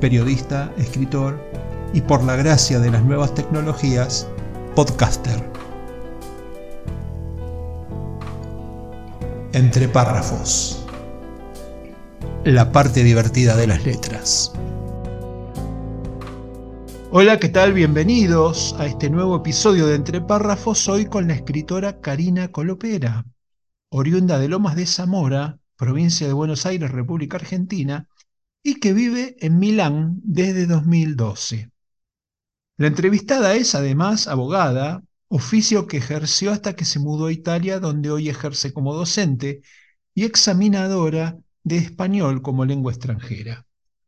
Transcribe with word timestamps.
periodista, 0.00 0.72
escritor 0.76 1.40
y 1.92 2.00
por 2.00 2.22
la 2.24 2.36
gracia 2.36 2.78
de 2.78 2.90
las 2.90 3.02
nuevas 3.02 3.34
tecnologías, 3.34 4.28
podcaster. 4.74 5.42
Entre 9.52 9.88
párrafos. 9.88 10.84
La 12.44 12.70
parte 12.72 13.02
divertida 13.02 13.56
de 13.56 13.66
las 13.66 13.84
letras. 13.84 14.52
Hola, 17.10 17.38
¿qué 17.38 17.48
tal? 17.48 17.72
Bienvenidos 17.72 18.74
a 18.78 18.86
este 18.86 19.08
nuevo 19.08 19.36
episodio 19.36 19.86
de 19.86 19.94
Entre 19.94 20.20
párrafos, 20.20 20.86
hoy 20.88 21.06
con 21.06 21.28
la 21.28 21.34
escritora 21.34 22.00
Karina 22.00 22.48
Colopera, 22.48 23.24
oriunda 23.88 24.38
de 24.38 24.48
Lomas 24.48 24.76
de 24.76 24.84
Zamora, 24.86 25.58
provincia 25.76 26.26
de 26.26 26.34
Buenos 26.34 26.66
Aires, 26.66 26.90
República 26.90 27.38
Argentina, 27.38 28.08
y 28.66 28.80
que 28.80 28.92
vive 28.92 29.36
en 29.38 29.60
Milán 29.60 30.20
desde 30.24 30.66
2012. 30.66 31.70
La 32.78 32.88
entrevistada 32.88 33.54
es 33.54 33.76
además 33.76 34.26
abogada, 34.26 35.04
oficio 35.28 35.86
que 35.86 35.98
ejerció 35.98 36.50
hasta 36.50 36.74
que 36.74 36.84
se 36.84 36.98
mudó 36.98 37.26
a 37.26 37.32
Italia, 37.32 37.78
donde 37.78 38.10
hoy 38.10 38.28
ejerce 38.28 38.72
como 38.72 38.92
docente 38.92 39.62
y 40.14 40.24
examinadora 40.24 41.38
de 41.62 41.76
español 41.76 42.42
como 42.42 42.64
lengua 42.64 42.90
extranjera, 42.90 43.66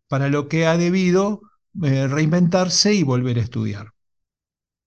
para 0.09 0.28
lo 0.28 0.48
que 0.48 0.67
ha 0.67 0.77
debido 0.77 1.41
eh, 1.84 2.09
reinventarse 2.09 2.95
y 2.95 3.05
volver 3.05 3.39
a 3.39 3.43
estudiar. 3.43 3.93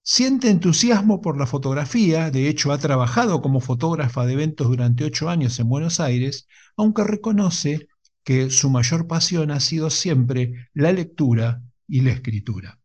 Siente 0.03 0.49
entusiasmo 0.49 1.21
por 1.21 1.37
la 1.37 1.45
fotografía, 1.45 2.29
de 2.29 2.49
hecho 2.49 2.73
ha 2.73 2.77
trabajado 2.77 3.41
como 3.41 3.61
fotógrafa 3.61 4.25
de 4.25 4.33
eventos 4.33 4.67
durante 4.67 5.05
ocho 5.05 5.29
años 5.29 5.57
en 5.61 5.69
Buenos 5.69 6.01
Aires, 6.01 6.49
aunque 6.75 7.05
reconoce 7.05 7.87
que 8.23 8.49
su 8.49 8.69
mayor 8.69 9.07
pasión 9.07 9.51
ha 9.51 9.59
sido 9.59 9.89
siempre 9.89 10.69
la 10.73 10.91
lectura 10.91 11.61
y 11.87 12.01
la 12.01 12.11
escritura. 12.11 12.79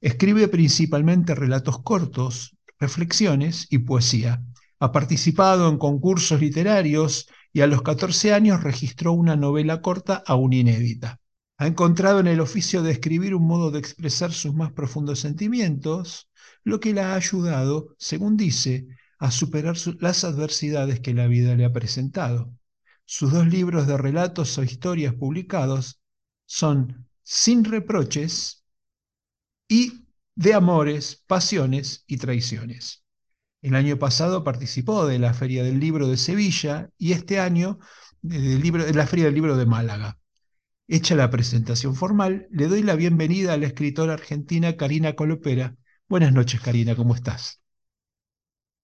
Escribe 0.00 0.48
principalmente 0.48 1.34
relatos 1.34 1.82
cortos, 1.82 2.56
reflexiones 2.78 3.66
y 3.70 3.78
poesía. 3.78 4.42
Ha 4.80 4.92
participado 4.92 5.68
en 5.68 5.78
concursos 5.78 6.40
literarios 6.40 7.26
y 7.52 7.60
a 7.60 7.66
los 7.66 7.82
14 7.82 8.34
años 8.34 8.62
registró 8.62 9.12
una 9.12 9.36
novela 9.36 9.80
corta 9.80 10.22
aún 10.26 10.52
inédita. 10.52 11.20
Ha 11.56 11.68
encontrado 11.68 12.18
en 12.20 12.26
el 12.26 12.40
oficio 12.40 12.82
de 12.82 12.90
escribir 12.90 13.34
un 13.34 13.46
modo 13.46 13.70
de 13.70 13.78
expresar 13.78 14.32
sus 14.32 14.54
más 14.54 14.72
profundos 14.72 15.20
sentimientos, 15.20 16.28
lo 16.64 16.80
que 16.80 16.92
la 16.92 17.12
ha 17.12 17.14
ayudado, 17.14 17.94
según 17.96 18.36
dice, 18.36 18.88
a 19.18 19.30
superar 19.30 19.76
las 20.00 20.24
adversidades 20.24 21.00
que 21.00 21.14
la 21.14 21.28
vida 21.28 21.54
le 21.54 21.64
ha 21.64 21.72
presentado. 21.72 22.52
Sus 23.06 23.32
dos 23.32 23.46
libros 23.46 23.86
de 23.86 23.96
relatos 23.96 24.56
o 24.58 24.62
historias 24.62 25.14
publicados 25.14 26.00
son 26.46 27.08
Sin 27.22 27.64
reproches 27.64 28.64
y 29.68 30.06
De 30.34 30.52
amores, 30.54 31.22
pasiones 31.26 32.04
y 32.06 32.16
traiciones. 32.16 33.04
El 33.62 33.74
año 33.76 33.98
pasado 33.98 34.44
participó 34.44 35.06
de 35.06 35.18
la 35.18 35.32
Feria 35.32 35.62
del 35.62 35.80
Libro 35.80 36.08
de 36.08 36.16
Sevilla 36.16 36.90
y 36.98 37.12
este 37.12 37.40
año 37.40 37.78
de, 38.20 38.58
libro, 38.58 38.84
de 38.84 38.92
la 38.92 39.06
Feria 39.06 39.26
del 39.26 39.34
Libro 39.34 39.56
de 39.56 39.64
Málaga. 39.64 40.18
Hecha 40.88 41.14
la 41.14 41.30
presentación 41.30 41.94
formal, 41.94 42.46
le 42.50 42.68
doy 42.68 42.82
la 42.82 42.94
bienvenida 42.94 43.54
a 43.54 43.56
la 43.56 43.66
escritora 43.66 44.14
argentina 44.14 44.76
Karina 44.76 45.14
Colopera. 45.14 45.76
Buenas 46.08 46.32
noches, 46.32 46.60
Karina, 46.60 46.94
¿cómo 46.94 47.14
estás? 47.14 47.62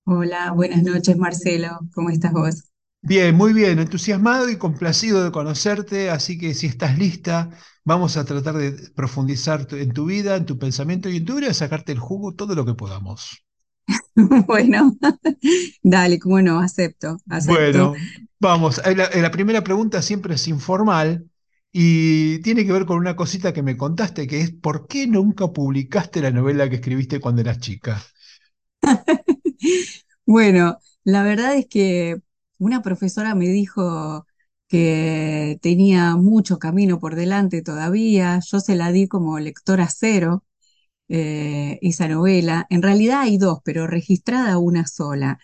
Hola, 0.04 0.52
buenas 0.52 0.82
noches, 0.82 1.16
Marcelo. 1.16 1.78
¿Cómo 1.94 2.10
estás 2.10 2.32
vos? 2.32 2.69
Bien, 3.02 3.34
muy 3.34 3.52
bien, 3.52 3.78
entusiasmado 3.78 4.48
y 4.48 4.56
complacido 4.56 5.22
de 5.24 5.30
conocerte, 5.32 6.08
así 6.10 6.38
que 6.38 6.54
si 6.54 6.66
estás 6.66 6.98
lista, 6.98 7.50
vamos 7.84 8.16
a 8.16 8.24
tratar 8.24 8.56
de 8.56 8.72
profundizar 8.94 9.66
en 9.72 9.92
tu 9.92 10.06
vida, 10.06 10.36
en 10.36 10.46
tu 10.46 10.58
pensamiento 10.58 11.08
y 11.10 11.16
en 11.18 11.24
tu 11.26 11.36
vida, 11.36 11.52
sacarte 11.54 11.92
el 11.92 11.98
jugo 11.98 12.34
todo 12.34 12.54
lo 12.54 12.64
que 12.64 12.74
podamos. 12.74 13.44
Bueno, 14.46 14.96
dale, 15.82 16.18
cómo 16.18 16.40
no, 16.42 16.60
acepto, 16.60 17.18
acepto. 17.28 17.52
Bueno, 17.52 17.94
vamos, 18.38 18.80
eh, 18.84 18.94
la, 18.94 19.04
eh, 19.06 19.22
la 19.22 19.30
primera 19.30 19.62
pregunta 19.64 20.02
siempre 20.02 20.34
es 20.34 20.46
informal 20.48 21.28
y 21.72 22.40
tiene 22.40 22.64
que 22.66 22.72
ver 22.72 22.84
con 22.86 22.98
una 22.98 23.16
cosita 23.16 23.52
que 23.52 23.62
me 23.62 23.76
contaste, 23.76 24.26
que 24.26 24.40
es 24.40 24.50
¿por 24.52 24.86
qué 24.86 25.06
nunca 25.06 25.48
publicaste 25.48 26.20
la 26.20 26.30
novela 26.30 26.68
que 26.68 26.76
escribiste 26.76 27.20
cuando 27.20 27.40
eras 27.42 27.58
chica? 27.58 28.02
Bueno, 30.26 30.78
la 31.04 31.22
verdad 31.22 31.54
es 31.56 31.66
que 31.68 32.20
una 32.60 32.82
profesora 32.82 33.34
me 33.34 33.48
dijo 33.48 34.26
que 34.68 35.58
tenía 35.62 36.16
mucho 36.16 36.58
camino 36.60 37.00
por 37.00 37.16
delante 37.16 37.62
todavía, 37.62 38.40
yo 38.40 38.60
se 38.60 38.76
la 38.76 38.92
di 38.92 39.08
como 39.08 39.38
lectora 39.40 39.88
cero, 39.90 40.44
eh, 41.08 41.78
esa 41.82 42.08
novela. 42.08 42.66
En 42.70 42.82
realidad 42.82 43.22
hay 43.22 43.38
dos, 43.38 43.60
pero 43.64 43.86
registrada 43.86 44.58
una 44.58 44.86
sola. 44.86 45.38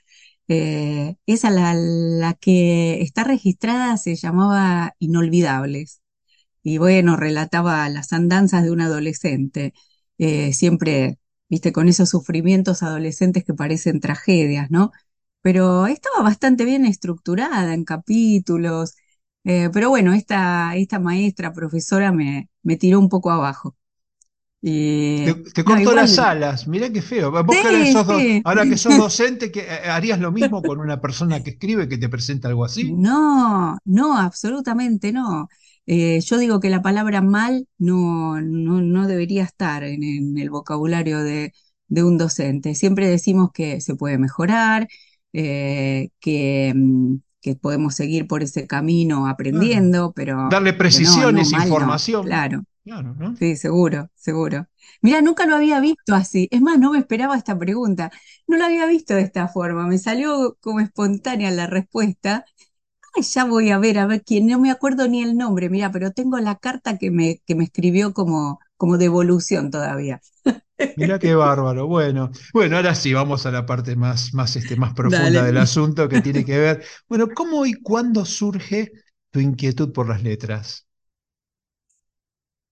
Eh, 0.48 1.16
esa, 1.26 1.50
la, 1.50 1.74
la 1.74 2.34
que 2.34 3.02
está 3.02 3.24
registrada 3.24 3.96
se 3.98 4.14
llamaba 4.16 4.94
Inolvidables. 5.00 6.02
Y 6.62 6.78
bueno, 6.78 7.16
relataba 7.16 7.88
las 7.88 8.12
andanzas 8.12 8.64
de 8.64 8.70
un 8.72 8.80
adolescente, 8.80 9.72
eh, 10.18 10.52
siempre, 10.52 11.18
viste, 11.48 11.72
con 11.72 11.88
esos 11.88 12.10
sufrimientos 12.10 12.82
adolescentes 12.82 13.44
que 13.44 13.54
parecen 13.54 14.00
tragedias, 14.00 14.70
¿no? 14.70 14.90
Pero 15.46 15.86
estaba 15.86 16.24
bastante 16.24 16.64
bien 16.64 16.84
estructurada 16.86 17.72
en 17.72 17.84
capítulos. 17.84 18.96
Eh, 19.44 19.70
pero 19.72 19.90
bueno, 19.90 20.12
esta, 20.12 20.74
esta 20.74 20.98
maestra, 20.98 21.52
profesora, 21.52 22.10
me, 22.10 22.50
me 22.64 22.74
tiró 22.74 22.98
un 22.98 23.08
poco 23.08 23.30
abajo. 23.30 23.76
te, 24.60 25.62
cortó 25.64 25.94
las 25.94 26.18
alas, 26.18 26.66
mirá 26.66 26.92
qué 26.92 27.00
feo. 27.00 27.32
ahora 28.42 28.64
que 28.64 28.76
sos 28.76 28.98
docente, 28.98 29.52
que 29.52 29.60
eh, 29.60 29.88
¿harías 29.88 30.18
lo 30.18 30.32
mismo 30.32 30.60
con 30.64 30.80
una 30.80 31.00
persona 31.00 31.40
que 31.44 31.50
escribe 31.50 31.88
que 31.88 31.98
te 31.98 32.08
presenta 32.08 32.48
algo 32.48 32.64
así? 32.64 32.92
No, 32.92 33.78
no, 33.84 34.18
absolutamente 34.18 35.12
no. 35.12 35.48
Eh, 35.86 36.20
yo 36.22 36.38
digo 36.38 36.58
que 36.58 36.70
la 36.70 36.82
palabra 36.82 37.22
mal 37.22 37.68
no, 37.78 38.40
no, 38.40 39.06
debería 39.06 39.44
estar 39.44 39.84
en, 39.84 40.38
el 40.38 40.50
vocabulario 40.50 41.22
de, 41.22 41.52
de, 41.86 42.02
un 42.02 42.18
docente. 42.18 42.74
Siempre 42.74 43.06
decimos 43.06 43.50
que 43.54 43.80
se 43.80 43.94
puede 43.94 44.18
mejorar, 44.18 44.88
eh, 45.38 46.72
mm, 46.74 47.16
que, 47.40 47.54
podemos 47.56 47.94
seguir 47.94 48.26
por 48.26 48.42
ese 48.42 48.66
camino 48.66 49.28
aprendiendo, 49.28 50.12
pero... 50.14 50.48
Darle 50.50 50.72
precisiones, 50.72 51.52
información. 51.52 52.24
claro. 52.24 52.64
Sí, 53.38 53.56
seguro, 53.56 54.10
seguro. 54.14 54.68
Mira, 55.02 55.20
nunca 55.20 55.44
lo 55.46 55.56
había 55.56 55.80
visto 55.80 56.14
así. 56.14 56.48
Es 56.52 56.60
más, 56.60 56.78
no 56.78 56.92
me 56.92 56.98
esperaba 56.98 57.36
esta 57.36 57.58
pregunta. 57.58 58.10
No 58.46 58.56
lo 58.56 58.64
había 58.64 58.86
visto 58.86 59.14
de 59.14 59.22
esta 59.22 59.48
forma. 59.48 59.86
Me 59.86 59.98
salió 59.98 60.56
como 60.60 60.80
espontánea 60.80 61.50
la 61.50 61.66
respuesta. 61.66 62.44
Ay, 63.16 63.22
ya 63.24 63.44
voy 63.44 63.70
a 63.70 63.78
ver, 63.78 63.98
a 63.98 64.06
ver 64.06 64.22
quién. 64.24 64.46
No 64.46 64.60
me 64.60 64.70
acuerdo 64.70 65.08
ni 65.08 65.22
el 65.22 65.36
nombre, 65.36 65.68
mira, 65.68 65.90
pero 65.90 66.12
tengo 66.12 66.38
la 66.38 66.56
carta 66.56 66.96
que 66.98 67.10
me, 67.10 67.42
que 67.46 67.56
me 67.56 67.64
escribió 67.64 68.14
como, 68.14 68.60
como 68.76 68.98
devolución 68.98 69.70
todavía. 69.70 70.20
Mira 70.96 71.18
qué 71.18 71.34
bárbaro. 71.34 71.86
Bueno, 71.86 72.30
bueno, 72.52 72.76
ahora 72.76 72.94
sí, 72.94 73.12
vamos 73.12 73.46
a 73.46 73.50
la 73.50 73.66
parte 73.66 73.96
más, 73.96 74.34
más, 74.34 74.56
este, 74.56 74.76
más 74.76 74.94
profunda 74.94 75.44
del 75.44 75.56
asunto 75.58 76.08
que 76.08 76.20
tiene 76.20 76.44
que 76.44 76.58
ver. 76.58 76.84
Bueno, 77.08 77.28
¿cómo 77.34 77.66
y 77.66 77.74
cuándo 77.74 78.24
surge 78.24 78.92
tu 79.30 79.40
inquietud 79.40 79.92
por 79.92 80.08
las 80.08 80.22
letras? 80.22 80.86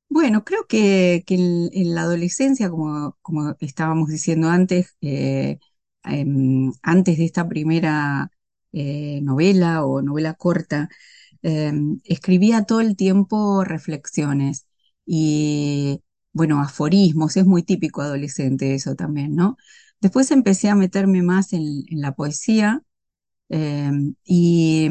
Bueno, 0.08 0.44
creo 0.44 0.66
que, 0.68 1.24
en, 1.28 1.94
la 1.94 2.02
adolescencia, 2.02 2.70
como, 2.70 3.16
como 3.20 3.56
estábamos 3.60 4.08
diciendo 4.08 4.48
antes, 4.48 4.96
eh, 5.00 5.58
em, 6.04 6.72
antes 6.82 7.18
de 7.18 7.24
esta 7.24 7.48
primera 7.48 8.30
eh, 8.72 9.20
novela 9.22 9.84
o 9.84 10.02
novela 10.02 10.34
corta, 10.34 10.88
em, 11.42 12.00
escribía 12.04 12.64
todo 12.64 12.80
el 12.80 12.96
tiempo 12.96 13.64
reflexiones 13.64 14.66
y 15.06 16.02
bueno, 16.34 16.60
aforismos, 16.62 17.36
es 17.38 17.46
muy 17.46 17.64
típico 17.64 18.02
adolescente 18.02 18.74
eso 18.76 18.96
también, 18.96 19.36
¿no? 19.36 19.58
Después 20.02 20.30
empecé 20.32 20.70
a 20.70 20.76
meterme 20.76 21.22
más 21.22 21.54
en, 21.54 21.84
la 21.90 22.14
poesía 22.14 22.82
em, 23.50 24.14
y 24.24 24.90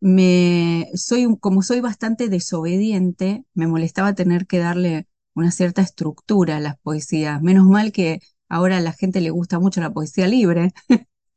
me 0.00 0.88
soy 0.94 1.26
un- 1.26 1.36
como 1.36 1.62
soy 1.62 1.80
bastante 1.80 2.28
desobediente, 2.28 3.44
me 3.54 3.66
molestaba 3.68 4.14
tener 4.14 4.46
que 4.46 4.58
darle 4.58 5.06
una 5.34 5.50
cierta 5.52 5.82
estructura 5.82 6.56
a 6.56 6.60
las 6.60 6.78
poesías. 6.80 7.40
Menos 7.42 7.66
mal 7.66 7.92
que 7.92 8.20
ahora 8.48 8.78
a 8.78 8.80
la 8.80 8.92
gente 8.92 9.20
le 9.20 9.30
gusta 9.30 9.58
mucho 9.60 9.80
la 9.80 9.92
poesía 9.92 10.26
libre. 10.28 10.72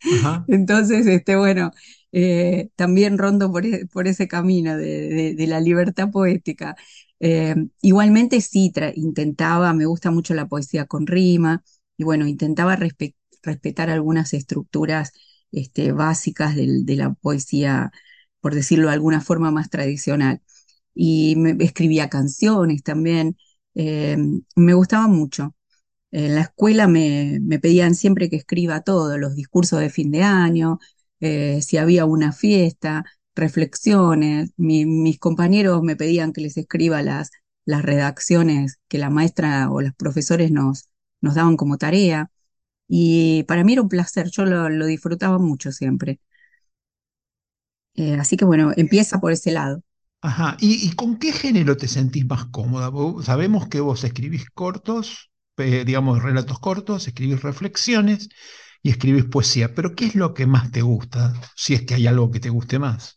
Ajá, 0.10 0.48
Entonces, 0.48 1.08
este, 1.08 1.36
bueno, 1.36 1.72
eh, 2.12 2.70
también 2.76 3.18
rondo 3.18 3.52
por, 3.52 3.66
e- 3.66 3.86
por 3.92 4.08
ese 4.08 4.28
camino 4.28 4.78
de, 4.78 5.10
de- 5.10 5.36
de 5.36 5.48
la 5.48 5.60
libertad 5.60 6.10
poética. 6.12 6.76
Eh, 7.20 7.56
igualmente 7.82 8.42
sí, 8.42 8.72
intentaba, 8.96 9.74
me 9.74 9.86
gusta 9.86 10.12
mucho 10.12 10.34
la 10.34 10.48
poesía 10.48 10.86
con 10.86 11.08
rima, 11.08 11.64
y 11.98 12.04
bueno, 12.04 12.28
intentaba 12.28 12.76
respe- 12.78 13.16
respetar 13.44 13.90
algunas 13.90 14.34
estructuras 14.34 15.12
este, 15.52 15.92
básicas 15.94 16.56
del- 16.56 16.86
de 16.86 16.96
la 16.98 17.14
poesía, 17.14 17.92
por 18.42 18.54
decirlo 18.56 18.88
de 18.88 18.94
alguna 18.94 19.22
forma 19.22 19.52
más 19.52 19.70
tradicional. 19.70 20.42
Y 20.94 21.36
me, 21.38 21.56
escribía 21.64 22.10
canciones 22.10 22.84
también, 22.84 23.38
eh, 23.76 24.18
me 24.56 24.74
gustaba 24.74 25.08
mucho. 25.08 25.56
En 26.12 26.36
la 26.36 26.42
escuela 26.42 26.88
me, 26.88 27.40
me 27.42 27.60
pedían 27.60 27.96
siempre 27.96 28.30
que 28.30 28.38
escriba 28.38 28.82
todo, 28.82 29.18
los 29.18 29.36
discursos 29.36 29.80
de 29.82 29.90
fin 29.90 30.12
de 30.12 30.24
año, 30.24 30.80
eh, 31.20 31.62
si 31.62 31.78
había 31.78 32.06
una 32.06 32.32
fiesta, 32.32 33.04
reflexiones. 33.36 34.52
Mi- 34.58 34.86
mis 34.86 35.20
compañeros 35.20 35.82
me 35.84 35.96
pedían 35.96 36.34
que 36.34 36.42
les 36.42 36.58
escriba 36.58 37.02
las, 37.02 37.32
las 37.66 37.84
redacciones 37.84 38.80
que 38.88 38.98
la 38.98 39.10
maestra 39.10 39.70
o 39.72 39.82
los 39.82 39.94
profesores 39.96 40.52
nos, 40.52 40.90
nos 41.22 41.36
daban 41.36 41.58
como 41.58 41.78
tarea. 41.78 42.30
Y 42.88 43.44
para 43.46 43.64
mí 43.66 43.74
era 43.74 43.82
un 43.84 43.90
placer, 43.90 44.30
yo 44.32 44.46
lo, 44.46 44.70
lo 44.70 44.86
disfrutaba 44.88 45.40
mucho 45.40 45.72
siempre. 45.74 46.20
Eh, 47.96 48.16
así 48.20 48.38
que 48.38 48.46
bueno, 48.46 48.72
empieza 48.76 49.20
por 49.20 49.32
ese 49.34 49.52
lado. 49.52 49.82
ajá. 50.22 50.58
¿Y, 50.60 50.94
con 50.96 51.18
qué 51.18 51.32
género 51.34 51.78
te 51.78 51.88
sentís 51.88 52.26
más 52.26 52.46
cómoda? 52.46 52.92
Sabemos 53.24 53.68
que 53.68 53.80
vos 53.82 54.04
escribís 54.04 54.50
cortos, 54.54 55.32
digamos, 55.58 56.22
relatos 56.24 56.60
cortos, 56.60 57.08
escribís 57.08 57.42
reflexiones 57.44 58.30
y 58.84 58.90
escribís 58.92 59.26
poesía, 59.26 59.74
pero 59.76 59.96
¿qué 59.96 60.06
es 60.08 60.16
lo 60.16 60.34
que 60.34 60.48
más 60.48 60.72
te 60.72 60.82
gusta? 60.82 61.34
Si 61.56 61.74
es 61.74 61.84
que 61.84 61.96
hay 61.96 62.08
algo 62.08 62.32
que 62.32 62.40
te 62.40 62.50
guste 62.50 62.80
más. 62.80 63.15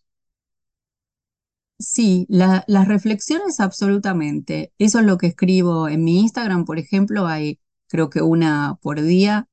Sí, 1.78 2.26
la- 2.28 2.64
las 2.66 2.88
reflexiones 2.88 3.60
absolutamente. 3.60 4.72
Eso 4.78 4.98
es 4.98 5.06
lo 5.06 5.16
que 5.16 5.28
escribo 5.28 5.88
en 5.88 6.02
mi 6.04 6.20
Instagram, 6.20 6.64
por 6.64 6.78
ejemplo, 6.78 7.26
hay 7.26 7.60
creo 7.88 8.10
que 8.10 8.20
una 8.22 8.76
por 8.82 9.00
día. 9.02 9.48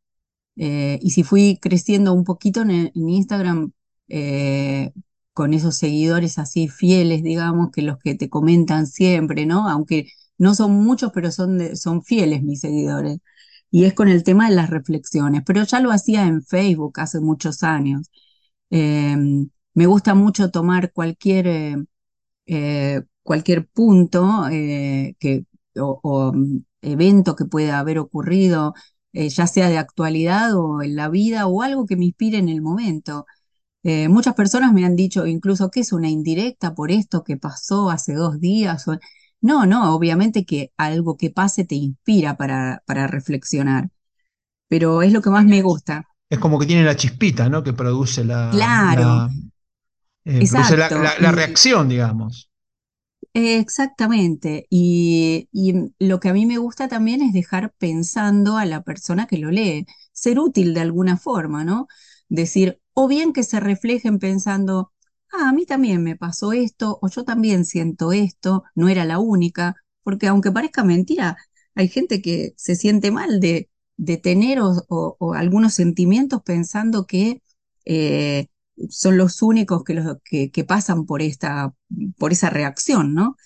eh, 0.58 1.00
y 1.02 1.12
si 1.12 1.24
fui 1.24 1.60
creciendo 1.62 2.14
un 2.14 2.24
poquito 2.26 2.62
en, 2.64 2.72
el- 2.72 2.92
Instagram 2.96 3.72
eh, 4.10 4.92
con 5.34 5.54
esos 5.54 5.78
seguidores 5.78 6.38
así 6.40 6.68
fieles, 6.70 7.24
digamos, 7.24 7.72
que 7.74 7.82
los 7.84 7.98
que 8.00 8.16
te 8.16 8.30
comentan 8.30 8.88
siempre, 8.88 9.46
¿no? 9.48 9.70
Aunque 9.70 10.08
no 10.40 10.56
son 10.56 10.74
muchos, 10.74 11.12
pero 11.14 11.32
son, 11.32 11.76
son 11.78 12.04
fieles 12.04 12.44
mis 12.44 12.62
seguidores. 12.62 13.20
Y 13.72 13.86
es 13.86 13.94
con 13.96 14.10
el 14.10 14.24
tema 14.24 14.50
de 14.50 14.56
las 14.56 14.70
reflexiones. 14.72 15.44
Pero 15.46 15.64
ya 15.64 15.80
lo 15.82 15.92
hacía 15.92 16.28
en 16.28 16.44
Facebook 16.44 17.00
hace 17.02 17.20
muchos 17.22 17.64
años. 17.64 18.10
Eh, 18.72 19.16
me 19.74 19.86
gusta 19.88 20.16
mucho 20.16 20.52
tomar 20.52 20.92
cualquier... 20.94 21.86
eh, 22.48 23.02
cualquier 23.24 23.68
punto 23.68 24.48
eh, 24.52 25.16
que, 25.20 25.46
o, 25.80 26.00
o, 26.04 26.34
mm, 26.34 26.60
evento 26.82 27.36
que 27.36 27.46
pueda 27.46 27.80
haber 27.80 28.00
ocurrido, 28.00 28.74
eh, 29.14 29.30
ya 29.30 29.48
sea 29.48 29.70
de 29.70 29.78
actualidad 29.78 30.56
o 30.56 30.82
en 30.84 30.96
la 30.96 31.10
vida 31.10 31.48
o 31.48 31.62
algo 31.62 31.86
que 31.86 31.96
me 31.98 32.06
inspire 32.06 32.38
en 32.38 32.50
el 32.50 32.62
momento. 32.62 33.26
Muchas 34.10 34.34
personas 34.36 34.74
me 34.74 34.86
han 34.86 34.96
dicho 34.96 35.28
incluso 35.28 35.70
que 35.72 35.82
es 35.82 35.94
una 35.94 36.10
indirecta 36.10 36.74
por 36.76 36.92
esto 36.92 37.24
que 37.24 37.38
pasó 37.38 37.90
hace 37.92 38.14
dos 38.16 38.40
días. 38.40 38.88
o- 38.88 38.98
No, 39.42 39.66
no, 39.68 39.96
obviamente 39.96 40.46
que 40.46 40.72
algo 40.78 41.18
que 41.18 41.30
pase 41.32 41.66
te 41.66 41.76
inspira 41.76 42.36
para, 42.38 42.84
para 42.88 43.08
reflexionar, 43.08 43.90
pero 44.70 45.02
es 45.04 45.14
lo 45.14 45.22
que 45.22 45.30
más 45.32 45.46
me 45.46 45.62
gusta. 45.64 46.06
Es 46.30 46.40
como 46.40 46.60
que 46.60 46.66
tiene 46.66 46.84
la 46.84 46.96
chispita, 46.96 47.50
¿no? 47.50 47.64
Que 47.64 47.74
produce 47.74 48.24
la, 48.26 48.46
Claro, 48.50 49.24
la, 49.26 49.30
eh, 50.26 50.48
la, 51.20 51.32
reacción, 51.32 51.90
digamos. 51.90 52.50
Exactamente, 53.34 54.66
y, 54.70 55.50
y 55.52 55.74
lo 56.00 56.20
que 56.22 56.30
a 56.30 56.34
mí 56.34 56.46
me 56.46 56.58
gusta 56.58 56.88
también 56.88 57.22
es 57.22 57.34
dejar 57.34 57.74
pensando 57.78 58.56
a 58.58 58.66
la 58.66 58.82
persona 58.84 59.28
que 59.28 59.38
lo 59.38 59.52
lee, 59.52 59.86
ser 60.14 60.40
útil 60.40 60.74
de 60.74 60.80
alguna 60.82 61.18
forma, 61.18 61.66
¿no? 61.66 61.88
Decir, 62.30 62.80
o 62.94 63.08
bien 63.10 63.34
que 63.34 63.44
se 63.44 63.60
reflejen 63.60 64.20
pensando, 64.20 64.94
ah, 65.34 65.50
a 65.50 65.54
mí 65.54 65.66
también 65.66 66.02
me 66.02 66.16
pasó 66.16 66.54
esto, 66.54 66.98
o 67.02 67.10
yo 67.10 67.26
también 67.26 67.66
siento 67.66 68.14
esto, 68.14 68.64
no 68.74 68.88
era 68.88 69.04
la 69.04 69.20
única, 69.20 69.76
porque 70.04 70.28
aunque 70.28 70.52
parezca 70.54 70.84
mentira, 70.86 71.36
hay 71.76 71.90
gente 71.90 72.22
que 72.22 72.54
se 72.56 72.76
siente 72.78 73.12
mal 73.12 73.42
de, 73.42 73.70
de 73.98 74.16
tener 74.18 74.62
o, 74.62 74.72
o- 74.88 75.18
o 75.20 75.34
algunos 75.34 75.74
sentimientos 75.74 76.42
pensando 76.44 77.06
que 77.06 77.42
eh, 77.86 78.48
son 78.90 79.18
los 79.18 79.42
únicos 79.42 79.84
que, 79.84 79.94
los, 79.96 80.18
que, 80.24 80.52
que 80.52 80.64
pasan 80.64 81.06
por 81.06 81.22
esta 81.22 81.74
por 82.18 82.32
esa 82.32 82.50
reacción, 82.50 83.14
¿no? 83.14 83.38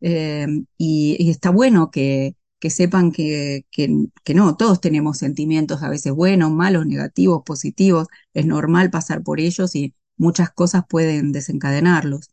Eh, 0.00 0.46
y, 0.78 1.30
está 1.30 1.50
bueno 1.50 1.90
que, 1.90 2.36
que 2.58 2.70
sepan 2.70 3.12
que, 3.12 3.66
que, 3.70 3.88
no, 4.34 4.56
todos 4.56 4.80
tenemos 4.80 5.18
sentimientos 5.18 5.82
a 5.82 5.88
veces 5.88 6.12
buenos, 6.12 6.52
malos, 6.52 6.86
negativos, 6.86 7.42
positivos, 7.44 8.08
es 8.34 8.46
normal 8.46 8.90
pasar 8.90 9.22
por 9.22 9.40
ellos 9.40 9.74
y 9.74 9.94
muchas 10.16 10.50
cosas 10.50 10.84
pueden 10.88 11.32
desencadenarlos. 11.32 12.30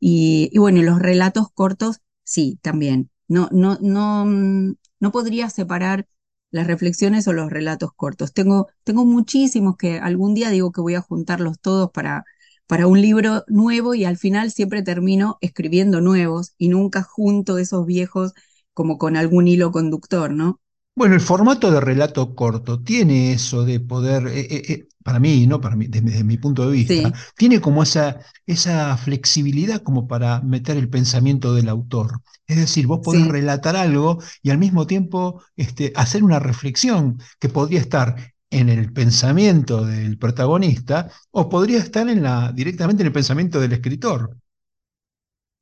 Y, 0.00 0.50
y 0.52 0.58
bueno, 0.58 0.82
los 0.82 0.98
relatos 1.00 1.48
cortos, 1.52 2.00
sí, 2.24 2.58
también. 2.62 3.10
No, 3.28 3.48
no, 3.52 3.78
no, 3.80 4.24
no 5.00 5.12
podría 5.12 5.50
separar 5.50 6.06
las 6.50 6.66
reflexiones 6.66 7.28
o 7.28 7.32
los 7.32 7.50
relatos 7.50 7.90
cortos. 7.94 8.32
Tengo, 8.32 8.68
tengo 8.84 9.04
muchísimos 9.04 9.76
que 9.76 9.98
algún 9.98 10.34
día 10.34 10.50
digo 10.50 10.72
que 10.72 10.80
voy 10.80 10.94
a 10.94 11.00
juntarlos 11.00 11.58
todos 11.60 11.90
para, 11.90 12.24
para 12.66 12.86
un 12.86 13.00
libro 13.00 13.44
nuevo 13.48 13.94
y 13.94 14.04
al 14.04 14.16
final 14.16 14.50
siempre 14.50 14.82
termino 14.82 15.38
escribiendo 15.40 16.00
nuevos 16.00 16.54
y 16.58 16.68
nunca 16.68 17.02
junto 17.02 17.58
esos 17.58 17.86
viejos 17.86 18.32
como 18.74 18.98
con 18.98 19.16
algún 19.16 19.48
hilo 19.48 19.72
conductor, 19.72 20.30
¿no? 20.30 20.60
Bueno, 20.94 21.14
el 21.14 21.20
formato 21.20 21.70
de 21.70 21.80
relato 21.80 22.34
corto 22.34 22.82
tiene 22.82 23.32
eso 23.32 23.64
de 23.64 23.78
poder, 23.78 24.26
eh, 24.26 24.40
eh, 24.40 24.62
eh, 24.68 24.88
para 25.08 25.20
mí, 25.20 25.46
¿no? 25.46 25.60
Para 25.60 25.76
mí, 25.76 25.86
desde, 25.88 26.10
desde 26.10 26.24
mi 26.24 26.36
punto 26.36 26.66
de 26.68 26.72
vista, 26.76 27.02
Sí, 27.02 27.18
tiene 27.36 27.60
como 27.60 27.82
esa, 27.82 28.20
esa 28.46 28.96
flexibilidad 28.98 29.82
como 29.82 30.06
para 30.06 30.40
meter 30.42 30.76
el 30.76 30.88
pensamiento 30.90 31.54
del 31.54 31.68
autor. 31.68 32.20
Es 32.46 32.56
decir, 32.58 32.86
vos 32.86 33.00
podés 33.02 33.26
sí. 33.26 33.28
relatar 33.28 33.76
algo 33.76 34.18
y 34.42 34.50
al 34.50 34.58
mismo 34.58 34.86
tiempo 34.86 35.42
este, 35.56 35.92
hacer 35.96 36.22
una 36.24 36.38
reflexión 36.40 37.18
que 37.38 37.48
podría 37.48 37.80
estar 37.80 38.34
en 38.50 38.68
el 38.68 38.92
pensamiento 38.92 39.84
del 39.84 40.18
protagonista 40.18 41.10
o 41.30 41.48
podría 41.48 41.78
estar 41.78 42.08
en 42.08 42.22
la, 42.22 42.52
directamente 42.52 43.02
en 43.02 43.06
el 43.08 43.12
pensamiento 43.12 43.60
del 43.60 43.72
escritor. 43.72 44.36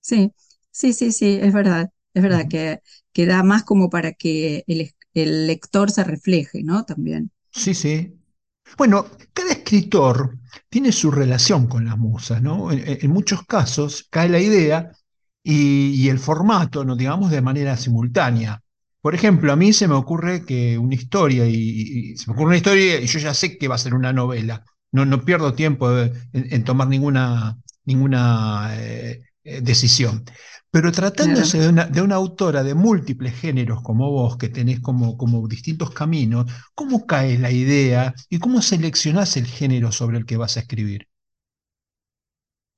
Sí, 0.00 0.32
sí, 0.70 0.92
sí, 0.92 1.12
sí, 1.12 1.38
es 1.42 1.52
verdad, 1.52 1.90
es 2.14 2.22
verdad 2.22 2.46
que, 2.48 2.80
que 3.12 3.26
da 3.26 3.42
más 3.42 3.64
como 3.64 3.90
para 3.90 4.12
que 4.12 4.64
el 5.14 5.46
lector 5.46 5.90
se 5.90 6.04
refleje, 6.04 6.62
¿no? 6.62 6.84
También. 6.84 7.30
Sí, 7.50 7.74
sí. 7.74 8.16
Bueno, 8.76 9.06
cada 9.32 9.52
escritor 9.52 10.38
tiene 10.68 10.92
su 10.92 11.10
relación 11.10 11.66
con 11.66 11.84
las 11.84 11.98
musas, 11.98 12.42
¿no? 12.42 12.70
En, 12.72 13.10
muchos 13.10 13.44
casos 13.46 14.06
cae 14.10 14.28
la 14.28 14.40
idea 14.40 14.90
y, 15.42 16.08
el 16.08 16.18
formato, 16.18 16.84
¿no? 16.84 16.96
Digamos, 16.96 17.30
de 17.30 17.42
manera 17.42 17.76
simultánea. 17.76 18.62
Por 19.00 19.14
ejemplo, 19.14 19.52
a 19.52 19.56
mí 19.56 19.72
se 19.72 19.88
me 19.88 19.94
ocurre 19.94 20.44
que 20.44 20.78
una 20.78 20.94
historia, 20.94 21.46
y, 21.46 22.16
se 22.16 22.26
me 22.26 22.34
ocurre 22.34 22.48
una 22.48 22.56
historia 22.56 23.00
y 23.00 23.06
yo 23.06 23.18
ya 23.18 23.34
sé 23.34 23.56
que 23.58 23.68
va 23.68 23.76
a 23.76 23.78
ser 23.78 23.94
una 23.94 24.12
novela. 24.12 24.64
No, 24.92 25.04
no 25.04 25.24
pierdo 25.24 25.54
tiempo 25.54 25.98
en, 25.98 26.12
en 26.32 26.64
tomar 26.64 26.88
ninguna, 26.88 27.58
ninguna 27.84 28.70
eh, 28.78 29.22
eh, 29.44 29.60
decisión. 29.62 30.24
Pero 30.76 30.92
tratándose 30.92 31.58
de 31.58 31.68
una, 31.70 31.86
de 31.86 32.02
una 32.02 32.14
autora 32.16 32.62
de 32.62 32.74
múltiples 32.74 33.34
géneros 33.34 33.82
como 33.82 34.10
vos, 34.12 34.36
que 34.36 34.48
tenés 34.48 34.78
como, 34.80 35.16
como 35.18 35.46
distintos 35.48 35.90
caminos, 35.90 36.46
¿Cómo 36.74 37.06
cae 37.06 37.38
la 37.38 37.50
idea 37.50 38.14
y 38.30 38.38
cómo 38.38 38.62
seleccionás 38.62 39.36
el 39.36 39.46
género 39.46 39.90
sobre 39.92 40.18
el 40.18 40.26
que 40.26 40.36
vas 40.36 40.56
a 40.56 40.60
escribir? 40.60 41.08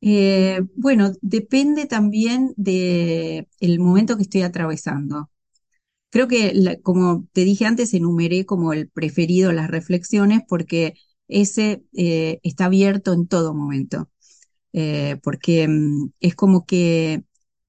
Eh, 0.00 0.60
bueno, 0.76 1.12
depende 1.22 1.86
también 1.86 2.52
de 2.56 3.48
el 3.60 3.80
momento 3.80 4.16
que 4.16 4.22
estoy 4.22 4.42
atravesando. 4.42 5.30
Creo 6.10 6.28
que, 6.28 6.52
la- 6.54 6.76
como 6.82 7.26
te 7.32 7.44
dije 7.44 7.66
antes, 7.66 7.94
enumeré 7.94 8.46
como 8.46 8.72
el 8.74 8.90
preferido 8.90 9.52
las 9.52 9.70
reflexiones 9.70 10.42
porque 10.48 10.94
ese 11.28 11.84
eh, 11.96 12.40
está 12.44 12.66
abierto 12.66 13.12
en 13.14 13.28
todo 13.28 13.54
momento. 13.54 14.10
eh, 14.74 15.18
porque 15.24 15.68
mm, 15.68 16.10
es 16.20 16.34
como 16.36 16.66
que, 16.66 17.24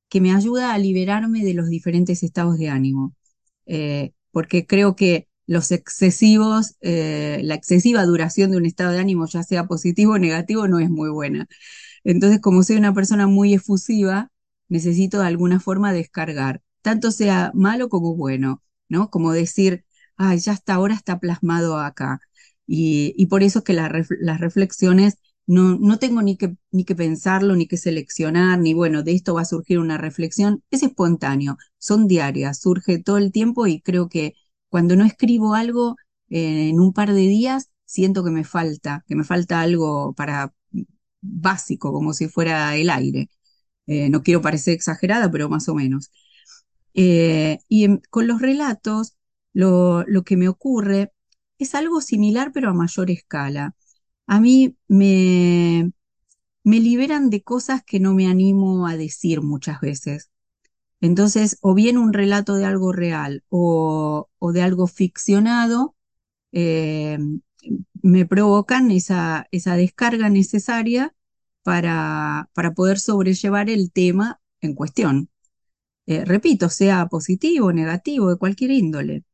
que 0.09 0.21
me 0.21 0.33
ayuda 0.33 0.73
a 0.73 0.77
liberarme 0.77 1.43
de 1.45 1.53
los 1.53 1.69
diferentes 1.69 2.23
estados 2.23 2.57
de 2.57 2.69
ánimo, 2.69 3.15
eh, 3.65 4.13
porque 4.31 4.65
creo 4.67 4.95
que 4.95 5.27
los 5.47 5.71
excesivos, 5.71 6.75
eh, 6.81 7.41
la 7.43 7.55
excesiva 7.55 8.05
duración 8.05 8.51
de 8.51 8.57
un 8.57 8.65
estado 8.65 8.91
de 8.91 8.99
ánimo, 8.99 9.27
ya 9.27 9.43
sea 9.43 9.67
positivo 9.67 10.13
o 10.13 10.19
negativo, 10.19 10.67
no 10.67 10.79
es 10.79 10.89
muy 10.89 11.09
buena. 11.09 11.47
Entonces, 12.03 12.39
como 12.41 12.63
soy 12.63 12.77
una 12.77 12.93
persona 12.93 13.27
muy 13.27 13.53
efusiva, 13.53 14.31
necesito 14.69 15.19
de 15.21 15.27
alguna 15.27 15.59
forma 15.59 15.93
descargar, 15.93 16.61
tanto 16.81 17.11
sea 17.11 17.51
malo 17.55 17.89
como 17.89 18.15
bueno, 18.15 18.63
¿no? 18.89 19.09
Como 19.09 19.31
decir, 19.33 19.85
ay, 20.17 20.39
ya 20.39 20.53
hasta 20.53 20.73
ahora 20.75 20.93
está 20.95 21.19
plasmado 21.19 21.77
acá. 21.79 22.19
Y 22.71 23.25
por 23.27 23.41
eso 23.43 23.59
es 23.59 23.65
que 23.65 23.73
las 23.73 24.39
reflexiones 24.39 25.15
no, 25.49 25.79
no 25.79 25.97
tengo 25.97 26.21
ni 26.21 26.37
que, 26.37 26.55
ni 26.71 26.85
que 26.85 26.95
pensarlo, 26.95 27.55
ni 27.55 27.67
que 27.67 27.77
seleccionar, 27.77 28.59
ni 28.59 28.75
bueno, 28.75 29.01
de 29.01 29.13
esto 29.13 29.33
va 29.33 29.41
a 29.41 29.45
surgir 29.45 29.79
una 29.79 29.97
reflexión. 29.97 30.63
Es 30.69 30.83
espontáneo, 30.83 31.57
son 31.79 32.07
diarias, 32.07 32.59
surge 32.61 32.99
todo 32.99 33.17
el 33.17 33.31
tiempo 33.31 33.65
y 33.65 33.81
creo 33.81 34.09
que 34.09 34.35
cuando 34.69 34.95
no 34.95 35.05
escribo 35.05 35.55
algo 35.55 35.95
eh, 36.29 36.69
en 36.69 36.79
un 36.79 36.93
par 36.93 37.13
de 37.13 37.21
días, 37.21 37.71
siento 37.85 38.23
que 38.23 38.29
me 38.31 38.43
falta, 38.43 39.03
que 39.07 39.15
me 39.15 39.23
falta 39.23 39.61
algo 39.61 40.13
para 40.13 40.53
básico, 41.21 41.91
como 41.93 42.13
si 42.13 42.27
fuera 42.29 42.75
el 42.77 42.89
aire. 42.91 43.29
Eh, 43.87 44.09
no 44.09 44.23
quiero 44.23 44.41
parecer 44.41 44.75
exagerada, 44.75 45.31
pero 45.31 45.49
más 45.49 45.67
o 45.69 45.75
menos. 45.75 46.11
Eh, 46.93 47.59
y 47.67 47.99
con 48.09 48.27
los 48.27 48.41
relatos, 48.41 49.15
lo, 49.53 50.03
lo, 50.07 50.23
que 50.23 50.37
me 50.37 50.49
ocurre 50.49 51.11
es 51.57 51.75
algo 51.75 52.01
similar, 52.01 52.51
pero 52.53 52.69
a 52.69 52.73
mayor 52.73 53.11
escala. 53.11 53.75
A 54.29 54.39
mí 54.39 54.77
me, 54.87 55.91
me 56.63 56.79
liberan 56.79 57.31
de 57.31 57.43
cosas 57.43 57.83
que 57.83 57.99
no 57.99 58.13
me 58.13 58.27
animo 58.27 58.87
a 58.87 58.95
decir 58.97 59.41
muchas 59.41 59.81
veces. 59.81 60.31
Entonces, 61.01 61.57
o 61.61 61.73
bien 61.75 61.97
un 61.97 62.13
relato 62.13 62.55
de 62.55 62.65
algo 62.65 62.93
real 62.93 63.43
o, 63.49 64.29
o 64.39 64.51
de 64.53 64.61
algo 64.61 64.87
ficcionado, 64.87 65.95
eh, 66.51 67.17
me 68.03 68.25
provocan 68.27 68.91
esa, 68.91 69.47
esa 69.51 69.75
descarga 69.77 70.29
necesaria 70.29 71.15
para, 71.63 72.49
para, 72.53 72.73
poder 72.73 72.99
sobrellevar 72.99 73.69
el 73.69 73.91
tema 73.91 74.41
en 74.61 74.75
cuestión. 74.75 75.29
Eh, 76.07 76.25
repito, 76.25 76.69
sea 76.69 77.07
positivo, 77.07 77.73
negativo, 77.73 78.29
de 78.31 78.37
cualquier 78.37 78.71
índole. 78.71 79.25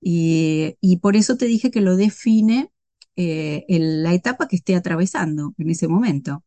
Y, 0.00 0.76
y, 0.80 0.98
por 0.98 1.16
eso 1.16 1.36
te 1.36 1.46
dije 1.46 1.70
que 1.70 1.80
lo 1.80 1.96
define 1.96 2.72
eh, 3.16 3.64
en 3.68 4.02
la 4.02 4.14
etapa 4.14 4.48
que 4.48 4.56
esté 4.56 4.74
atravesando 4.76 5.54
en 5.58 5.70
ese 5.70 5.88
momento. 5.88 6.44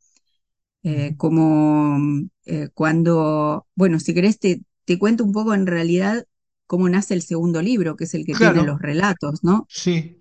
Eh, 0.84 1.16
como 1.18 1.98
eh, 2.46 2.70
cuando, 2.74 3.68
bueno, 3.76 4.00
si 4.00 4.14
querés 4.14 4.40
te, 4.40 4.62
te, 4.86 4.98
cuento 4.98 5.26
un 5.26 5.34
poco 5.34 5.54
en 5.54 5.68
realidad 5.68 6.26
cómo 6.68 6.88
nace 6.88 7.14
el 7.14 7.22
segundo 7.22 7.62
libro, 7.62 7.98
que 7.98 8.06
es 8.06 8.14
el 8.14 8.26
que 8.26 8.34
Claro, 8.34 8.54
tiene 8.54 8.68
los 8.68 8.82
relatos, 8.82 9.44
¿no? 9.44 9.68
sí. 9.68 10.16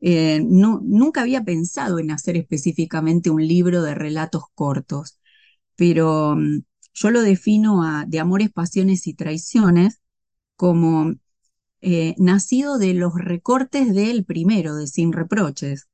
No, 0.00 0.80
nunca 0.82 1.20
había 1.20 1.44
pensado 1.44 1.98
en 1.98 2.10
hacer 2.10 2.36
específicamente 2.36 3.28
un 3.28 3.46
libro 3.46 3.82
de 3.82 3.94
relatos 3.94 4.44
cortos, 4.54 5.18
pero 5.76 6.36
mm, 6.36 6.62
yo 6.94 7.10
lo 7.10 7.22
defino 7.22 7.82
a, 7.84 8.04
de 8.06 8.18
amores, 8.20 8.50
pasiones 8.50 9.06
y 9.06 9.14
traiciones 9.14 10.00
como 10.56 11.14
eh, 11.80 12.14
nacido 12.18 12.78
de 12.78 12.94
los 12.94 13.14
recortes 13.14 13.94
del 13.94 14.24
primero, 14.24 14.76
de 14.76 14.86
Sin 14.86 15.12
Reproches, 15.12 15.88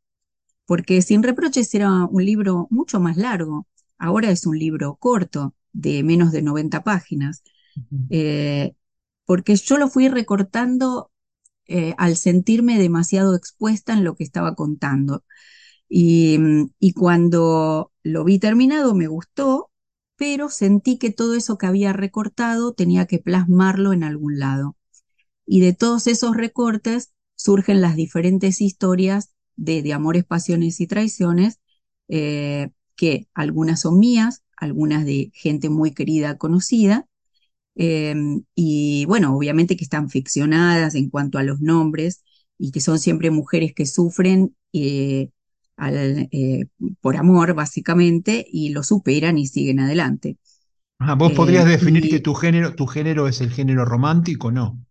porque 0.67 1.03
Sin 1.03 1.23
Reproches 1.23 1.75
era 1.75 2.05
un 2.07 2.25
libro 2.25 2.67
mucho 2.71 3.01
más 3.01 3.17
largo, 3.17 3.67
ahora 3.99 4.31
es 4.31 4.47
un 4.47 4.59
libro 4.59 4.97
corto, 4.97 5.55
de 5.73 6.03
menos 6.03 6.33
de 6.33 6.43
90 6.43 6.85
páginas, 6.85 7.43
eh, 8.11 8.75
porque 9.27 9.57
yo 9.57 9.79
lo 9.79 9.89
fui 9.89 10.09
recortando 10.09 11.11
eh, 11.67 11.95
al 11.99 12.17
sentirme 12.17 12.79
demasiado 12.79 13.35
expuesta 13.37 13.93
en 13.93 14.05
lo 14.05 14.17
que 14.17 14.25
estaba 14.25 14.55
contando. 14.55 15.25
Y, 15.89 16.39
y 16.81 16.93
cuando 16.95 17.93
lo 18.03 18.25
vi 18.25 18.39
terminado 18.39 18.95
me 18.95 19.09
gustó, 19.09 19.71
pero 20.17 20.49
sentí 20.49 20.99
que 20.99 21.11
todo 21.13 21.35
eso 21.35 21.59
que 21.59 21.67
había 21.67 21.93
recortado 21.93 22.73
tenía 22.75 23.07
que 23.07 23.19
plasmarlo 23.19 23.93
en 23.93 24.05
algún 24.05 24.39
lado. 24.39 24.77
Y 25.47 25.61
de 25.61 25.73
todos 25.73 26.07
esos 26.07 26.37
recortes 26.37 27.13
surgen 27.37 27.81
las 27.81 27.97
diferentes 27.97 28.61
historias 28.61 29.31
de, 29.57 29.83
de 29.83 29.93
amores, 29.93 30.25
pasiones 30.25 30.81
y 30.81 30.87
traiciones, 30.87 31.61
eh, 32.09 32.71
que 32.97 33.29
algunas 33.35 33.81
son 33.81 33.99
mías, 33.99 34.43
algunas 34.57 35.05
de 35.05 35.31
gente 35.35 35.69
muy 35.71 35.93
querida, 35.93 36.39
conocida, 36.39 37.07
eh, 37.75 38.15
y 38.55 39.05
bueno, 39.07 39.37
obviamente 39.37 39.77
que 39.77 39.85
están 39.85 40.09
ficcionadas 40.09 40.95
en 40.95 41.11
cuanto 41.11 41.39
a 41.39 41.43
los 41.43 41.61
nombres 41.61 42.23
y 42.59 42.71
que 42.73 42.81
son 42.81 42.99
siempre 42.99 43.31
mujeres 43.31 43.75
que 43.75 43.85
sufren 43.87 44.57
eh, 44.73 45.31
al, 45.77 46.29
eh, 46.33 46.67
por 47.01 47.17
amor, 47.17 47.55
básicamente, 47.55 48.47
y 48.51 48.71
lo 48.71 48.83
superan 48.83 49.37
y 49.37 49.47
siguen 49.47 49.81
adelante. 49.81 50.39
Ajá, 50.99 51.15
¿vos 51.15 51.33
podrías 51.33 51.67
definir 51.67 52.09
que 52.09 52.21
tu 52.21 52.35
género, 52.35 52.75
tu 52.75 52.87
género 52.87 53.29
es 53.29 53.41
el 53.41 53.51
género 53.51 53.85
romántico? 53.85 54.51
No. 54.51 54.86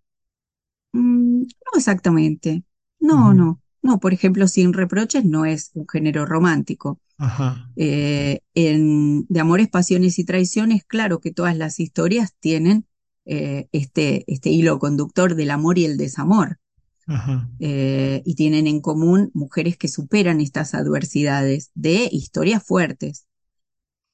No 1.45 1.77
exactamente, 1.77 2.63
no, 2.99 3.33
no, 3.33 3.61
no, 3.81 3.99
por 3.99 4.13
ejemplo, 4.13 4.47
Sin 4.47 4.73
Reproches 4.73 5.25
no 5.25 5.45
es 5.45 5.71
un 5.73 5.87
género 5.87 6.25
romántico. 6.25 6.99
Ajá, 7.17 7.69
Eh, 7.77 8.39
en 8.55 9.25
De 9.29 9.39
Amores, 9.39 9.69
Pasiones 9.69 10.19
y 10.19 10.25
Traiciones, 10.25 10.83
claro 10.83 11.19
que 11.19 11.31
todas 11.31 11.55
las 11.57 11.79
historias 11.79 12.33
tienen 12.39 12.85
eh, 13.25 13.67
este, 13.71 14.23
este 14.27 14.49
hilo 14.49 14.79
conductor 14.79 15.35
del 15.35 15.51
amor 15.51 15.77
y 15.77 15.85
el 15.85 15.97
desamor. 15.97 16.59
ajá. 17.07 17.47
eh, 17.59 18.21
y 18.25 18.35
tienen 18.35 18.67
en 18.67 18.81
común 18.81 19.29
mujeres 19.33 19.77
que 19.77 19.87
superan 19.87 20.41
estas 20.41 20.73
adversidades 20.73 21.71
de 21.75 22.09
historias 22.11 22.63
fuertes. 22.63 23.27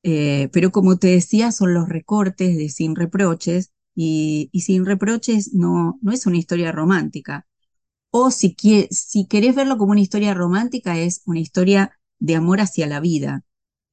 Eh, 0.03 0.50
pero 0.51 0.71
como 0.71 0.97
te 0.97 1.07
decía, 1.07 1.51
son 1.51 1.73
los 1.73 1.88
recortes 1.88 2.57
de 2.57 2.69
Sin 2.69 2.95
Reproches 2.95 3.71
y, 3.95 4.50
Sin 4.62 4.86
Reproches 4.86 5.53
no, 5.53 6.00
no 6.01 6.12
es 6.12 6.25
una 6.25 6.38
historia 6.38 6.71
romántica. 6.71 7.48
O 8.12 8.31
si, 8.31 8.55
quie- 8.55 8.88
si 8.91 9.27
querés 9.27 9.55
verlo 9.55 9.77
como 9.77 9.91
una 9.91 10.01
historia 10.01 10.33
romántica, 10.33 10.98
es 11.00 11.21
una 11.25 11.39
historia 11.39 11.98
de 12.19 12.36
amor 12.36 12.62
hacia 12.62 12.88
la 12.88 13.00
vida. 13.00 13.43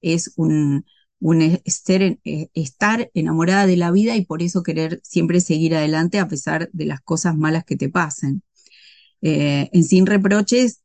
Es 0.01 0.33
un, 0.37 0.87
un 1.21 1.43
eh, 1.43 1.63
estar 2.55 3.11
enamorada 3.15 3.67
de 3.67 3.77
la 3.77 3.91
vida 3.91 4.17
y 4.17 4.25
por 4.25 4.43
eso 4.43 4.63
querer 4.63 5.01
siempre 5.05 5.41
seguir 5.41 5.75
adelante 5.77 6.19
a 6.19 6.29
pesar 6.29 6.71
de 6.73 6.87
las 6.87 7.01
cosas 7.01 7.37
malas 7.37 7.65
que 7.65 7.77
te 7.77 7.89
pasen. 7.89 8.43
Eh, 9.23 9.69
en 9.73 9.85
Sin 9.85 10.07
Reproches, 10.07 10.83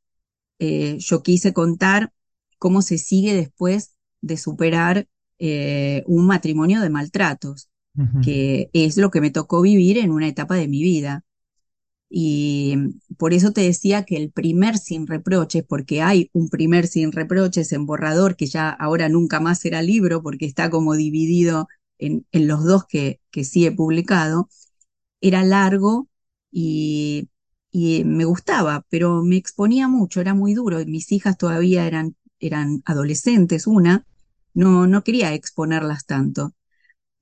eh, 0.60 0.98
yo 1.00 1.24
quise 1.24 1.54
contar 1.54 2.14
cómo 2.60 2.82
se 2.82 2.98
sigue 2.98 3.36
después 3.36 3.96
de 4.22 4.38
superar 4.38 5.08
un 6.08 6.26
matrimonio 6.28 6.82
de 6.82 6.90
maltratos, 6.90 7.70
Que 8.22 8.70
es 8.74 8.98
lo 8.98 9.12
que 9.12 9.22
me 9.22 9.32
tocó 9.32 9.62
vivir 9.62 9.98
en 9.98 10.12
una 10.12 10.28
etapa 10.28 10.56
de 10.56 10.68
mi 10.68 10.82
vida. 10.84 11.24
Y 12.10 12.76
por 13.18 13.34
eso 13.34 13.52
te 13.54 13.62
decía 13.62 14.04
que 14.06 14.18
el 14.18 14.32
primer 14.32 14.78
sin 14.78 15.08
reproches, 15.08 15.64
porque 15.68 16.02
hay 16.02 16.30
un 16.34 16.50
primer 16.50 16.88
sin 16.88 17.12
reproches 17.12 17.72
en 17.74 17.86
borrador 17.88 18.36
que 18.36 18.46
ya 18.48 18.70
ahora 18.70 19.10
nunca 19.10 19.40
más 19.40 19.60
será 19.60 19.82
libro 19.82 20.22
porque 20.22 20.46
está 20.46 20.70
como 20.70 20.94
dividido 20.96 21.68
en, 21.98 22.26
en 22.32 22.48
los 22.48 22.64
dos 22.66 22.86
que, 22.88 23.20
que 23.32 23.44
sí 23.44 23.66
he 23.66 23.72
publicado, 23.72 24.50
era 25.22 25.44
largo 25.44 26.10
y, 26.52 27.30
y 27.72 28.04
me 28.06 28.26
gustaba, 28.26 28.86
pero 28.90 29.24
me 29.24 29.38
exponía 29.38 29.88
mucho, 29.88 30.22
era 30.22 30.34
muy 30.34 30.54
duro. 30.54 30.80
Mis 30.86 31.12
hijas 31.12 31.38
todavía 31.38 31.88
eran, 31.88 32.16
eran 32.40 32.82
adolescentes, 32.86 33.68
una, 33.68 34.06
no, 34.54 34.88
no 34.88 35.04
quería 35.04 35.34
exponerlas 35.34 36.06
tanto. 36.06 36.54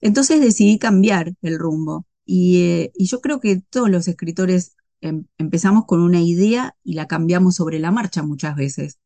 Entonces 0.02 0.42
decidí 0.42 0.80
cambiar 0.80 1.34
el 1.42 1.60
rumbo 1.60 2.08
y, 2.26 2.62
eh, 2.64 2.92
y 2.96 3.08
yo 3.08 3.22
creo 3.22 3.40
que 3.40 3.62
todos 3.70 3.90
los 3.90 4.08
escritores 4.08 4.76
em- 5.02 5.26
empezamos 5.38 5.86
con 5.86 6.02
una 6.02 6.22
idea 6.22 6.76
y 6.84 6.94
la 6.94 7.08
cambiamos 7.08 7.56
sobre 7.56 7.80
la 7.80 7.92
marcha 7.92 8.24
muchas 8.24 8.56
veces. 8.56 9.00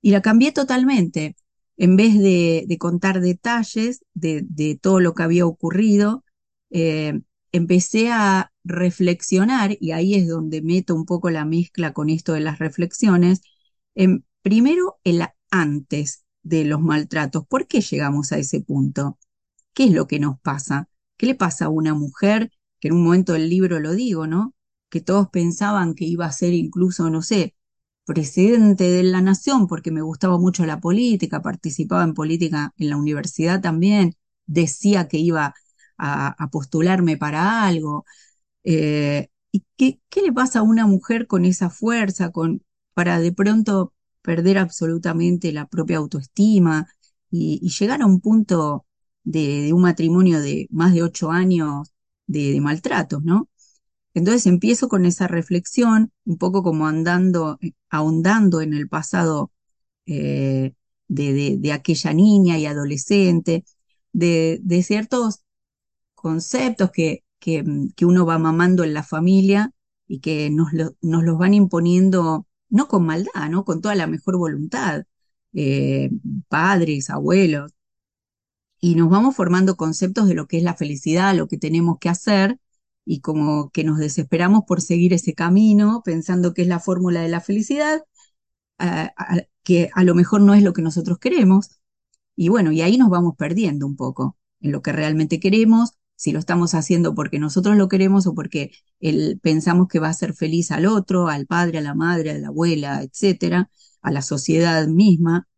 Y 0.00 0.10
la 0.10 0.22
cambié 0.22 0.52
totalmente. 0.52 1.36
En 1.76 1.96
vez 1.96 2.18
de, 2.18 2.66
contar 2.78 3.20
detalles 3.20 4.02
de, 4.14 4.42
de 4.48 4.76
todo 4.76 5.00
lo 5.00 5.14
que 5.14 5.22
había 5.22 5.46
ocurrido, 5.46 6.24
eh, 6.70 7.20
empecé 7.52 8.10
a 8.10 8.52
reflexionar, 8.64 9.76
y 9.80 9.92
ahí 9.92 10.14
es 10.14 10.28
donde 10.28 10.60
meto 10.62 10.94
un 10.94 11.06
poco 11.06 11.30
la 11.30 11.44
mezcla 11.44 11.92
con 11.92 12.10
esto 12.10 12.32
de 12.34 12.40
las 12.40 12.58
reflexiones, 12.58 13.42
en, 13.94 14.24
primero 14.42 14.98
el 15.04 15.22
antes 15.50 16.24
de 16.42 16.64
los 16.64 16.80
maltratos. 16.80 17.46
¿Por 17.46 17.66
qué 17.68 17.80
llegamos 17.80 18.32
a 18.32 18.38
ese 18.38 18.60
punto? 18.60 19.18
¿Qué 19.74 19.84
es 19.84 19.92
lo 19.92 20.06
que 20.06 20.18
nos 20.18 20.40
pasa? 20.40 20.88
¿Qué 21.16 21.26
le 21.26 21.34
pasa 21.34 21.66
a 21.66 21.68
una 21.68 21.94
mujer, 21.94 22.50
que 22.80 22.88
en 22.88 22.94
un 22.94 23.04
momento 23.04 23.32
del 23.34 23.48
libro 23.50 23.80
lo 23.80 23.92
digo, 23.92 24.26
¿no? 24.26 24.54
Que 24.88 25.00
todos 25.00 25.28
pensaban 25.30 25.94
que 25.94 26.04
iba 26.04 26.26
a 26.26 26.32
ser 26.32 26.52
incluso, 26.54 27.10
no 27.10 27.22
sé, 27.22 27.54
presidente 28.04 28.84
de 28.90 29.02
la 29.02 29.20
nación 29.22 29.66
porque 29.68 29.90
me 29.90 30.02
gustaba 30.02 30.38
mucho 30.38 30.66
la 30.66 30.80
política, 30.80 31.42
participaba 31.42 32.04
en 32.04 32.14
política 32.14 32.72
en 32.78 32.90
la 32.90 32.96
universidad 32.96 33.60
también, 33.60 34.16
decía 34.46 35.08
que 35.08 35.18
iba 35.18 35.54
a, 35.98 36.48
postularme 36.52 37.16
para 37.16 37.66
algo. 37.66 38.04
eh, 38.64 39.30
¿y 39.52 39.64
qué, 39.76 40.00
qué 40.10 40.22
le 40.22 40.32
pasa 40.32 40.60
a 40.60 40.62
una 40.62 40.86
mujer 40.86 41.26
con 41.26 41.44
esa 41.44 41.70
fuerza, 41.70 42.30
con, 42.32 42.64
para 42.94 43.20
de 43.20 43.32
pronto 43.32 43.94
perder 44.22 44.58
absolutamente 44.58 45.52
la 45.52 45.68
propia 45.68 45.98
autoestima 45.98 46.88
y 47.30 47.68
llegar 47.70 48.02
a 48.02 48.06
un 48.06 48.20
punto 48.20 48.86
de, 49.24 49.72
un 49.72 49.82
matrimonio 49.82 50.40
de 50.40 50.68
más 50.70 50.94
de 50.94 51.02
ocho 51.02 51.30
años 51.30 51.92
de, 52.26 52.52
de 52.52 52.60
maltratos, 52.60 53.22
¿no? 53.24 53.48
Entonces 54.14 54.46
empiezo 54.46 54.88
con 54.88 55.06
esa 55.06 55.28
reflexión, 55.28 56.12
un 56.24 56.38
poco 56.38 56.62
como 56.62 56.86
andando, 56.88 57.58
eh, 57.62 57.72
ahondando 57.90 58.60
en 58.62 58.74
el 58.74 58.88
pasado 58.88 59.52
eh, 60.06 60.74
de, 61.08 61.58
de- 61.58 61.72
aquella 61.72 62.12
niña 62.14 62.58
y 62.58 62.66
adolescente, 62.66 63.64
de, 64.12 64.60
de 64.62 64.82
ciertos 64.82 65.42
conceptos 66.14 66.90
que, 66.92 67.24
que, 67.38 67.64
que 67.96 68.06
uno 68.06 68.26
va 68.26 68.38
mamando 68.38 68.84
en 68.84 68.94
la 68.94 69.02
familia 69.02 69.72
y 70.06 70.20
que 70.20 70.50
nos, 70.50 70.70
nos 71.02 71.24
los 71.24 71.38
van 71.38 71.54
imponiendo, 71.54 72.46
no 72.70 72.88
con 72.88 73.06
maldad, 73.06 73.48
¿no? 73.50 73.64
Con 73.64 73.80
toda 73.80 73.94
la 73.94 74.06
mejor 74.06 74.36
voluntad, 74.38 75.04
eh, 75.52 76.10
padres, 76.48 77.10
abuelos 77.10 77.72
y 78.80 78.94
nos 78.96 79.10
vamos 79.10 79.36
formando 79.36 79.76
conceptos 79.76 80.28
de 80.28 80.34
lo 80.34 80.46
que 80.46 80.58
es 80.58 80.62
la 80.62 80.74
felicidad, 80.76 81.34
lo 81.36 81.48
que 81.48 81.58
tenemos 81.58 81.98
que 81.98 82.08
hacer, 82.08 82.58
y 83.04 83.20
como 83.20 83.70
que 83.70 83.84
nos 83.84 83.98
desesperamos 83.98 84.62
por 84.66 84.80
seguir 84.82 85.12
ese 85.14 85.34
camino, 85.34 86.02
pensando 86.04 86.54
que 86.54 86.62
es 86.62 86.68
la 86.68 86.80
fórmula 86.80 87.20
de 87.22 87.28
la 87.28 87.40
felicidad, 87.40 88.02
que 89.62 89.90
a 89.94 90.04
lo 90.04 90.14
mejor 90.14 90.40
no 90.40 90.54
es 90.54 90.62
lo 90.62 90.72
que 90.72 90.82
nosotros 90.82 91.18
queremos, 91.18 91.70
y 92.36 92.48
bueno, 92.48 92.72
y 92.72 92.82
ahí 92.82 92.98
nos 92.98 93.10
vamos 93.10 93.34
perdiendo 93.36 93.86
un 93.86 93.96
poco 93.96 94.38
en 94.60 94.72
lo 94.72 94.82
que 94.82 94.92
realmente 94.92 95.40
queremos, 95.40 95.92
si 96.16 96.32
lo 96.32 96.38
estamos 96.40 96.74
haciendo 96.74 97.14
porque 97.14 97.38
nosotros 97.40 97.76
lo 97.76 97.88
queremos 97.88 98.26
o 98.28 98.34
porque 98.34 98.72
el- 99.00 99.40
pensamos 99.42 99.88
que 99.88 100.00
va 100.00 100.08
a 100.08 100.10
hacer 100.12 100.34
feliz 100.34 100.70
al 100.72 100.86
otro, 100.86 101.28
al 101.28 101.46
padre, 101.46 101.78
a 101.78 101.82
la 101.82 101.94
madre, 101.96 102.32
a 102.32 102.38
la 102.38 102.48
abuela, 102.48 103.02
etcétera, 103.02 103.70
a 104.02 104.12
la 104.12 104.22
sociedad 104.22 104.86
misma 104.88 105.48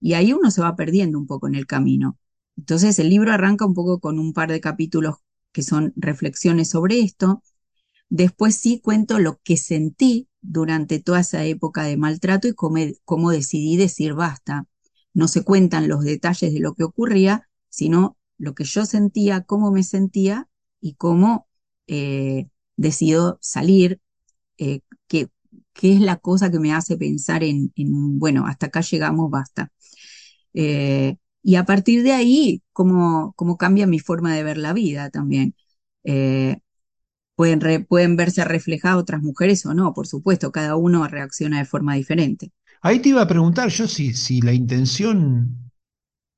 y 0.00 0.14
ahí 0.14 0.34
uno 0.34 0.52
se 0.52 0.62
va 0.62 0.76
perdiendo 0.76 1.18
un 1.18 1.26
poco 1.28 1.48
en 1.48 1.56
el 1.56 1.66
camino. 1.68 2.18
Entonces 2.60 2.98
el 2.98 3.08
libro 3.08 3.32
arranca 3.32 3.64
un 3.64 3.72
poco 3.72 4.00
con 4.00 4.18
un 4.18 4.34
par 4.34 4.50
de 4.50 4.60
capítulos 4.60 5.16
que 5.50 5.62
son 5.62 5.94
reflexiones 5.96 6.68
sobre 6.68 7.00
esto. 7.00 7.42
Después 8.10 8.54
sí 8.54 8.80
cuento 8.80 9.18
lo 9.18 9.40
que 9.42 9.56
sentí 9.56 10.28
durante 10.42 11.00
toda 11.00 11.20
esa 11.20 11.42
época 11.46 11.84
de 11.84 11.96
maltrato 11.96 12.48
y 12.48 12.54
cómo, 12.54 12.76
cómo 13.06 13.30
decidí 13.30 13.78
decir 13.78 14.12
basta. 14.12 14.66
No 15.14 15.26
se 15.26 15.42
cuentan 15.42 15.88
los 15.88 16.04
detalles 16.04 16.52
de 16.52 16.60
lo 16.60 16.74
que 16.74 16.84
ocurría, 16.84 17.48
sino 17.70 18.18
lo 18.36 18.54
que 18.54 18.64
yo 18.64 18.84
sentía, 18.84 19.42
cómo 19.44 19.72
me 19.72 19.82
sentía 19.82 20.46
y 20.82 20.96
cómo 20.96 21.48
eh, 21.86 22.50
decido 22.76 23.38
salir, 23.40 24.02
eh, 24.58 24.80
qué, 25.08 25.30
es 25.80 26.00
la 26.00 26.18
cosa 26.18 26.50
que 26.50 26.60
me 26.60 26.74
hace 26.74 26.98
pensar 26.98 27.42
en, 27.42 27.72
en 27.74 28.18
bueno, 28.18 28.46
hasta 28.46 28.66
acá 28.66 28.82
llegamos, 28.82 29.30
basta. 29.30 29.72
Eh, 30.52 31.16
y 31.42 31.56
a 31.56 31.64
partir 31.64 32.02
de 32.02 32.12
ahí, 32.12 32.62
cómo, 32.72 33.32
cómo 33.36 33.56
cambia 33.58 33.86
mi 33.86 33.98
forma 34.00 34.34
de 34.34 34.44
ver 34.44 34.58
la 34.58 34.72
vida 34.72 35.10
también. 35.10 35.54
Eh, 36.04 36.58
pueden, 37.36 37.86
pueden 37.86 38.16
verse 38.16 38.44
reflejadas 38.44 38.98
otras 38.98 39.22
mujeres 39.22 39.66
o 39.66 39.74
no, 39.74 39.94
por 39.94 40.06
supuesto, 40.06 40.52
cada 40.52 40.76
uno 40.76 41.08
reacciona 41.08 41.58
de 41.58 41.64
forma 41.66 41.94
diferente. 41.96 42.52
Ahí 42.82 43.00
te 43.00 43.10
iba 43.10 43.22
a 43.22 43.26
preguntar 43.28 43.68
yo 43.68 43.86
si, 43.86 44.14
si 44.14 44.40
la 44.40 44.52
intención 44.52 45.70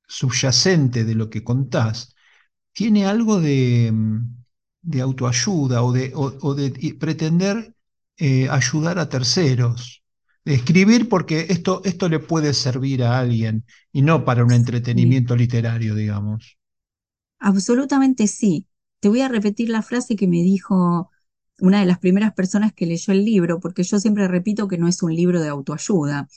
subyacente 0.07 1.03
de 1.05 1.15
lo 1.15 1.29
que 1.31 1.43
contás 1.43 2.15
tiene 2.73 3.07
algo 3.07 3.41
de, 3.41 3.93
de 4.83 5.01
autoayuda 5.01 5.83
o 5.83 5.93
de, 5.93 6.11
o- 6.15 6.55
de 6.55 6.95
pretender 6.99 7.75
eh, 8.17 8.49
ayudar 8.49 8.99
a 8.99 9.09
terceros. 9.09 10.02
Escribir 10.45 11.09
porque 11.09 11.47
esto, 11.49 11.81
esto 11.85 12.07
le 12.09 12.19
puede 12.19 12.53
servir 12.53 13.03
a 13.03 13.19
alguien 13.19 13.65
y 13.91 14.01
no 14.01 14.23
para 14.25 14.43
un 14.45 14.51
Sí, 14.51 14.53
entretenimiento 14.53 15.35
literario, 15.35 15.95
digamos. 15.95 16.57
absolutamente 17.39 18.27
sí. 18.27 18.67
Te 18.99 19.09
voy 19.09 19.21
a 19.21 19.27
repetir 19.29 19.69
la 19.69 19.81
frase 19.81 20.15
que 20.15 20.27
me 20.27 20.37
dijo 20.41 21.09
una 21.59 21.79
de 21.79 21.85
las 21.85 21.99
primeras 21.99 22.33
personas 22.33 22.73
que 22.73 22.85
leyó 22.85 23.13
el 23.13 23.25
libro, 23.25 23.59
porque 23.59 23.83
yo 23.83 23.99
siempre 23.99 24.27
repito 24.27 24.67
que 24.67 24.77
no 24.77 24.87
es 24.87 25.03
un 25.03 25.13
libro 25.15 25.41
de 25.41 25.49
autoayuda. 25.49 26.27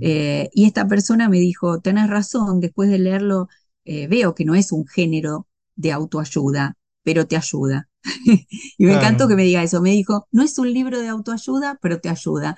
Eh, 0.00 0.50
y 0.54 0.66
esta 0.66 0.86
persona 0.88 1.28
me 1.28 1.40
dijo, 1.40 1.80
tenés 1.80 2.08
razón, 2.10 2.60
después 2.60 2.90
de 2.90 2.98
leerlo, 2.98 3.48
eh, 3.84 4.08
veo 4.08 4.34
que 4.34 4.44
no 4.44 4.54
es 4.54 4.72
un 4.72 4.86
género 4.86 5.48
de 5.76 5.92
autoayuda, 5.92 6.76
pero 7.04 7.26
te 7.26 7.36
ayuda. 7.36 7.88
Y 8.78 8.86
me 8.86 8.94
encantó 8.94 9.28
que 9.28 9.36
me 9.36 9.44
diga 9.44 9.62
eso. 9.62 9.82
Me 9.82 9.90
dijo, 9.92 10.28
no 10.32 10.42
es 10.44 10.58
un 10.58 10.72
libro 10.72 11.00
de 11.00 11.08
autoayuda, 11.08 11.78
pero 11.82 12.00
te 12.00 12.08
ayuda. 12.10 12.56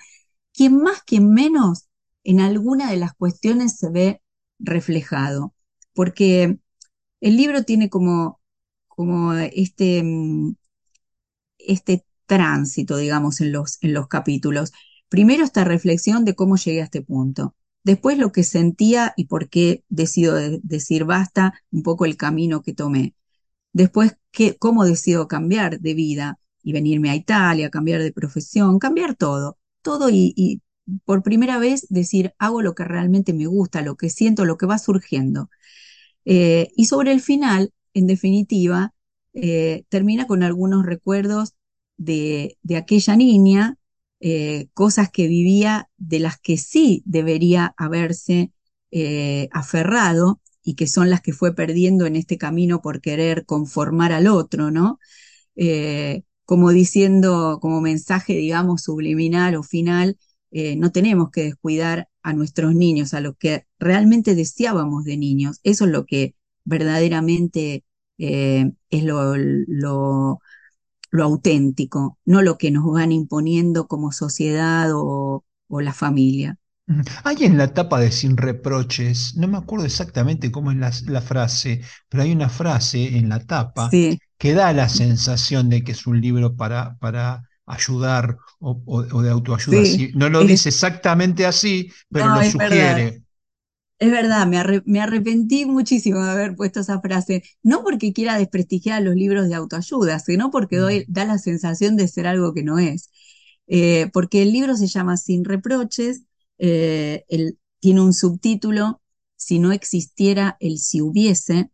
Quien 0.55 0.79
más, 0.83 1.03
quien 1.05 1.33
menos, 1.35 1.89
en 2.25 2.41
alguna 2.41 2.91
de 2.91 2.97
las 2.99 3.15
cuestiones 3.15 3.77
se 3.79 3.91
ve 3.91 4.23
reflejado, 4.59 5.55
porque 5.95 6.59
el 7.21 7.37
libro 7.39 7.65
tiene 7.65 7.91
como, 7.91 8.41
como 8.89 9.35
este, 9.35 10.03
mm, 10.05 10.55
este 11.59 12.05
tránsito, 12.27 12.97
digamos, 12.97 13.41
en 13.41 13.53
los, 13.53 13.79
en 13.83 13.95
los 13.95 14.09
capítulos. 14.09 14.73
Primero 15.09 15.45
esta 15.45 15.65
reflexión 15.65 16.25
de 16.25 16.35
cómo 16.35 16.57
llegué 16.57 16.81
a 16.81 16.85
este 16.85 17.03
punto. 17.03 17.55
Después 17.85 18.19
lo 18.19 18.33
que 18.33 18.45
sentía 18.45 19.13
y 19.17 19.27
por 19.27 19.49
qué 19.51 19.85
decido 19.89 20.35
de- 20.35 20.61
decir 20.63 21.05
basta, 21.05 21.55
un 21.71 21.83
poco 21.83 22.05
el 22.07 22.17
camino 22.17 22.63
que 22.63 22.73
tomé. 22.75 23.15
Después 23.73 24.17
qué, 24.33 24.57
cómo 24.59 24.85
decido 24.87 25.29
cambiar 25.29 25.81
de 25.81 25.95
vida 25.95 26.41
y 26.63 26.73
venirme 26.73 27.11
a 27.11 27.17
Italia, 27.17 27.71
cambiar 27.71 28.03
de 28.03 28.13
profesión, 28.13 28.79
cambiar 28.79 29.17
todo. 29.17 29.59
Todo 29.85 30.09
y, 30.11 30.63
por 31.05 31.23
primera 31.23 31.59
vez 31.59 31.87
decir 31.91 32.35
hago 32.39 32.63
lo 32.63 32.75
que 32.75 32.85
realmente 32.85 33.35
me 33.35 33.47
gusta, 33.47 33.83
lo 33.83 33.97
que 33.97 34.11
siento, 34.11 34.47
lo 34.47 34.57
que 34.57 34.67
va 34.67 34.79
surgiendo. 34.79 35.51
Eh, 36.25 36.71
y 36.77 36.87
sobre 36.87 37.13
el 37.13 37.21
final, 37.21 37.73
en 37.95 38.07
definitiva, 38.07 38.95
eh, 39.35 39.85
termina 39.91 40.27
con 40.27 40.43
algunos 40.43 40.87
recuerdos 40.87 41.55
de, 41.99 42.59
de 42.63 42.77
aquella 42.77 43.17
niña, 43.17 43.77
eh, 44.21 44.69
cosas 44.75 45.11
que 45.11 45.29
vivía 45.29 45.91
de 45.99 46.21
las 46.21 46.39
que 46.41 46.57
sí 46.57 47.03
debería 47.07 47.75
haberse 47.77 48.53
aferrado 49.51 50.41
y 50.63 50.77
que 50.77 50.87
son 50.87 51.11
las 51.11 51.21
que 51.21 51.33
fue 51.33 51.55
perdiendo 51.55 52.07
en 52.07 52.15
este 52.15 52.39
camino 52.39 52.81
por 52.81 53.01
querer 53.01 53.45
conformar 53.45 54.13
al 54.13 54.29
otro, 54.29 54.71
¿no? 54.71 55.01
Como 56.45 56.71
diciendo, 56.71 57.59
como 57.61 57.81
mensaje, 57.81 58.35
digamos, 58.35 58.83
subliminal 58.83 59.57
o 59.57 59.63
final, 59.63 60.19
eh, 60.51 60.77
no 60.77 60.93
tenemos 60.93 61.31
que 61.31 61.43
descuidar 61.45 62.09
a 62.23 62.33
nuestros 62.33 62.75
niños, 62.75 63.15
a 63.15 63.21
los 63.21 63.37
que 63.37 63.67
realmente 63.79 64.35
deseábamos 64.35 65.05
de 65.05 65.17
niños. 65.17 65.61
Eso 65.63 65.85
es 65.87 65.91
lo 65.91 66.07
que 66.07 66.35
verdaderamente 66.65 67.85
eh, 68.19 68.73
es 68.91 69.05
lo, 69.05 69.37
lo, 69.37 70.41
lo 71.11 71.25
auténtico, 71.25 72.19
no 72.27 72.43
lo 72.43 72.59
que 72.59 72.71
nos 72.71 72.87
van 72.93 73.13
imponiendo 73.13 73.87
como 73.89 74.13
sociedad 74.13 74.91
o, 74.95 75.45
o 75.69 75.81
la 75.81 75.93
familia. 75.95 76.59
Hay 77.25 77.45
en 77.45 77.57
la 77.59 77.73
tapa 77.75 77.99
de 78.01 78.11
Sin 78.13 78.37
Reproches, 78.37 79.37
no 79.37 79.49
me 79.49 79.59
acuerdo 79.59 79.87
exactamente 79.87 80.51
cómo 80.53 80.71
es 80.71 80.77
la, 80.77 80.93
la 81.07 81.21
frase, 81.23 81.83
pero 82.09 82.23
hay 82.23 82.33
una 82.33 82.49
frase 82.49 83.17
en 83.17 83.29
la 83.29 83.41
tapa 83.45 83.91
Sí, 83.91 84.19
que 84.39 84.55
da 84.55 84.73
la 84.73 84.89
sensación 84.89 85.69
de 85.71 85.85
que 85.85 85.93
es 85.93 86.07
un 86.07 86.21
libro 86.21 86.57
para, 86.57 86.97
para 86.99 87.45
ayudar 87.67 88.39
o, 88.61 88.83
o- 88.87 89.07
o 89.19 89.23
de 89.23 89.31
autoayuda. 89.31 89.85
sí, 89.85 90.13
no 90.15 90.29
lo 90.29 90.45
es, 90.47 90.47
dice 90.47 90.69
exactamente 90.71 91.47
así, 91.47 91.91
pero 92.11 92.29
no, 92.29 92.33
lo 92.33 92.43
es 92.43 92.57
verdad. 92.57 93.03
sugiere. 93.03 93.23
Es 93.99 94.11
verdad, 94.11 94.47
me, 94.47 94.59
arre- 94.59 94.83
me 94.87 95.01
arrepentí 95.01 95.67
muchísimo 95.67 96.23
de 96.25 96.31
haber 96.31 96.57
puesto 96.57 96.81
esa 96.81 97.01
frase, 97.01 97.45
no 97.63 97.85
porque 97.85 98.13
quiera 98.13 98.39
desprestigiar 98.39 99.03
los 99.03 99.15
libros 99.17 99.49
de 99.49 99.55
autoayuda, 99.57 100.19
sino 100.21 100.51
porque 100.51 100.79
doy- 100.79 101.05
Mm. 101.05 101.09
da 101.09 101.25
la 101.27 101.39
sensación 101.39 101.97
de 101.97 102.09
ser 102.09 102.27
algo 102.27 102.55
que 102.55 102.63
no 102.65 102.79
es. 102.79 103.11
Eh, 103.69 104.11
porque 104.13 104.43
el 104.43 104.53
libro 104.53 104.77
se 104.77 104.89
llama 104.89 105.17
Sin 105.17 105.45
reproches, 105.45 106.25
eh, 106.59 107.25
el- 107.29 107.59
tiene 107.81 108.03
un 108.03 108.13
subtítulo, 108.15 109.01
Si 109.37 109.59
no 109.61 109.73
existiera 109.73 110.57
el 110.61 110.79
si 110.79 111.03
hubiese, 111.03 111.71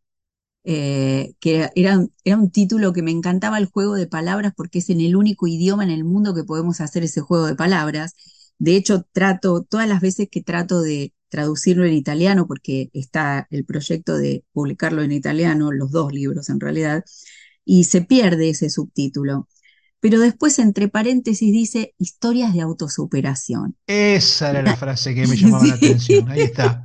eh, 0.64 1.32
que 1.40 1.70
era, 1.74 2.06
era 2.24 2.36
un 2.36 2.50
título 2.50 2.92
que 2.92 3.02
me 3.02 3.10
encantaba 3.10 3.58
el 3.58 3.66
juego 3.66 3.94
de 3.94 4.06
palabras 4.06 4.52
porque 4.56 4.80
es 4.80 4.90
en 4.90 5.00
el 5.00 5.16
único 5.16 5.46
idioma 5.46 5.84
en 5.84 5.90
el 5.90 6.04
mundo 6.04 6.34
que 6.34 6.44
podemos 6.44 6.80
hacer 6.80 7.02
ese 7.04 7.20
juego 7.20 7.46
de 7.46 7.56
palabras. 7.56 8.14
De 8.58 8.76
hecho, 8.76 9.06
trato, 9.12 9.62
todas 9.62 9.88
las 9.88 10.00
veces 10.00 10.28
que 10.30 10.42
trato 10.42 10.82
de 10.82 11.14
traducirlo 11.30 11.86
en 11.86 11.94
italiano, 11.94 12.46
porque 12.46 12.90
está 12.92 13.46
el 13.50 13.64
proyecto 13.64 14.16
de 14.16 14.44
publicarlo 14.52 15.02
en 15.02 15.12
italiano, 15.12 15.72
los 15.72 15.92
dos 15.92 16.12
libros 16.12 16.50
en 16.50 16.60
realidad, 16.60 17.04
y 17.64 17.84
se 17.84 18.02
pierde 18.02 18.50
ese 18.50 18.68
subtítulo. 18.68 19.48
Pero 20.00 20.18
después, 20.18 20.58
entre 20.58 20.88
paréntesis, 20.88 21.52
dice 21.52 21.94
historias 21.98 22.54
de 22.54 22.62
autosuperación. 22.62 23.76
Esa 23.86 24.50
era 24.50 24.62
la 24.62 24.76
frase 24.76 25.14
que 25.14 25.26
me 25.26 25.36
llamaba 25.36 25.66
la 25.66 25.74
atención. 25.76 26.28
Ahí 26.28 26.40
está. 26.40 26.82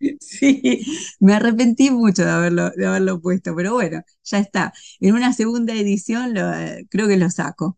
Sí, 0.20 0.84
me 1.20 1.34
arrepentí 1.34 1.90
mucho 1.90 2.24
de 2.24 2.30
haberlo, 2.30 2.70
de 2.70 2.86
haberlo 2.86 3.20
puesto, 3.20 3.54
pero 3.56 3.74
bueno, 3.74 4.02
ya 4.24 4.38
está. 4.38 4.72
En 5.00 5.14
una 5.14 5.32
segunda 5.32 5.74
edición 5.74 6.34
lo, 6.34 6.52
eh, 6.54 6.86
creo 6.90 7.08
que 7.08 7.16
lo 7.16 7.30
saco. 7.30 7.76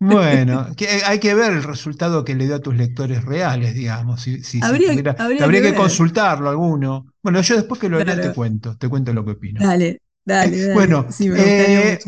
Bueno, 0.00 0.74
que 0.76 0.86
hay 1.04 1.18
que 1.20 1.34
ver 1.34 1.52
el 1.52 1.62
resultado 1.64 2.24
que 2.24 2.34
le 2.36 2.46
dio 2.46 2.54
a 2.56 2.60
tus 2.62 2.74
lectores 2.76 3.24
reales, 3.24 3.74
digamos. 3.74 4.22
Si, 4.22 4.42
si- 4.44 4.62
si 4.62 4.66
Habría, 4.66 4.80
tuviera- 4.80 5.16
habría 5.16 5.36
te 5.36 5.44
habría 5.44 5.60
que 5.60 5.74
consultarlo 5.74 6.48
alguno. 6.48 7.12
Bueno, 7.22 7.40
yo 7.42 7.56
después 7.56 7.80
que 7.80 7.88
lo 7.88 8.00
lea 8.00 8.20
te 8.20 8.32
cuento, 8.32 8.76
te 8.78 8.88
cuento 8.88 9.12
lo 9.12 9.24
que 9.24 9.32
opino. 9.32 9.66
Dale, 9.66 10.00
dale, 10.24 10.66
dale. 10.66 10.72
Bueno, 10.72 11.08
Sí, 11.10 11.28
eh. 11.34 11.98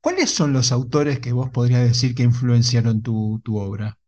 ¿cuáles 0.00 0.30
son 0.30 0.52
los 0.52 0.72
autores 0.72 1.20
que 1.20 1.32
vos 1.32 1.50
podrías 1.50 1.82
decir 1.84 2.14
que 2.14 2.22
influenciaron 2.24 3.02
tu, 3.02 3.40
tu 3.44 3.58
obra? 3.58 3.98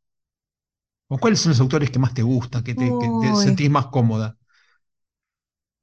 ¿O 1.08 1.18
cuáles 1.18 1.40
son 1.40 1.50
los 1.52 1.60
autores 1.60 1.90
que 1.90 1.98
más 1.98 2.12
te 2.14 2.22
gustan, 2.22 2.62
que 2.64 2.74
te, 2.74 2.98
que 2.98 3.08
te 3.10 3.34
Uy. 3.34 3.34
sentís 3.34 3.70
más 3.70 3.86
cómoda? 3.86 4.36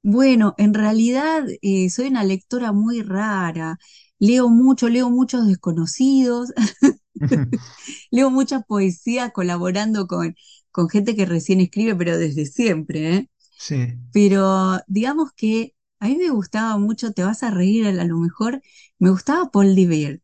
Bueno, 0.02 0.54
en 0.58 0.74
realidad 0.74 1.44
eh, 1.62 1.88
soy 1.90 2.08
una 2.08 2.24
lectora 2.24 2.72
muy 2.72 3.02
rara. 3.02 3.78
Leo 4.18 4.48
mucho, 4.48 4.88
leo 4.88 5.10
muchos 5.10 5.46
desconocidos, 5.46 6.52
leo 8.10 8.30
mucha 8.30 8.60
poesía 8.60 9.30
colaborando 9.30 10.06
con, 10.06 10.34
con 10.70 10.88
gente 10.88 11.16
que 11.16 11.26
recién 11.26 11.60
escribe, 11.60 11.94
pero 11.96 12.16
desde 12.18 12.46
siempre, 12.46 13.14
¿eh? 13.16 13.30
Sí, 13.56 13.96
Pero 14.12 14.80
digamos 14.88 15.32
que 15.36 15.74
a 16.00 16.08
mí 16.08 16.16
me 16.18 16.30
gustaba 16.30 16.78
mucho, 16.78 17.12
te 17.12 17.24
vas 17.24 17.42
a 17.42 17.50
reír 17.50 17.86
a 17.88 18.04
lo 18.06 18.18
mejor, 18.18 18.62
me 18.98 19.10
gustaba 19.10 19.50
Paul 19.50 19.74
de 19.76 19.86
Vere. 19.86 20.22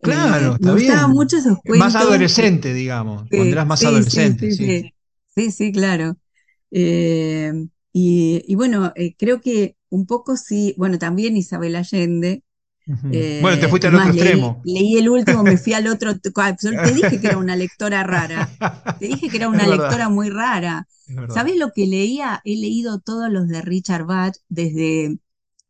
claro, 0.00 0.52
Eh, 0.52 0.56
me 0.60 0.70
está 0.70 0.72
gustaban 0.72 1.12
bien. 1.12 1.12
mucho 1.12 1.38
esos 1.38 1.58
Más 1.72 1.94
cuentos. 1.94 1.96
adolescente, 1.96 2.72
digamos. 2.74 3.30
Sí, 3.30 3.32
Pondrás 3.32 3.66
más 3.66 3.84
sí, 3.84 4.02
sí, 4.04 4.32
adolescente, 4.32 4.50
sí, 4.56 4.56
sí. 4.56 4.76
sí, 4.76 4.94
sí, 5.34 5.50
sí, 5.50 5.72
claro. 5.72 6.16
Eh, 6.70 7.52
y, 7.94 8.44
y 8.48 8.56
bueno, 8.56 8.92
eh, 8.96 9.16
creo 9.18 9.40
que 9.42 9.78
un 9.90 10.06
poco 10.06 10.36
sí, 10.38 10.74
bueno, 10.78 10.98
también 11.00 11.38
Isabel 11.38 11.76
Allende, 11.76 12.44
Ujú. 12.86 13.34
Bueno, 13.38 13.58
te 13.58 13.68
eh, 13.68 13.68
fuiste 13.68 13.88
al 13.88 13.94
otro 13.96 14.10
leí, 14.10 14.10
extremo. 14.10 14.62
leí 14.62 14.98
el 14.98 15.08
último, 15.10 15.44
me 15.44 15.58
fui 15.58 15.74
al 15.74 15.86
otro, 15.88 16.18
te 16.82 16.92
dije 16.92 17.20
que 17.20 17.26
era 17.28 17.38
una 17.38 17.56
lectora 17.56 18.02
rara, 18.04 18.52
te 18.98 19.06
dije 19.08 19.30
que 19.30 19.36
era 19.38 19.48
Es 19.52 19.60
una 19.60 19.66
verdad, 19.66 19.68
lectora 19.68 20.08
muy 20.08 20.30
rara. 20.30 20.88
¿Sabes 21.26 21.56
lo 21.56 21.72
que 21.72 21.86
leía? 21.86 22.40
He 22.44 22.56
leído 22.56 23.00
todos 23.00 23.30
los 23.30 23.48
de 23.48 23.62
Richard 23.62 24.04
Bach, 24.06 24.34
desde, 24.48 25.06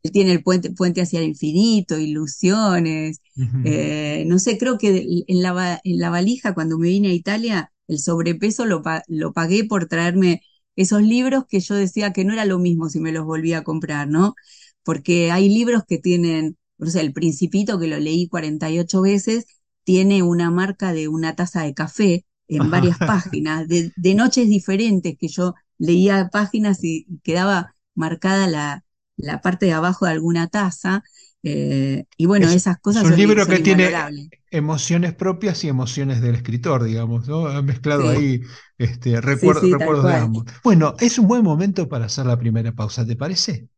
él 0.03 0.13
tiene 0.13 0.33
el 0.33 0.43
puente, 0.43 0.71
puente 0.73 1.03
hacia 1.03 1.21
el 1.21 1.27
infinito, 1.29 1.99
Ilusiones, 1.99 3.21
eh, 3.63 4.25
no 4.27 4.39
sé, 4.39 4.59
creo 4.59 4.79
que 4.79 5.25
en 5.27 5.43
la, 5.43 5.81
en 5.85 5.99
la 5.99 6.11
valija 6.11 6.55
cuando 6.55 6.79
me 6.79 6.89
vine 6.89 7.09
a 7.11 7.15
Italia, 7.15 7.73
el 7.89 7.99
sobrepeso 7.99 8.67
lo, 8.67 8.83
pa- 8.83 9.03
lo 9.09 9.33
pagué 9.33 9.65
por 9.65 9.87
traerme 9.87 10.43
esos 10.77 11.03
libros 11.03 11.45
que 11.49 11.61
yo 11.61 11.75
decía 11.75 12.13
que 12.13 12.25
no 12.25 12.33
era 12.33 12.45
lo 12.45 12.59
mismo 12.59 12.89
si 12.89 13.01
me 13.01 13.13
los 13.13 13.25
volvía 13.25 13.59
a 13.59 13.65
comprar, 13.65 14.09
¿no? 14.09 14.35
Porque 14.83 15.31
hay 15.31 15.49
libros 15.49 15.85
que 15.87 15.99
tienen, 15.99 16.57
no 16.79 16.91
sé, 16.91 17.01
El 17.01 17.13
Principito, 17.13 17.79
que 17.79 17.87
lo 17.89 17.99
leí 17.99 18.29
48 18.29 19.03
veces, 19.03 19.47
tiene 19.85 20.23
una 20.23 20.51
marca 20.51 20.93
de 20.93 21.09
una 21.09 21.35
taza 21.37 21.63
de 21.63 21.75
café 21.75 22.25
en 22.49 22.71
varias 22.71 23.01
páginas, 23.05 23.69
de, 23.69 23.93
de 23.97 24.15
noches 24.15 24.49
diferentes 24.49 25.17
que 25.19 25.29
yo 25.29 25.55
leía 25.79 26.29
páginas 26.33 26.83
y 26.83 27.07
quedaba 27.23 27.75
marcada 27.95 28.47
la, 28.47 28.85
la 29.17 29.41
parte 29.41 29.67
de 29.67 29.73
abajo 29.73 30.07
de 30.07 30.13
alguna 30.13 30.49
taza. 30.49 31.03
Eh, 31.45 32.07
y 32.17 32.27
bueno, 32.27 32.51
Es, 32.51 32.53
esas 32.53 32.79
es 32.89 33.03
cosas 33.03 33.09
un 33.11 33.17
son, 33.17 33.17
libro 33.17 33.47
son 33.47 33.49
que 33.49 33.59
tiene 33.61 34.05
emociones 34.51 35.15
propias 35.15 35.65
y 35.65 35.69
emociones 35.69 36.21
del 36.21 36.35
escritor, 36.37 36.85
digamos, 36.85 37.27
¿no? 37.29 37.47
Ha 37.49 37.63
mezclado 37.63 38.09
Sí, 38.09 38.09
ahí 38.09 38.43
este, 38.79 39.21
sí, 39.33 39.55
recuer- 39.55 39.55
sí, 39.55 39.77
tal 39.77 39.91
recuerdos 39.91 40.07
de 40.07 40.17
ambos. 40.17 40.45
Bueno, 40.63 40.95
es 41.01 41.19
un 41.19 41.27
buen 41.29 41.43
momento 41.45 41.89
para 41.89 42.07
hacer 42.07 42.27
la 42.27 42.39
primera 42.39 42.73
pausa, 42.73 43.07
¿te 43.07 43.17
parece? 43.17 43.69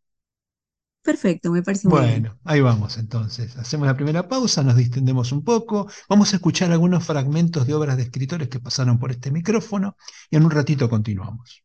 Perfecto, 1.02 1.50
me 1.50 1.62
parece 1.62 1.88
muy 1.88 2.02
bien. 2.02 2.22
Bueno, 2.22 2.38
ahí 2.44 2.60
vamos 2.60 2.98
entonces. 2.98 3.56
Hacemos 3.56 3.86
la 3.86 3.94
primera 3.96 4.28
pausa, 4.28 4.62
nos 4.64 4.76
distendemos 4.76 5.30
un 5.32 5.42
poco, 5.44 5.88
vamos 6.08 6.32
a 6.32 6.36
escuchar 6.36 6.70
algunos 6.72 7.04
fragmentos 7.04 7.66
de 7.66 7.74
obras 7.74 7.96
de 7.96 8.02
escritores 8.04 8.48
que 8.48 8.60
pasaron 8.60 8.98
por 8.98 9.10
este 9.12 9.30
micrófono 9.30 9.96
y 10.30 10.36
en 10.36 10.44
un 10.44 10.50
ratito 10.50 10.88
continuamos. 10.90 11.62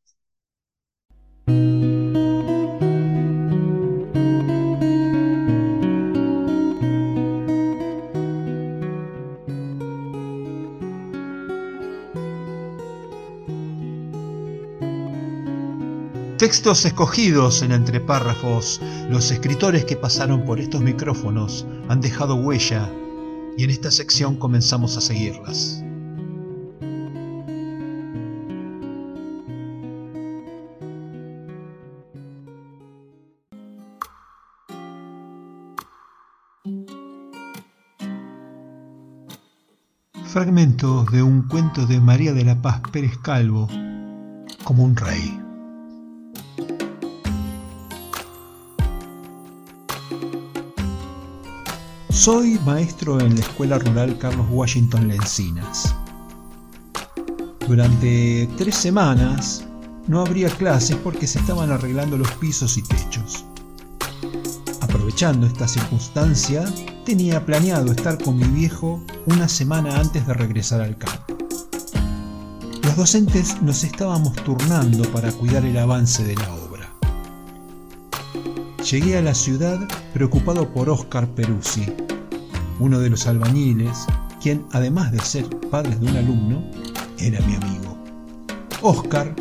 Textos 16.41 16.85
escogidos 16.85 17.61
en 17.61 17.71
entre 17.71 17.99
párrafos, 17.99 18.81
los 19.11 19.29
escritores 19.29 19.85
que 19.85 19.95
pasaron 19.95 20.43
por 20.43 20.59
estos 20.59 20.81
micrófonos 20.81 21.67
han 21.87 22.01
dejado 22.01 22.33
huella 22.33 22.89
y 23.59 23.63
en 23.63 23.69
esta 23.69 23.91
sección 23.91 24.37
comenzamos 24.37 24.97
a 24.97 25.01
seguirlas. 25.01 25.83
Fragmentos 40.25 41.05
de 41.11 41.21
un 41.21 41.43
cuento 41.43 41.85
de 41.85 41.99
María 41.99 42.33
de 42.33 42.45
la 42.45 42.59
Paz 42.59 42.81
Pérez 42.91 43.15
Calvo, 43.19 43.67
como 44.63 44.83
un 44.83 44.95
rey. 44.95 45.40
Soy 52.21 52.59
maestro 52.67 53.19
en 53.19 53.33
la 53.33 53.41
Escuela 53.41 53.79
Rural 53.79 54.15
Carlos 54.19 54.45
Washington 54.51 55.07
Lencinas. 55.07 55.95
Durante 57.67 58.47
tres 58.59 58.75
semanas 58.75 59.65
no 60.05 60.21
habría 60.21 60.49
clases 60.49 60.97
porque 60.97 61.25
se 61.25 61.39
estaban 61.39 61.71
arreglando 61.71 62.19
los 62.19 62.31
pisos 62.33 62.77
y 62.77 62.83
techos. 62.83 63.43
Aprovechando 64.81 65.47
esta 65.47 65.67
circunstancia, 65.67 66.63
tenía 67.05 67.43
planeado 67.43 67.91
estar 67.91 68.23
con 68.23 68.37
mi 68.37 68.45
viejo 68.49 69.03
una 69.25 69.49
semana 69.49 69.99
antes 69.99 70.27
de 70.27 70.35
regresar 70.35 70.81
al 70.81 70.99
campo. 70.99 71.35
Los 72.83 72.95
docentes 72.97 73.59
nos 73.63 73.83
estábamos 73.83 74.35
turnando 74.43 75.11
para 75.11 75.31
cuidar 75.31 75.65
el 75.65 75.75
avance 75.75 76.23
de 76.23 76.35
la 76.35 76.53
obra. 76.53 76.87
Llegué 78.91 79.17
a 79.17 79.23
la 79.23 79.33
ciudad 79.33 79.79
preocupado 80.13 80.71
por 80.71 80.89
Oscar 80.89 81.27
Peruzzi, 81.27 81.85
uno 82.81 82.99
de 82.99 83.11
los 83.11 83.27
albañiles, 83.27 84.05
quien 84.41 84.65
además 84.71 85.11
de 85.11 85.19
ser 85.19 85.47
padre 85.69 85.95
de 85.95 86.09
un 86.09 86.17
alumno, 86.17 86.63
era 87.19 87.39
mi 87.41 87.53
amigo. 87.53 87.95
Oscar 88.81 89.35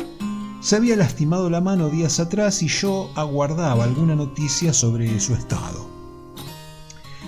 se 0.61 0.75
había 0.75 0.95
lastimado 0.95 1.49
la 1.49 1.59
mano 1.59 1.89
días 1.89 2.19
atrás 2.19 2.61
y 2.61 2.67
yo 2.67 3.09
aguardaba 3.15 3.83
alguna 3.83 4.15
noticia 4.15 4.73
sobre 4.73 5.19
su 5.19 5.33
estado. 5.33 5.89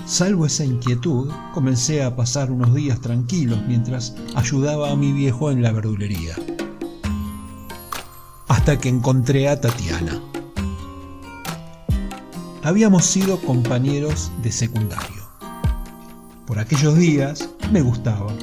Salvo 0.06 0.46
esa 0.46 0.64
inquietud, 0.64 1.32
comencé 1.52 2.04
a 2.04 2.16
pasar 2.16 2.52
unos 2.52 2.76
días 2.76 3.02
tranquilos 3.02 3.60
mientras 3.68 4.14
ayudaba 4.36 4.92
a 4.92 4.96
mi 4.96 5.12
viejo 5.12 5.50
en 5.50 5.64
la 5.64 5.72
verdulería. 5.72 6.36
Hasta 8.48 8.78
que 8.78 8.90
encontré 8.90 9.50
a 9.50 9.60
Tatiana. 9.60 10.22
Habíamos 12.62 13.04
sido 13.06 13.42
compañeros 13.42 14.32
de 14.44 14.52
secundario. 14.52 15.23
Por 16.46 16.60
aquellos 16.60 16.98
días 16.98 17.50
me 17.72 17.82
gustaba, 17.82 18.34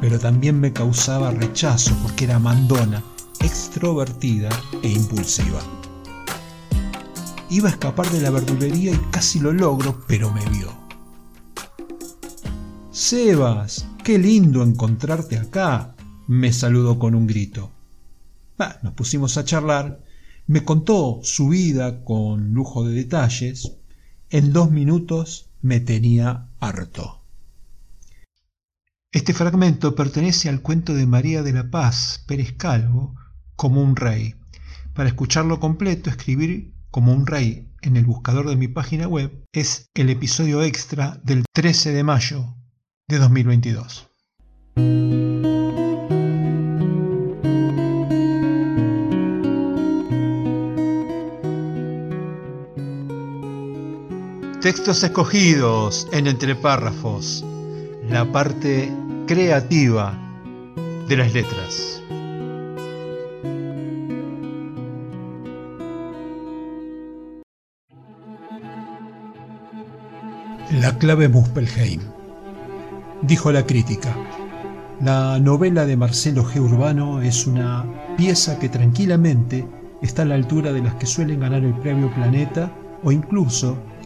pero 0.00 0.18
también 0.18 0.58
me 0.58 0.72
causaba 0.72 1.30
rechazo 1.30 1.94
porque 2.02 2.24
era 2.24 2.40
mandona, 2.40 3.02
extrovertida 3.40 4.48
e 4.82 4.88
impulsiva. 4.88 5.60
Iba 7.50 7.68
a 7.68 7.72
escapar 7.72 8.10
de 8.10 8.20
la 8.20 8.30
verdulería 8.30 8.92
y 8.92 8.98
casi 9.12 9.38
lo 9.38 9.52
logro, 9.52 10.04
pero 10.08 10.32
me 10.32 10.44
vio. 10.50 10.72
Sebas, 12.90 13.86
qué 14.02 14.18
lindo 14.18 14.64
encontrarte 14.64 15.38
acá, 15.38 15.94
me 16.26 16.52
saludó 16.52 16.98
con 16.98 17.14
un 17.14 17.28
grito. 17.28 17.70
Nos 18.82 18.92
pusimos 18.94 19.36
a 19.36 19.44
charlar, 19.44 20.00
me 20.46 20.64
contó 20.64 21.20
su 21.22 21.48
vida 21.48 22.04
con 22.04 22.54
lujo 22.54 22.84
de 22.84 22.94
detalles. 22.94 23.72
En 24.30 24.52
dos 24.52 24.70
minutos 24.70 25.50
me 25.62 25.80
tenía 25.80 26.48
Este 29.12 29.32
fragmento 29.32 29.94
pertenece 29.94 30.48
al 30.48 30.60
cuento 30.60 30.94
de 30.94 31.06
María 31.06 31.42
de 31.42 31.52
la 31.52 31.70
Paz 31.70 32.24
Pérez 32.26 32.52
Calvo, 32.52 33.14
como 33.54 33.82
un 33.82 33.96
rey. 33.96 34.34
Para 34.94 35.08
escucharlo 35.08 35.60
completo, 35.60 36.10
escribir 36.10 36.72
como 36.90 37.12
un 37.12 37.26
rey 37.26 37.68
en 37.82 37.96
el 37.96 38.04
buscador 38.04 38.48
de 38.48 38.56
mi 38.56 38.68
página 38.68 39.06
web 39.06 39.44
es 39.52 39.90
el 39.94 40.10
episodio 40.10 40.62
extra 40.62 41.20
del 41.22 41.44
13 41.52 41.92
de 41.92 42.02
mayo 42.02 42.56
de 43.08 43.18
2022. 43.18 44.08
Textos 54.64 55.04
escogidos 55.04 56.08
en 56.10 56.26
entre 56.26 56.54
párrafos. 56.54 57.44
La 58.08 58.24
parte 58.32 58.90
creativa 59.26 60.18
de 61.06 61.16
las 61.18 61.34
letras. 61.34 62.02
La 70.80 70.96
clave 70.96 71.28
Muspelheim, 71.28 72.00
dijo 73.20 73.52
la 73.52 73.66
crítica. 73.66 74.16
La 75.02 75.38
novela 75.40 75.84
de 75.84 75.98
Marcelo 75.98 76.42
G. 76.42 76.62
Urbano 76.62 77.20
es 77.20 77.46
una 77.46 77.84
pieza 78.16 78.58
que 78.58 78.70
tranquilamente 78.70 79.68
está 80.00 80.22
a 80.22 80.24
la 80.24 80.36
altura 80.36 80.72
de 80.72 80.80
las 80.80 80.94
que 80.94 81.04
suelen 81.04 81.40
ganar 81.40 81.62
el 81.64 81.74
premio 81.74 82.10
Planeta 82.14 82.72
o 83.02 83.12
incluso 83.12 83.76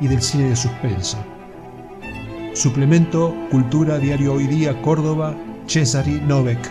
y 0.00 0.08
del 0.08 0.22
cine 0.22 0.48
de 0.50 0.56
suspenso. 0.56 1.18
Suplemento 2.54 3.34
Cultura 3.50 3.98
Diario 3.98 4.34
Hoy 4.34 4.46
Día 4.46 4.80
Córdoba, 4.82 5.34
Cesari 5.66 6.20
Novek. 6.20 6.70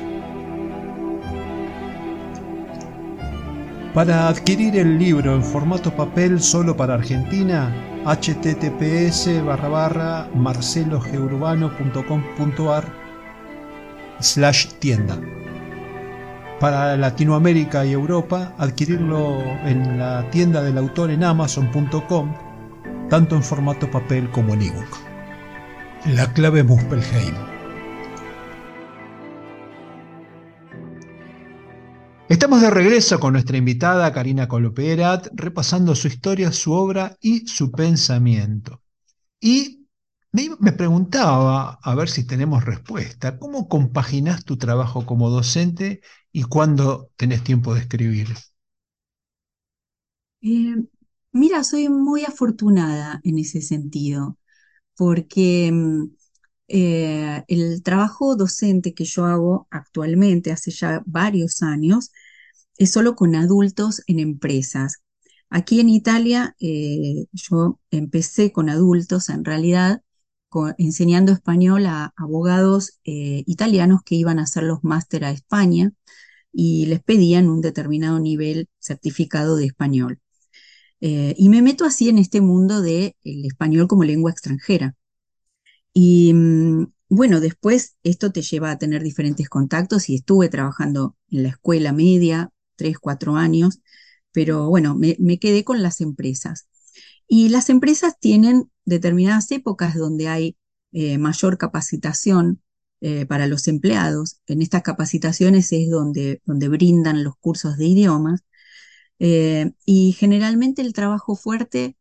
Para 3.94 4.28
adquirir 4.28 4.78
el 4.78 5.00
libro 5.00 5.36
en 5.36 5.44
formato 5.44 5.96
papel 5.96 6.42
solo 6.42 6.76
para 6.76 6.96
Argentina, 6.96 7.72
https 8.06 9.46
barra 9.46 9.70
barra 9.70 10.28
marcelogeurbano.com.ar 10.34 12.84
slash 14.20 14.68
tienda. 14.80 15.18
Para 16.60 16.98
Latinoamérica 16.98 17.86
y 17.86 17.94
Europa, 17.94 18.54
adquirirlo 18.58 19.40
en 19.66 20.00
la 20.00 20.30
tienda 20.30 20.62
del 20.62 20.78
autor 20.78 21.12
en 21.12 21.24
amazon.com, 21.24 22.34
tanto 23.10 23.36
en 23.36 23.44
formato 23.44 23.89
papel 23.89 24.30
como 24.32 24.54
en 24.54 24.63
ebook. 24.63 24.98
La 26.06 26.32
clave 26.34 26.63
Muspelheim. 26.63 27.36
Estamos 32.28 32.62
de 32.62 32.72
regreso 32.72 33.20
con 33.20 33.34
nuestra 33.34 33.58
invitada 33.58 34.12
Karina 34.12 34.48
Coloperat, 34.48 35.28
repasando 35.34 35.94
su 35.94 36.08
historia, 36.08 36.52
su 36.52 36.74
obra 36.74 37.15
y 37.22 37.48
su 37.48 37.72
pensamiento. 37.72 38.82
Y 39.39 39.86
me 40.60 40.74
preguntaba, 40.74 41.80
a 41.82 41.96
ver 41.96 42.10
si 42.10 42.26
tenemos 42.26 42.65
respuesta, 42.65 43.38
¿cómo 43.38 43.70
compaginas 43.70 44.44
tu 44.44 44.58
trabajo 44.58 45.06
como 45.06 45.30
docente 45.30 46.02
y 46.32 46.44
cuándo 46.44 47.12
tenés 47.15 47.44
tiempo 47.44 47.74
de 47.74 47.82
escribir? 47.82 48.28
Eh, 50.41 50.76
mira, 51.36 51.63
soy 51.63 51.89
muy 51.89 52.24
afortunada 52.26 53.21
en 53.24 53.39
ese 53.39 53.62
sentido 53.62 54.38
porque 54.98 55.71
mm, 55.74 56.06
eh, 56.69 57.43
el 57.50 57.84
trabajo 57.84 58.36
docente 58.36 58.93
que 58.95 59.06
yo 59.06 59.26
hago 59.26 59.67
actualmente, 59.71 60.52
hace 60.52 60.71
ya 60.71 61.04
varios 61.06 61.62
años, 61.63 62.12
es 62.78 62.91
solo 62.91 63.15
con 63.15 63.36
adultos 63.36 64.04
en 64.08 64.19
empresas. 64.19 65.04
Aquí 65.50 65.80
en 65.82 65.89
Italia 65.89 66.56
eh, 66.60 67.28
yo 67.34 67.80
empecé 67.91 68.52
con 68.52 68.69
adultos, 68.69 69.30
en 69.30 69.45
realidad, 69.45 70.02
enseñando 70.78 71.34
español 71.34 71.86
a 71.88 72.13
abogados 72.17 73.00
eh, 73.06 73.43
italianos 73.48 74.02
que 74.06 74.15
iban 74.15 74.39
a 74.39 74.43
hacer 74.43 74.63
los 74.63 74.84
máster 74.84 75.26
a 75.26 75.32
España 75.32 75.91
y 76.54 76.88
les 76.88 77.04
pedían 77.04 77.50
un 77.50 77.62
determinado 77.62 78.19
nivel 78.19 78.69
certificado 78.80 79.58
de 79.58 79.65
español. 79.65 80.21
Eh, 81.08 81.36
y 81.38 81.50
me 81.50 81.62
meto 81.62 81.86
así 81.86 82.10
en 82.10 82.18
este 82.18 82.41
mundo 82.41 82.82
del 82.82 83.13
español 83.24 83.88
como 83.88 84.04
lengua 84.04 84.32
extranjera. 84.32 84.96
Y 85.94 86.34
mm, 86.34 86.88
bueno, 87.10 87.39
después 87.41 87.96
esto 88.02 88.32
te 88.32 88.41
lleva 88.41 88.72
a 88.72 88.80
tener 88.80 89.04
diferentes 89.04 89.48
contactos 89.48 90.10
y 90.10 90.15
estuve 90.15 90.50
trabajando 90.50 91.15
en 91.30 91.44
la 91.44 91.50
escuela 91.50 91.94
media, 91.94 92.50
tres, 92.76 92.98
cuatro 92.98 93.36
años, 93.36 93.82
pero 94.32 94.68
bueno, 94.68 94.96
me, 94.96 95.38
quedé 95.38 95.63
con 95.63 95.84
las 95.84 96.02
empresas. 96.02 96.68
Y 97.28 97.50
las 97.50 97.70
empresas 97.70 98.15
tienen 98.20 98.72
determinadas 98.86 99.52
épocas 99.52 99.94
donde 99.94 100.28
hay 100.28 100.58
eh, 100.91 101.20
mayor 101.20 101.60
capacitación 101.60 102.63
eh, 103.02 103.28
para 103.28 103.46
los 103.46 103.68
empleados. 103.68 104.39
En 104.48 104.63
estas 104.63 104.82
capacitaciones 104.82 105.72
es 105.72 105.88
donde, 105.88 106.41
donde 106.46 106.68
brindan 106.68 107.24
los 107.24 107.36
cursos 107.38 107.78
de 107.78 107.86
idiomas 107.86 108.44
eh, 109.19 109.71
y 109.86 110.13
generalmente 110.13 110.82
el 110.82 110.93
trabajo 110.93 111.36
fuerte 111.36 111.97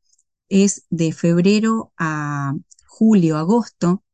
es 0.48 0.86
de 0.90 1.12
febrero 1.12 1.92
a 1.98 2.54
julio, 2.86 3.36
agosto, 3.38 4.04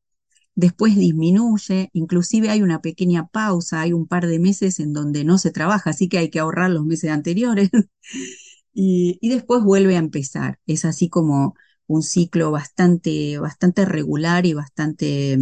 después 0.55 0.97
disminuye, 0.97 1.91
inclusive 1.93 2.51
hay 2.51 2.63
una 2.63 2.81
pequeña 2.83 3.29
pausa, 3.29 3.81
hay 3.81 3.93
un 3.93 4.07
par 4.07 4.27
de 4.27 4.39
meses 4.39 4.81
en 4.81 4.93
donde 4.93 5.25
no 5.25 5.39
se 5.39 5.51
trabaja, 5.53 5.91
así 5.91 6.09
que 6.09 6.19
hay 6.19 6.31
que 6.31 6.41
ahorrar 6.41 6.71
los 6.71 6.85
meses 6.87 7.11
anteriores 7.11 7.71
y, 8.73 9.19
después 9.29 9.63
vuelve 9.63 9.97
a 9.97 9.99
empezar. 10.01 10.59
Es 10.67 10.85
así 10.85 11.09
como 11.09 11.55
un 11.87 12.03
ciclo 12.03 12.51
bastante, 12.51 13.39
bastante 13.39 13.85
regular 13.85 14.47
y 14.47 14.55
bastante 14.55 15.39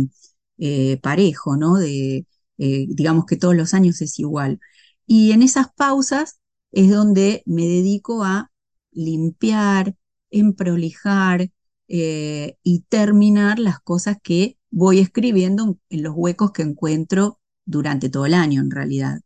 eh, 0.59 0.99
parejo, 1.03 1.57
¿no? 1.57 1.77
De, 1.77 2.27
eh, 2.59 2.87
digamos 2.88 3.27
que 3.27 3.37
todos 3.37 3.57
los 3.57 3.75
años 3.75 4.01
es 4.03 4.18
igual. 4.18 4.61
Y 5.07 5.33
en 5.33 5.42
esas 5.42 5.68
pausas 5.75 6.40
es 6.73 6.91
donde 6.91 7.43
me 7.47 7.67
dedico 7.67 8.25
a 8.25 8.51
limpiar, 8.93 9.95
emprolijar 10.31 11.51
eh, 11.89 12.57
y 12.63 12.81
terminar 12.89 13.59
las 13.59 13.81
cosas 13.81 14.19
que 14.23 14.59
voy 14.71 14.99
escribiendo 15.01 15.79
en 15.91 16.03
los 16.03 16.15
huecos 16.17 16.53
que 16.53 16.63
encuentro 16.63 17.41
durante 17.65 18.09
todo 18.11 18.27
el 18.27 18.35
año 18.35 18.61
en 18.61 18.71
realidad. 18.71 19.21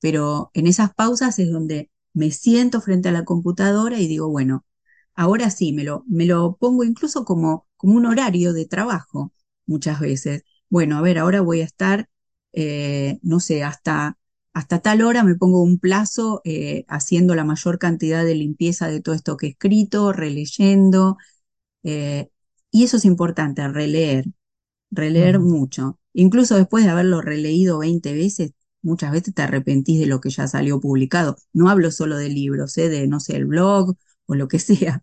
Pero 0.00 0.50
en 0.54 0.66
esas 0.66 0.94
pausas 0.94 1.38
es 1.38 1.50
donde 1.50 1.90
me 2.14 2.30
siento 2.30 2.80
frente 2.80 3.08
a 3.08 3.12
la 3.12 3.24
computadora 3.24 3.98
y 4.00 4.08
digo, 4.08 4.28
bueno, 4.28 4.64
ahora 5.14 5.50
sí, 5.50 5.72
me 5.72 5.84
lo, 5.84 6.04
me 6.08 6.26
lo 6.26 6.56
pongo 6.56 6.84
incluso 6.84 7.24
como, 7.24 7.66
como 7.76 7.94
un 7.94 8.06
horario 8.06 8.52
de 8.52 8.66
trabajo 8.66 9.32
muchas 9.66 10.00
veces. 10.00 10.44
Bueno, 10.68 10.96
a 10.98 11.02
ver, 11.02 11.18
ahora 11.18 11.40
voy 11.40 11.60
a 11.60 11.64
estar, 11.64 12.08
eh, 12.52 13.18
no 13.22 13.40
sé, 13.40 13.62
hasta 13.64 14.18
hasta 14.52 14.80
tal 14.80 15.02
hora 15.02 15.24
me 15.24 15.34
pongo 15.34 15.62
un 15.62 15.78
plazo 15.78 16.42
eh, 16.44 16.84
haciendo 16.88 17.34
la 17.34 17.44
mayor 17.44 17.78
cantidad 17.78 18.24
de 18.24 18.34
limpieza 18.34 18.88
de 18.88 19.00
todo 19.00 19.14
esto 19.14 19.36
que 19.36 19.46
he 19.46 19.50
escrito, 19.50 20.12
releyendo. 20.12 21.16
Eh, 21.84 22.28
y 22.70 22.84
eso 22.84 22.98
es 22.98 23.04
importante, 23.04 23.66
releer, 23.68 24.26
releer 24.90 25.40
mucho. 25.40 25.98
Incluso 26.12 26.56
después 26.56 26.84
de 26.84 26.90
haberlo 26.90 27.22
releído 27.22 27.78
20 27.78 28.12
veces, 28.14 28.52
muchas 28.82 29.12
veces 29.12 29.34
te 29.34 29.42
arrepentís 29.42 30.00
de 30.00 30.06
lo 30.06 30.20
que 30.20 30.30
ya 30.30 30.46
salió 30.48 30.80
publicado. 30.80 31.36
No 31.52 31.70
hablo 31.70 31.90
solo 31.90 32.16
de 32.16 32.28
libros, 32.28 32.76
¿eh? 32.78 32.88
de, 32.88 33.06
no 33.06 33.20
sé, 33.20 33.36
el 33.36 33.46
blog 33.46 33.96
o 34.26 34.34
lo 34.34 34.48
que 34.48 34.58
sea. 34.58 35.02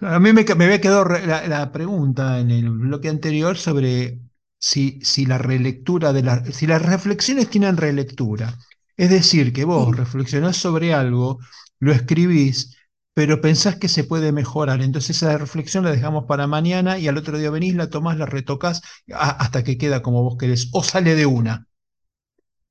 A 0.00 0.20
mí 0.20 0.32
me, 0.32 0.42
había 0.42 0.80
quedado 0.80 1.04
la, 1.04 1.72
pregunta 1.72 2.38
en 2.40 2.50
el 2.50 2.70
bloque 2.70 3.08
anterior 3.08 3.56
sobre 3.56 4.20
si, 4.58 5.00
si 5.02 5.26
la 5.26 5.38
relectura 5.38 6.12
de 6.12 6.22
las, 6.22 6.54
si 6.54 6.66
las 6.66 6.82
reflexiones 6.82 7.50
tienen 7.50 7.76
relectura. 7.76 8.56
Es 8.98 9.08
decir, 9.10 9.52
que 9.54 9.64
vos 9.64 9.96
reflexionás 9.96 10.56
sobre 10.58 10.92
algo, 10.94 11.38
lo 11.80 11.92
escribís, 11.92 12.76
pero 13.14 13.40
pensás 13.40 13.76
que 13.76 13.88
se 13.88 14.04
puede 14.04 14.30
mejorar. 14.32 14.82
Entonces 14.82 15.16
esa 15.16 15.38
reflexión 15.38 15.84
la 15.84 15.90
dejamos 15.92 16.24
para 16.26 16.46
mañana 16.46 16.98
y 16.98 17.08
al 17.08 17.16
otro 17.16 17.38
día 17.38 17.50
venís, 17.50 17.74
la 17.76 17.88
tomás, 17.90 18.18
la 18.18 18.26
retocas 18.26 18.82
hasta 19.14 19.64
que 19.64 19.78
queda 19.78 20.02
como 20.02 20.22
vos 20.22 20.36
querés. 20.38 20.68
O 20.72 20.82
sale 20.84 21.14
de 21.14 21.24
una. 21.26 21.66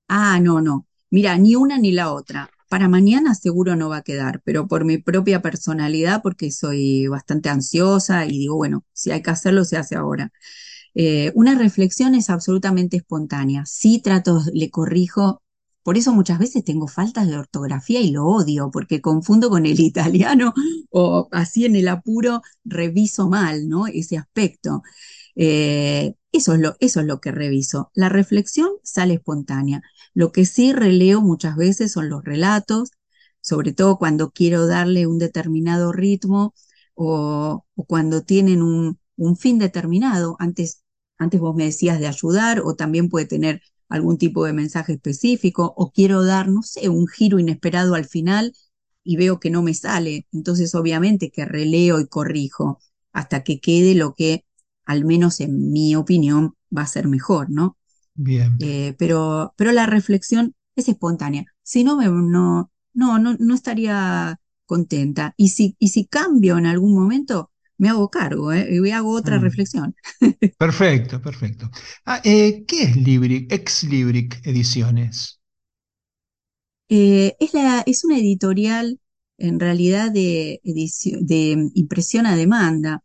Ah, 0.08 0.40
no, 0.40 0.62
no. 0.62 0.88
Mira, 1.10 1.38
ni 1.38 1.56
una 1.56 1.78
ni 1.78 1.92
la 1.92 2.12
otra. 2.14 2.50
Para 2.70 2.90
mañana 2.90 3.34
seguro 3.36 3.76
no 3.76 3.90
va 3.90 3.98
a 3.98 4.02
quedar, 4.04 4.42
pero 4.44 4.68
por 4.68 4.84
mi 4.86 4.98
propia 4.98 5.42
personalidad, 5.42 6.22
porque 6.22 6.52
soy 6.52 7.08
bastante 7.08 7.50
ansiosa 7.50 8.26
y 8.26 8.32
digo, 8.40 8.56
bueno, 8.58 8.84
si 8.94 9.12
hay 9.12 9.22
que 9.22 9.30
hacerlo, 9.32 9.64
se 9.64 9.78
hace 9.78 9.96
ahora. 9.96 10.32
Eh, 10.96 11.32
una 11.36 11.56
reflexión 11.58 12.16
es 12.16 12.30
absolutamente 12.30 12.98
espontánea. 12.98 13.66
Sí 13.66 14.02
trato, 14.02 14.42
le 14.54 14.70
corrijo 14.72 15.44
por 15.88 15.98
eso 15.98 16.14
muchas 16.14 16.38
veces 16.40 16.66
tengo 16.66 16.88
faltas 16.90 17.28
de 17.30 17.38
ortografía 17.38 18.02
y 18.02 18.12
lo 18.12 18.26
odio, 18.26 18.72
porque 18.74 19.00
confundo 19.02 19.50
con 19.50 19.66
el 19.66 19.80
italiano 19.92 20.54
o 20.90 21.30
así 21.32 21.64
en 21.66 21.78
el 21.78 21.88
apuro 21.88 22.42
reviso 22.66 23.30
mal, 23.30 23.70
¿no? 23.70 23.88
Ese 23.88 24.18
aspecto. 24.18 24.84
Eh, 25.36 26.16
Eso 26.32 26.54
es, 26.56 26.60
lo, 26.60 26.76
eso 26.82 27.00
es 27.00 27.06
lo 27.08 27.22
que 27.22 27.32
reviso. 27.32 27.90
La 27.94 28.10
reflexión 28.10 28.70
sale 28.84 29.16
espontánea. 29.16 29.82
Lo 30.14 30.32
que 30.34 30.46
sí 30.46 30.74
releo 30.74 31.22
muchas 31.22 31.56
veces 31.56 31.92
son 31.94 32.10
los 32.10 32.24
relatos, 32.24 32.92
sobre 33.42 33.72
todo 33.74 33.98
cuando 33.98 34.32
quiero 34.32 34.68
darle 34.68 35.08
un 35.08 35.20
determinado 35.20 35.94
ritmo 35.94 36.54
o, 36.96 37.66
o 37.76 37.86
cuando 37.86 38.24
tienen 38.24 38.62
un, 38.62 39.00
un, 39.16 39.38
fin 39.38 39.58
determinado. 39.60 40.36
Antes, 40.40 40.84
antes 41.18 41.40
vos 41.40 41.56
me 41.56 41.66
decías 41.66 42.00
de 42.00 42.08
ayudar 42.08 42.62
o 42.66 42.76
también 42.76 43.08
puede 43.10 43.26
tener 43.26 43.62
algún 43.90 44.18
tipo 44.18 44.46
de 44.46 44.54
mensaje 44.54 44.94
específico 44.94 45.74
o 45.78 45.92
quiero 45.92 46.24
dar, 46.24 46.50
no 46.50 46.62
sé, 46.64 46.90
un 46.90 47.08
giro 47.08 47.40
inesperado 47.40 47.96
al 47.96 48.06
final 48.06 48.54
y 49.04 49.18
veo 49.18 49.40
que 49.40 49.50
no 49.50 49.62
me 49.64 49.74
sale. 49.74 50.28
Entonces, 50.34 50.76
obviamente 50.76 51.32
que 51.32 51.46
releo 51.46 52.00
y 52.00 52.08
corrijo 52.08 52.80
hasta 53.14 53.44
que 53.44 53.60
quede 53.60 53.96
lo 53.96 54.14
que, 54.14 54.46
al 54.86 55.06
menos 55.06 55.40
en 55.40 55.72
mi 55.72 55.96
opinión, 55.96 56.56
va 56.76 56.84
a 56.84 56.88
ser 56.88 57.08
mejor, 57.08 57.50
¿no? 57.50 57.78
Bien. 58.16 58.58
Eh, 58.60 58.96
pero, 58.98 59.54
pero 59.58 59.72
la 59.72 59.86
reflexión 59.86 60.56
es 60.76 60.90
espontánea. 60.90 61.46
Si 61.64 61.84
no, 61.84 61.98
me, 61.98 62.06
no, 62.08 62.72
no, 62.94 63.20
no, 63.20 63.36
no 63.40 63.56
estaría 63.56 64.40
contenta. 64.66 65.34
Y 65.38 65.50
si, 65.50 65.76
y 65.80 65.90
si 65.90 66.06
cambio 66.06 66.58
en 66.58 66.66
algún 66.66 66.94
momento, 66.94 67.52
me 67.78 67.90
hago 67.90 68.10
cargo 68.10 68.54
¿eh? 68.54 68.68
y 68.72 68.92
hago 68.92 69.12
otra 69.16 69.38
Mm. 69.38 69.40
reflexión. 69.40 69.96
Perfecto, 70.58 71.22
perfecto. 71.22 71.70
Ah, 72.06 72.22
eh, 72.24 72.66
¿qué 72.68 72.84
es 72.84 72.96
Libric, 72.98 73.52
Ex 73.52 73.84
Libric 73.84 74.42
Ediciones? 74.46 75.40
Eh, 76.90 77.36
es, 77.40 77.54
la, 77.54 77.84
es 77.86 78.06
una 78.06 78.18
editorial 78.18 79.00
en 79.38 79.60
realidad 79.60 80.12
de, 80.12 80.62
edicio- 80.64 81.20
de 81.22 81.70
impresión 81.76 82.26
a 82.26 82.36
demanda, 82.36 83.04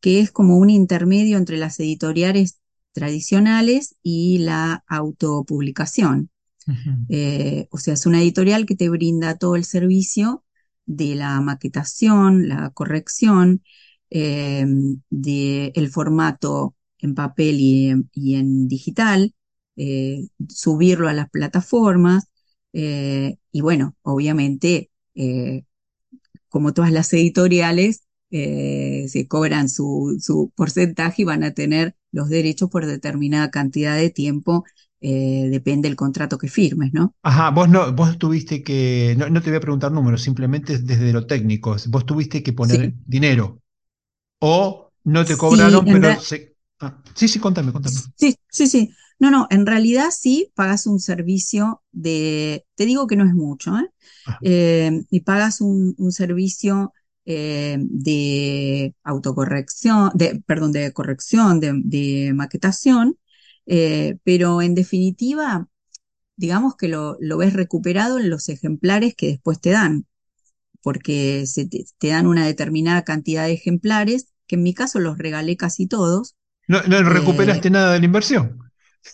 que 0.00 0.20
es 0.20 0.30
como 0.32 0.58
un 0.58 0.70
intermedio 0.70 1.36
entre 1.38 1.56
las 1.58 1.80
editoriales 1.80 2.60
tradicionales 2.92 3.96
y 4.02 4.38
la 4.38 4.84
autopublicación. 4.88 6.30
Eh, 7.08 7.68
o 7.70 7.78
sea, 7.78 7.94
es 7.94 8.06
una 8.06 8.20
editorial 8.22 8.66
que 8.66 8.76
te 8.76 8.88
brinda 8.90 9.36
todo 9.38 9.56
el 9.56 9.64
servicio 9.64 10.44
de 10.86 11.14
la 11.16 11.40
maquetación, 11.40 12.48
la 12.48 12.70
corrección, 12.70 13.62
eh, 14.14 14.66
de 15.10 15.72
el 15.76 15.90
formato 15.90 16.76
en 17.00 17.14
papel 17.16 17.56
y, 17.60 17.88
en- 17.90 18.10
y 18.14 18.36
en 18.36 18.68
digital, 18.68 19.34
eh, 19.76 20.28
subirlo 20.48 21.08
a 21.08 21.14
las 21.14 21.30
plataformas, 21.30 22.26
eh, 22.74 23.38
y 23.52 23.62
bueno, 23.62 23.96
obviamente, 24.02 24.90
eh, 25.16 25.64
como 26.48 26.74
todas 26.74 26.92
las 26.92 27.12
editoriales, 27.12 28.02
se 28.30 29.26
cobran 29.28 29.68
su, 29.68 30.18
su 30.20 30.52
porcentaje 30.56 31.22
y 31.22 31.24
van 31.24 31.44
a 31.44 31.52
tener 31.54 31.96
los 32.12 32.28
derechos 32.28 32.70
por 32.70 32.86
determinada 32.86 33.50
cantidad 33.50 33.96
de 33.96 34.10
tiempo, 34.10 34.64
depende 35.00 35.88
del 35.88 35.96
contrato 35.96 36.38
que 36.38 36.48
firmes, 36.48 36.92
¿no? 36.92 37.14
Ajá, 37.22 37.50
vos 37.50 37.68
no, 37.70 37.92
vos 37.94 38.18
tuviste 38.18 38.62
que, 38.62 39.14
no, 39.16 39.28
no 39.30 39.40
te 39.42 39.48
voy 39.50 39.56
a 39.56 39.60
preguntar 39.60 39.90
números, 39.92 40.20
simplemente 40.22 40.78
desde 40.78 41.12
lo 41.12 41.26
técnico, 41.26 41.74
vos 41.88 42.04
tuviste 42.06 42.42
que 42.42 42.52
poner 42.52 42.80
Sí, 42.82 42.94
dinero 43.06 43.62
o 44.50 44.90
no 45.04 45.24
te 45.24 45.36
cobraron, 45.36 45.84
pero 45.90 46.08
se... 46.20 46.56
ah, 46.80 47.02
sí, 47.14 47.28
sí, 47.28 47.38
contame, 47.40 47.72
contame. 47.72 47.98
sí, 48.16 48.36
sí, 48.50 48.66
sí. 48.66 48.90
No, 49.18 49.30
no, 49.30 49.46
en 49.50 49.64
realidad 49.66 50.10
sí 50.10 50.50
pagas 50.54 50.86
un 50.86 50.98
servicio 51.00 51.82
de, 51.92 52.66
te 52.74 52.84
digo 52.84 53.06
que 53.06 53.16
no 53.16 53.24
es 53.24 53.32
mucho, 53.34 53.76
¿eh? 53.78 53.88
Eh, 54.40 54.90
y 55.10 55.20
pagas 55.20 55.60
un, 55.60 55.94
un 55.98 56.12
servicio 56.12 56.92
eh, 57.24 57.76
de 57.80 58.94
autocorrección, 59.04 60.10
de, 60.14 60.42
perdón, 60.46 60.72
de 60.72 60.92
corrección, 60.92 61.60
de, 61.60 61.80
de 61.84 62.32
maquetación, 62.34 63.18
eh, 63.66 64.18
pero 64.24 64.62
en 64.62 64.74
definitiva, 64.74 65.68
digamos 66.36 66.76
que 66.76 66.88
lo, 66.88 67.16
lo 67.20 67.38
ves 67.38 67.54
recuperado 67.54 68.18
en 68.18 68.30
los 68.30 68.48
ejemplares 68.48 69.14
que 69.16 69.28
después 69.28 69.60
te 69.60 69.70
dan, 69.70 70.06
porque 70.82 71.46
se 71.46 71.66
te, 71.66 71.84
te 71.98 72.08
dan 72.08 72.26
una 72.26 72.46
determinada 72.46 73.04
cantidad 73.04 73.46
de 73.46 73.52
ejemplares, 73.54 74.33
que 74.46 74.56
en 74.56 74.62
mi 74.62 74.74
caso 74.74 75.00
los 75.00 75.18
regalé 75.18 75.56
casi 75.56 75.86
todos. 75.86 76.36
No, 76.68 76.82
no 76.82 76.98
eh, 76.98 77.02
recuperaste 77.02 77.70
nada 77.70 77.92
de 77.92 78.00
la 78.00 78.06
inversión. 78.06 78.58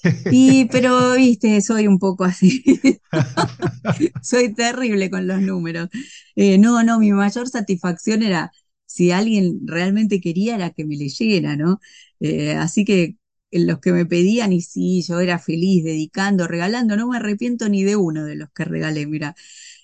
y, 0.30 0.66
pero, 0.66 1.14
viste, 1.14 1.60
soy 1.60 1.86
un 1.86 1.98
poco 1.98 2.24
así. 2.24 2.62
Soy 4.22 4.54
terrible 4.54 5.10
con 5.10 5.26
los 5.26 5.40
números. 5.40 5.88
Eh, 6.36 6.58
no, 6.58 6.82
no, 6.84 6.98
mi 7.00 7.12
mayor 7.12 7.48
satisfacción 7.48 8.22
era 8.22 8.52
si 8.86 9.10
alguien 9.12 9.60
realmente 9.66 10.20
quería 10.20 10.56
era 10.56 10.70
que 10.70 10.84
me 10.84 10.96
leyera, 10.96 11.56
¿no? 11.56 11.80
Eh, 12.20 12.52
así 12.52 12.84
que 12.84 13.16
los 13.52 13.80
que 13.80 13.92
me 13.92 14.06
pedían 14.06 14.52
y 14.52 14.60
sí, 14.62 15.02
yo 15.02 15.20
era 15.20 15.38
feliz 15.38 15.84
dedicando, 15.84 16.46
regalando, 16.48 16.96
no 16.96 17.08
me 17.08 17.16
arrepiento 17.16 17.68
ni 17.68 17.84
de 17.84 17.96
uno 17.96 18.24
de 18.24 18.36
los 18.36 18.50
que 18.52 18.64
regalé, 18.64 19.06
mira, 19.06 19.34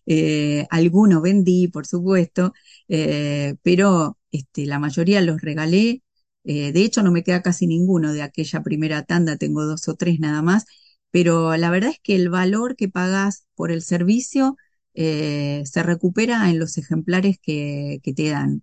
eh, 0.07 0.67
algunos 0.71 1.23
vendí, 1.23 1.69
por 1.69 1.87
supuesto, 1.87 2.53
eh, 2.89 3.57
pero 3.63 4.16
este, 4.33 4.67
la 4.67 4.79
mayoría 4.79 5.21
los 5.23 5.41
regalé. 5.41 6.03
Eh, 6.45 6.73
de 6.73 6.83
hecho, 6.83 7.03
no 7.03 7.13
me 7.13 7.25
queda 7.25 7.43
casi 7.43 7.67
ninguno 7.67 8.13
de 8.13 8.23
aquella 8.23 8.63
primera 8.63 9.03
tanda, 9.05 9.37
tengo 9.37 9.65
dos 9.65 9.89
o 9.89 9.95
tres 9.97 10.21
nada 10.21 10.43
más 10.43 10.65
pero 11.11 11.57
la 11.57 11.71
verdad 11.71 11.91
es 11.91 12.01
que 12.03 12.15
el 12.17 12.29
valor 12.29 12.77
que 12.77 12.89
pagas 12.89 13.47
por 13.55 13.71
el 13.73 13.81
servicio 13.83 14.57
eh, 14.95 15.63
se 15.65 15.83
recupera 15.83 16.51
en 16.51 16.59
los 16.59 16.77
ejemplares 16.79 17.39
que, 17.41 18.01
que 18.03 18.13
te 18.13 18.29
dan. 18.31 18.63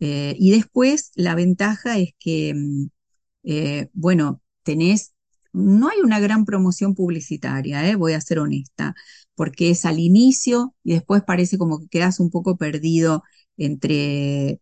Eh, 0.00 0.34
y 0.38 0.50
después 0.52 1.10
la 1.14 1.34
ventaja 1.34 1.98
es 1.98 2.10
que, 2.18 2.54
mm, 2.54 2.86
bueno, 3.92 4.40
tenés, 4.62 5.14
no 5.52 5.88
hay 5.88 5.98
una 6.00 6.20
gran 6.20 6.44
promoción 6.44 6.94
publicitaria, 6.94 7.96
voy 7.96 8.12
a 8.14 8.20
ser 8.20 8.38
honesta, 8.38 8.94
porque 9.40 9.70
es 9.70 9.86
al 9.86 9.98
inicio 9.98 10.74
y 10.84 10.92
después 10.92 11.22
parece 11.22 11.56
como 11.56 11.80
que 11.80 11.88
quedas 11.88 12.20
un 12.20 12.28
poco 12.28 12.58
perdido 12.58 13.22
entre, 13.56 14.50
eh, 14.50 14.60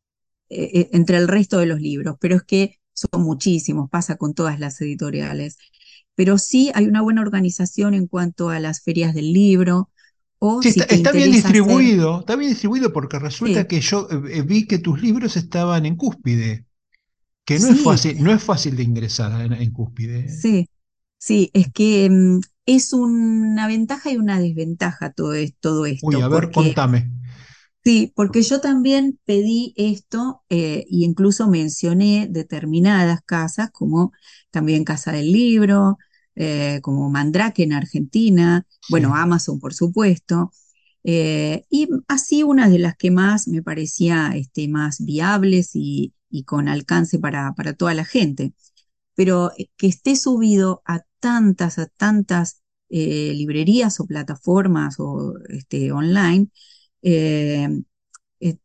eh, 0.50 0.90
entre 0.92 1.16
el 1.16 1.26
resto 1.26 1.58
de 1.58 1.66
los 1.66 1.80
libros, 1.80 2.14
pero 2.20 2.36
es 2.36 2.44
que 2.44 2.76
son 2.92 3.22
muchísimos, 3.24 3.90
pasa 3.90 4.14
con 4.14 4.34
todas 4.34 4.60
las 4.60 4.80
editoriales. 4.80 5.58
Pero 6.14 6.38
sí 6.38 6.70
hay 6.76 6.86
una 6.86 7.02
buena 7.02 7.22
organización 7.22 7.92
en 7.92 8.06
cuanto 8.06 8.50
a 8.50 8.60
las 8.60 8.80
ferias 8.80 9.16
del 9.16 9.32
libro, 9.32 9.90
o 10.38 10.62
Sí, 10.62 10.70
si 10.70 10.78
está, 10.78 11.10
bien 11.10 11.30
hacer, 11.30 11.42
distribuido, 11.42 12.20
está 12.20 12.36
bien 12.36 12.50
distribuido 12.50 12.92
porque 12.92 13.18
resulta 13.18 13.62
sí, 13.62 13.66
que 13.66 13.80
yo 13.80 14.06
eh, 14.30 14.42
vi 14.42 14.68
que 14.68 14.78
tus 14.78 15.02
libros 15.02 15.36
estaban 15.36 15.86
en 15.86 15.96
Cúspide, 15.96 16.66
que 17.44 17.58
no 17.58 17.66
es 17.66 17.80
fácil, 17.80 18.22
no 18.22 18.32
es 18.32 18.44
fácil 18.44 18.76
de 18.76 18.84
ingresar 18.84 19.40
en, 19.40 19.54
en 19.54 19.72
Cúspide. 19.72 20.28
sí, 20.28 20.68
sí, 21.18 21.50
es 21.52 21.66
que 21.72 22.08
mm, 22.08 22.38
es 22.68 22.92
una 22.94 23.66
ventaja 23.68 24.12
y 24.12 24.16
una 24.18 24.40
desventaja 24.40 25.12
todo, 25.12 25.34
es- 25.34 25.56
todo 25.60 25.86
Uy, 26.00 26.20
esto, 26.20 26.22
a 26.22 26.28
ver, 26.28 26.50
porque 26.50 26.50
contame. 26.50 27.08
sí, 27.84 28.12
porque 28.16 28.42
yo 28.42 28.60
también 28.60 29.18
pedí 29.24 29.72
esto 29.76 30.42
e 30.48 30.84
incluso 30.88 31.48
mencioné 31.48 32.28
determinadas 32.30 33.20
casas, 33.24 33.70
como 33.72 34.12
también 34.50 34.84
Casa 34.84 35.12
del 35.12 35.32
Libro, 35.32 35.98
eh, 36.34 36.80
como 36.82 37.10
Mandrake 37.10 37.62
en 37.64 37.72
Argentina, 37.72 38.66
bueno. 38.86 39.14
Amazon, 39.14 39.58
por 39.60 39.74
supuesto. 39.74 40.52
Eh, 41.04 41.64
y 41.70 41.88
así 42.08 42.42
una 42.42 42.68
de 42.68 42.78
las 42.78 42.96
que 42.96 43.10
más 43.10 43.48
me 43.48 43.62
parecía 43.62 44.32
este, 44.34 44.68
más 44.68 45.04
viables 45.04 45.70
y, 45.74 46.14
y 46.30 46.44
con 46.44 46.68
alcance 46.68 47.18
para, 47.18 47.54
para 47.54 47.72
toda 47.74 47.94
la 47.94 48.04
gente. 48.04 48.52
Pero 49.18 49.50
que 49.76 49.88
esté 49.88 50.14
subido 50.14 50.80
a 50.86 51.00
tantas, 51.18 51.78
a 51.80 51.86
tantas 51.86 52.62
eh, 52.88 53.32
librerías 53.34 53.98
o 53.98 54.06
plataformas 54.06 54.94
o 55.00 55.34
este, 55.48 55.90
online, 55.90 56.48
eh, 57.02 57.68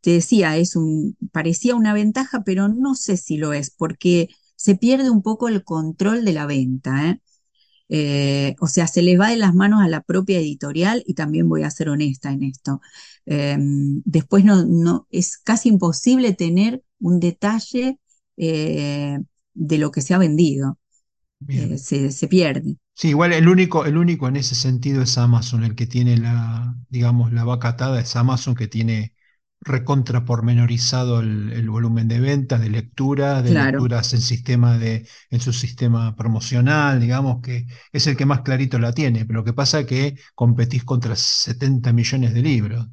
te 0.01 0.11
decía, 0.11 0.55
es 0.57 0.75
un, 0.75 1.17
parecía 1.31 1.75
una 1.75 1.93
ventaja, 1.93 2.43
pero 2.43 2.67
no 2.69 2.93
sé 2.93 3.17
si 3.17 3.37
lo 3.37 3.53
es, 3.53 3.71
porque 3.71 4.29
se 4.55 4.75
pierde 4.75 5.09
un 5.09 5.23
poco 5.23 5.47
el 5.47 5.63
control 5.63 6.23
de 6.23 6.33
la 6.33 6.45
venta, 6.45 7.09
¿eh? 7.09 8.55
O 8.59 8.67
sea, 8.67 8.87
se 8.87 9.01
les 9.01 9.19
va 9.19 9.29
de 9.29 9.37
las 9.37 9.55
manos 9.55 9.81
a 9.83 9.87
la 9.87 10.01
propia 10.01 10.39
editorial 10.39 11.03
y 11.07 11.15
también 11.15 11.49
voy 11.49 11.63
a 11.63 11.71
ser 11.71 11.89
honesta 11.89 12.31
en 12.31 12.43
esto. 12.43 12.81
Después 13.25 14.45
no, 14.45 14.65
no, 14.65 15.07
es 15.11 15.37
casi 15.37 15.69
imposible 15.69 16.33
tener 16.33 16.83
un 16.99 17.19
detalle 17.19 17.99
de 19.53 19.77
lo 19.77 19.91
que 19.91 20.01
se 20.01 20.13
ha 20.13 20.17
vendido. 20.17 20.79
Eh, 21.55 21.77
se, 21.79 22.11
se 22.11 22.27
pierde. 22.29 22.77
Sí, 22.95 23.09
igual 23.09 23.33
el 23.33 23.47
único, 23.49 23.85
el 23.85 23.97
único 23.97 24.27
en 24.27 24.35
ese 24.35 24.55
sentido 24.55 25.01
es 25.01 25.17
Amazon, 25.17 25.63
el 25.63 25.75
que 25.75 25.87
tiene 25.87 26.17
la, 26.17 26.75
digamos, 26.89 27.31
la 27.33 27.43
vaca 27.43 27.69
atada 27.69 27.99
es 27.99 28.15
Amazon, 28.15 28.55
que 28.55 28.67
tiene 28.67 29.15
recontra 29.61 30.25
pormenorizado 30.25 31.19
el, 31.21 31.51
el 31.53 31.69
volumen 31.69 32.07
de 32.07 32.19
ventas, 32.19 32.61
de 32.61 32.69
lectura, 32.69 33.41
de 33.41 33.51
Claro. 33.51 33.55
lecturas 33.55 34.13
en 34.13 34.21
sistema 34.21 34.77
de, 34.77 35.07
en 35.31 35.39
su 35.39 35.53
sistema 35.53 36.15
promocional, 36.15 36.99
digamos 36.99 37.41
que 37.41 37.65
es 37.91 38.05
el 38.07 38.15
que 38.17 38.25
más 38.25 38.41
clarito 38.41 38.77
la 38.79 38.93
tiene, 38.93 39.25
pero 39.25 39.39
lo 39.39 39.45
que 39.45 39.53
pasa 39.53 39.79
es 39.81 39.85
que 39.87 40.15
competís 40.35 40.83
contra 40.83 41.15
70 41.15 41.93
millones 41.93 42.33
de 42.33 42.41
libros. 42.41 42.87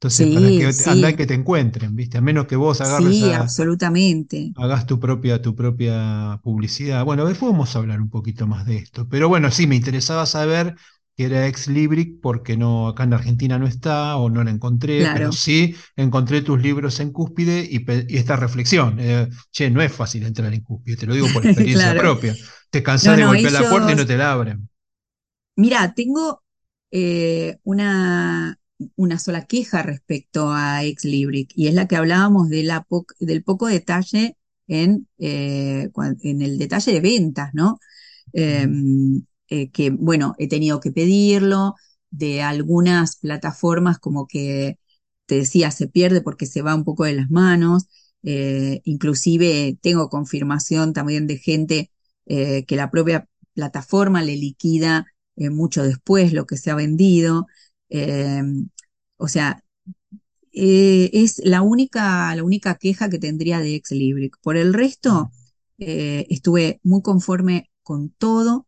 Entonces, 0.00 0.28
para 0.28 0.54
que 0.54 0.72
sí, 0.72 1.02
que 1.16 1.26
te 1.26 1.34
encuentren, 1.34 1.94
¿viste? 1.96 2.18
A 2.18 2.20
menos 2.22 2.46
que 2.46 2.56
vos 2.56 2.80
agarres 2.80 3.16
sí, 3.16 3.22
a, 3.22 3.36
absolutamente. 3.42 4.54
hagas 4.54 4.86
tu 4.86 4.98
propia, 5.00 5.40
tu 5.42 5.54
propia 5.56 6.40
publicidad. 6.42 7.04
Bueno, 7.04 7.24
después 7.26 7.52
vamos 7.52 7.74
a 7.74 7.78
hablar 7.80 8.00
un 8.00 8.10
poquito 8.10 8.46
más 8.46 8.66
de 8.66 8.76
esto. 8.78 9.08
Pero 9.08 9.28
bueno, 9.28 9.50
sí, 9.50 9.66
me 9.66 9.76
interesaba 9.76 10.26
saber 10.26 10.76
que 11.16 11.24
era 11.24 11.46
Ex 11.46 11.68
Libric 11.68 12.20
porque 12.20 12.56
no, 12.56 12.88
acá 12.88 13.04
en 13.04 13.14
Argentina 13.14 13.58
no 13.58 13.66
está 13.66 14.16
o 14.16 14.30
no 14.30 14.42
la 14.44 14.50
encontré, 14.50 15.06
pero 15.08 15.32
sí 15.32 15.74
encontré 15.96 16.42
tus 16.42 16.60
libros 16.60 17.00
en 17.00 17.12
Cúspide 17.12 17.66
y, 17.70 17.84
esta 18.16 18.36
reflexión. 18.36 18.96
eh, 19.00 19.28
che, 19.50 19.70
no 19.70 19.82
es 19.82 19.92
fácil 19.92 20.24
entrar 20.26 20.52
en 20.52 20.62
Cúspide, 20.62 20.96
te 20.96 21.06
lo 21.06 21.14
digo 21.14 21.32
por 21.32 21.44
experiencia 21.44 21.92
claro. 21.92 22.00
propia. 22.02 22.34
Te 22.70 22.82
cansás 22.82 23.12
No, 23.12 23.16
de 23.16 23.22
no, 23.22 23.28
golpear 23.28 23.52
la 23.52 23.68
puerta 23.68 23.92
y 23.92 23.96
no 23.96 24.06
te 24.06 24.16
la 24.16 24.32
abren. 24.32 24.68
mira, 25.56 25.92
tengo 25.94 26.42
eh, 26.90 27.58
una, 27.64 28.58
una 28.96 29.18
sola 29.18 29.46
queja 29.46 29.82
respecto 29.82 30.50
a 30.52 30.84
Ex 30.84 31.04
Libric, 31.04 31.52
y 31.54 31.68
es 31.68 31.74
la 31.74 31.86
que 31.88 31.96
hablábamos 31.96 32.48
de 32.48 32.62
la 32.62 32.82
po- 32.82 33.06
del 33.20 33.42
poco 33.44 33.66
detalle 33.68 34.36
en, 34.68 35.08
eh, 35.18 35.90
en 36.22 36.42
el 36.42 36.58
detalle 36.58 36.92
de 36.92 37.00
ventas, 37.00 37.50
¿no? 37.54 37.78
Eh, 38.32 38.66
eh, 39.48 39.70
que, 39.70 39.90
bueno, 39.90 40.34
he 40.38 40.48
tenido 40.48 40.80
que 40.80 40.92
pedirlo, 40.92 41.74
de 42.10 42.42
algunas 42.42 43.16
plataformas 43.16 43.98
como 43.98 44.26
que 44.26 44.78
te 45.26 45.36
decía, 45.36 45.70
se 45.70 45.86
pierde 45.88 46.22
porque 46.22 46.46
se 46.46 46.62
va 46.62 46.74
un 46.74 46.84
poco 46.84 47.04
de 47.04 47.14
las 47.14 47.30
manos, 47.30 47.86
eh, 48.22 48.80
inclusive 48.84 49.78
tengo 49.80 50.08
confirmación 50.08 50.92
también 50.92 51.26
de 51.26 51.38
gente 51.38 51.90
que 52.26 52.76
la 52.76 52.90
propia 52.92 53.28
plataforma 53.54 54.22
le 54.22 54.36
liquida 54.36 55.06
mucho 55.36 55.82
después 55.82 56.32
lo 56.32 56.46
que 56.46 56.56
se 56.56 56.70
ha 56.70 56.76
vendido. 56.76 57.46
Eh, 57.90 58.42
o 59.16 59.28
sea, 59.28 59.62
eh, 60.52 61.10
es 61.12 61.40
la 61.44 61.62
única, 61.62 62.34
la 62.36 62.44
única 62.44 62.76
queja 62.76 63.08
que 63.10 63.18
tendría 63.18 63.60
de 63.60 63.74
Ex 63.76 63.92
Libris. 63.92 64.32
Por 64.42 64.56
el 64.56 64.74
resto, 64.74 65.30
eh, 65.78 66.26
estuve 66.30 66.80
muy 66.82 67.02
conforme 67.02 67.70
con 67.82 68.10
todo 68.10 68.66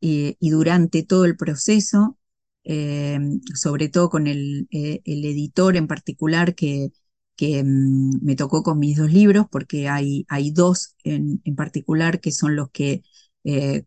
eh, 0.00 0.36
y 0.40 0.50
durante 0.50 1.02
todo 1.04 1.24
el 1.24 1.36
proceso, 1.36 2.18
eh, 2.64 3.18
sobre 3.54 3.88
todo 3.88 4.10
con 4.10 4.26
el, 4.26 4.68
el 4.70 5.24
editor 5.24 5.76
en 5.76 5.86
particular 5.88 6.54
que, 6.54 6.90
que 7.36 7.62
mm, 7.64 8.24
me 8.24 8.36
tocó 8.36 8.62
con 8.62 8.78
mis 8.78 8.96
dos 8.98 9.12
libros, 9.12 9.46
porque 9.50 9.88
hay, 9.88 10.26
hay 10.28 10.50
dos 10.52 10.94
en, 11.04 11.40
en 11.44 11.56
particular 11.56 12.20
que 12.20 12.32
son 12.32 12.56
los 12.56 12.70
que 12.70 13.02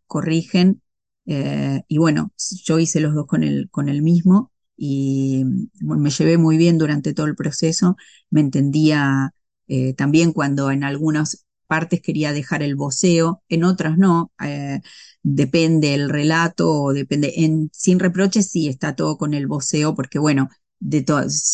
corrigen. 0.08 0.82
y 1.26 1.98
bueno, 1.98 2.34
yo 2.66 2.80
hice 2.80 3.00
los 3.00 3.14
dos 3.14 3.28
con 3.28 3.44
el, 3.44 3.70
con 3.70 3.90
el 3.90 4.02
mismo 4.02 4.51
y 4.84 5.44
me 5.80 6.10
llevé 6.10 6.40
muy 6.40 6.58
bien 6.58 6.80
durante 6.80 7.14
todo 7.14 7.28
el 7.28 7.36
proceso, 7.36 7.98
me 8.32 8.42
entendía 8.42 9.32
eh, 9.68 9.94
también 9.94 10.34
cuando 10.34 10.72
en 10.72 10.84
algunas 10.84 11.46
partes 11.68 12.02
quería 12.02 12.34
dejar 12.34 12.64
el 12.64 12.76
voceo, 12.76 13.44
en 13.48 13.64
otras 13.64 14.00
no. 14.00 14.32
eh, 14.44 14.82
depende 15.22 15.94
el 15.94 16.10
relato, 16.10 16.72
o 16.72 16.94
depende, 16.94 17.32
en 17.36 17.70
Sin 17.72 18.00
Reproches 18.00 18.50
sí 18.50 18.68
está 18.70 18.96
todo 18.96 19.20
con 19.20 19.36
el 19.36 19.46
voceo, 19.46 19.94
porque 19.94 20.18
bueno, 20.18 20.50
de, 20.80 21.06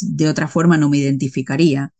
de 0.03 0.29
otra 0.29 0.47
forma 0.47 0.77
no 0.77 0.87
me 0.87 0.99
identificaría. 0.99 1.93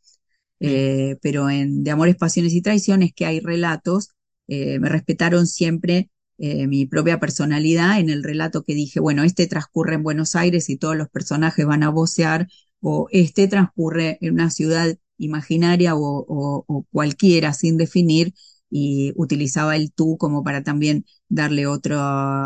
Sí. 0.62 0.68
Eh, 0.70 1.18
pero 1.22 1.50
en 1.50 1.84
De 1.84 1.92
Amores, 1.92 2.16
Pasiones 2.16 2.54
y 2.54 2.62
Traiciones, 2.62 3.12
que 3.14 3.26
hay 3.26 3.42
relatos, 3.42 4.12
me 4.48 4.88
respetaron 4.88 5.46
siempre 5.46 6.10
eh, 6.38 6.68
mi 6.68 6.86
propia 6.86 7.20
personalidad 7.20 8.00
en 8.00 8.10
el 8.10 8.24
relato 8.24 8.64
que 8.64 8.76
dije, 8.76 9.00
bueno, 9.00 9.24
este 9.24 9.48
transcurre 9.48 9.96
en 9.96 10.04
Buenos 10.04 10.36
Aires 10.36 10.70
y 10.70 10.78
todos 10.78 10.96
los 10.96 11.10
personajes 11.10 11.66
van 11.66 11.84
a 11.84 11.90
vocear, 11.90 12.48
o 12.80 13.08
este 13.12 13.48
transcurre 13.48 14.18
en 14.22 14.34
una 14.34 14.52
ciudad 14.52 14.98
imaginaria 15.18 15.94
o, 15.96 16.86
cualquiera 16.92 17.54
sin 17.54 17.78
definir, 17.78 18.34
y 18.70 19.14
utilizaba 19.16 19.76
el 19.76 19.94
tú 19.94 20.18
como 20.18 20.44
para 20.44 20.62
también 20.62 21.06
darle 21.30 21.66
otro, 21.68 21.96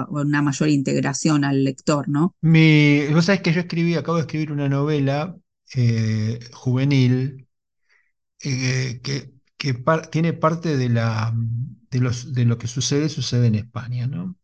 una 0.09 0.41
mayor 0.41 0.69
integración 0.69 1.43
al 1.43 1.63
lector, 1.63 2.07
¿no? 2.07 2.35
Mi, 2.41 3.07
vos 3.07 3.25
sabés 3.25 3.41
que 3.41 3.53
yo 3.53 3.61
escribí, 3.61 3.95
acabo 3.95 4.17
de 4.17 4.21
escribir 4.21 4.51
una 4.51 4.69
novela 4.69 5.35
eh, 5.75 6.39
juvenil 6.53 7.47
eh, 8.43 8.99
que, 9.03 9.31
que 9.61 9.73
par- 9.75 10.07
tiene 10.09 10.33
parte 10.33 10.77
de, 10.77 10.89
la, 10.89 11.33
de, 11.91 11.99
los, 11.99 12.33
de 12.33 12.45
lo 12.45 12.57
que 12.57 12.67
sucede, 12.67 13.09
sucede 13.09 13.47
en 13.47 13.55
España, 13.55 14.07
¿no? 14.07 14.35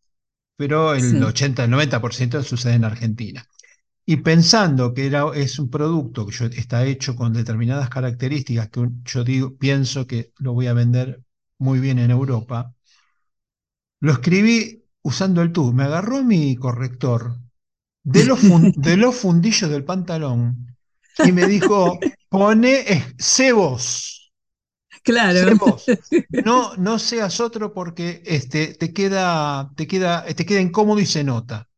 Pero 0.56 0.94
el 0.94 1.22
Sí, 1.22 1.24
80, 1.24 1.64
el 1.64 1.70
90% 1.70 2.42
sucede 2.44 2.74
en 2.74 2.84
Argentina. 2.84 3.46
Y 4.06 4.18
pensando 4.18 4.94
que 4.94 5.06
era, 5.06 5.26
es 5.34 5.58
un 5.60 5.70
producto 5.70 6.26
que 6.26 6.32
yo- 6.36 6.46
está 6.46 6.86
hecho 6.86 7.16
con 7.16 7.32
determinadas 7.34 7.90
características 7.90 8.70
que 8.70 8.88
yo 9.06 9.24
digo, 9.24 9.56
pienso 9.58 10.06
que 10.06 10.32
lo 10.38 10.54
voy 10.54 10.68
a 10.68 10.74
vender 10.74 11.22
muy 11.58 11.80
bien 11.80 11.98
en 12.00 12.10
Europa, 12.12 12.74
lo 14.00 14.12
escribí 14.12 14.84
usando 15.02 15.42
el 15.42 15.52
tú. 15.52 15.72
Me 15.72 15.84
agarró 15.84 16.22
mi 16.24 16.56
corrector 16.56 17.38
de 18.04 18.24
los, 18.24 18.40
fun- 18.40 18.72
de 18.76 18.96
los 18.96 19.14
fundillos 19.16 19.70
del 19.70 19.84
pantalón 19.84 20.76
y 21.22 21.32
me 21.32 21.46
dijo, 21.46 22.12
pone 22.28 22.84
cebos. 23.18 24.17
Claro, 25.12 25.56
no, 26.38 26.74
no 26.76 26.98
seas 26.98 27.40
otro 27.40 27.72
porque 27.74 28.22
este, 28.26 28.74
te 28.74 28.92
queda, 28.92 29.70
te 29.76 29.86
queda, 29.86 30.24
te 30.34 30.46
queda 30.46 30.60
incómodo 30.60 31.00
y 31.00 31.06
se 31.06 31.24
nota. 31.24 31.68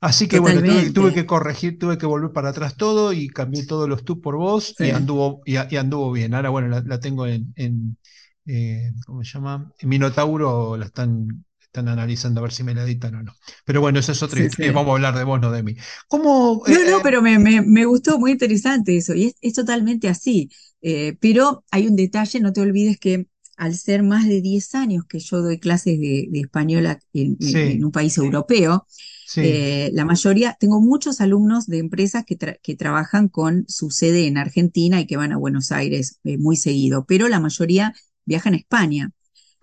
Así 0.00 0.28
que 0.28 0.38
bueno, 0.40 0.62
tuve, 0.92 1.12
que 1.12 1.26
corregir, 1.26 1.78
tuve 1.78 1.98
que 1.98 2.06
volver 2.06 2.32
para 2.32 2.50
atrás 2.50 2.76
todo 2.76 3.12
y 3.12 3.28
cambié 3.28 3.66
todos 3.66 3.88
los 3.88 4.04
tú 4.04 4.20
por 4.20 4.36
vos 4.36 4.76
y 4.78 4.90
anduvo, 4.90 5.42
y, 5.46 5.54
y 5.74 5.76
anduvo 5.78 6.12
bien. 6.12 6.34
Ahora 6.34 6.50
bueno, 6.50 6.68
la, 6.68 6.82
la 6.82 7.00
tengo 7.00 7.26
en, 7.26 7.52
en 7.56 7.98
eh, 8.46 8.92
¿cómo 9.06 9.24
se 9.24 9.32
llama? 9.34 9.72
En 9.78 9.88
Minotauro 9.88 10.76
la 10.76 10.86
están, 10.86 11.44
están 11.60 11.88
analizando 11.88 12.40
a 12.40 12.44
ver 12.44 12.52
si 12.52 12.64
me 12.64 12.74
la 12.74 12.84
editan 12.84 13.14
o 13.16 13.22
no. 13.22 13.34
Pero 13.64 13.80
bueno, 13.80 14.00
esa 14.00 14.12
es 14.12 14.22
otra 14.22 14.40
Sí, 14.50 14.70
vamos 14.70 14.90
a 14.90 14.94
hablar 14.96 15.16
de 15.16 15.24
vos, 15.24 15.40
no 15.40 15.50
de 15.52 15.62
mí. 15.62 15.76
¿Cómo? 16.08 16.62
eh, 16.66 16.78
No, 16.78 16.84
no, 16.84 17.00
eh, 17.00 17.02
pero 17.02 17.22
me, 17.22 17.38
me, 17.38 17.60
me 17.62 17.84
gustó, 17.86 18.18
muy 18.18 18.32
interesante 18.32 18.96
eso, 18.96 19.14
y 19.14 19.24
es, 19.26 19.34
es 19.40 19.54
totalmente 19.54 20.08
así. 20.08 20.48
Eh, 20.82 21.16
pero 21.20 21.64
hay 21.70 21.86
un 21.86 21.96
detalle, 21.96 22.40
no 22.40 22.52
te 22.52 22.60
olvides 22.60 22.98
que 22.98 23.26
al 23.56 23.74
ser 23.76 24.02
más 24.02 24.26
de 24.28 24.40
10 24.40 24.74
años 24.74 25.04
que 25.08 25.20
yo 25.20 25.40
doy 25.42 25.58
clases 25.60 25.98
de, 26.00 26.26
de 26.30 26.40
español 26.40 26.86
en, 27.12 27.84
un 27.84 27.92
país 27.92 28.18
europeo, 28.18 28.86
sí, 29.24 29.40
eh, 29.44 29.90
la 29.94 30.04
mayoría, 30.04 30.56
tengo 30.58 30.80
muchos 30.80 31.20
alumnos 31.20 31.66
de 31.66 31.78
empresas 31.78 32.24
que, 32.24 32.38
tra- 32.38 32.58
que 32.62 32.76
trabajan 32.76 33.28
con 33.28 33.64
su 33.68 33.90
sede 33.90 34.26
en 34.26 34.38
Argentina 34.38 35.00
y 35.00 35.06
que 35.06 35.16
van 35.16 35.32
a 35.32 35.36
Buenos 35.36 35.72
Aires 35.72 36.20
eh, 36.24 36.38
muy 36.38 36.56
seguido, 36.56 37.04
pero 37.06 37.28
la 37.28 37.40
mayoría 37.40 37.94
viajan 38.24 38.54
a 38.54 38.56
España. 38.56 39.10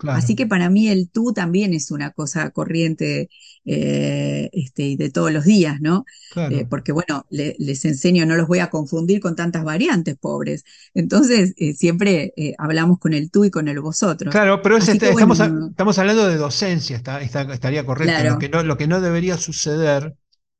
Así 0.08 0.34
que 0.36 0.46
para 0.46 0.70
mí 0.70 0.88
el 0.88 1.08
tú 1.10 1.32
también 1.32 1.72
es 1.74 1.90
una 1.90 2.10
cosa 2.10 2.50
corriente 2.50 3.28
eh, 3.64 4.48
este, 4.52 4.96
de 4.96 5.10
todos 5.10 5.32
los 5.32 5.44
días, 5.44 5.80
¿no? 5.80 6.04
Eh, 6.48 6.66
porque 6.68 6.92
bueno, 6.92 7.26
le- 7.30 7.54
les 7.58 7.84
enseño, 7.84 8.26
no 8.26 8.36
los 8.36 8.48
voy 8.48 8.58
a 8.60 8.70
confundir 8.70 9.20
con 9.20 9.36
tantas 9.36 9.62
variantes, 9.64 10.16
pobres. 10.18 10.64
Entonces, 10.94 11.54
eh, 11.58 11.74
siempre 11.74 12.32
eh, 12.36 12.54
hablamos 12.58 12.98
con 12.98 13.12
el 13.12 13.30
tú 13.30 13.44
y 13.44 13.50
con 13.50 13.68
el 13.68 13.80
vosotros. 13.80 14.32
Claro, 14.32 14.62
pero 14.62 14.76
es 14.76 14.88
este- 14.88 15.06
que 15.06 15.10
estamos, 15.12 15.40
a- 15.40 15.48
bueno, 15.48 15.68
estamos 15.70 15.98
hablando 15.98 16.26
de 16.26 16.36
docencia, 16.36 16.96
está, 16.96 17.20
está- 17.20 17.42
estaría 17.52 17.84
correcto. 17.86 18.22
Lo 18.24 18.38
que 18.38 18.48
no, 18.48 18.62
lo 18.62 18.76
que 18.76 18.86
no 18.88 19.00
debería 19.00 19.36
suceder, 19.38 20.16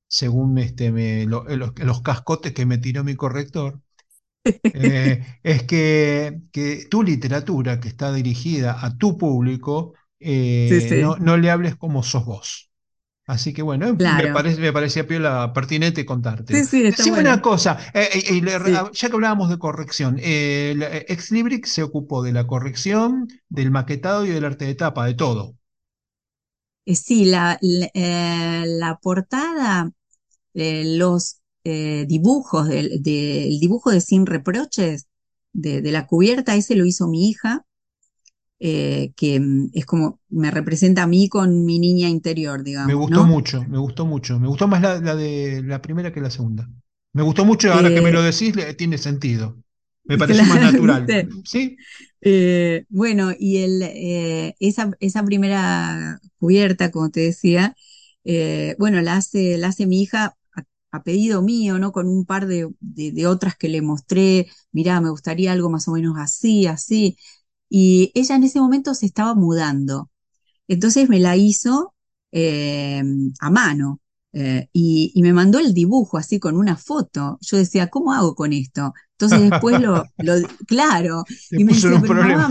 según 0.08 0.58
este, 0.58 0.92
me- 0.92 1.26
lo- 1.26 1.44
los, 1.44 1.72
los 1.78 2.02
cascotes 2.02 2.52
que 2.52 2.66
me 2.66 2.78
tiró 2.78 3.04
mi 3.04 3.14
corrector, 3.16 3.80
eh, 4.72 5.20
es 5.42 5.62
que, 5.64 6.40
que 6.52 6.86
tu 6.90 7.02
literatura, 7.02 7.80
que 7.80 7.88
está 7.88 8.12
dirigida 8.12 8.84
a 8.84 8.96
tu 8.96 9.18
público, 9.18 9.94
eh, 10.20 10.92
no, 10.96 11.16
sí, 11.16 11.18
no 11.18 11.36
le 11.36 11.50
hables 11.50 11.76
como 11.76 12.02
sos 12.02 12.24
vos. 12.24 12.70
Así 13.26 13.52
que 13.54 13.62
bueno, 13.62 13.94
me 14.04 14.28
parece, 14.28 14.60
me 14.60 14.72
parecía 14.72 15.06
piola 15.06 15.52
pertinente 15.54 16.06
contártelo. 16.06 16.62
Sí, 16.62 16.84
Decime 16.96 17.20
una 17.20 17.40
cosa, 17.42 17.78
eh, 17.94 18.40
le- 18.42 18.52
ya 18.92 19.08
que 19.08 19.14
hablábamos 19.14 19.50
de 19.50 19.58
corrección, 19.58 20.16
la- 20.18 20.96
Ex 21.08 21.30
Libris 21.32 21.70
se 21.72 21.82
ocupó 21.84 22.22
de 22.22 22.32
la 22.32 22.46
corrección, 22.46 23.28
del 23.48 23.70
maquetado 23.70 24.26
y 24.26 24.30
del 24.30 24.44
arte 24.46 24.66
de 24.66 24.74
tapa, 24.74 25.06
de 25.06 25.14
todo. 25.14 25.56
Sí, 26.86 27.24
la, 27.24 27.58
la, 27.62 28.64
la 28.66 28.96
portada, 29.00 29.90
los 30.54 31.39
eh, 31.64 32.06
dibujos, 32.08 32.68
del, 32.68 33.02
del 33.02 33.60
dibujo 33.60 33.90
de 33.90 34.00
Sin 34.00 34.26
Reproches, 34.26 35.08
de, 35.52 35.82
de 35.82 35.92
la 35.92 36.06
cubierta, 36.06 36.54
ese 36.56 36.76
lo 36.76 36.86
hizo 36.86 37.08
mi 37.08 37.28
hija 37.30 37.64
eh, 38.60 39.12
que 39.16 39.40
mm, 39.40 39.70
es 39.74 39.86
como 39.86 40.20
me 40.28 40.50
representa 40.50 41.04
a 41.04 41.06
mí 41.06 41.28
con 41.28 41.64
mi 41.64 41.78
niña 41.78 42.08
interior, 42.08 42.62
Me 42.82 42.94
digamos, 42.94 42.94
gustó 42.94 43.24
¿no? 43.24 43.24
mucho, 43.24 43.64
me 43.68 43.78
gustó 43.78 44.06
mucho. 44.06 44.38
Me 44.40 44.48
gustó 44.48 44.66
más 44.68 44.80
la, 44.82 45.00
la 45.00 45.14
de 45.14 45.62
la 45.62 45.82
primera 45.82 46.12
que 46.12 46.20
la 46.20 46.30
segunda. 46.30 46.68
Me 47.12 47.22
gustó 47.22 47.44
mucho, 47.44 47.72
ahora 47.72 47.92
que 47.92 48.00
me 48.02 48.12
lo 48.12 48.22
Eh, 48.22 48.22
decís, 48.22 48.56
le- 48.56 48.72
tiene 48.74 48.96
sentido. 48.98 49.62
Me 50.06 50.16
pareció 50.18 50.46
más 50.46 50.60
natural. 50.60 51.14
¿viste? 51.14 51.28
¿Sí? 51.44 51.76
Eh, 52.22 52.84
bueno, 52.88 53.32
y 53.38 53.58
el, 53.64 53.82
eh, 53.82 54.54
esa, 54.60 54.92
esa 55.00 55.24
primera 55.24 56.20
cubierta, 56.38 56.90
como 56.90 57.10
te 57.10 57.20
decía, 57.20 57.76
eh, 58.24 58.76
bueno, 58.78 59.00
la 59.02 59.16
hace, 59.16 59.58
la 59.58 59.68
hace 59.68 59.86
mi 59.86 60.02
hija 60.02 60.36
a, 60.90 61.02
pedido 61.02 61.42
mío, 61.42 61.78
¿no? 61.78 61.92
Con 61.92 62.08
un 62.08 62.24
par 62.24 62.46
de, 62.46 62.68
de, 62.80 63.26
otras 63.26 63.56
que 63.56 63.68
le 63.68 63.82
mostré, 63.82 64.48
mirá, 64.72 65.00
me 65.00 65.10
gustaría 65.10 65.52
algo 65.52 65.70
más 65.70 65.88
o 65.88 65.92
menos 65.92 66.16
así, 66.18 66.66
así. 66.66 67.16
Y 67.68 68.12
ella 68.14 68.36
en 68.36 68.44
ese 68.44 68.60
momento 68.60 68.94
se 68.94 69.06
estaba 69.06 69.34
mudando. 69.34 70.10
Entonces 70.68 71.08
me 71.08 71.20
la 71.20 71.36
hizo 71.36 71.94
eh, 72.32 73.02
a 73.40 73.50
mano. 73.50 74.00
Eh, 74.32 74.68
y, 74.72 75.20
me 75.22 75.32
mandó 75.32 75.58
el 75.58 75.74
dibujo 75.74 76.18
así 76.18 76.38
con 76.38 76.56
una 76.56 76.76
foto. 76.76 77.38
Yo 77.40 77.56
decía, 77.56 77.88
¿cómo 77.88 78.12
hago 78.12 78.34
con 78.34 78.52
esto? 78.52 78.92
Entonces 79.12 79.50
después 79.50 79.80
lo, 79.80 80.04
claro, 80.66 81.24
y 81.50 81.64
me 81.64 81.72
decía, 81.72 82.00
pero 82.00 82.22
mamá, 82.22 82.48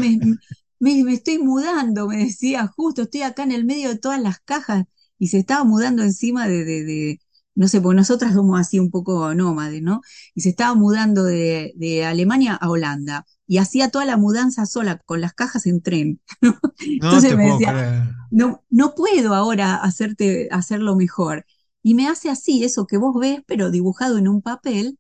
me, 0.80 1.14
estoy 1.14 1.40
mudando, 1.40 2.08
me 2.08 2.18
decía, 2.18 2.68
justo 2.68 3.04
estoy 3.04 3.22
acá 3.24 3.44
en 3.44 3.52
el 3.52 3.66
medio 3.66 3.90
de 3.90 3.98
todas 3.98 4.22
las 4.22 4.40
cajas 4.40 4.86
y 5.18 5.28
se 5.28 5.40
estaba 5.40 5.64
mudando 5.64 6.04
encima 6.04 6.48
de, 6.48 6.64
de, 6.64 7.20
no 7.60 7.68
sé, 7.68 7.82
porque 7.82 7.98
nosotras 7.98 8.34
somos 8.34 8.58
así 8.58 8.80
un 8.80 8.90
poco 8.90 9.36
nómades, 9.36 9.82
¿no? 9.82 10.00
Y 10.34 10.40
se 10.42 10.50
estaba 10.50 10.76
mudando 10.76 11.26
de, 11.26 11.74
de 11.76 12.06
Alemania 12.06 12.56
a 12.56 12.70
Holanda 12.70 13.26
y 13.48 13.58
hacía 13.58 13.90
toda 13.90 14.06
la 14.06 14.16
mudanza 14.16 14.66
sola 14.66 15.02
con 15.06 15.20
las 15.20 15.34
cajas 15.34 15.66
en 15.66 15.82
tren. 15.82 16.22
Entonces 16.80 17.36
me 17.36 17.52
decía, 17.52 18.16
no, 18.32 18.64
no 18.70 18.96
puedo 18.96 19.36
ahora 19.36 19.76
hacerte, 19.76 20.48
hacerlo 20.52 20.96
mejor. 20.96 21.46
Y 21.84 21.96
me 21.96 22.08
hace 22.08 22.30
así, 22.30 22.64
eso 22.64 22.88
que 22.88 22.96
vos 22.96 23.20
ves, 23.20 23.42
pero 23.46 23.72
dibujado 23.72 24.18
en 24.18 24.30
un 24.30 24.42
papel, 24.42 24.98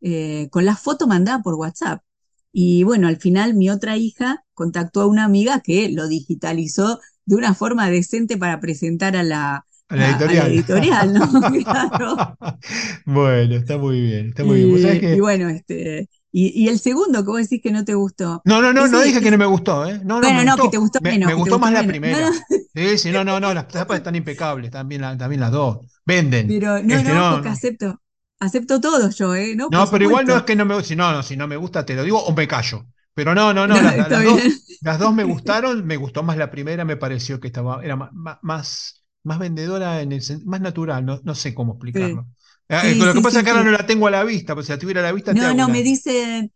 eh, 0.00 0.48
con 0.52 0.64
la 0.64 0.76
foto 0.76 1.08
mandada 1.08 1.42
por 1.42 1.54
WhatsApp. 1.54 2.04
Y 2.52 2.84
bueno, 2.84 3.08
al 3.08 3.16
final 3.16 3.54
mi 3.54 3.68
otra 3.68 3.96
hija 3.96 4.44
contactó 4.54 5.00
a 5.00 5.06
una 5.06 5.24
amiga 5.24 5.58
que 5.58 5.88
lo 5.88 6.06
digitalizó 6.06 7.00
de 7.24 7.34
una 7.34 7.52
forma 7.52 7.90
decente 7.90 8.36
para 8.36 8.60
presentar 8.60 9.16
a 9.16 9.24
la, 9.24 9.65
editorial. 9.90 11.12
¿no? 11.12 11.26
Bueno, 13.06 13.54
está 13.54 13.78
muy 13.78 14.00
bien, 14.00 14.28
está 14.28 14.44
muy 14.44 14.64
bien. 14.64 15.14
Y 15.16 15.20
bueno, 15.20 15.48
este, 15.48 16.08
y, 16.32 16.68
el 16.68 16.78
segundo 16.78 17.24
que 17.24 17.30
vos 17.30 17.40
decís 17.40 17.62
que 17.62 17.70
no 17.70 17.84
te 17.84 17.94
gustó. 17.94 18.42
No, 18.44 18.60
no, 18.60 18.72
no, 18.72 18.88
no 18.88 19.00
dije 19.00 19.20
que 19.20 19.30
no 19.30 19.38
me 19.38 19.46
gustó, 19.46 19.86
¿eh? 19.86 20.00
No, 20.04 20.20
no, 20.20 20.28
bueno, 20.28 20.44
no, 20.44 20.62
que 20.62 20.68
te 20.68 20.78
gustó 20.78 21.00
menos. 21.00 21.28
Me, 21.28 21.34
gustó 21.34 21.58
más 21.58 21.72
la 21.72 21.86
primera. 21.86 22.30
Sí, 22.74 22.98
sí, 22.98 23.10
no, 23.10 23.24
no, 23.24 23.40
no, 23.40 23.54
las 23.54 23.68
tapas 23.68 23.98
están 23.98 24.16
impecables, 24.16 24.70
también, 24.70 25.00
también 25.16 25.40
las 25.40 25.52
dos. 25.52 25.78
Venden. 26.04 26.46
Pero 26.48 26.82
no, 26.82 26.94
este, 26.94 27.12
no, 27.14 27.32
porque 27.34 27.48
acepto. 27.48 28.00
Acepto 28.38 28.80
todo 28.82 29.08
yo, 29.08 29.34
¿eh? 29.34 29.56
No, 29.56 29.68
no 29.70 29.90
pero 29.90 30.04
igual 30.04 30.26
no 30.26 30.36
es 30.36 30.42
que 30.42 30.54
no 30.54 30.66
me 30.66 30.82
si 30.82 30.94
no, 30.94 31.10
no, 31.10 31.22
si 31.22 31.38
no 31.38 31.48
me 31.48 31.56
gusta 31.56 31.86
te 31.86 31.94
lo 31.94 32.02
digo 32.02 32.22
o 32.22 32.34
me 32.34 32.46
callo. 32.46 32.84
Pero 33.14 33.34
no, 33.34 33.54
no, 33.54 33.66
no, 33.66 33.80
las, 33.80 34.10
dos, 34.10 34.42
las, 34.82 34.98
dos, 34.98 35.14
me 35.14 35.24
gustaron, 35.24 35.86
me 35.86 35.96
gustó 35.96 36.22
más 36.22 36.36
la 36.36 36.50
primera, 36.50 36.84
me 36.84 36.98
pareció 36.98 37.40
que 37.40 37.46
estaba, 37.46 37.82
era 37.82 37.96
más, 37.96 38.10
más, 38.42 39.05
más 39.26 39.38
vendedora, 39.40 40.00
en 40.02 40.12
el, 40.12 40.22
más 40.44 40.60
natural, 40.60 41.04
no, 41.04 41.20
no 41.24 41.34
sé 41.34 41.52
cómo 41.52 41.72
explicarlo. 41.72 42.28
Ah, 42.68 42.84
lo 42.84 43.12
que 43.12 43.20
pasa 43.20 43.38
es 43.38 43.44
que 43.44 43.50
ahora 43.50 43.64
no 43.64 43.72
la 43.72 43.86
tengo 43.86 44.06
a 44.06 44.10
la 44.10 44.24
vista, 44.24 44.54
pues 44.54 44.66
si 44.66 44.72
la 44.72 44.78
tuviera 44.78 45.00
a 45.00 45.04
la 45.04 45.12
vista. 45.12 45.34
No, 45.34 45.52
no, 45.52 45.68
me 45.68 45.82
dicen, 45.82 46.52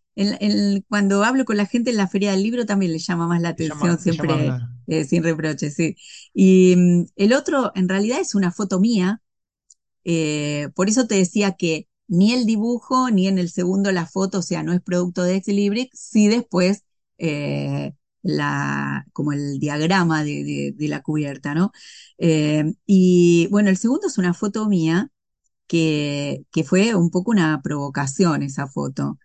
cuando 0.88 1.24
hablo 1.24 1.44
con 1.44 1.56
la 1.56 1.66
gente 1.66 1.90
en 1.90 1.96
la 1.96 2.08
feria 2.08 2.30
del 2.30 2.42
libro 2.42 2.66
también 2.66 2.92
le 2.92 2.98
llama 2.98 3.26
más 3.26 3.40
la 3.42 3.50
atención, 3.50 3.98
siempre 3.98 4.52
eh, 4.86 5.04
sin 5.04 5.22
reproche, 5.22 5.70
sí. 5.70 5.96
Y 6.32 6.74
mm, 6.76 7.04
el 7.16 7.32
otro, 7.32 7.72
en 7.74 7.88
realidad, 7.88 8.20
es 8.20 8.34
una 8.34 8.52
foto 8.52 8.80
mía, 8.80 9.20
eh, 10.04 10.68
por 10.74 10.88
eso 10.88 11.06
te 11.06 11.16
decía 11.16 11.52
que 11.52 11.88
ni 12.06 12.32
el 12.32 12.46
dibujo, 12.46 13.10
ni 13.10 13.28
en 13.28 13.38
el 13.38 13.50
segundo 13.50 13.90
la 13.92 14.06
foto, 14.06 14.38
o 14.38 14.42
sea, 14.42 14.62
no 14.62 14.72
es 14.72 14.80
producto 14.80 15.22
de 15.22 15.36
Exlibric, 15.36 15.90
sí 15.94 16.28
después 16.28 16.84
eh, 17.18 17.94
la, 18.22 19.06
como 19.12 19.32
el 19.32 19.58
diagrama 19.58 20.24
de, 20.24 20.74
la 20.78 21.02
cubierta, 21.02 21.54
¿no? 21.54 21.72
y 22.18 23.48
bueno, 23.50 23.70
el 23.70 23.76
segundo 23.78 24.08
es 24.08 24.18
una 24.18 24.34
foto 24.34 24.68
mía 24.68 25.08
que, 25.66 26.42
que 26.50 26.64
fue 26.64 26.94
un 26.94 27.10
poco 27.10 27.30
una 27.30 27.62
provocación 27.62 28.42
esa 28.42 28.66
foto. 28.66 29.18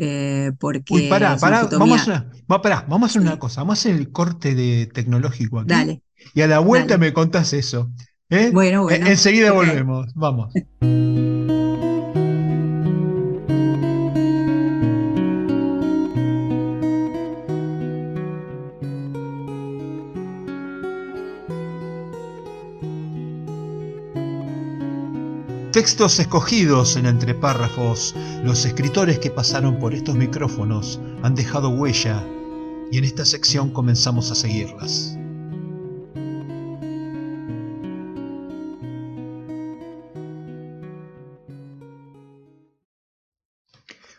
Eh, 0.00 0.52
porque 0.60 0.94
Uy, 0.94 1.08
pará, 1.08 1.36
pará, 1.36 1.64
vamos 1.64 2.06
a, 2.08 2.30
vamos 2.46 3.02
a 3.02 3.04
hacer 3.06 3.22
una 3.22 3.38
cosa, 3.38 3.62
vamos 3.62 3.78
a 3.78 3.80
hacer 3.80 3.96
el 3.96 4.12
corte 4.12 4.54
de 4.54 4.86
tecnológico 4.86 5.58
aquí. 5.58 5.68
Dale. 5.68 6.02
Y 6.34 6.42
a 6.42 6.46
la 6.46 6.60
vuelta 6.60 6.98
me 6.98 7.12
contás 7.12 7.52
eso. 7.52 7.90
¿eh? 8.30 8.50
Bueno, 8.52 8.84
bueno. 8.84 9.06
enseguida 9.06 9.50
volvemos, 9.50 10.12
vamos. 10.14 10.52
Textos 25.78 26.18
escogidos 26.18 26.96
en 26.96 27.06
entre 27.06 27.36
párrafos, 27.36 28.12
los 28.42 28.64
escritores 28.64 29.20
que 29.20 29.30
pasaron 29.30 29.78
por 29.78 29.94
estos 29.94 30.16
micrófonos 30.16 31.00
han 31.22 31.36
dejado 31.36 31.68
huella 31.68 32.26
y 32.90 32.98
en 32.98 33.04
esta 33.04 33.24
sección 33.24 33.70
comenzamos 33.70 34.32
a 34.32 34.34
seguirlas. 34.34 35.16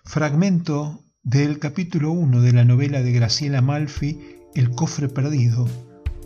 Fragmento 0.05 1.03
del 1.23 1.59
capítulo 1.59 2.11
1 2.11 2.39
de 2.39 2.53
la 2.53 2.63
novela 2.63 3.01
de 3.01 3.11
Graciela 3.11 3.61
Malfi, 3.61 4.17
El 4.55 4.71
cofre 4.71 5.09
perdido, 5.09 5.67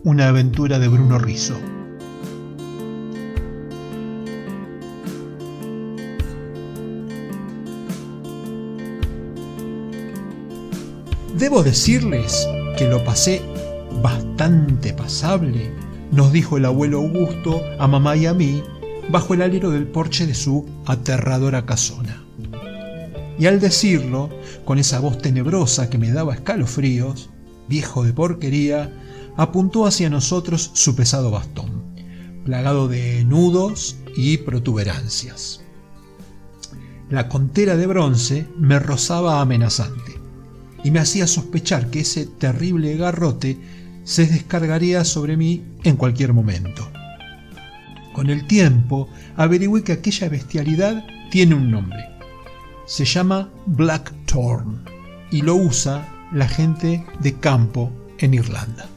una 0.03 0.27
aventura 0.27 0.77
de 0.77 0.89
Bruno 0.89 1.17
Rizzo. 1.17 1.57
Debo 11.43 11.61
decirles 11.61 12.47
que 12.77 12.87
lo 12.87 13.03
pasé 13.03 13.41
bastante 14.01 14.93
pasable, 14.93 15.73
nos 16.09 16.31
dijo 16.31 16.55
el 16.55 16.63
abuelo 16.63 16.99
Augusto 16.99 17.61
a 17.79 17.85
mamá 17.85 18.15
y 18.15 18.27
a 18.27 18.33
mí 18.33 18.63
bajo 19.09 19.33
el 19.33 19.41
alero 19.41 19.69
del 19.69 19.85
porche 19.85 20.25
de 20.25 20.35
su 20.35 20.65
aterradora 20.85 21.65
casona. 21.65 22.23
Y 23.37 23.47
al 23.47 23.59
decirlo, 23.59 24.29
con 24.63 24.79
esa 24.79 25.01
voz 25.01 25.17
tenebrosa 25.17 25.89
que 25.89 25.97
me 25.97 26.13
daba 26.13 26.33
escalofríos, 26.33 27.29
viejo 27.67 28.05
de 28.05 28.13
porquería, 28.13 28.93
apuntó 29.35 29.85
hacia 29.85 30.09
nosotros 30.09 30.71
su 30.73 30.95
pesado 30.95 31.29
bastón, 31.29 31.83
plagado 32.45 32.87
de 32.87 33.25
nudos 33.25 33.97
y 34.15 34.37
protuberancias. 34.37 35.61
La 37.09 37.27
contera 37.27 37.75
de 37.75 37.85
bronce 37.85 38.47
me 38.57 38.79
rozaba 38.79 39.41
amenazante 39.41 40.22
y 40.83 40.91
me 40.91 40.99
hacía 40.99 41.27
sospechar 41.27 41.89
que 41.89 42.01
ese 42.01 42.25
terrible 42.25 42.95
garrote 42.97 43.57
se 44.03 44.25
descargaría 44.25 45.03
sobre 45.05 45.37
mí 45.37 45.63
en 45.83 45.95
cualquier 45.95 46.33
momento. 46.33 46.87
Con 48.13 48.29
el 48.29 48.45
tiempo 48.45 49.09
averigüé 49.35 49.83
que 49.83 49.93
aquella 49.93 50.29
bestialidad 50.29 51.03
tiene 51.31 51.55
un 51.55 51.71
nombre. 51.71 52.05
Se 52.85 53.05
llama 53.05 53.49
Blackthorn 53.65 54.83
y 55.31 55.41
lo 55.41 55.55
usa 55.55 56.07
la 56.31 56.47
gente 56.47 57.05
de 57.21 57.33
campo 57.33 57.91
en 58.19 58.33
Irlanda. 58.33 58.87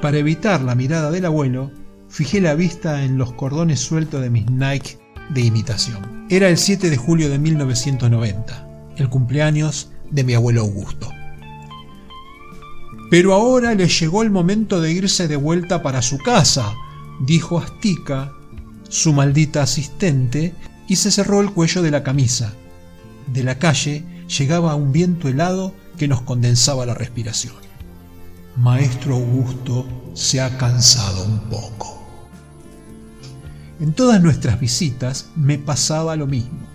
Para 0.00 0.18
evitar 0.18 0.62
la 0.62 0.74
mirada 0.74 1.10
del 1.10 1.24
abuelo, 1.24 1.72
fijé 2.08 2.40
la 2.40 2.54
vista 2.54 3.02
en 3.02 3.18
los 3.18 3.32
cordones 3.32 3.80
sueltos 3.80 4.22
de 4.22 4.30
mis 4.30 4.48
Nike 4.50 4.98
de 5.30 5.40
imitación. 5.40 6.26
Era 6.28 6.48
el 6.48 6.58
7 6.58 6.90
de 6.90 6.96
julio 6.96 7.28
de 7.28 7.38
1990, 7.38 8.68
el 8.96 9.08
cumpleaños 9.08 9.90
de 10.10 10.24
mi 10.24 10.34
abuelo 10.34 10.62
Augusto. 10.62 11.10
Pero 13.10 13.34
ahora 13.34 13.74
le 13.74 13.88
llegó 13.88 14.22
el 14.22 14.30
momento 14.30 14.80
de 14.80 14.92
irse 14.92 15.28
de 15.28 15.36
vuelta 15.36 15.82
para 15.82 16.02
su 16.02 16.18
casa, 16.18 16.74
dijo 17.20 17.58
Astica, 17.58 18.32
su 18.88 19.12
maldita 19.12 19.62
asistente, 19.62 20.54
y 20.88 20.96
se 20.96 21.10
cerró 21.10 21.40
el 21.40 21.52
cuello 21.52 21.82
de 21.82 21.90
la 21.90 22.02
camisa. 22.02 22.52
De 23.32 23.42
la 23.42 23.58
calle 23.58 24.04
llegaba 24.28 24.74
un 24.74 24.92
viento 24.92 25.28
helado 25.28 25.74
que 25.98 26.08
nos 26.08 26.22
condensaba 26.22 26.86
la 26.86 26.94
respiración. 26.94 27.54
Maestro 28.56 29.16
Augusto 29.16 29.86
se 30.14 30.40
ha 30.40 30.56
cansado 30.56 31.24
un 31.24 31.40
poco. 31.50 32.02
En 33.80 33.92
todas 33.92 34.22
nuestras 34.22 34.58
visitas 34.58 35.28
me 35.36 35.58
pasaba 35.58 36.16
lo 36.16 36.26
mismo. 36.26 36.66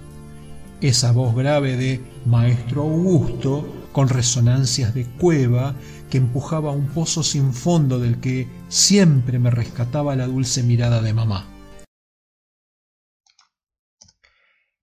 Esa 0.81 1.11
voz 1.11 1.35
grave 1.35 1.75
de 1.75 2.01
Maestro 2.25 2.83
Augusto, 2.83 3.87
con 3.91 4.07
resonancias 4.07 4.93
de 4.93 5.05
cueva, 5.05 5.75
que 6.09 6.17
empujaba 6.17 6.71
un 6.71 6.87
pozo 6.87 7.23
sin 7.23 7.53
fondo 7.53 7.99
del 7.99 8.19
que 8.19 8.47
siempre 8.67 9.39
me 9.39 9.49
rescataba 9.49 10.15
la 10.15 10.27
dulce 10.27 10.63
mirada 10.63 11.01
de 11.01 11.13
mamá. 11.13 11.47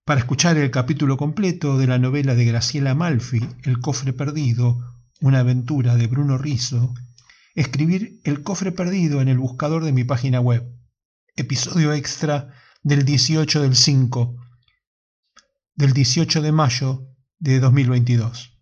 Para 0.04 0.20
escuchar 0.20 0.56
el 0.56 0.70
capítulo 0.70 1.16
completo 1.16 1.78
de 1.78 1.86
la 1.86 1.98
novela 1.98 2.34
de 2.34 2.44
Graciela 2.44 2.94
Malfi, 2.94 3.46
El 3.62 3.80
cofre 3.80 4.12
perdido, 4.12 5.02
una 5.20 5.40
aventura 5.40 5.96
de 5.96 6.06
Bruno 6.06 6.38
Rizzo, 6.38 6.94
escribir 7.54 8.20
El 8.24 8.42
cofre 8.42 8.72
perdido 8.72 9.20
en 9.20 9.28
el 9.28 9.38
buscador 9.38 9.84
de 9.84 9.92
mi 9.92 10.04
página 10.04 10.40
web. 10.40 10.66
Episodio 11.36 11.92
extra 11.92 12.54
del 12.82 13.04
18 13.04 13.62
del 13.62 13.76
5 13.76 14.36
del 15.78 15.92
18 15.92 16.42
de 16.42 16.50
mayo 16.50 17.06
de 17.40 17.60
2022. 17.60 18.54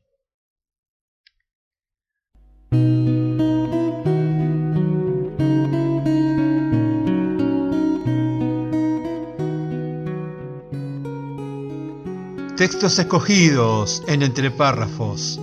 Textos 12.56 12.98
escogidos 12.98 14.02
en 14.08 14.22
entre 14.22 14.50
párrafos, 14.50 15.38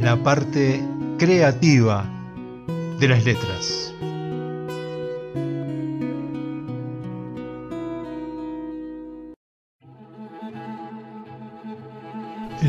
la 0.00 0.22
parte 0.22 0.86
creativa 1.18 2.04
de 3.00 3.08
las 3.08 3.24
letras. 3.24 3.91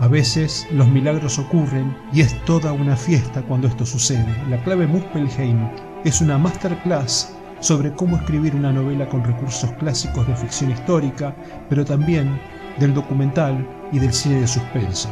A 0.00 0.08
veces 0.08 0.66
los 0.72 0.88
milagros 0.88 1.38
ocurren 1.38 1.96
y 2.12 2.20
es 2.20 2.44
toda 2.44 2.72
una 2.72 2.96
fiesta 2.96 3.42
cuando 3.42 3.68
esto 3.68 3.86
sucede. 3.86 4.26
La 4.48 4.62
clave 4.64 4.86
Muspelheim 4.86 5.68
es 6.04 6.20
una 6.20 6.36
masterclass 6.36 7.34
sobre 7.60 7.92
cómo 7.92 8.16
escribir 8.16 8.54
una 8.54 8.72
novela 8.72 9.08
con 9.08 9.24
recursos 9.24 9.70
clásicos 9.72 10.26
de 10.26 10.36
ficción 10.36 10.72
histórica, 10.72 11.34
pero 11.68 11.84
también 11.84 12.40
del 12.78 12.92
documental 12.92 13.66
y 13.92 14.00
del 14.00 14.12
cine 14.12 14.40
de 14.40 14.46
suspenso. 14.46 15.08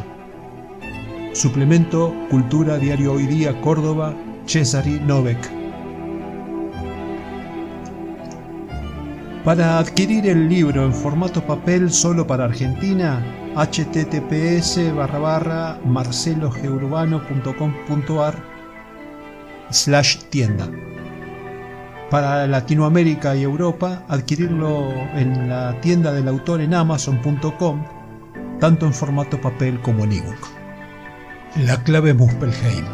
Suplemento 1.32 2.12
Cultura 2.28 2.76
Diario 2.76 3.14
Hoy 3.14 3.26
Día 3.26 3.58
Córdoba, 3.60 4.14
Cesari 4.46 5.00
Novek. 5.00 5.61
Para 9.44 9.78
adquirir 9.78 10.26
el 10.28 10.48
libro 10.48 10.84
en 10.84 10.94
formato 10.94 11.44
papel 11.44 11.90
solo 11.90 12.24
para 12.24 12.44
Argentina, 12.44 13.20
https 13.56 14.94
barra 14.94 15.18
barra 15.18 15.80
marcelogeurbano.com.ar 15.84 18.34
slash 19.70 20.18
tienda. 20.30 20.70
Para 22.08 22.46
Latinoamérica 22.46 23.34
y 23.34 23.42
Europa, 23.42 24.04
adquirirlo 24.06 24.92
en 25.14 25.48
la 25.48 25.76
tienda 25.80 26.12
del 26.12 26.28
autor 26.28 26.60
en 26.60 26.74
amazon.com, 26.74 27.84
tanto 28.60 28.86
en 28.86 28.94
formato 28.94 29.40
papel 29.40 29.80
como 29.80 30.04
en 30.04 30.12
ebook. 30.12 30.46
La 31.66 31.82
clave 31.82 32.14
Muspelheim. 32.14 32.84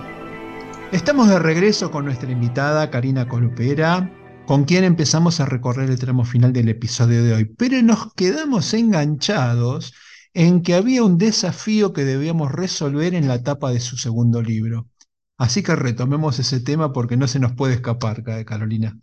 Estamos 0.92 1.28
de 1.28 1.40
regreso 1.40 1.90
con 1.90 2.06
nuestra 2.06 2.30
invitada 2.30 2.88
Karina 2.88 3.28
Colopera, 3.28 4.10
con 4.48 4.64
quien 4.64 4.82
empezamos 4.84 5.40
a 5.40 5.44
recorrer 5.44 5.90
el 5.90 5.98
tramo 5.98 6.24
final 6.24 6.54
del 6.54 6.70
episodio 6.70 7.22
de 7.22 7.34
hoy, 7.34 7.44
pero 7.44 7.82
nos 7.82 8.14
quedamos 8.14 8.72
enganchados 8.72 9.92
en 10.32 10.62
que 10.62 10.72
había 10.72 11.04
un 11.04 11.18
desafío 11.18 11.92
que 11.92 12.06
debíamos 12.06 12.50
resolver 12.50 13.12
en 13.12 13.28
la 13.28 13.34
etapa 13.34 13.70
de 13.70 13.80
su 13.80 13.98
segundo 13.98 14.40
libro. 14.40 14.88
Así 15.36 15.62
que 15.62 15.76
retomemos 15.76 16.38
ese 16.38 16.60
tema 16.60 16.94
porque 16.94 17.18
no 17.18 17.28
se 17.28 17.40
nos 17.40 17.52
puede 17.52 17.74
escapar, 17.74 18.24
Carolina. 18.46 18.98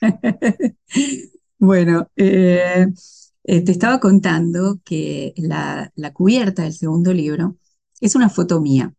bueno, 1.58 2.08
eh, 2.14 2.86
eh, 3.42 3.60
te 3.62 3.72
estaba 3.72 3.98
contando 3.98 4.78
que 4.84 5.34
la, 5.38 5.90
cubierta 6.12 6.62
del 6.62 6.72
segundo 6.72 7.12
libro 7.12 7.56
es 8.00 8.14
una 8.14 8.28
foto 8.28 8.60
mía. 8.60 8.94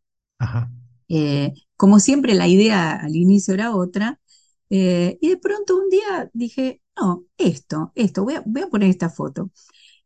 Eh, 1.07 1.53
como 1.77 1.99
siempre, 1.99 2.33
la 2.33 2.49
idea 2.49 2.97
al 2.97 3.15
inicio 3.15 3.53
era 3.53 3.73
otra, 3.73 4.19
y 4.69 5.29
de 5.29 5.37
pronto 5.37 5.77
un 5.77 5.89
día 5.89 6.29
dije, 6.33 6.81
no, 6.99 7.25
esto, 7.37 7.91
esto, 7.95 8.23
voy 8.23 8.35
a, 8.35 8.43
voy 8.45 8.63
a 8.63 8.67
poner 8.67 8.89
esta 8.89 9.09
foto. 9.09 9.51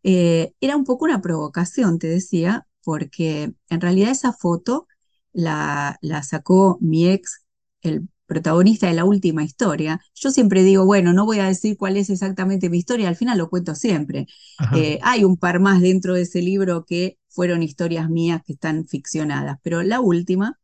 era 0.04 0.76
un 0.78 0.86
poco 0.86 1.06
una 1.06 1.22
provocación, 1.22 2.00
te 2.00 2.08
decía, 2.08 2.68
porque 2.84 3.54
en 3.70 3.82
realidad 3.82 4.12
esa 4.12 4.34
foto 4.34 4.88
la, 5.34 5.98
la 6.02 6.24
sacó 6.24 6.78
mi 6.82 7.10
ex 7.10 7.46
el 7.82 8.10
protagonista 8.30 8.88
de 8.88 8.94
la 8.94 9.06
última 9.06 9.44
historia, 9.44 10.00
yo 10.14 10.30
siempre 10.30 10.64
digo, 10.64 10.86
bueno, 10.86 11.14
no 11.14 11.26
voy 11.26 11.40
a 11.40 11.48
decir 11.48 11.76
cuál 11.78 11.98
es 11.98 12.12
exactamente 12.12 12.70
mi 12.70 12.78
historia, 12.78 13.10
al 13.10 13.16
final 13.16 13.40
lo 13.40 13.50
cuento 13.50 13.74
siempre. 13.74 14.28
Eh, 14.76 15.00
hay 15.02 15.24
un 15.24 15.36
par 15.36 15.60
más 15.60 15.82
dentro 15.82 16.14
de 16.14 16.22
ese 16.22 16.44
libro 16.44 16.86
que 16.86 17.18
fueron 17.28 17.64
historias 17.64 18.08
mías 18.08 18.44
que 18.46 18.54
están 18.54 18.86
ficcionadas, 18.86 19.58
pero 19.64 19.82
la 19.82 20.00
última, 20.00 20.59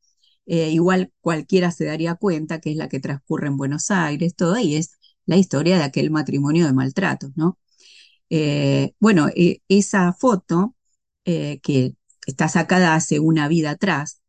eh, 0.45 0.69
igual 0.71 1.11
cualquiera 1.21 1.71
se 1.71 1.85
daría 1.85 2.15
cuenta 2.15 2.59
que 2.61 2.71
es 2.71 2.77
la 2.77 2.89
que 2.89 2.99
transcurre 2.99 3.47
en 3.47 3.57
Buenos 3.57 3.91
Aires, 3.91 4.35
toda, 4.35 4.61
y 4.61 4.75
es 4.75 4.91
la 5.25 5.37
historia 5.37 5.77
de 5.77 5.83
aquel 5.83 6.11
matrimonio 6.11 6.65
de 6.65 6.73
maltratos, 6.73 7.31
¿no? 7.35 7.57
Eh, 8.29 8.93
bueno, 8.99 9.27
esa 9.69 10.13
foto 10.13 10.75
que 11.25 11.95
está 12.27 12.49
sacada 12.49 12.95
hace 12.95 13.19
una 13.19 13.47
vida 13.47 13.71
atrás, 13.71 14.21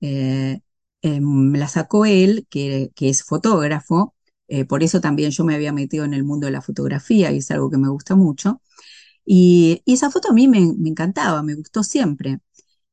me 0.00 0.62
em, 1.02 1.52
la 1.54 1.68
sacó 1.68 2.06
él, 2.06 2.46
que, 2.50 2.92
es 3.00 3.24
fotógrafo, 3.24 4.14
eh, 4.48 4.64
por 4.66 4.82
eso 4.82 5.00
también 5.00 5.30
yo 5.30 5.44
me 5.44 5.54
había 5.54 5.72
metido 5.72 6.04
en 6.04 6.14
el 6.14 6.24
mundo 6.24 6.46
de 6.46 6.52
la 6.52 6.60
fotografía 6.62 7.32
y 7.32 7.38
es 7.38 7.50
algo 7.50 7.70
que 7.70 7.78
me 7.78 7.88
gusta 7.88 8.16
mucho. 8.16 8.60
Y, 9.24 9.82
esa 9.86 10.10
foto 10.10 10.30
a 10.30 10.34
mí 10.34 10.48
me, 10.48 10.58
encantaba, 10.88 11.42
me 11.42 11.54
gustó 11.54 11.82
siempre. 11.84 12.40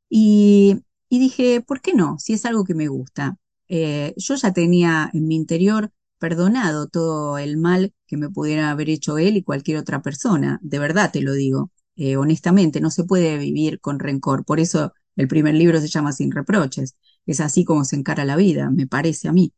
Y, 0.09 0.77
dije, 1.17 1.61
¿por 1.61 1.81
qué 1.81 1.93
no? 1.93 2.19
Si 2.19 2.33
es 2.33 2.45
algo 2.45 2.63
que 2.63 2.75
me 2.75 2.87
gusta. 2.87 3.37
Eh, 3.67 4.13
yo 4.17 4.35
ya 4.35 4.53
tenía 4.53 5.09
en 5.13 5.27
mi 5.27 5.35
interior 5.35 5.91
perdonado 6.19 6.87
todo 6.87 7.37
el 7.37 7.57
mal 7.57 7.93
que 8.05 8.17
me 8.17 8.29
pudiera 8.29 8.69
haber 8.69 8.89
hecho 8.89 9.17
él 9.17 9.37
y 9.37 9.43
cualquier 9.43 9.77
otra 9.77 10.01
persona. 10.01 10.59
De 10.61 10.77
verdad 10.79 11.11
te 11.11 11.21
lo 11.21 11.33
digo. 11.33 11.71
Eh, 11.95 12.17
honestamente, 12.17 12.79
no 12.81 12.91
se 12.91 13.03
puede 13.05 13.37
vivir 13.37 13.79
con 13.79 13.99
rencor. 13.99 14.45
Por 14.45 14.59
eso 14.59 14.93
el 15.15 15.27
primer 15.27 15.55
libro 15.55 15.81
se 15.81 15.87
llama 15.87 16.11
Sin 16.13 16.31
reproches. 16.31 16.95
Es 17.25 17.39
así 17.39 17.65
como 17.65 17.85
se 17.85 17.95
encara 17.95 18.25
la 18.25 18.35
vida, 18.35 18.69
me 18.69 18.87
parece 18.87 19.27
a 19.27 19.33
mí. 19.33 19.53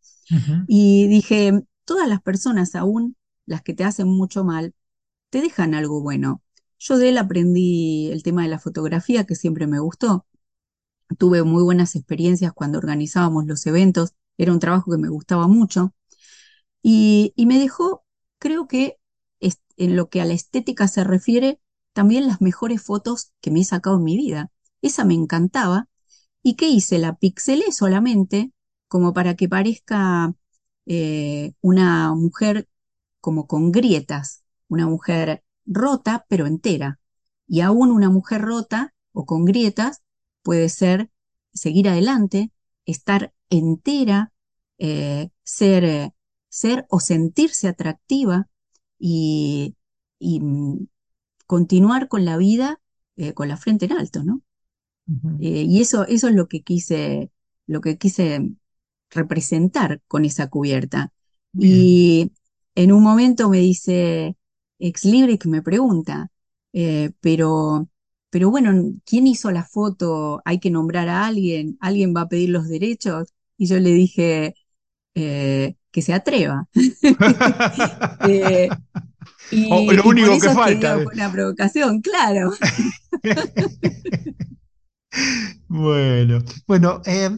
Y 0.68 1.08
dije, 1.08 1.52
todas 1.86 2.08
las 2.08 2.22
personas, 2.22 2.76
aún 2.76 3.18
las 3.46 3.62
que 3.62 3.74
te 3.74 3.84
hacen 3.84 4.08
mucho 4.08 4.44
mal, 4.44 4.74
te 5.30 5.42
dejan 5.42 5.74
algo 5.76 6.02
bueno. 6.02 6.42
Yo 6.80 6.98
de 6.98 7.10
él 7.10 7.18
aprendí 7.18 8.10
el 8.12 8.24
tema 8.24 8.44
de 8.44 8.50
la 8.50 8.60
fotografía, 8.60 9.26
que 9.26 9.36
siempre 9.36 9.68
me 9.68 9.80
gustó. 9.80 10.26
Tuve 11.18 11.44
muy 11.44 11.64
buenas 11.64 11.96
experiencias 11.96 12.54
cuando 12.54 12.78
organizábamos 12.78 13.46
los 13.46 13.66
eventos, 13.66 14.14
era 14.38 14.54
un 14.54 14.60
trabajo 14.60 14.92
que 14.92 14.98
me 14.98 15.10
gustaba 15.10 15.48
mucho. 15.48 15.94
Y, 16.82 17.34
me 17.38 17.60
dejó, 17.60 18.04
creo 18.40 18.68
que 18.68 18.98
en 19.78 19.96
lo 19.96 20.10
que 20.10 20.22
a 20.22 20.26
la 20.26 20.34
estética 20.34 20.88
se 20.88 21.04
refiere, 21.04 21.60
también 21.94 22.28
las 22.28 22.42
mejores 22.42 22.82
fotos 22.82 23.32
que 23.42 23.52
me 23.52 23.62
he 23.62 23.64
sacado 23.66 23.98
en 23.98 24.04
mi 24.04 24.18
vida. 24.18 24.52
Esa 24.82 25.06
me 25.06 25.14
encantaba 25.16 25.90
¿Y 26.44 26.56
qué 26.56 26.68
hice? 26.70 26.98
La 27.00 27.16
pixelé 27.18 27.72
solamente 27.72 28.52
como 28.88 29.14
para 29.14 29.36
que 29.36 29.48
parezca 29.50 30.34
eh, 30.86 31.54
una 31.62 32.14
mujer 32.16 32.68
como 33.22 33.48
con 33.48 33.72
grietas, 33.72 34.44
una 34.68 34.88
mujer 34.88 35.44
rota 35.66 36.26
pero 36.30 36.48
entera. 36.48 37.00
Y 37.48 37.62
aún 37.62 37.92
una 37.92 38.10
mujer 38.10 38.42
rota 38.42 38.94
o 39.14 39.26
con 39.26 39.46
grietas 39.46 40.02
puede 40.44 40.70
ser 40.70 41.10
seguir 41.54 41.90
adelante, 41.90 42.52
estar 42.86 43.34
entera, 43.50 44.32
eh, 44.78 45.30
ser, 45.44 45.84
eh, 45.84 46.14
ser 46.50 46.86
o 46.90 47.00
sentirse 47.00 47.68
atractiva 47.68 48.48
y, 49.00 49.76
mm, 50.20 50.86
continuar 51.48 52.08
con 52.08 52.26
la 52.26 52.38
vida 52.38 52.80
con 53.36 53.48
la 53.48 53.58
frente 53.58 53.86
en 53.86 53.92
alto, 53.92 54.24
¿no? 54.24 54.42
Eh, 55.40 55.66
y 55.68 55.82
eso, 55.82 56.06
eso 56.08 56.28
es 56.30 56.36
lo 56.36 56.48
que 56.48 56.62
quise, 56.62 57.32
lo 57.68 57.82
que 57.82 57.98
quise 57.98 58.52
representar 59.10 60.02
con 60.08 60.26
esa 60.26 60.50
cubierta. 60.50 61.12
Y 61.54 62.32
en 62.76 62.92
un 62.92 63.04
momento 63.04 63.50
me 63.50 63.60
dice 63.60 64.38
Ex 64.80 65.02
que 65.02 65.50
me 65.50 65.62
pregunta, 65.62 66.32
eh, 66.74 67.12
pero, 67.20 67.90
pero 68.32 68.52
bueno, 68.52 68.74
¿quién 69.06 69.28
hizo 69.28 69.52
la 69.52 69.66
foto? 69.66 70.42
Hay 70.46 70.60
que 70.62 70.72
nombrar 70.72 71.10
a 71.10 71.28
alguien, 71.28 71.78
alguien 71.82 72.16
va 72.18 72.24
a 72.24 72.30
pedir 72.30 72.50
los 72.52 72.70
derechos. 72.70 73.30
Y 73.58 73.68
yo 73.68 73.80
le 73.80 73.92
dije, 73.94 74.56
eh, 75.16 75.76
que 75.92 76.02
se 76.04 76.14
atreva. 76.14 76.70
Lo 79.70 79.84
Y, 79.84 80.00
y 80.00 80.06
por 80.18 80.30
único 80.30 80.40
que 80.40 80.50
eso 80.50 80.52
es 80.52 80.62
que 80.62 80.76
falta. 80.78 81.02
una 81.14 81.32
provocación, 81.32 82.02
claro. 82.02 82.52
Bueno, 85.68 86.40
bueno, 86.68 87.02
eh, 87.06 87.30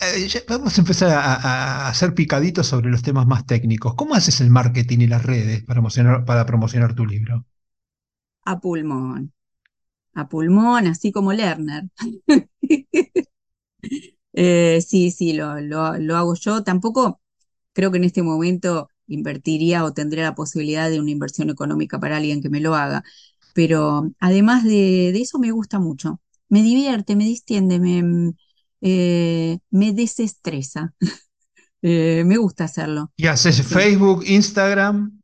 eh, 0.00 0.44
vamos 0.48 0.76
a 0.78 0.80
empezar 0.80 1.10
a, 1.10 1.34
a- 1.34 1.86
a 1.86 1.88
hacer 1.88 2.14
picaditos 2.14 2.66
sobre 2.66 2.90
los 2.90 3.02
temas 3.02 3.26
más 3.26 3.46
técnicos. 3.46 3.94
¿Cómo 3.94 4.14
haces 4.14 4.40
el 4.40 4.50
marketing 4.50 5.00
y 5.00 5.06
las 5.08 5.22
redes 5.24 5.60
para 5.64 5.74
promocionar, 5.76 6.24
para 6.24 6.46
promocionar 6.46 6.94
tu 6.94 7.06
libro? 7.06 7.44
A 8.50 8.54
pulmón, 8.62 9.20
a 10.14 10.28
pulmón, 10.28 10.86
así 10.86 11.12
como 11.12 11.32
Lerner. 11.32 11.84
Eh, 14.32 14.80
sí, 14.86 15.10
sí, 15.10 15.32
lo, 15.32 15.60
lo, 15.60 15.98
lo 15.98 16.16
hago 16.16 16.34
yo. 16.34 16.62
Tampoco 16.64 17.20
creo 17.72 17.90
que 17.90 17.98
en 17.98 18.04
este 18.04 18.22
momento 18.22 18.88
invertiría 19.06 19.84
o 19.84 19.92
tendría 19.94 20.24
la 20.24 20.34
posibilidad 20.34 20.90
de 20.90 21.00
una 21.00 21.10
inversión 21.10 21.50
económica 21.50 21.98
para 22.00 22.16
alguien 22.18 22.42
que 22.42 22.50
me 22.50 22.60
lo 22.60 22.74
haga. 22.74 23.04
Pero 23.54 24.12
además 24.20 24.64
de, 24.64 25.10
de 25.12 25.20
eso 25.22 25.38
me 25.38 25.52
gusta 25.52 25.78
mucho. 25.80 26.20
Me 26.48 26.62
divierte, 26.62 27.16
me 27.16 27.24
distiende, 27.24 27.78
me, 27.80 28.34
eh, 28.80 29.58
me 29.70 29.92
desestresa. 29.92 30.94
Eh, 31.82 32.24
me 32.26 32.36
gusta 32.38 32.64
hacerlo. 32.64 33.12
¿Y 33.16 33.26
haces 33.28 33.62
Sí. 33.62 33.62
Facebook, 33.62 34.24
Instagram? 34.26 35.19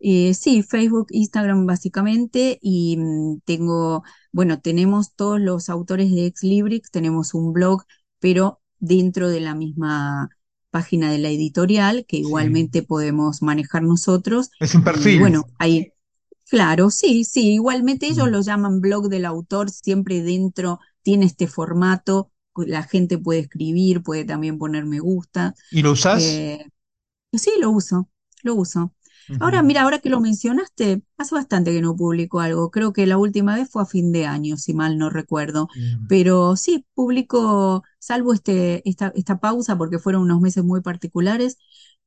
Eh, 0.00 0.34
sí, 0.34 0.62
Facebook, 0.62 1.06
Instagram 1.10 1.66
básicamente, 1.66 2.58
y 2.60 2.96
mm, 2.98 3.40
tengo, 3.44 4.02
bueno, 4.32 4.60
tenemos 4.60 5.14
todos 5.14 5.40
los 5.40 5.68
autores 5.70 6.10
de 6.10 6.26
Exlibrix, 6.26 6.90
tenemos 6.90 7.32
un 7.34 7.52
blog, 7.52 7.84
pero 8.18 8.60
dentro 8.78 9.28
de 9.30 9.40
la 9.40 9.54
misma 9.54 10.28
página 10.70 11.10
de 11.10 11.18
la 11.18 11.30
editorial, 11.30 12.04
que 12.06 12.18
Sí. 12.18 12.22
igualmente 12.22 12.82
podemos 12.82 13.40
manejar 13.42 13.82
nosotros, 13.82 14.50
Es 14.60 14.74
un 14.74 14.82
y 14.82 14.84
perfil. 14.84 15.20
bueno, 15.20 15.46
ahí, 15.58 15.92
claro, 16.50 16.90
sí, 16.90 17.24
sí, 17.24 17.54
igualmente 17.54 18.06
ellos 18.08 18.28
Mm. 18.28 18.32
lo 18.32 18.40
llaman 18.42 18.80
blog 18.80 19.08
del 19.08 19.24
autor, 19.24 19.70
siempre 19.70 20.22
dentro 20.22 20.80
tiene 21.02 21.26
este 21.26 21.46
formato, 21.48 22.30
la 22.56 22.82
gente 22.84 23.18
puede 23.18 23.40
escribir, 23.40 24.02
puede 24.02 24.24
también 24.24 24.58
poner 24.58 24.84
me 24.86 25.00
gusta. 25.00 25.54
¿Y 25.70 25.82
lo 25.82 25.92
usás? 25.92 26.22
eh, 26.22 26.66
Sí, 27.32 27.52
lo 27.60 27.70
uso, 27.70 28.08
lo 28.42 28.54
uso. 28.54 28.94
Ahora, 29.38 29.62
mira, 29.62 29.82
ahora 29.82 29.98
que 30.00 30.10
lo 30.10 30.20
mencionaste, 30.20 31.02
hace 31.16 31.34
bastante 31.34 31.72
que 31.72 31.80
no 31.82 31.96
publico 31.96 32.40
algo. 32.40 32.70
Creo 32.70 32.92
que 32.92 33.06
la 33.06 33.18
última 33.18 33.56
vez 33.56 33.68
fue 33.70 33.82
a 33.82 33.86
fin 33.86 34.12
de 34.12 34.26
año, 34.26 34.56
si 34.56 34.74
mal 34.74 34.98
no 34.98 35.10
recuerdo. 35.10 35.68
Pero 36.06 36.56
sí, 36.56 36.86
publico, 36.94 37.82
salvo 37.98 38.32
este, 38.34 38.88
esta, 38.88 39.12
esta 39.16 39.38
pausa, 39.40 39.76
porque 39.78 39.98
fueron 39.98 40.22
unos 40.22 40.40
meses 40.40 40.64
muy 40.64 40.80
particulares, 40.82 41.58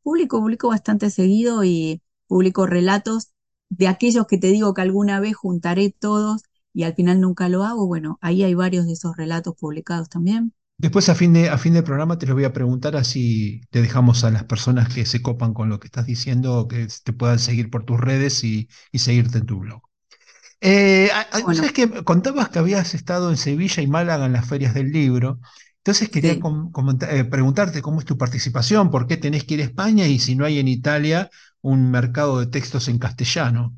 publico, 0.03 0.39
publico 0.39 0.69
bastante 0.69 1.09
seguido 1.09 1.63
y 1.63 2.01
publico 2.27 2.65
relatos 2.65 3.31
de 3.69 3.87
aquellos 3.87 4.27
que 4.27 4.37
te 4.37 4.47
digo 4.47 4.73
que 4.73 4.81
alguna 4.81 5.19
vez 5.19 5.35
juntaré 5.35 5.89
todos 5.91 6.43
y 6.73 6.83
al 6.83 6.95
final 6.95 7.19
nunca 7.21 7.49
lo 7.49 7.63
hago. 7.63 7.87
Bueno, 7.87 8.17
ahí 8.21 8.43
hay 8.43 8.53
varios 8.53 8.85
de 8.85 8.93
esos 8.93 9.17
relatos 9.17 9.55
publicados 9.55 10.09
también. 10.09 10.53
Después 10.79 11.09
a 11.09 11.15
fin 11.15 11.33
de, 11.33 11.49
a 11.49 11.57
fin 11.57 11.73
de 11.73 11.81
programa 11.83 12.19
te 12.19 12.27
lo 12.27 12.35
voy 12.35 12.43
a 12.43 12.53
preguntar 12.53 12.95
así 12.95 13.61
te 13.71 13.81
dejamos 13.81 14.23
a 14.23 14.29
las 14.31 14.43
personas 14.43 14.93
que 14.93 15.05
se 15.07 15.21
copan 15.23 15.53
con 15.53 15.69
lo 15.69 15.79
que 15.79 15.87
estás 15.87 16.05
diciendo 16.05 16.67
que 16.67 16.87
te 17.03 17.13
puedan 17.13 17.39
seguir 17.39 17.69
por 17.71 17.83
tus 17.83 17.99
redes 17.99 18.43
y, 18.43 18.69
y 18.91 18.99
seguirte 18.99 19.39
en 19.39 19.45
tu 19.47 19.59
blog. 19.59 19.81
Eh, 20.61 21.09
Bueno, 21.41 21.53
¿sabes 21.55 21.73
que 21.73 22.03
Contabas 22.03 22.49
que 22.49 22.59
habías 22.59 22.93
estado 22.95 23.29
en 23.31 23.37
Sevilla 23.37 23.83
y 23.83 23.87
Málaga 23.87 24.25
en 24.27 24.33
las 24.33 24.47
ferias 24.47 24.73
del 24.75 24.91
libro. 24.91 25.39
Entonces 25.79 26.09
quería 26.09 26.33
sí. 26.33 26.41
eh, 27.09 27.25
preguntarte 27.25 27.81
cómo 27.81 27.99
es 27.99 28.05
tu 28.05 28.17
participación, 28.17 28.91
por 28.91 29.07
qué 29.07 29.17
tenés 29.17 29.45
que 29.45 29.55
ir 29.55 29.61
a 29.61 29.65
España 29.65 30.07
y 30.07 30.19
si 30.19 30.35
no 30.35 30.45
hay 30.45 30.59
en 30.59 30.67
Italia 30.69 31.29
un 31.61 31.91
mercado 31.91 32.39
de 32.39 32.47
textos 32.47 32.87
en 32.89 32.99
castellano. 32.99 33.77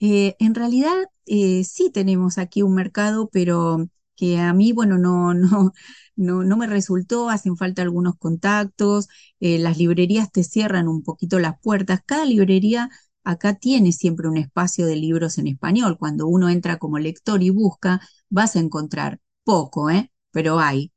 Eh, 0.00 0.36
en 0.38 0.54
realidad 0.54 0.92
eh, 1.26 1.64
sí 1.64 1.90
tenemos 1.90 2.38
aquí 2.38 2.62
un 2.62 2.74
mercado, 2.74 3.28
pero 3.32 3.88
que 4.16 4.38
a 4.38 4.52
mí, 4.52 4.72
bueno, 4.72 4.98
no, 4.98 5.34
no, 5.34 5.72
no, 6.16 6.44
no 6.44 6.56
me 6.56 6.66
resultó, 6.66 7.30
hacen 7.30 7.56
falta 7.56 7.82
algunos 7.82 8.16
contactos, 8.16 9.08
eh, 9.40 9.58
las 9.58 9.78
librerías 9.78 10.30
te 10.32 10.44
cierran 10.44 10.88
un 10.88 11.02
poquito 11.02 11.38
las 11.38 11.58
puertas. 11.60 12.00
Cada 12.06 12.24
librería 12.26 12.90
acá 13.24 13.54
tiene 13.54 13.92
siempre 13.92 14.28
un 14.28 14.36
espacio 14.36 14.86
de 14.86 14.96
libros 14.96 15.38
en 15.38 15.48
español. 15.48 15.96
Cuando 15.98 16.26
uno 16.28 16.48
entra 16.48 16.78
como 16.78 16.98
lector 16.98 17.42
y 17.42 17.50
busca, 17.50 18.00
vas 18.28 18.56
a 18.56 18.60
encontrar 18.60 19.20
poco, 19.44 19.90
¿eh? 19.90 20.10
Pero 20.30 20.58
hay. 20.60 20.92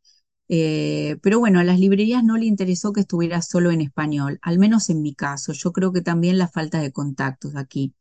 Eh, 0.49 1.17
pero 1.21 1.39
bueno, 1.39 1.59
a 1.59 1.63
las 1.63 1.79
librerías 1.79 2.23
no 2.23 2.37
le 2.37 2.45
interesó 2.45 2.93
que 2.93 3.01
estuviera 3.01 3.41
solo 3.41 3.71
en 3.71 3.81
español, 3.81 4.39
al 4.41 4.59
menos 4.59 4.89
en 4.89 5.01
mi 5.01 5.13
caso. 5.15 5.53
Yo 5.53 5.73
creo 5.73 5.91
que 5.91 6.01
también 6.01 6.37
la 6.37 6.47
falta 6.47 6.79
de 6.81 6.91
contactos 6.91 7.55
aquí. 7.55 7.93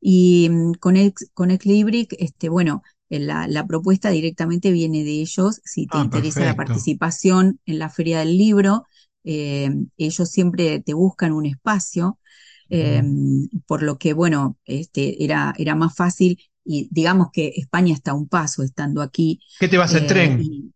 Y 0.00 0.48
mm, 0.50 0.72
con, 0.74 0.96
Ex, 0.96 1.30
con 1.34 1.50
Exlibric, 1.50 2.14
este, 2.18 2.48
bueno, 2.48 2.82
la, 3.10 3.46
la 3.48 3.66
propuesta 3.66 4.10
directamente 4.10 4.70
viene 4.72 5.04
de 5.04 5.20
ellos. 5.20 5.60
Si 5.64 5.86
te 5.86 5.98
Ah, 5.98 6.04
interesa 6.04 6.44
la 6.44 6.56
participación 6.56 7.60
en 7.66 7.78
la 7.78 7.90
Feria 7.90 8.20
del 8.20 8.36
Libro, 8.38 8.84
eh, 9.24 9.70
ellos 9.96 10.30
siempre 10.30 10.80
te 10.80 10.94
buscan 10.94 11.32
un 11.32 11.46
espacio, 11.46 12.18
eh, 12.70 13.02
Ujú. 13.02 13.08
por 13.66 13.82
lo 13.82 13.98
que, 13.98 14.12
bueno, 14.12 14.58
este, 14.64 15.24
era, 15.24 15.54
era 15.58 15.74
más 15.74 15.94
fácil 15.96 16.38
y 16.64 16.88
digamos 16.90 17.28
que 17.32 17.52
España 17.56 17.94
está 17.94 18.10
a 18.12 18.14
un 18.14 18.28
paso 18.28 18.62
estando 18.62 19.00
aquí. 19.02 19.40
¿Qué 19.58 19.68
te 19.68 19.78
vas 19.78 19.94
en 19.94 20.06
eh, 20.06 20.06
tren? 20.06 20.40
y, 20.40 20.72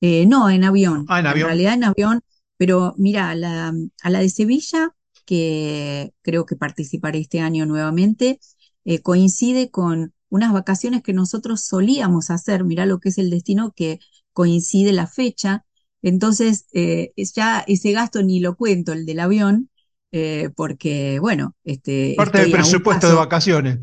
eh, 0.00 0.26
no, 0.26 0.50
en 0.50 0.64
avión, 0.64 1.06
Ah, 1.08 1.20
en 1.20 1.26
en 1.26 1.32
avión. 1.32 1.48
realidad 1.48 1.74
en 1.74 1.84
avión, 1.84 2.20
pero 2.56 2.94
mira, 2.98 3.30
a 3.30 3.34
la, 3.34 3.72
a 4.02 4.10
la 4.10 4.20
de 4.20 4.28
Sevilla, 4.30 4.94
que 5.24 6.12
creo 6.22 6.46
que 6.46 6.56
participaré 6.56 7.18
este 7.20 7.40
año 7.40 7.66
nuevamente, 7.66 8.40
eh, 8.84 9.00
coincide 9.02 9.70
con 9.70 10.12
unas 10.28 10.52
vacaciones 10.52 11.02
que 11.02 11.12
nosotros 11.12 11.62
solíamos 11.64 12.30
hacer, 12.30 12.64
mirá 12.64 12.86
lo 12.86 12.98
que 13.00 13.10
es 13.10 13.18
el 13.18 13.30
destino, 13.30 13.72
que 13.74 14.00
coincide 14.32 14.92
la 14.92 15.06
fecha, 15.06 15.64
entonces 16.02 16.66
eh, 16.72 17.12
ya 17.34 17.64
ese 17.66 17.92
gasto 17.92 18.22
ni 18.22 18.40
lo 18.40 18.56
cuento, 18.56 18.92
el 18.92 19.06
del 19.06 19.20
avión, 19.20 19.70
eh, 20.12 20.50
porque 20.56 21.18
bueno, 21.20 21.54
este, 21.64 22.14
Parte 22.16 22.38
del 22.38 22.50
presupuesto 22.50 23.08
de 23.08 23.14
vacaciones. 23.14 23.78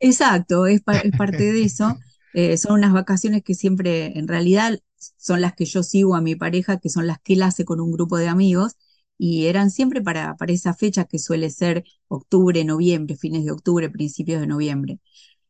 Exacto, 0.00 0.66
es, 0.66 0.82
pa- 0.82 0.98
es 0.98 1.14
parte 1.14 1.52
de 1.52 1.62
eso. 1.64 1.98
Eh, 2.32 2.56
son 2.56 2.72
unas 2.74 2.92
vacaciones 2.92 3.42
que 3.44 3.54
siempre, 3.54 4.18
en 4.18 4.26
realidad, 4.26 4.78
son 5.16 5.40
las 5.40 5.54
que 5.54 5.64
yo 5.66 5.82
sigo 5.82 6.14
a 6.16 6.20
mi 6.22 6.34
pareja, 6.34 6.78
que 6.80 6.88
son 6.88 7.06
las 7.06 7.20
que 7.20 7.34
él 7.34 7.42
hace 7.42 7.64
con 7.64 7.80
un 7.80 7.92
grupo 7.92 8.16
de 8.16 8.28
amigos, 8.28 8.72
y 9.18 9.46
eran 9.46 9.70
siempre 9.70 10.00
para, 10.02 10.34
para 10.36 10.52
esa 10.52 10.74
fecha 10.74 11.04
que 11.04 11.18
suele 11.18 11.50
ser 11.50 11.84
octubre, 12.08 12.64
noviembre, 12.64 13.16
fines 13.16 13.44
de 13.44 13.52
octubre, 13.52 13.90
principios 13.90 14.40
de 14.40 14.46
noviembre. 14.46 14.98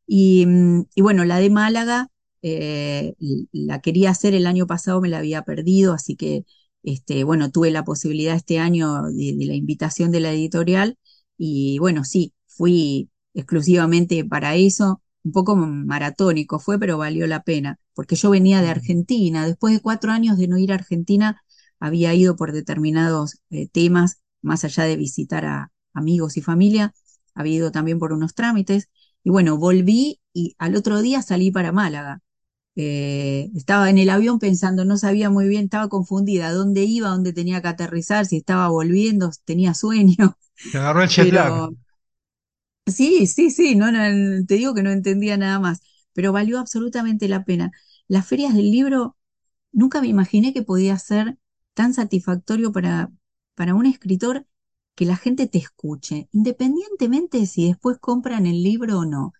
Y, 0.06 0.46
mm, 0.46 0.84
y 0.94 1.02
bueno, 1.02 1.24
la 1.24 1.38
de 1.38 1.50
Málaga 1.50 2.08
eh, 2.42 3.14
la 3.52 3.80
quería 3.80 4.10
hacer 4.10 4.34
el 4.34 4.46
año 4.46 4.66
pasado, 4.66 5.00
me 5.00 5.08
la 5.08 5.18
había 5.18 5.42
perdido, 5.42 5.92
así 5.94 6.16
que 6.16 6.44
este, 6.82 7.24
bueno, 7.24 7.50
tuve 7.50 7.70
la 7.70 7.84
posibilidad 7.84 8.34
este 8.36 8.58
año 8.58 9.02
de, 9.04 9.34
de 9.36 9.46
la 9.46 9.54
invitación 9.54 10.10
de 10.10 10.20
la 10.20 10.32
editorial 10.32 10.98
y 11.38 11.78
bueno, 11.78 12.04
sí, 12.04 12.34
fui 12.46 13.10
exclusivamente 13.34 14.24
para 14.24 14.56
eso, 14.56 15.02
un 15.24 15.32
poco 15.32 15.56
maratónico 15.56 16.58
fue, 16.58 16.78
pero 16.78 16.98
valió 16.98 17.26
la 17.26 17.42
pena, 17.42 17.78
porque 17.94 18.16
yo 18.16 18.30
venía 18.30 18.60
de 18.60 18.68
Argentina, 18.68 19.46
después 19.46 19.74
de 19.74 19.80
cuatro 19.80 20.10
años 20.12 20.36
de 20.38 20.48
no 20.48 20.58
ir 20.58 20.72
a 20.72 20.76
Argentina, 20.76 21.40
había 21.80 22.14
ido 22.14 22.36
por 22.36 22.52
determinados 22.52 23.38
eh, 23.50 23.68
temas, 23.68 24.20
más 24.42 24.64
allá 24.64 24.84
de 24.84 24.96
visitar 24.96 25.44
a 25.46 25.72
amigos 25.94 26.36
y 26.36 26.42
familia, 26.42 26.92
había 27.34 27.54
ido 27.56 27.72
también 27.72 27.98
por 27.98 28.12
unos 28.12 28.34
trámites 28.34 28.88
y 29.24 29.30
bueno, 29.30 29.58
volví 29.58 30.20
y 30.32 30.54
al 30.58 30.76
otro 30.76 31.02
día 31.02 31.22
salí 31.22 31.50
para 31.50 31.72
Málaga. 31.72 32.20
Eh, 32.76 33.50
estaba 33.56 33.90
en 33.90 33.98
el 33.98 34.10
avión 34.10 34.38
pensando, 34.38 34.84
no 34.84 34.98
sabía 34.98 35.30
muy 35.30 35.48
bien, 35.48 35.64
estaba 35.64 35.88
confundida, 35.88 36.52
dónde 36.52 36.84
iba, 36.84 37.08
dónde 37.10 37.32
tenía 37.34 37.62
que 37.62 37.68
aterrizar, 37.68 38.26
si 38.26 38.38
estaba 38.38 38.68
volviendo, 38.68 39.30
tenía 39.44 39.74
sueño, 39.74 40.38
Te 40.70 40.78
agarró 40.78 41.02
el 41.04 41.08
jet 41.08 41.30
lag. 41.32 41.62
pero 41.62 41.76
sí, 42.86 43.26
sí, 43.26 43.50
sí, 43.50 43.74
no, 43.74 43.90
no, 43.92 44.00
te 44.46 44.54
digo 44.56 44.74
que 44.74 44.82
no 44.82 44.90
entendía 44.90 45.36
nada 45.36 45.58
más, 45.58 45.80
pero 46.12 46.32
valió 46.32 46.58
absolutamente 46.58 47.28
la 47.28 47.44
pena. 47.44 47.70
Las 48.08 48.26
ferias 48.26 48.54
del 48.54 48.70
libro 48.70 49.16
nunca 49.72 50.00
me 50.00 50.08
imaginé 50.08 50.52
que 50.54 50.62
podía 50.62 50.98
ser 50.98 51.38
tan 51.74 51.94
satisfactorio 51.94 52.72
para, 52.72 53.10
para 53.54 53.74
un 53.74 53.86
escritor 53.86 54.46
que 54.94 55.04
la 55.06 55.16
gente 55.16 55.46
te 55.48 55.58
escuche, 55.58 56.28
independientemente 56.32 57.38
de 57.38 57.46
si 57.46 57.68
después 57.68 57.98
compran 57.98 58.46
el 58.46 58.62
libro 58.62 59.00
o 59.00 59.04
no 59.06 59.32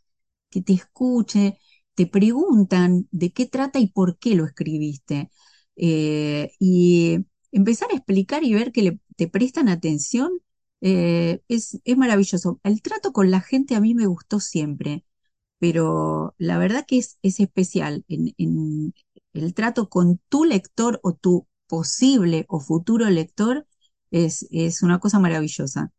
que 0.51 0.63
te 0.63 0.73
escuche, 0.75 1.59
te 1.95 2.07
preguntan 2.07 3.09
de 3.11 3.33
qué 3.33 3.47
trata 3.47 3.79
y 3.81 3.89
por 3.89 4.19
qué 4.19 4.35
lo 4.35 4.45
escribiste. 4.47 5.31
Eh, 5.77 6.53
y 6.59 7.19
empezar 7.53 7.91
a 7.93 7.97
explicar 7.97 8.45
y 8.45 8.55
ver 8.55 8.73
que 8.73 8.83
le- 8.83 9.01
te 9.17 9.29
prestan 9.29 9.69
atención 9.69 10.33
eh, 10.81 11.43
es, 11.49 11.81
es 11.85 11.97
maravilloso. 11.97 12.61
El 12.65 12.83
trato 12.83 13.13
con 13.13 13.31
la 13.31 13.41
gente 13.41 13.75
a 13.77 13.81
mí 13.81 13.95
me 13.95 14.07
gustó 14.07 14.41
siempre, 14.41 15.05
pero 15.59 16.35
la 16.39 16.59
verdad 16.59 16.85
que 16.87 16.99
es, 16.99 17.19
es 17.23 17.41
especial 17.41 18.05
en, 18.09 18.35
en 18.39 18.95
el 19.33 19.55
trato 19.55 19.89
con 19.89 20.19
tu 20.29 20.45
lector 20.45 21.01
o 21.03 21.15
tu 21.15 21.47
posible 21.69 22.45
o 22.49 22.61
futuro 22.61 23.09
lector 23.11 23.67
es, 24.13 24.49
es 24.53 24.83
una 24.85 25.01
cosa 25.01 25.21
maravillosa. 25.21 25.93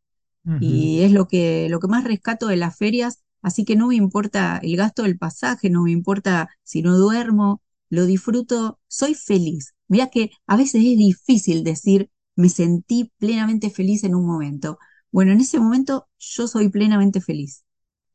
y 0.59 1.01
es 1.03 1.11
lo 1.11 1.27
que, 1.27 1.67
lo 1.69 1.79
que 1.79 1.87
más 1.87 2.03
rescato 2.05 2.47
de 2.47 2.57
las 2.57 2.77
ferias, 2.77 3.23
así 3.41 3.65
que 3.65 3.75
no 3.75 3.87
me 3.87 3.95
importa 3.95 4.59
el 4.63 4.77
gasto 4.77 5.03
del 5.03 5.17
pasaje, 5.17 5.69
no 5.69 5.83
me 5.83 5.91
importa 5.91 6.49
si 6.63 6.81
no 6.81 6.97
duermo, 6.97 7.61
lo 7.89 8.05
disfruto, 8.05 8.79
soy 8.87 9.13
feliz. 9.15 9.73
Mira 9.87 10.07
que 10.09 10.31
a 10.47 10.55
veces 10.57 10.75
es 10.85 10.97
difícil 10.97 11.63
decir 11.63 12.09
me 12.35 12.49
sentí 12.49 13.11
plenamente 13.19 13.69
feliz 13.69 14.03
en 14.03 14.15
un 14.15 14.25
momento. 14.25 14.79
Bueno, 15.11 15.31
en 15.33 15.41
ese 15.41 15.59
momento 15.59 16.07
yo 16.19 16.47
soy 16.47 16.69
plenamente 16.69 17.21
feliz. 17.21 17.63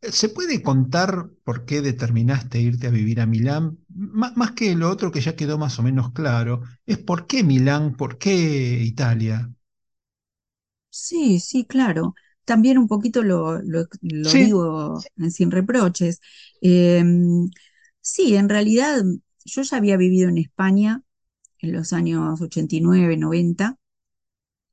¿Se 0.03 0.28
puede 0.28 0.62
contar 0.62 1.30
por 1.44 1.64
qué 1.64 1.80
determinaste 1.82 2.61
irte 2.61 2.86
a 2.86 2.90
vivir 2.90 3.20
a 3.20 3.26
Milán? 3.26 3.78
M- 3.94 4.32
más 4.36 4.53
que 4.53 4.74
lo 4.76 4.90
otro 4.90 5.11
que 5.11 5.20
ya 5.20 5.34
quedó 5.36 5.59
más 5.59 5.78
o 5.78 5.82
menos 5.82 6.12
claro, 6.12 6.62
es 6.86 6.99
por 6.99 7.26
qué 7.26 7.42
Milán, 7.44 7.96
por 7.96 8.16
qué 8.18 8.80
Italia. 8.84 9.53
Sí, 10.91 11.41
sí, 11.41 11.66
claro. 11.66 12.14
También 12.45 12.78
un 12.78 12.89
poquito 12.89 13.22
lo, 13.22 13.61
lo, 13.62 13.86
lo 14.01 14.34
Sí, 14.34 14.36
digo 14.36 15.07
en 15.16 15.30
sin 15.30 15.51
reproches. 15.51 16.20
Eh, 16.62 17.03
sí, 18.01 18.36
en 18.36 18.49
realidad 18.49 19.03
yo 19.45 19.62
ya 19.62 19.76
había 19.76 19.97
vivido 19.97 20.28
en 20.28 20.39
España 20.39 21.03
en 21.61 21.72
los 21.72 21.93
años 21.95 22.41
89, 22.41 23.16
90 23.16 23.78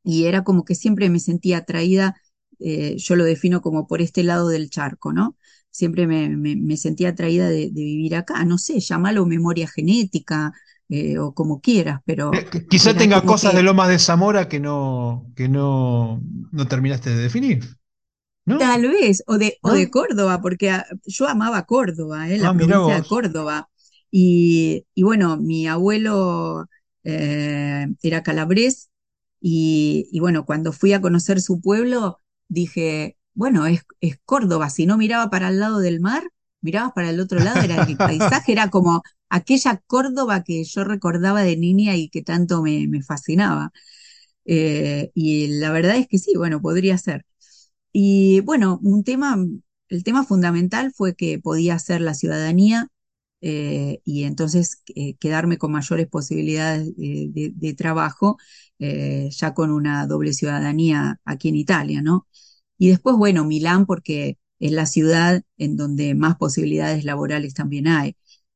y 0.04 0.26
era 0.26 0.44
como 0.44 0.66
que 0.66 0.76
siempre 0.76 1.10
me 1.10 1.20
sentía 1.20 1.60
atraída, 1.60 2.16
eh, 2.60 2.96
yo 2.98 3.16
lo 3.16 3.24
defino 3.26 3.62
como 3.62 3.88
por 3.88 4.02
este 4.02 4.24
lado 4.24 4.50
del 4.50 4.70
charco, 4.70 5.14
¿no? 5.14 5.38
Siempre 5.72 6.08
me, 6.08 6.30
me- 6.38 6.56
me 6.56 6.78
sentía 6.78 7.10
atraída 7.10 7.50
de, 7.50 7.66
de 7.72 7.72
vivir 7.84 8.16
acá, 8.16 8.46
no 8.46 8.58
sé, 8.58 8.80
llámalo 8.80 9.26
memoria 9.26 9.68
genética 9.68 10.54
eh, 10.90 11.18
o 11.20 11.34
como 11.34 11.62
quieras, 11.62 12.02
pero 12.06 12.38
Eh, 12.38 12.44
qu- 12.52 12.68
Quizá 12.72 12.92
tenga 13.02 13.26
cosas 13.32 13.54
de 13.56 13.64
Lomas 13.64 13.90
de 13.90 14.00
Zamora 14.00 14.48
que 14.50 14.60
no, 14.60 15.32
que 15.36 15.48
no, 15.48 16.22
no 16.52 16.68
terminaste 16.68 17.10
de 17.12 17.22
definir, 17.24 17.60
¿no? 18.46 18.58
Tal 18.58 18.84
vez, 18.88 19.24
o 19.28 19.38
de, 19.38 19.58
o 19.62 19.72
de. 19.74 19.90
Córdoba, 19.90 20.42
porque 20.42 20.70
ah, 20.70 20.86
yo 21.06 21.28
amaba 21.28 21.66
Córdoba, 21.66 22.30
eh, 22.30 22.38
la 22.38 22.52
Ah, 22.52 22.54
provincia 22.54 22.96
de. 22.96 23.04
Córdoba. 23.06 23.70
Y, 24.12 24.86
y 24.94 25.04
bueno, 25.04 25.36
mi 25.38 25.68
abuelo 25.68 26.68
era 28.02 28.24
calabrés 28.24 28.90
y, 29.42 30.08
y 30.12 30.20
bueno, 30.20 30.46
cuando 30.46 30.72
fui 30.74 30.94
a 30.94 31.02
conocer 31.02 31.42
su 31.42 31.62
pueblo, 31.62 32.22
dije, 32.48 33.18
bueno, 33.34 33.66
es, 33.68 33.86
es 34.02 34.18
Córdoba. 34.26 34.70
Si 34.70 34.86
no 34.86 34.98
miraba 34.98 35.30
para 35.30 35.50
el 35.50 35.60
lado 35.60 35.80
del 35.80 36.00
mar, 36.00 36.24
mirabas 36.66 36.94
para 36.94 37.12
el 37.12 37.22
otro 37.22 37.40
lado, 37.42 37.62
era 37.62 37.78
el 37.78 38.00
paisaje, 38.02 38.54
era 38.54 38.70
como 38.72 39.04
aquella 39.30 39.82
Córdoba 39.88 40.44
que 40.44 40.66
yo 40.66 40.84
recordaba 40.86 41.44
de 41.44 41.58
niña 41.58 41.96
y 41.98 42.10
que 42.10 42.24
tanto 42.24 42.64
me, 42.64 42.88
me 42.90 43.04
fascinaba. 43.04 43.72
Eh, 44.46 45.12
y 45.16 45.48
la 45.60 45.72
verdad 45.72 45.98
es 45.98 46.08
que 46.08 46.20
sí, 46.20 46.34
bueno, 46.38 46.62
podría 46.62 46.98
ser. 46.98 47.26
Y 47.94 48.42
bueno, 48.42 48.80
un 48.84 49.04
tema, 49.04 49.38
el 49.90 50.04
tema 50.04 50.26
fundamental 50.26 50.94
fue 50.96 51.16
que 51.16 51.40
podía 51.40 51.76
hacer 51.76 52.02
la 52.02 52.14
ciudadanía 52.14 52.90
eh, 53.42 54.02
y 54.06 54.24
entonces 54.24 54.82
eh, 54.96 55.16
quedarme 55.18 55.58
con 55.58 55.72
mayores 55.72 56.08
posibilidades 56.08 56.96
de, 56.98 57.52
de 57.56 57.74
trabajo, 57.76 58.38
ya 58.80 59.54
con 59.54 59.72
una 59.72 60.06
doble 60.08 60.34
ciudadanía 60.34 61.20
aquí 61.26 61.50
en 61.50 61.56
Italia, 61.56 62.02
¿no? 62.02 62.28
Y 62.78 62.90
después, 62.90 63.16
bueno, 63.18 63.46
Milán, 63.46 63.86
porque 63.86 64.38
es 64.60 64.72
la 64.72 64.86
ciudad 64.86 65.44
en 65.58 65.78
donde 65.78 66.16
más 66.16 66.36
posibilidades 66.38 67.04
laborales 67.06 67.54
también 67.54 67.88
hay. 67.88 68.16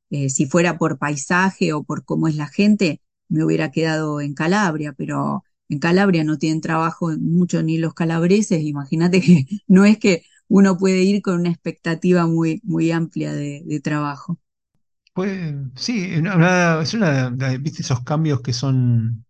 Eh, 0.10 0.30
si 0.30 0.46
fuera 0.48 0.78
por 0.78 0.98
paisaje 0.98 1.74
o 1.74 1.84
por 1.84 2.04
cómo 2.06 2.28
es 2.28 2.36
la 2.36 2.48
gente, 2.48 3.02
me 3.28 3.44
hubiera 3.44 3.72
quedado 3.72 4.22
en 4.22 4.34
Calabria, 4.34 4.94
pero 4.98 5.44
en 5.70 5.80
Calabria 5.80 6.24
no 6.24 6.38
tienen 6.38 6.62
trabajo 6.62 7.10
mucho 7.20 7.62
ni 7.64 7.78
los 7.78 7.94
calabreses. 7.94 8.64
Imagínate 8.64 9.22
que 9.22 9.46
no 9.68 9.86
es 9.86 9.98
que 10.00 10.24
uno 10.48 10.78
puede 10.78 11.04
ir 11.04 11.22
con 11.22 11.40
una 11.40 11.50
expectativa 11.50 12.26
muy, 12.28 12.60
muy 12.64 12.92
amplia 12.92 13.34
de, 13.34 13.62
de 13.66 13.80
trabajo. 13.82 14.40
Pues 15.14 15.54
sí, 15.76 16.16
una- 16.18 16.82
es 16.82 16.94
una, 16.94 17.30
de- 17.32 17.58
viste 17.58 17.82
esos 17.82 18.04
cambios 18.04 18.42
que 18.42 18.54
son, 18.54 19.26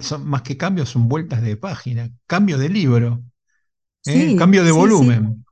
son 0.00 0.26
más 0.28 0.42
que 0.42 0.56
cambios, 0.56 0.90
son 0.90 1.08
vueltas 1.08 1.42
de 1.42 1.56
página, 1.56 2.10
cambio 2.26 2.58
de 2.58 2.68
libro, 2.68 3.24
¿eh? 4.06 4.34
Sí, 4.34 4.36
Cambio 4.36 4.64
de 4.64 4.72
sí, 4.72 4.88
volumen. 4.88 5.45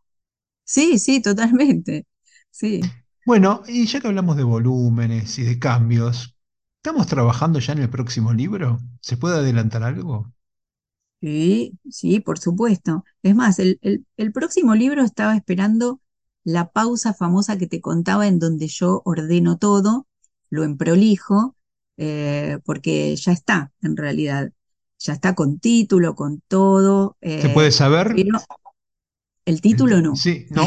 Sí, 0.64 0.98
sí, 0.98 1.20
totalmente. 1.22 2.06
Sí. 2.50 2.92
Bueno, 3.24 3.62
y 3.66 3.86
ya 3.86 4.00
que 4.00 4.06
hablamos 4.08 4.36
de 4.36 4.42
volúmenes 4.44 5.38
y 5.38 5.44
de 5.44 5.58
cambios, 5.58 6.36
¿estamos 6.76 7.06
trabajando 7.06 7.58
ya 7.58 7.72
en 7.74 7.80
el 7.80 7.90
próximo 7.90 8.32
libro? 8.32 8.78
¿Se 9.00 9.16
puede 9.18 9.36
adelantar 9.38 9.82
algo? 9.82 10.32
Sí, 11.20 11.78
sí, 11.90 12.20
por 12.20 12.38
supuesto. 12.38 13.04
Es 13.22 13.34
más, 13.34 13.58
el, 13.58 13.78
el- 13.82 14.06
el 14.16 14.32
próximo 14.32 14.74
libro 14.74 15.02
estaba 15.02 15.34
esperando 15.36 16.00
la 16.44 16.70
pausa 16.70 17.14
famosa 17.14 17.56
que 17.56 17.66
te 17.66 17.80
contaba 17.80 18.26
en 18.26 18.38
donde 18.38 18.68
yo 18.68 19.00
ordeno 19.06 19.56
todo, 19.58 20.06
lo 20.50 20.64
emprolijo, 20.64 21.56
eh, 21.96 22.58
porque 22.66 23.16
ya 23.16 23.32
está, 23.32 23.72
en 23.80 23.96
realidad. 23.96 24.52
Ya 24.98 25.12
está 25.14 25.34
con 25.34 25.58
título, 25.58 26.14
con 26.14 26.40
todo, 26.48 27.16
¿Se 27.36 27.48
eh, 27.48 27.48
puede 27.48 27.70
saber? 27.70 28.12
pero 28.12 28.38
el 29.44 29.60
título 29.60 30.00
no. 30.00 30.14
sí, 30.14 30.46
¿no? 30.50 30.66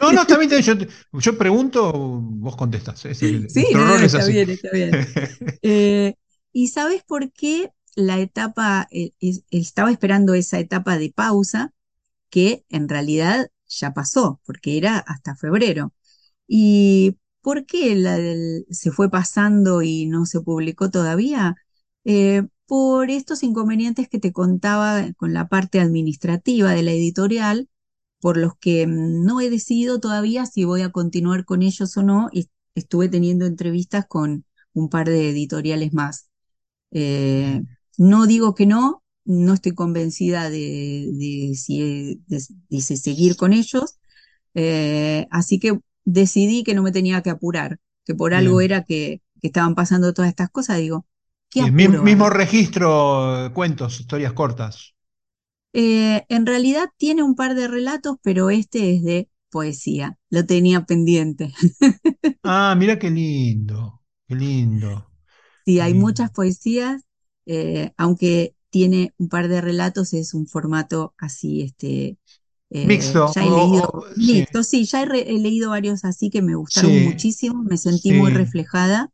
No, 0.00 0.12
no, 0.12 0.22
está 0.22 0.38
bien, 0.38 0.52
está 0.52 0.72
bien, 0.74 0.88
yo, 1.12 1.18
yo 1.20 1.38
pregunto, 1.38 1.92
vos 1.92 2.56
contestás. 2.56 3.04
es 3.06 3.22
el- 3.22 3.50
Sí, 3.50 3.66
no, 3.74 3.96
es 3.96 4.02
está 4.14 4.24
bien, 4.26 4.50
está 4.50 4.70
bien. 4.72 4.90
Eh, 5.62 6.14
¿y 6.52 6.68
sabes 6.68 7.02
por 7.04 7.32
qué 7.32 7.70
la 7.96 8.18
etapa, 8.20 8.88
eh, 8.90 9.12
es- 9.20 9.44
estaba 9.50 9.90
esperando 9.90 10.34
esa 10.34 10.58
etapa 10.58 10.98
de 10.98 11.12
pausa? 11.14 11.72
que 12.30 12.64
en 12.70 12.88
realidad 12.88 13.50
ya 13.68 13.92
pasó, 13.94 14.40
porque 14.44 14.78
era 14.78 14.98
hasta 14.98 15.36
febrero. 15.36 15.94
¿Y 16.48 17.18
por 17.42 17.66
qué 17.66 17.94
la 17.96 18.18
del- 18.18 18.66
se 18.70 18.90
fue 18.92 19.10
pasando 19.10 19.82
y 19.82 20.06
no 20.06 20.26
se 20.26 20.42
publicó 20.42 20.90
todavía? 20.90 21.56
Eh, 22.04 22.44
por 22.66 23.10
estos 23.10 23.44
inconvenientes 23.44 24.08
que 24.08 24.20
te 24.20 24.32
contaba 24.32 25.12
con 25.16 25.34
la 25.34 25.48
parte 25.48 25.80
administrativa 25.80 26.72
de 26.72 26.82
la 26.84 26.92
editorial, 26.92 27.69
por 28.20 28.36
los 28.36 28.56
que 28.58 28.86
mm, 28.86 29.24
no 29.24 29.40
he 29.40 29.50
decidido 29.50 30.00
todavía 30.00 30.46
si 30.46 30.64
voy 30.64 30.82
a 30.82 30.90
continuar 30.92 31.44
con 31.44 31.62
ellos 31.62 31.96
o 31.96 32.02
no, 32.02 32.28
y 32.32 32.48
estuve 32.74 33.08
teniendo 33.08 33.46
entrevistas 33.46 34.06
con 34.08 34.44
un 34.74 34.88
par 34.90 35.08
de 35.08 35.30
editoriales 35.30 35.92
más. 35.92 36.28
Eh, 36.92 37.62
no 37.98 38.26
digo 38.26 38.54
que 38.54 38.66
no, 38.66 39.02
no 39.24 39.54
estoy 39.54 39.74
convencida 39.74 40.50
de, 40.50 41.10
de 41.12 41.54
si, 41.56 42.22
de- 42.26 42.80
seguir 42.80 43.36
con 43.36 43.52
ellos, 43.52 43.98
eh, 44.54 45.26
así 45.30 45.58
que 45.60 45.80
decidí 46.04 46.64
que 46.64 46.74
no 46.74 46.82
me 46.82 46.92
tenía 46.92 47.22
que 47.22 47.30
apurar, 47.30 47.80
que 48.04 48.14
por 48.14 48.34
algo 48.34 48.60
era 48.60 48.84
que, 48.84 49.22
que 49.40 49.48
estaban 49.48 49.74
pasando 49.74 50.14
todas 50.14 50.30
estas 50.30 50.50
cosas, 50.50 50.78
digo, 50.78 51.06
¿qué 51.50 51.62
apuro 51.62 52.02
mismo 52.02 52.30
registro, 52.30 53.50
cuentos, 53.54 54.00
historias 54.00 54.32
cortas. 54.32 54.94
Eh, 55.72 56.24
en 56.28 56.46
realidad 56.46 56.88
tiene 56.96 57.22
un 57.22 57.34
par 57.36 57.54
de 57.54 57.68
relatos, 57.68 58.16
pero 58.22 58.50
este 58.50 58.94
es 58.96 59.02
de 59.04 59.28
poesía, 59.50 60.18
lo 60.30 60.46
tenía 60.46 60.84
pendiente. 60.86 61.52
Ah, 62.42 62.74
mira 62.76 62.98
qué 62.98 63.08
lindo, 63.10 64.02
qué 64.26 64.34
lindo, 64.34 65.10
Sí, 65.64 65.78
qué 65.78 65.80
hay 65.80 65.94
lindo. 65.94 65.94
muchas 65.94 66.30
poesías, 66.30 67.02
eh, 67.46 67.92
aunque 67.96 68.54
tiene 68.70 69.14
un 69.18 69.28
par 69.28 69.48
de 69.48 69.60
relatos, 69.60 70.12
es 70.14 70.34
un 70.34 70.46
formato 70.46 71.14
así, 71.18 71.62
este, 71.62 72.18
eh, 72.70 72.88
Mixto, 72.88 73.24
ya 73.24 73.46
he 73.46 73.50
o- 73.50 73.50
leído, 73.50 73.94
o- 73.98 74.04
sí, 74.64 74.84
ya 74.86 75.02
he, 75.02 75.06
re- 75.06 75.30
he 75.30 75.38
leído 75.38 75.70
varios 75.70 76.04
así 76.04 76.30
que 76.30 76.42
me 76.42 76.54
gustaron 76.56 76.94
sí, 76.94 76.96
muchísimo, 76.96 77.62
me 77.64 77.76
sentí 77.78 78.12
muy 78.12 78.30
reflejada 78.30 79.10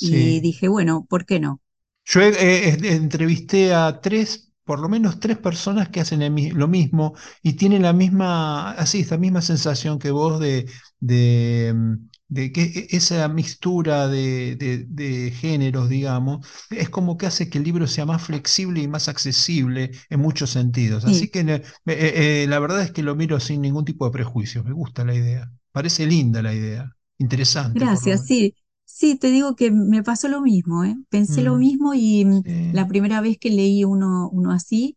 y 0.00 0.40
dije, 0.42 0.68
bueno, 0.68 1.06
¿por 1.08 1.26
qué 1.26 1.40
no? 1.40 1.60
Yo 2.04 2.20
eh, 2.22 2.76
entrevisté 2.84 3.74
a 3.74 4.00
tres, 4.00 4.45
por 4.66 4.80
lo 4.80 4.88
menos 4.90 5.20
tres 5.20 5.38
personas 5.38 5.88
que 5.90 6.00
hacen 6.00 6.22
el 6.22 6.34
lo 6.54 6.68
mismo 6.68 7.14
y 7.42 7.54
tienen 7.54 7.82
la 7.82 7.94
misma, 7.94 8.72
así, 8.72 9.00
esta 9.00 9.16
misma 9.18 9.42
sensación 9.42 9.98
que 9.98 10.10
vos 10.10 10.40
de, 10.40 10.68
de, 11.00 11.72
mm, 11.74 11.94
de 12.28 12.52
que 12.52 12.62
e- 12.64 12.86
esa 12.96 13.28
mixtura 13.28 14.08
de, 14.08 14.56
de- 14.56 15.30
géneros, 15.30 15.88
digamos, 15.88 16.46
es 16.70 16.88
como 16.90 17.16
que 17.16 17.26
hace 17.26 17.48
que 17.50 17.58
el 17.58 17.64
libro 17.64 17.86
sea 17.86 18.06
más 18.06 18.22
flexible 18.22 18.80
y 18.82 18.88
más 18.88 19.08
accesible 19.08 19.92
en 20.10 20.20
muchos 20.20 20.50
sentidos. 20.50 21.04
Así 21.04 21.28
Sí, 21.28 21.30
que 21.30 21.40
eh, 21.40 21.62
eh, 21.86 22.42
eh, 22.44 22.46
la 22.48 22.58
verdad 22.58 22.82
es 22.82 22.90
que 22.92 23.02
lo 23.02 23.14
miro 23.16 23.40
sin 23.40 23.62
ningún 23.62 23.84
tipo 23.84 24.04
de 24.06 24.10
prejuicio. 24.12 24.64
Me 24.64 24.72
gusta 24.72 25.04
la 25.04 25.14
idea. 25.14 25.50
Parece 25.72 26.06
linda 26.06 26.42
la 26.42 26.54
idea. 26.54 26.92
Interesante, 27.18 27.86
gracias, 27.86 28.24
sí, 28.26 28.54
sí, 28.96 29.16
te 29.18 29.28
digo 29.30 29.56
que 29.56 29.70
me 29.70 30.02
pasó 30.02 30.28
lo 30.28 30.40
mismo, 30.42 30.84
¿eh? 30.84 30.96
Pensé 31.10 31.42
lo 31.42 31.56
Mm, 31.56 31.58
mismo 31.58 31.94
y 31.94 32.24
mm, 32.24 32.42
sí. 32.44 32.52
la 32.70 32.88
primera 32.88 33.20
vez 33.20 33.38
que 33.38 33.50
leí 33.50 33.84
uno, 33.84 34.28
uno 34.30 34.52
así, 34.52 34.96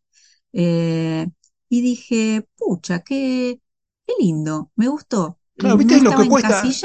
eh, 0.53 1.27
y 1.69 1.81
dije, 1.81 2.47
pucha, 2.57 3.01
qué, 3.03 3.61
qué 4.07 4.13
lindo, 4.19 4.71
me 4.75 4.87
gustó. 4.87 5.39
Claro, 5.57 5.77
No 5.77 5.77
¿viste 5.77 5.99
lo 6.01 6.15
que 6.15 6.25
cuesta? 6.27 6.81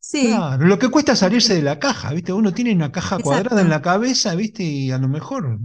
sí. 0.00 0.48
Claro, 0.52 0.66
lo 0.66 0.78
que 0.78 0.90
cuesta 0.90 1.12
es 1.12 1.20
salirse 1.20 1.54
de 1.54 1.62
la 1.62 1.78
caja, 1.80 2.12
¿viste? 2.12 2.32
Uno 2.32 2.54
tiene 2.54 2.74
una 2.74 2.92
caja 2.92 3.20
cuadrada 3.22 3.62
en 3.62 3.70
la 3.70 3.82
cabeza, 3.82 4.34
¿viste? 4.36 4.64
Y 4.64 4.90
a 4.92 4.98
lo 4.98 5.08
mejor, 5.08 5.60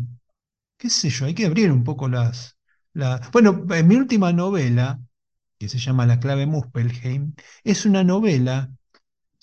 qué 0.78 0.90
sé 0.90 1.10
yo, 1.10 1.26
hay 1.26 1.36
que 1.36 1.46
abrir 1.48 1.72
un 1.72 1.84
poco 1.84 2.10
las, 2.10 2.58
La... 2.94 3.22
Bueno, 3.34 3.66
en 3.72 3.88
mi 3.88 3.96
última 3.98 4.34
novela, 4.34 5.02
que 5.60 5.70
se 5.70 5.80
llama 5.80 6.06
La 6.08 6.20
clave 6.20 6.46
Muspelheim, 6.48 7.36
es 7.64 7.86
una 7.86 8.04
novela 8.04 8.72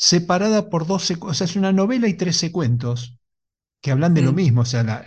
separada 0.00 0.70
por 0.70 0.86
12, 0.88 1.16
o 1.20 1.34
sea, 1.34 1.46
es 1.46 1.56
una 1.56 1.72
novela 1.72 2.08
y 2.08 2.14
13 2.16 2.52
cuentos 2.52 3.18
que 3.82 3.92
hablan 3.92 4.14
de 4.14 4.22
lo 4.22 4.32
Sí, 4.32 4.40
mismo, 4.40 4.62
o 4.62 4.66
sea, 4.66 4.82
la- 4.84 5.00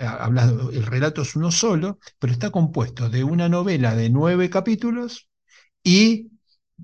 el 0.74 0.86
relato 0.88 1.22
es 1.24 1.36
uno 1.36 1.52
solo, 1.52 2.00
pero 2.20 2.34
está 2.34 2.52
compuesto 2.52 3.10
de 3.10 3.24
una 3.24 3.50
novela 3.50 3.96
de 3.96 4.10
nueve 4.12 4.50
capítulos 4.50 5.30
y 5.84 6.32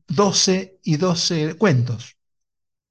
12 0.08 0.80
y 0.84 0.98
12 0.98 1.56
cuentos. 1.58 2.18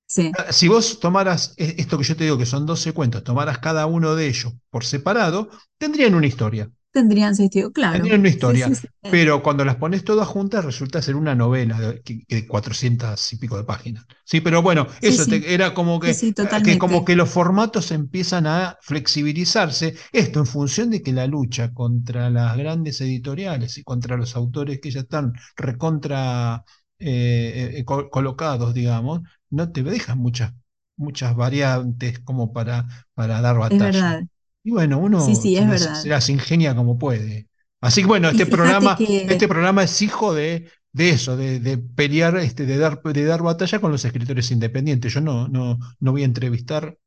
sí, 0.06 0.38
Ah, 0.38 0.52
Si 0.52 0.68
vos 0.68 1.00
tomaras 1.00 1.54
eh, 1.56 1.74
esto 1.78 1.96
que 1.98 2.04
yo 2.04 2.16
te 2.16 2.24
digo, 2.24 2.38
que 2.38 2.46
son 2.46 2.66
12 2.66 2.92
cuentos, 2.92 3.24
tomaras 3.24 3.58
cada 3.58 3.86
uno 3.86 4.14
de 4.14 4.28
ellos 4.28 4.52
por 4.70 4.84
separado, 4.84 5.50
tendrían 5.78 6.14
una 6.14 6.26
historia. 6.26 6.70
Tendrían 6.92 7.34
sentido, 7.36 7.72
claro. 7.72 8.06
Tendrían 8.06 8.20
una 8.20 8.28
historia, 8.28 8.70
sí, 8.74 8.74
sí. 8.74 8.88
pero 9.08 9.42
cuando 9.42 9.64
las 9.64 9.76
pones 9.76 10.04
todas 10.04 10.28
juntas 10.28 10.62
resulta 10.64 11.00
ser 11.00 11.16
una 11.16 11.34
novela 11.34 11.80
de, 11.80 12.02
de 12.28 12.46
400 12.46 13.32
y 13.32 13.36
pico 13.38 13.56
de 13.56 13.64
páginas. 13.64 14.04
Sí, 14.24 14.42
pero 14.42 14.60
bueno, 14.62 14.86
eso 15.00 15.26
te- 15.26 15.54
era 15.54 15.72
como 15.72 15.98
que, 15.98 16.10
eh, 16.10 16.62
que 16.62 16.76
como 16.76 17.02
que 17.06 17.16
los 17.16 17.30
formatos 17.30 17.90
empiezan 17.90 18.46
a 18.46 18.76
flexibilizarse. 18.82 19.96
Esto 20.12 20.40
en 20.40 20.46
función 20.46 20.90
de 20.90 21.02
que 21.02 21.12
la 21.14 21.26
lucha 21.26 21.72
contra 21.72 22.28
las 22.28 22.56
grandes 22.58 23.00
editoriales 23.00 23.78
y 23.78 23.84
contra 23.84 24.18
los 24.18 24.36
autores 24.36 24.80
que 24.82 24.90
ya 24.90 25.00
están 25.00 25.32
recontra 25.56 26.64
eh, 26.98 27.72
eh, 27.78 27.84
co- 27.86 28.10
colocados, 28.10 28.74
digamos, 28.74 29.22
no 29.48 29.72
te 29.72 29.82
dejan 29.82 30.18
muchas, 30.18 30.52
muchas 30.96 31.34
variantes 31.34 32.18
como 32.20 32.52
para, 32.52 32.86
para 33.14 33.40
dar 33.40 33.56
Es 33.68 33.80
batalla. 33.80 33.82
verdad. 33.82 34.24
Y 34.68 34.70
bueno, 34.70 34.98
Sí, 34.98 35.02
uno 35.06 35.24
sí, 35.34 35.56
se 35.56 35.62
es 35.62 35.66
las, 35.66 36.02
se 36.02 36.08
las 36.10 36.28
ingenia 36.28 36.76
como 36.76 36.98
puede. 36.98 37.48
Así 37.80 38.02
que 38.02 38.06
bueno, 38.06 38.28
este 38.28 38.44
programa, 38.54 38.96
que, 38.98 39.22
este 39.22 39.48
programa 39.48 39.82
es 39.82 40.02
hijo 40.02 40.34
de, 40.34 40.68
de 40.92 41.08
eso, 41.08 41.38
de, 41.38 41.58
de 41.58 41.78
pelear, 41.78 42.36
este, 42.36 42.66
de 42.66 42.76
dar, 42.76 43.02
de 43.02 43.24
dar 43.24 43.42
batalla 43.42 43.80
con 43.80 43.90
los 43.92 44.04
escritores 44.04 44.50
independientes. 44.50 45.14
Yo 45.14 45.22
no, 45.22 45.48
no, 45.48 45.78
no 46.00 46.12
voy 46.12 46.20
a 46.20 46.26
entrevistar 46.26 46.98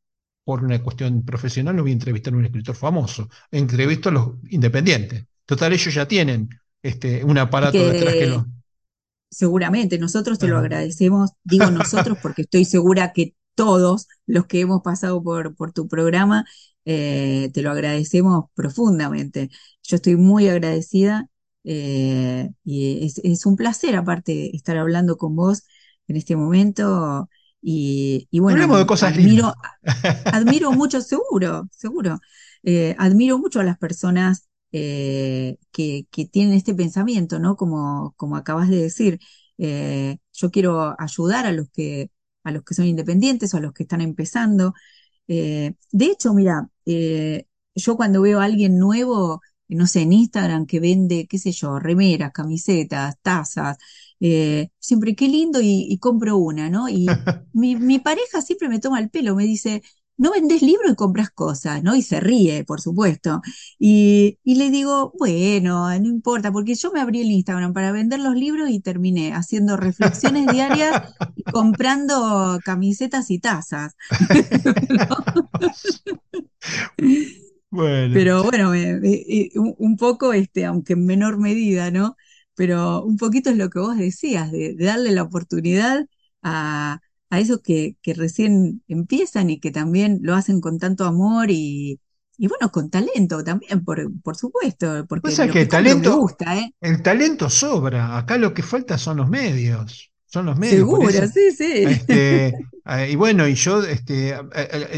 por 0.44 0.64
una 0.64 0.82
cuestión 0.82 1.24
profesional, 1.24 1.76
no 1.76 1.84
voy 1.84 1.92
a 1.92 1.94
entrevistar 1.94 2.34
a 2.34 2.38
un 2.38 2.46
escritor 2.46 2.76
famoso. 2.76 3.30
Entrevisto 3.52 4.10
a 4.10 4.14
los 4.14 4.30
independientes. 4.50 5.26
Total, 5.46 5.72
ellos 5.72 5.94
ya 5.94 6.08
tienen 6.08 6.50
este, 6.82 7.24
un 7.24 7.38
aparato 7.38 7.78
detrás 7.78 8.16
que 8.16 8.20
que 8.22 8.26
lo. 8.26 8.48
seguramente 9.30 10.00
nosotros 10.00 10.40
te 10.40 10.48
lo 10.48 10.58
agradecemos, 10.58 11.30
digo 11.44 11.70
nosotros 11.70 12.18
porque 12.24 12.42
estoy 12.42 12.66
segura 12.66 13.14
que 13.14 13.36
todos 13.54 14.08
los 14.26 14.48
que 14.48 14.62
hemos 14.62 14.82
pasado 14.82 15.22
por, 15.22 15.56
por 15.56 15.74
tu 15.74 15.88
programa, 15.88 16.46
eh, 16.86 17.50
te 17.54 17.62
lo 17.62 17.72
agradecemos 17.72 18.46
profundamente. 18.54 19.50
Yo 19.84 19.96
estoy 19.98 20.16
muy 20.18 20.48
agradecida 20.50 21.28
eh, 21.64 22.50
y 22.64 23.06
es, 23.06 23.20
es 23.24 23.46
un 23.46 23.56
placer 23.56 23.96
aparte 23.96 24.56
estar 24.56 24.78
hablando 24.78 25.18
con 25.18 25.36
vos 25.36 25.64
en 26.08 26.18
este 26.18 26.36
momento 26.36 27.30
y, 27.62 28.28
y 28.32 28.40
bueno, 28.40 28.64
Hablemos 28.64 28.78
de 28.80 28.86
cosas 28.86 29.16
lindas. 29.16 29.54
admiro, 29.54 29.54
Admiro 30.32 30.72
mucho, 30.72 31.02
seguro, 31.02 31.68
seguro. 31.72 32.20
Eh, 32.64 32.96
admiro 33.00 33.38
mucho 33.38 33.60
a 33.60 33.64
las 33.64 33.78
personas 33.78 34.48
eh, 34.72 35.58
que, 35.72 36.08
que 36.12 36.26
tienen 36.26 36.54
este 36.56 36.74
pensamiento, 36.76 37.40
¿no? 37.40 37.56
Como, 37.56 38.14
como 38.18 38.38
acabas 38.38 38.70
de 38.70 38.78
decir. 38.78 39.20
Eh, 39.58 40.18
yo 40.34 40.50
quiero 40.52 40.96
ayudar 41.00 41.46
a 41.46 41.52
los 41.52 41.70
que, 41.70 42.10
a 42.44 42.52
los 42.52 42.64
que 42.64 42.74
son 42.74 42.86
independientes 42.88 43.54
o 43.54 43.58
a 43.58 43.60
los 43.62 43.74
que 43.74 43.84
están 43.84 44.02
empezando. 44.02 44.74
Eh, 45.28 45.76
de 45.92 46.06
hecho, 46.08 46.34
mira, 46.36 46.70
eh, 46.86 47.46
yo 47.76 47.96
cuando 47.98 48.22
veo 48.22 48.40
a 48.40 48.46
alguien 48.46 48.78
nuevo, 48.80 49.42
no 49.68 49.88
sé, 49.88 50.02
en 50.02 50.14
Instagram 50.14 50.66
que 50.66 50.80
vende, 50.80 51.28
qué 51.28 51.38
sé 51.40 51.52
yo, 51.52 51.80
remeras, 51.80 52.32
camisetas, 52.34 53.16
tazas, 53.22 53.78
eh, 54.20 54.70
siempre 54.80 55.16
qué 55.16 55.28
lindo 55.28 55.62
y, 55.62 55.88
y 55.90 55.98
compro 56.00 56.38
una, 56.38 56.70
¿no? 56.70 56.90
Y 56.90 57.08
mi, 57.54 57.76
mi 57.76 58.00
pareja 58.00 58.42
siempre 58.42 58.70
me 58.70 58.80
toma 58.80 59.00
el 59.00 59.10
pelo, 59.10 59.36
me 59.36 59.46
dice, 59.46 59.82
no 60.18 60.32
vendes 60.32 60.62
libros 60.62 60.92
y 60.92 60.96
compras 60.96 61.32
cosas, 61.32 61.82
¿no? 61.84 61.96
Y 61.96 62.02
se 62.04 62.20
ríe, 62.20 62.64
por 62.64 62.80
supuesto. 62.82 63.42
Y, 63.80 64.38
y 64.44 64.56
le 64.56 64.70
digo, 64.70 65.14
bueno, 65.18 65.88
no 66.00 66.08
importa, 66.08 66.52
porque 66.52 66.76
yo 66.76 66.92
me 66.92 67.02
abrí 67.02 67.22
el 67.22 67.32
Instagram 67.32 67.74
para 67.74 67.92
vender 67.92 68.20
los 68.20 68.36
libros 68.36 68.70
y 68.70 68.80
terminé 68.80 69.34
haciendo 69.34 69.78
reflexiones 69.78 70.48
diarias 70.48 71.16
y 71.36 71.44
comprando 71.46 72.60
camisetas 72.64 73.32
y 73.32 73.40
tazas. 73.40 73.96
Bueno, 77.70 78.20
Pero 78.20 78.44
bueno, 78.44 78.70
me- 78.72 79.00
me- 79.00 79.10
eh, 79.14 79.52
un, 79.56 79.96
poco, 79.98 80.34
este, 80.34 80.66
aunque 80.66 80.94
en 80.94 81.06
menor 81.06 81.38
medida, 81.38 81.92
¿no? 81.92 82.18
Pero 82.56 83.04
un 83.04 83.18
poquito 83.18 83.50
es 83.50 83.58
lo 83.58 83.70
que 83.70 83.80
vos 83.80 83.98
decías, 83.98 84.52
de, 84.52 84.76
de 84.76 84.86
darle 84.86 85.12
la 85.12 85.24
oportunidad 85.24 86.06
a, 86.42 87.00
a 87.30 87.40
esos 87.40 87.62
que, 87.62 87.98
que 88.02 88.14
recién 88.14 88.84
empiezan 88.88 89.50
y 89.50 89.60
que 89.60 89.72
también 89.72 90.20
lo 90.24 90.36
hacen 90.36 90.60
con 90.62 90.78
tanto 90.80 91.06
amor 91.06 91.52
y, 91.52 92.02
y 92.38 92.48
bueno, 92.48 92.70
con 92.72 92.90
talento 92.90 93.44
también, 93.44 93.84
por, 93.86 94.02
por 94.22 94.36
supuesto, 94.38 95.06
porque 95.08 95.34
que 95.50 95.60
el 95.60 95.70
talento, 95.70 96.12
gusta, 96.12 96.58
¿eh? 96.58 96.74
el 96.82 97.02
talento 97.04 97.50
sobra. 97.50 98.18
Acá 98.18 98.38
lo 98.38 98.54
que 98.54 98.64
falta 98.64 98.98
son 98.98 99.18
los 99.18 99.30
medios. 99.30 100.11
Son 100.32 100.46
los 100.46 100.58
medios, 100.58 100.78
Seguro, 100.80 101.10
sí, 101.34 101.52
sí. 101.52 101.74
Este, 101.84 102.48
eh, 102.86 103.10
y 103.12 103.16
bueno, 103.16 103.48
y 103.48 103.56
yo, 103.56 103.84
este, 103.84 104.36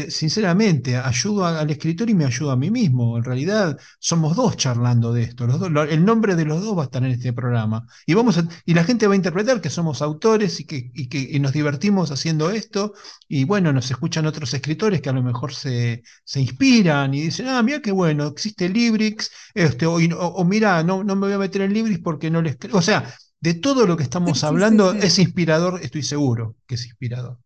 sinceramente, 0.08 0.96
ayudo 0.96 1.46
al 1.46 1.70
escritor 1.70 2.10
y 2.10 2.14
me 2.14 2.24
ayudo 2.26 2.50
a 2.50 2.56
mí 2.56 2.70
mismo. 2.70 3.16
En 3.16 3.24
realidad, 3.24 3.78
somos 3.98 4.36
dos 4.36 4.56
charlando 4.56 5.12
de 5.12 5.22
esto. 5.22 5.46
Los 5.46 5.58
dos, 5.60 5.70
el 5.90 6.04
nombre 6.04 6.36
de 6.36 6.44
los 6.44 6.62
dos 6.62 6.76
va 6.76 6.82
a 6.82 6.84
estar 6.84 7.02
en 7.04 7.10
este 7.12 7.32
programa. 7.32 7.86
Y 8.06 8.14
vamos 8.14 8.38
a- 8.38 8.46
y 8.66 8.74
la 8.74 8.84
gente 8.84 9.06
va 9.06 9.14
a 9.14 9.16
interpretar 9.16 9.60
que 9.60 9.70
somos 9.70 10.02
autores 10.02 10.60
y 10.60 10.66
que, 10.66 10.90
y 10.94 11.08
que 11.08 11.18
y 11.18 11.40
nos 11.40 11.52
divertimos 11.52 12.10
haciendo 12.10 12.50
esto. 12.50 12.92
Y 13.28 13.44
bueno, 13.44 13.72
nos 13.72 13.90
escuchan 13.90 14.26
otros 14.26 14.52
escritores 14.54 15.00
que 15.00 15.08
a 15.10 15.12
lo 15.12 15.22
mejor 15.22 15.52
se, 15.54 16.02
se 16.24 16.40
inspiran 16.40 17.14
y 17.14 17.22
dicen, 17.22 17.48
ah, 17.48 17.62
mira 17.62 17.80
qué 17.80 17.92
bueno, 17.92 18.26
existe 18.26 18.68
Librix, 18.68 19.30
este, 19.54 19.86
o, 19.86 20.44
mira, 20.44 20.82
no, 20.82 21.02
no 21.04 21.16
me 21.16 21.26
voy 21.26 21.34
a 21.34 21.38
meter 21.38 21.62
en 21.62 21.72
Librix 21.72 22.00
porque 22.00 22.30
no 22.30 22.42
les. 22.42 22.56
O 22.72 22.82
sea, 22.82 23.14
de 23.44 23.54
todo 23.54 23.86
lo 23.86 23.96
que 23.96 24.02
estamos 24.04 24.42
sí, 24.44 24.44
hablando 24.44 24.84
sí. 24.84 24.98
es 25.00 25.18
inspirador, 25.18 25.80
estoy 25.82 26.02
seguro 26.02 26.56
que 26.66 26.76
es 26.76 26.86
inspirador. 26.86 27.38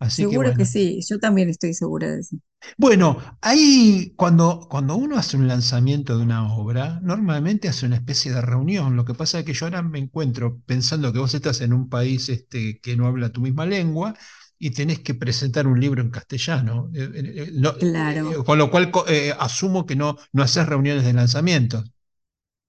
Así 0.00 0.26
Seguro 0.26 0.52
que 0.54 0.64
bueno. 0.64 0.66
sí, 0.66 1.00
yo 1.08 1.18
también 1.20 1.48
estoy 1.48 1.72
segura 1.74 2.10
de 2.10 2.20
eso. 2.20 2.36
Bueno, 2.78 3.18
ahí 3.42 4.12
cuando, 4.16 4.66
cuando 4.68 4.96
uno 4.96 5.16
hace 5.18 5.36
un 5.36 5.46
lanzamiento 5.48 6.16
de 6.16 6.24
una 6.24 6.52
obra, 6.54 7.00
normalmente 7.02 7.68
hace 7.68 7.86
una 7.86 7.96
especie 7.96 8.32
de 8.32 8.40
reunión. 8.42 8.96
Lo 8.96 9.04
que 9.04 9.14
pasa 9.14 9.38
es 9.38 9.44
que 9.44 9.52
yo 9.54 9.66
ahora 9.66 9.82
me 9.82 9.98
encuentro 9.98 10.60
pensando 10.66 11.12
que 11.12 11.18
vos 11.18 11.34
estás 11.34 11.60
en 11.60 11.72
un 11.72 11.88
país 11.88 12.28
este, 12.28 12.80
que 12.80 12.96
no 12.96 13.06
habla 13.06 13.30
tu 13.30 13.40
misma 13.40 13.66
lengua 13.66 14.14
y 14.58 14.70
tenés 14.70 15.00
que 15.00 15.14
presentar 15.14 15.66
un 15.66 15.80
libro 15.80 16.02
en 16.02 16.10
castellano. 16.10 16.90
Eh, 16.94 17.08
eh, 17.14 17.34
eh, 17.54 17.60
eh, 17.78 17.78
Claro. 17.78 18.42
con 18.44 18.58
lo 18.58 18.70
cual 18.70 18.90
asumo 19.38 19.86
que 19.86 19.96
no, 19.96 20.16
no 20.32 20.42
haces 20.42 20.66
reuniones 20.66 21.04
de 21.04 21.12
lanzamiento. 21.12 21.84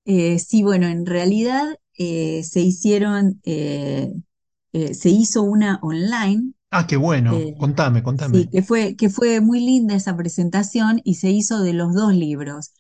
Sí, 0.06 0.64
bueno, 0.64 0.88
en 0.88 1.06
realidad 1.06 1.78
eh, 1.98 2.44
se 2.44 2.62
hicieron, 2.62 3.40
eh, 3.46 4.14
eh, 4.74 4.94
se 4.94 5.10
hizo 5.10 5.44
una 5.44 5.80
online, 5.82 6.54
Ah, 6.72 6.86
qué 6.88 6.96
bueno. 6.98 7.34
eh, 7.34 7.56
Contame, 7.58 8.04
sí, 8.16 8.48
contame. 8.48 8.50
que 8.52 8.64
fue, 8.64 8.96
que 8.96 9.10
fue 9.10 9.42
muy 9.42 9.60
linda 9.62 9.96
esa 9.96 10.16
presentación 10.18 11.02
y 11.04 11.16
se 11.16 11.32
hizo 11.32 11.62
de 11.64 11.74
los 11.74 11.94
dos 11.96 12.14
libros, 12.16 12.74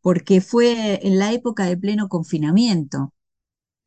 porque 0.00 0.40
fue 0.40 1.06
en 1.06 1.18
la 1.18 1.32
época 1.32 1.66
de 1.66 1.76
pleno 1.76 2.08
confinamiento 2.08 3.14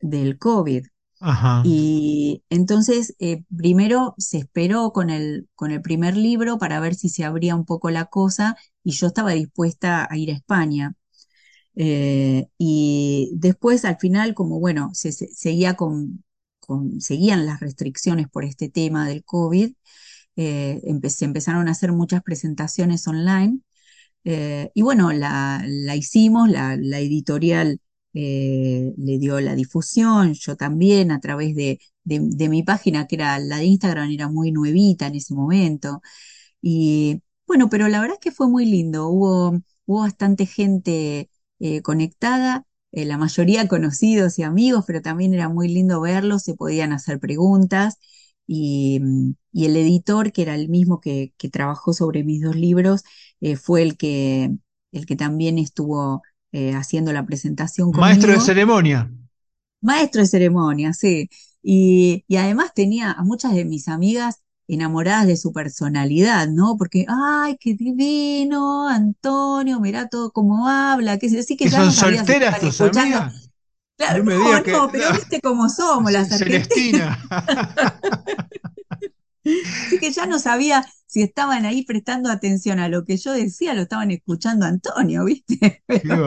del 0.02 0.38
COVID. 0.40 0.86
Ajá. 1.20 1.66
Y 1.68 2.44
entonces, 2.50 3.16
primero 3.58 4.14
se 4.18 4.38
esperó 4.40 4.92
con 4.94 5.10
el, 5.10 5.50
con 5.56 5.72
el 5.72 5.82
primer 5.82 6.16
libro 6.16 6.58
para 6.60 6.80
ver 6.80 6.96
si 6.96 7.10
se 7.10 7.24
abría 7.26 7.56
un 7.56 7.66
poco 7.66 7.90
la 7.90 8.06
cosa 8.06 8.56
y 8.84 8.92
yo 8.92 9.08
estaba 9.08 9.32
dispuesta 9.32 10.08
a 10.10 10.18
ir 10.18 10.30
a 10.32 10.34
España. 10.36 10.94
Eh, 11.76 12.48
y 12.58 13.32
después, 13.36 13.86
al 13.86 13.98
final, 14.00 14.34
como 14.34 14.60
bueno, 14.60 14.92
se, 14.94 15.12
se- 15.12 15.28
seguía 15.30 15.76
con, 15.76 16.24
seguían 17.00 17.46
las 17.46 17.60
restricciones 17.60 18.28
por 18.30 18.46
este 18.46 18.70
tema 18.70 19.08
del 19.08 19.24
COVID, 19.24 19.74
eh, 20.38 20.82
se 21.10 21.26
empezaron 21.26 21.68
a 21.68 21.72
hacer 21.72 21.92
muchas 21.94 22.24
presentaciones 22.24 23.08
online. 23.08 23.60
eh, 24.26 24.72
y 24.76 24.82
bueno, 24.84 25.12
la, 25.14 25.64
la 25.68 25.96
hicimos, 25.96 26.50
la, 26.50 26.76
editorial 27.02 27.80
le 28.98 29.18
dio 29.20 29.40
la 29.42 29.56
difusión, 29.56 30.34
yo 30.34 30.56
también 30.56 31.12
a 31.12 31.20
través 31.20 31.56
de, 31.56 31.80
de, 32.04 32.20
de 32.22 32.50
mi 32.50 32.64
página, 32.64 33.08
que 33.08 33.16
era 33.16 33.40
la 33.40 33.58
de 33.58 33.66
Instagram, 33.66 34.12
era 34.12 34.30
muy 34.30 34.52
nuevita 34.52 35.08
en 35.08 35.16
ese 35.16 35.34
momento. 35.36 36.02
Y 36.62 37.22
bueno, 37.48 37.70
pero 37.70 37.88
la 37.90 38.02
verdad 38.02 38.16
es 38.16 38.22
que 38.22 38.32
fue 38.32 38.48
muy 38.50 38.66
lindo. 38.66 39.08
Hubo, 39.10 39.62
hubo 39.86 40.02
bastante 40.02 40.46
gente 40.46 41.30
eh, 41.60 41.82
conectada, 41.82 42.66
eh, 42.92 43.06
la 43.06 43.18
mayoría 43.18 43.68
conocidos 43.68 44.40
y 44.40 44.44
amigos, 44.44 44.86
pero 44.88 45.02
también 45.02 45.34
era 45.34 45.50
muy 45.50 45.68
lindo 45.68 46.02
verlos, 46.02 46.44
se 46.44 46.56
podían 46.56 46.94
hacer 46.94 47.20
preguntas. 47.20 47.98
Y, 48.48 49.00
mm, 49.02 49.34
y 49.54 49.66
el 49.66 49.76
editor, 49.78 50.32
que 50.32 50.44
era 50.44 50.56
el 50.56 50.70
mismo 50.70 51.02
que, 51.02 51.34
que 51.38 51.50
trabajó 51.50 51.94
sobre 51.94 52.24
mis 52.24 52.42
dos 52.42 52.56
libros, 52.56 53.04
eh, 53.42 53.56
fue 53.56 53.82
el 53.82 53.98
que, 53.98 54.52
el 54.92 55.06
que 55.06 55.16
también 55.16 55.58
estuvo 55.60 56.22
haciendo 56.74 57.12
la 57.12 57.26
presentación 57.26 57.92
Maestro 57.92 58.32
de 58.32 58.40
ceremonia. 58.40 59.12
Maestro 59.82 60.22
de 60.22 60.28
ceremonia, 60.28 60.94
sí. 60.94 61.30
Y, 61.62 62.24
y 62.28 62.38
además 62.38 62.74
tenía 62.74 63.12
a 63.12 63.24
muchas 63.24 63.54
de 63.54 63.66
mis 63.66 63.88
amigas 63.88 64.42
enamoradas 64.68 65.28
de 65.28 65.38
su 65.38 65.52
personalidad, 65.54 66.48
¿no? 66.50 66.78
Porque, 66.78 67.06
ay, 67.08 67.58
qué 67.60 67.74
divino, 67.76 68.88
Antonio, 68.90 69.80
mirá 69.80 70.08
todo 70.10 70.32
cómo 70.32 70.68
habla, 70.68 71.18
que 71.20 71.28
así 71.28 71.58
que 71.58 71.68
¿Que 71.68 71.70
ya 71.70 71.84
son 71.84 71.84
no 71.84 71.94
sabía 71.94 72.26
si 72.26 72.36
solteras 72.36 72.60
tus 72.60 72.80
escuchando. 72.80 72.80
amigas? 72.82 73.52
Claro, 73.98 74.20
No 74.20 74.24
me 74.24 74.36
no, 74.36 74.38
digas 74.38 74.64
que. 74.64 74.74
no, 74.74 74.92
pero 74.92 75.12
viste 75.14 75.42
cómo 75.42 75.70
somos 75.70 76.12
las 76.12 76.32
argentinas. 76.32 77.06
Celestina. 77.08 77.18
Así 79.84 80.00
que 80.00 80.12
ya 80.12 80.26
no 80.26 80.40
sabía 80.40 80.86
si 81.06 81.22
estaban 81.22 81.66
ahí 81.66 81.86
prestando 81.86 82.30
atención 82.32 82.80
a 82.80 82.90
lo 82.90 83.06
que 83.06 83.18
yo 83.18 83.34
decía, 83.34 83.74
lo 83.74 83.82
estaban 83.84 84.12
escuchando 84.12 84.66
a 84.66 84.70
Antonio, 84.70 85.26
¿viste? 85.26 85.84
Qué 86.02 86.08
Pero, 86.10 86.22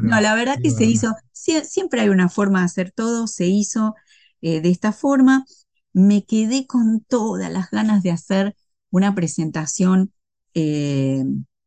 no, 0.00 0.20
bárbaro. 0.20 0.20
la 0.20 0.34
verdad 0.34 0.58
que 0.62 0.70
se 0.70 0.84
hizo, 0.86 1.08
bárbaro. 1.08 1.20
sie- 1.32 1.64
siempre 1.64 2.00
hay 2.00 2.08
una 2.08 2.28
forma 2.28 2.60
de 2.60 2.66
hacer 2.66 2.90
todo, 2.92 3.26
se 3.26 3.46
hizo 3.46 3.94
eh, 4.42 4.60
de 4.60 4.70
esta 4.70 4.92
forma. 4.92 5.44
Me 5.92 6.24
quedé 6.24 6.66
con 6.66 7.00
todas 7.00 7.50
las 7.50 7.70
ganas 7.70 8.02
de 8.02 8.10
hacer 8.10 8.56
una 8.90 9.14
presentación 9.14 10.12
eh, 10.54 11.24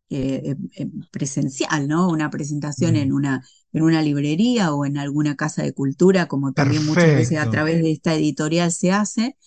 eh, 0.10 0.56
eh, 0.76 0.90
presencial, 1.12 1.88
¿no? 1.88 2.10
Una 2.10 2.30
presentación 2.30 2.96
en 2.96 3.12
una, 3.14 3.44
en 3.72 3.84
una 3.84 4.02
librería 4.02 4.74
o 4.74 4.86
en 4.86 4.98
alguna 4.98 5.36
casa 5.36 5.64
de 5.64 5.74
cultura, 5.74 6.28
como 6.28 6.54
también 6.54 6.86
muchas 6.86 7.16
veces 7.16 7.40
a 7.40 7.50
través 7.50 7.82
de 7.82 7.92
esta 7.92 8.14
editorial 8.14 8.72
se 8.72 8.92
hace. 8.92 9.38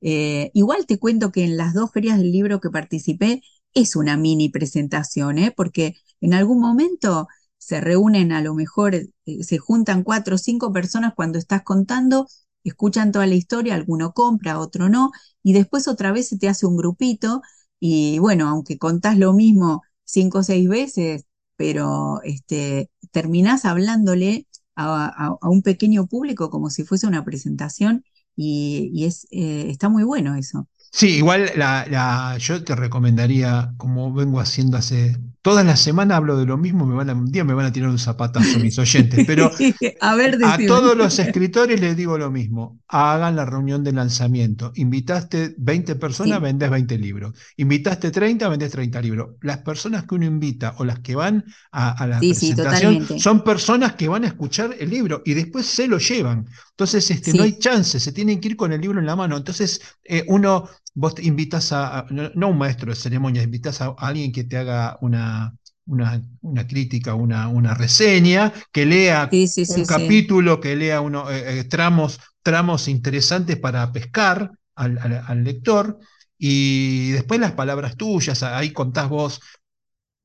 Igual 0.00 0.86
te 0.86 0.98
cuento 0.98 1.30
que 1.30 1.44
en 1.44 1.56
las 1.56 1.74
dos 1.74 1.92
ferias 1.92 2.18
del 2.18 2.32
libro 2.32 2.60
que 2.60 2.70
participé 2.70 3.42
es 3.74 3.94
una 3.94 4.16
mini 4.16 4.48
presentación, 4.48 5.38
¿eh? 5.38 5.52
Porque 5.56 5.94
en 6.20 6.34
algún 6.34 6.60
momento 6.60 7.28
se 7.58 7.80
reúnen, 7.80 8.32
a 8.32 8.40
lo 8.40 8.54
mejor 8.54 8.96
se 9.40 9.58
juntan 9.58 10.02
cuatro 10.02 10.34
o 10.36 10.38
cinco 10.38 10.72
personas 10.72 11.12
cuando 11.14 11.38
estás 11.38 11.62
contando, 11.62 12.26
escuchan 12.68 13.12
toda 13.12 13.26
la 13.26 13.34
historia, 13.34 13.74
alguno 13.74 14.12
compra, 14.12 14.58
otro 14.58 14.88
no, 14.88 15.10
y 15.42 15.52
después 15.52 15.88
otra 15.88 16.12
vez 16.12 16.28
se 16.28 16.38
te 16.38 16.48
hace 16.48 16.66
un 16.66 16.76
grupito 16.76 17.42
y 17.80 18.18
bueno, 18.18 18.48
aunque 18.48 18.78
contás 18.78 19.18
lo 19.18 19.32
mismo 19.32 19.82
cinco 20.04 20.38
o 20.38 20.42
seis 20.42 20.68
veces, 20.68 21.26
pero 21.56 22.20
este, 22.24 22.90
terminás 23.12 23.64
hablándole 23.64 24.46
a, 24.76 25.06
a- 25.42 25.48
un 25.48 25.62
pequeño 25.62 26.06
público 26.06 26.50
como 26.50 26.70
si 26.70 26.84
fuese 26.84 27.06
una 27.06 27.24
presentación 27.24 28.04
y, 28.36 28.90
y 28.94 29.04
es, 29.06 29.26
eh, 29.30 29.66
está 29.70 29.88
muy 29.88 30.04
bueno 30.04 30.34
eso. 30.36 30.68
Sí, 30.92 31.16
igual 31.18 31.50
la, 31.56 31.86
la- 31.88 32.36
yo 32.38 32.62
te 32.64 32.74
recomendaría, 32.74 33.74
como 33.78 34.12
vengo 34.12 34.40
haciendo 34.40 34.76
hace. 34.76 35.16
Todas 35.48 35.64
las 35.64 35.80
semanas 35.80 36.16
hablo 36.18 36.36
de 36.36 36.44
lo 36.44 36.58
mismo, 36.58 36.84
me 36.84 36.94
van 36.94 37.08
a, 37.08 37.14
un 37.14 37.32
día 37.32 37.42
me 37.42 37.54
van 37.54 37.64
a 37.64 37.72
tirar 37.72 37.88
un 37.88 37.98
zapatazo 37.98 38.58
mis 38.58 38.78
oyentes, 38.78 39.24
pero 39.26 39.50
A 40.00 40.14
ver, 40.14 40.36
A 40.42 40.58
decime. 40.58 40.68
todos 40.68 40.94
los 40.96 41.18
escritores 41.18 41.80
les 41.80 41.96
digo 41.96 42.18
lo 42.18 42.30
mismo, 42.30 42.80
hagan 42.86 43.34
la 43.36 43.46
reunión 43.46 43.82
de 43.82 43.92
lanzamiento. 43.92 44.72
Invitaste 44.74 45.54
20 45.56 45.96
personas, 45.96 46.38
Sí, 46.38 46.42
vendés 46.42 46.70
20 46.70 46.98
libros. 46.98 47.32
Invitaste 47.56 48.10
30, 48.10 48.48
vendés 48.48 48.70
30 48.72 49.00
libros. 49.00 49.36
Las 49.40 49.58
personas 49.58 50.04
que 50.04 50.16
uno 50.16 50.26
invita 50.26 50.74
o 50.78 50.84
las 50.84 50.98
que 51.00 51.14
van 51.16 51.44
a, 51.72 51.92
a 51.92 52.06
la 52.06 52.18
sí, 52.20 52.28
presentación 52.34 53.06
son 53.18 53.42
personas 53.42 53.94
que 53.94 54.08
van 54.08 54.24
a 54.24 54.28
escuchar 54.28 54.74
el 54.78 54.90
libro 54.90 55.22
y 55.24 55.32
después 55.34 55.64
se 55.66 55.88
lo 55.88 55.98
llevan. 55.98 56.46
Entonces, 56.78 57.10
este, 57.10 57.34
no 57.34 57.42
hay 57.42 57.58
chance, 57.58 57.98
se 57.98 58.12
tienen 58.12 58.40
que 58.40 58.48
ir 58.48 58.56
con 58.56 58.72
el 58.72 58.80
libro 58.80 59.00
en 59.00 59.06
la 59.06 59.16
mano. 59.16 59.36
Entonces, 59.36 59.80
eh, 60.04 60.24
uno, 60.28 60.68
vos 60.94 61.14
te 61.14 61.24
invitas 61.26 61.72
a, 61.72 62.00
a- 62.00 62.06
no, 62.10 62.30
no 62.34 62.48
un 62.48 62.58
maestro 62.58 62.90
de 62.90 62.96
ceremonias, 62.96 63.44
invitas 63.44 63.80
a, 63.80 63.86
a 63.88 63.94
alguien 63.98 64.32
que 64.32 64.44
te 64.44 64.56
haga 64.58 64.98
una... 65.00 65.54
Una, 65.90 66.22
una 66.42 66.66
crítica, 66.66 67.14
una, 67.14 67.48
una 67.48 67.72
reseña, 67.72 68.52
que 68.72 68.84
lea 68.84 69.34
sí, 69.46 69.46
sí, 69.48 69.64
un 69.64 69.84
sí, 69.84 69.84
capítulo 69.86 70.60
que 70.60 70.76
lea 70.76 71.00
uno, 71.00 71.30
eh, 71.30 71.60
eh, 71.60 71.64
tramos, 71.64 72.20
tramos 72.42 72.88
interesantes 72.88 73.56
para 73.56 73.90
pescar 73.90 74.50
al, 74.74 74.98
al- 74.98 75.24
al 75.26 75.44
lector 75.44 75.98
y 76.36 77.12
después 77.12 77.40
las 77.40 77.52
palabras 77.52 77.96
tuyas, 77.96 78.42
ahí 78.42 78.72
contás 78.74 79.08
vos 79.08 79.40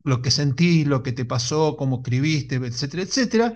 lo 0.04 0.22
que 0.22 0.32
sentís, 0.32 0.88
lo 0.88 1.02
que 1.04 1.14
te 1.14 1.26
pasó, 1.26 1.76
cómo 1.78 1.98
escribiste, 1.98 2.56
etcétera, 2.56 3.04
etcétera. 3.04 3.54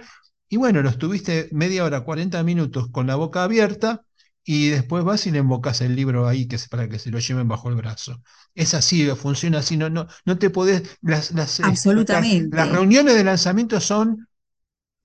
Y 0.49 0.57
bueno, 0.57 0.81
lo 0.81 0.89
estuviste 0.89 1.49
media 1.51 1.83
hora, 1.85 2.01
40 2.01 2.43
minutos 2.43 2.89
con 2.91 3.07
la 3.07 3.15
boca 3.15 3.43
abierta 3.43 4.03
y 4.43 4.69
después 4.69 5.03
vas 5.03 5.27
y 5.27 5.31
le 5.31 5.39
invocas 5.39 5.81
el 5.81 5.95
libro 5.95 6.27
ahí 6.27 6.47
que 6.47 6.55
es 6.55 6.69
para 6.69 6.87
que 6.87 6.99
se 6.99 7.11
lo 7.11 7.19
lleven 7.19 7.47
bajo 7.47 7.69
el 7.69 7.75
brazo. 7.75 8.21
Es 8.55 8.73
así, 8.73 9.05
funciona 9.15 9.59
así, 9.59 9.75
no, 9.77 9.89
no, 9.89 10.07
no 10.25 10.37
te 10.39 10.49
podés, 10.49 10.97
las, 11.01 11.31
las, 11.33 11.59
este, 11.59 12.05
las, 12.07 12.33
las 12.49 12.69
Absolutamente. 12.69 12.69
reuniones 12.69 13.15
de 13.15 13.23
lanzamiento 13.25 13.79
son 13.81 14.27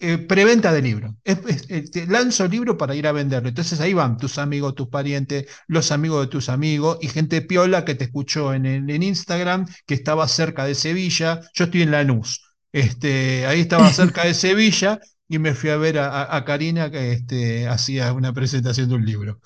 eh, 0.00 0.18
preventa 0.18 0.72
de 0.72 0.82
libro. 0.82 1.16
Es, 1.24 1.38
es, 1.46 1.70
eh, 1.70 1.84
te 1.90 2.06
lanzo 2.06 2.48
libro 2.48 2.76
para 2.76 2.94
ir 2.96 3.06
a 3.06 3.12
venderlo. 3.12 3.48
Entonces 3.48 3.80
ahí 3.80 3.94
van 3.94 4.16
tus 4.16 4.38
amigos, 4.38 4.74
tus 4.74 4.88
parientes, 4.88 5.46
los 5.68 5.92
amigos 5.92 6.22
de 6.26 6.30
tus 6.30 6.48
amigos 6.48 6.98
y 7.00 7.08
gente 7.08 7.40
piola 7.42 7.84
que 7.84 7.94
te 7.94 8.04
escuchó 8.04 8.52
en, 8.54 8.66
el- 8.66 8.90
en 8.90 9.02
Instagram, 9.02 9.66
que 9.86 9.94
estaba 9.94 10.26
cerca 10.28 10.64
de 10.64 10.74
Sevilla. 10.74 11.40
Yo 11.54 11.64
estoy 11.64 11.82
en 11.82 11.92
Lanús. 11.92 12.42
Este, 12.72 13.46
ahí 13.46 13.60
estaba 13.60 13.90
cerca 13.90 14.24
de 14.24 14.34
Sevilla 14.34 14.98
y 15.32 15.38
me 15.38 15.54
fui 15.54 15.70
a 15.70 15.78
ver 15.78 15.98
a, 15.98 16.44
Karina 16.44 16.90
que 16.90 17.12
este, 17.12 17.66
hacía 17.66 18.12
una 18.12 18.34
presentación 18.34 18.90
de 18.90 18.94
un 18.96 19.06
libro. 19.06 19.40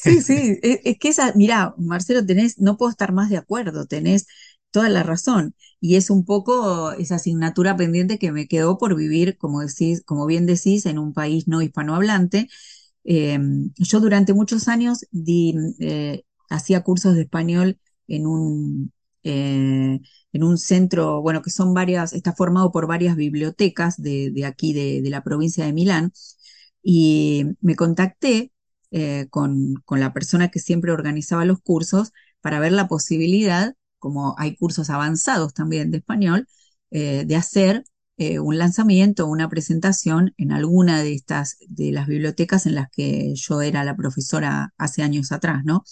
Sí, 0.00 0.20
sí, 0.22 0.58
es, 0.62 0.80
es 0.84 0.98
que 0.98 1.08
esa, 1.10 1.32
mirá, 1.36 1.74
Marcelo, 1.78 2.26
tenés, 2.26 2.58
no 2.58 2.76
puedo 2.76 2.90
estar 2.90 3.12
más 3.12 3.30
de 3.30 3.36
acuerdo, 3.36 3.86
tenés 3.86 4.26
toda 4.72 4.88
la 4.88 5.04
razón. 5.04 5.54
Y 5.80 5.94
es 5.94 6.10
un 6.10 6.24
poco 6.24 6.90
esa 6.92 7.16
asignatura 7.16 7.76
pendiente 7.76 8.18
que 8.18 8.32
me 8.32 8.48
quedó 8.48 8.78
por 8.78 8.96
vivir, 8.96 9.38
como 9.38 9.60
decís, 9.60 10.02
como 10.04 10.26
bien 10.26 10.44
decís, 10.44 10.86
en 10.86 10.98
un 10.98 11.12
país 11.12 11.46
no 11.46 11.62
hispanohablante. 11.62 12.48
Eh, 13.04 13.38
yo 13.76 14.00
durante 14.00 14.34
muchos 14.34 14.66
años 14.68 15.06
di, 15.12 15.54
eh, 15.80 16.24
hacía 16.50 16.82
cursos 16.82 17.14
de 17.14 17.22
español 17.22 17.78
en 18.08 18.26
un, 18.26 18.92
eh, 19.22 20.00
en 20.32 20.44
un 20.44 20.58
centro, 20.58 21.20
bueno, 21.22 21.42
que 21.42 21.50
son 21.50 21.74
varias, 21.74 22.12
está 22.12 22.32
formado 22.34 22.72
por 22.72 22.86
varias 22.86 23.16
bibliotecas 23.16 24.00
de, 24.00 24.32
aquí, 24.46 24.72
de, 24.72 25.02
de 25.02 25.10
la 25.10 25.22
provincia 25.22 25.64
de 25.64 25.72
Milán, 25.72 26.12
y 26.82 27.44
me 27.60 27.76
contacté 27.76 28.52
eh, 28.90 29.26
con, 29.30 29.74
con 29.84 30.00
la 30.00 30.12
persona 30.12 30.48
que 30.48 30.58
siempre 30.58 30.92
organizaba 30.92 31.44
los 31.44 31.60
cursos 31.60 32.12
para 32.40 32.60
ver 32.60 32.72
la 32.72 32.88
posibilidad, 32.88 33.74
como 33.98 34.34
hay 34.38 34.56
cursos 34.56 34.90
avanzados 34.90 35.54
también 35.54 35.90
de 35.90 35.98
español, 35.98 36.48
eh, 36.90 37.24
de 37.26 37.36
hacer 37.36 37.84
eh, 38.18 38.38
un 38.38 38.58
lanzamiento, 38.58 39.26
una 39.26 39.48
presentación 39.48 40.34
en 40.36 40.52
alguna 40.52 41.02
de 41.02 41.14
estas, 41.14 41.56
de 41.68 41.92
las 41.92 42.06
bibliotecas 42.06 42.66
en 42.66 42.74
las 42.74 42.90
que 42.90 43.34
yo 43.34 43.62
era 43.62 43.84
la 43.84 43.96
profesora 43.96 44.74
hace 44.76 45.02
años 45.02 45.32
atrás, 45.32 45.62
¿no? 45.64 45.84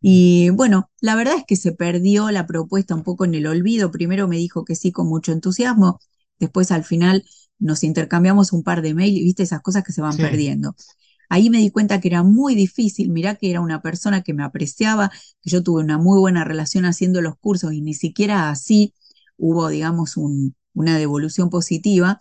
Y 0.00 0.50
bueno, 0.50 0.90
la 1.00 1.16
verdad 1.16 1.36
es 1.36 1.44
que 1.46 1.56
se 1.56 1.72
perdió 1.72 2.30
la 2.30 2.46
propuesta 2.46 2.94
un 2.94 3.02
poco 3.02 3.24
en 3.24 3.34
el 3.34 3.46
olvido. 3.46 3.90
Primero 3.90 4.28
me 4.28 4.36
dijo 4.36 4.64
que 4.64 4.76
sí 4.76 4.92
con 4.92 5.08
mucho 5.08 5.32
entusiasmo, 5.32 6.00
después 6.38 6.70
al 6.70 6.84
final 6.84 7.24
nos 7.58 7.82
intercambiamos 7.84 8.52
un 8.52 8.62
par 8.62 8.82
de 8.82 8.94
mails, 8.94 9.20
viste 9.24 9.42
esas 9.42 9.60
cosas 9.62 9.82
que 9.84 9.92
se 9.92 10.00
van 10.02 10.18
Sí, 10.18 10.20
perdiendo. 10.20 10.76
Ahí 11.30 11.50
me 11.50 11.58
di 11.58 11.70
cuenta 11.70 12.00
que 12.00 12.08
era 12.08 12.22
muy 12.22 12.54
difícil, 12.54 13.10
mirá 13.10 13.34
que 13.36 13.50
era 13.50 13.60
una 13.60 13.82
persona 13.82 14.22
que 14.22 14.34
me 14.34 14.44
apreciaba, 14.44 15.10
que 15.42 15.50
yo 15.50 15.62
tuve 15.62 15.82
una 15.82 15.98
muy 15.98 16.18
buena 16.20 16.44
relación 16.44 16.84
haciendo 16.86 17.20
los 17.22 17.36
cursos 17.38 17.72
y 17.74 17.82
ni 17.82 17.94
siquiera 17.94 18.50
así 18.50 18.94
hubo, 19.36 19.68
digamos, 19.68 20.16
un, 20.16 20.56
una 20.74 20.98
devolución 20.98 21.50
positiva. 21.50 22.18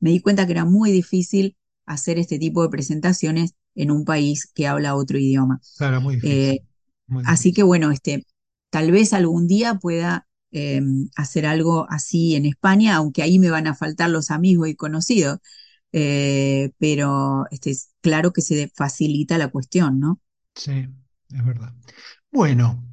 Me 0.00 0.10
di 0.10 0.20
cuenta 0.20 0.46
que 0.46 0.52
era 0.52 0.64
muy 0.66 0.92
difícil 0.92 1.56
hacer 1.86 2.18
este 2.18 2.38
tipo 2.38 2.62
de 2.62 2.68
presentaciones 2.70 3.54
en 3.74 3.90
un 3.90 4.04
país 4.04 4.46
que 4.54 4.66
habla 4.66 4.94
otro 4.94 5.18
idioma. 5.18 5.60
claro, 5.76 6.00
muy 6.00 6.14
Eh, 6.22 6.60
difícil, 6.60 6.62
muy 7.10 7.24
así 7.26 7.52
que 7.52 7.62
bueno, 7.62 7.90
este, 7.90 8.26
tal 8.70 8.90
vez 8.92 9.12
algún 9.12 9.46
día 9.46 9.74
pueda 9.76 10.28
eh, 10.52 10.80
hacer 11.16 11.46
algo 11.46 11.86
así 11.90 12.36
en 12.36 12.46
España, 12.46 12.96
aunque 12.96 13.22
ahí 13.22 13.38
me 13.38 13.50
van 13.50 13.66
a 13.66 13.74
faltar 13.74 14.10
los 14.10 14.30
amigos 14.30 14.68
y 14.68 14.76
conocidos, 14.76 15.38
eh, 15.92 16.70
pero 16.78 17.46
este, 17.50 17.70
es 17.70 17.90
claro 18.00 18.32
que 18.32 18.42
se 18.42 18.70
facilita 18.74 19.38
la 19.38 19.48
cuestión, 19.48 20.00
¿no? 20.00 20.20
Sí, 20.54 20.88
es 21.32 21.44
verdad. 21.44 21.74
Bueno, 22.30 22.84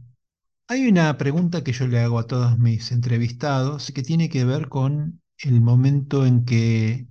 hay 0.68 0.88
una 0.88 1.18
pregunta 1.18 1.64
que 1.64 1.74
yo 1.74 1.88
le 1.88 2.00
hago 2.00 2.20
a 2.20 2.28
todos 2.28 2.58
mis 2.60 2.92
entrevistados 2.92 3.92
que 3.94 4.04
tiene 4.04 4.30
que 4.30 4.46
ver 4.46 4.70
con 4.70 5.22
el 5.40 5.62
momento 5.62 6.26
en 6.26 6.46
que 6.46 7.08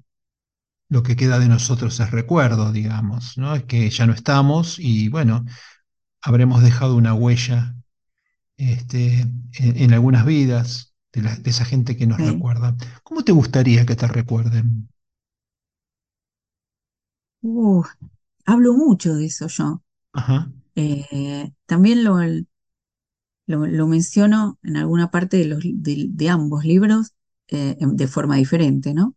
lo 0.88 1.02
que 1.02 1.16
queda 1.16 1.38
de 1.38 1.48
nosotros 1.48 1.98
es 2.00 2.10
recuerdo, 2.10 2.72
digamos, 2.72 3.38
¿no? 3.38 3.54
Es 3.54 3.64
que 3.64 3.90
ya 3.90 4.06
no 4.06 4.12
estamos 4.12 4.78
y 4.78 5.08
bueno, 5.08 5.44
habremos 6.26 6.62
dejado 6.62 6.96
una 6.96 7.14
huella 7.14 7.76
este, 8.58 9.20
en, 9.22 9.76
en 9.78 9.94
algunas 9.94 10.26
vidas 10.26 10.94
de, 11.12 11.22
la- 11.22 11.36
de 11.36 11.50
esa 11.50 11.64
gente 11.66 11.96
que 11.96 12.06
nos 12.08 12.22
Sí. 12.22 12.24
recuerda. 12.24 12.76
¿Cómo 13.04 13.24
te 13.24 13.32
gustaría 13.32 13.86
que 13.86 13.96
te 13.96 14.06
recuerden? 14.08 14.88
Uh, 17.42 17.82
hablo 18.46 18.74
mucho 18.74 19.14
de 19.16 19.26
eso 19.26 19.48
yo. 19.48 19.82
Ajá, 20.12 20.50
Eh, 20.76 21.52
también 21.66 22.04
lo, 22.04 22.18
lo, 23.46 23.66
lo 23.66 23.86
menciono 23.86 24.58
en 24.62 24.76
alguna 24.76 25.10
parte 25.10 25.36
de, 25.38 25.46
los, 25.46 25.60
de, 25.64 26.06
de 26.10 26.28
ambos 26.30 26.64
libros. 26.64 27.12
eh, 27.48 27.76
de 27.80 28.08
forma 28.08 28.36
diferente, 28.36 28.92
¿no? 28.94 29.14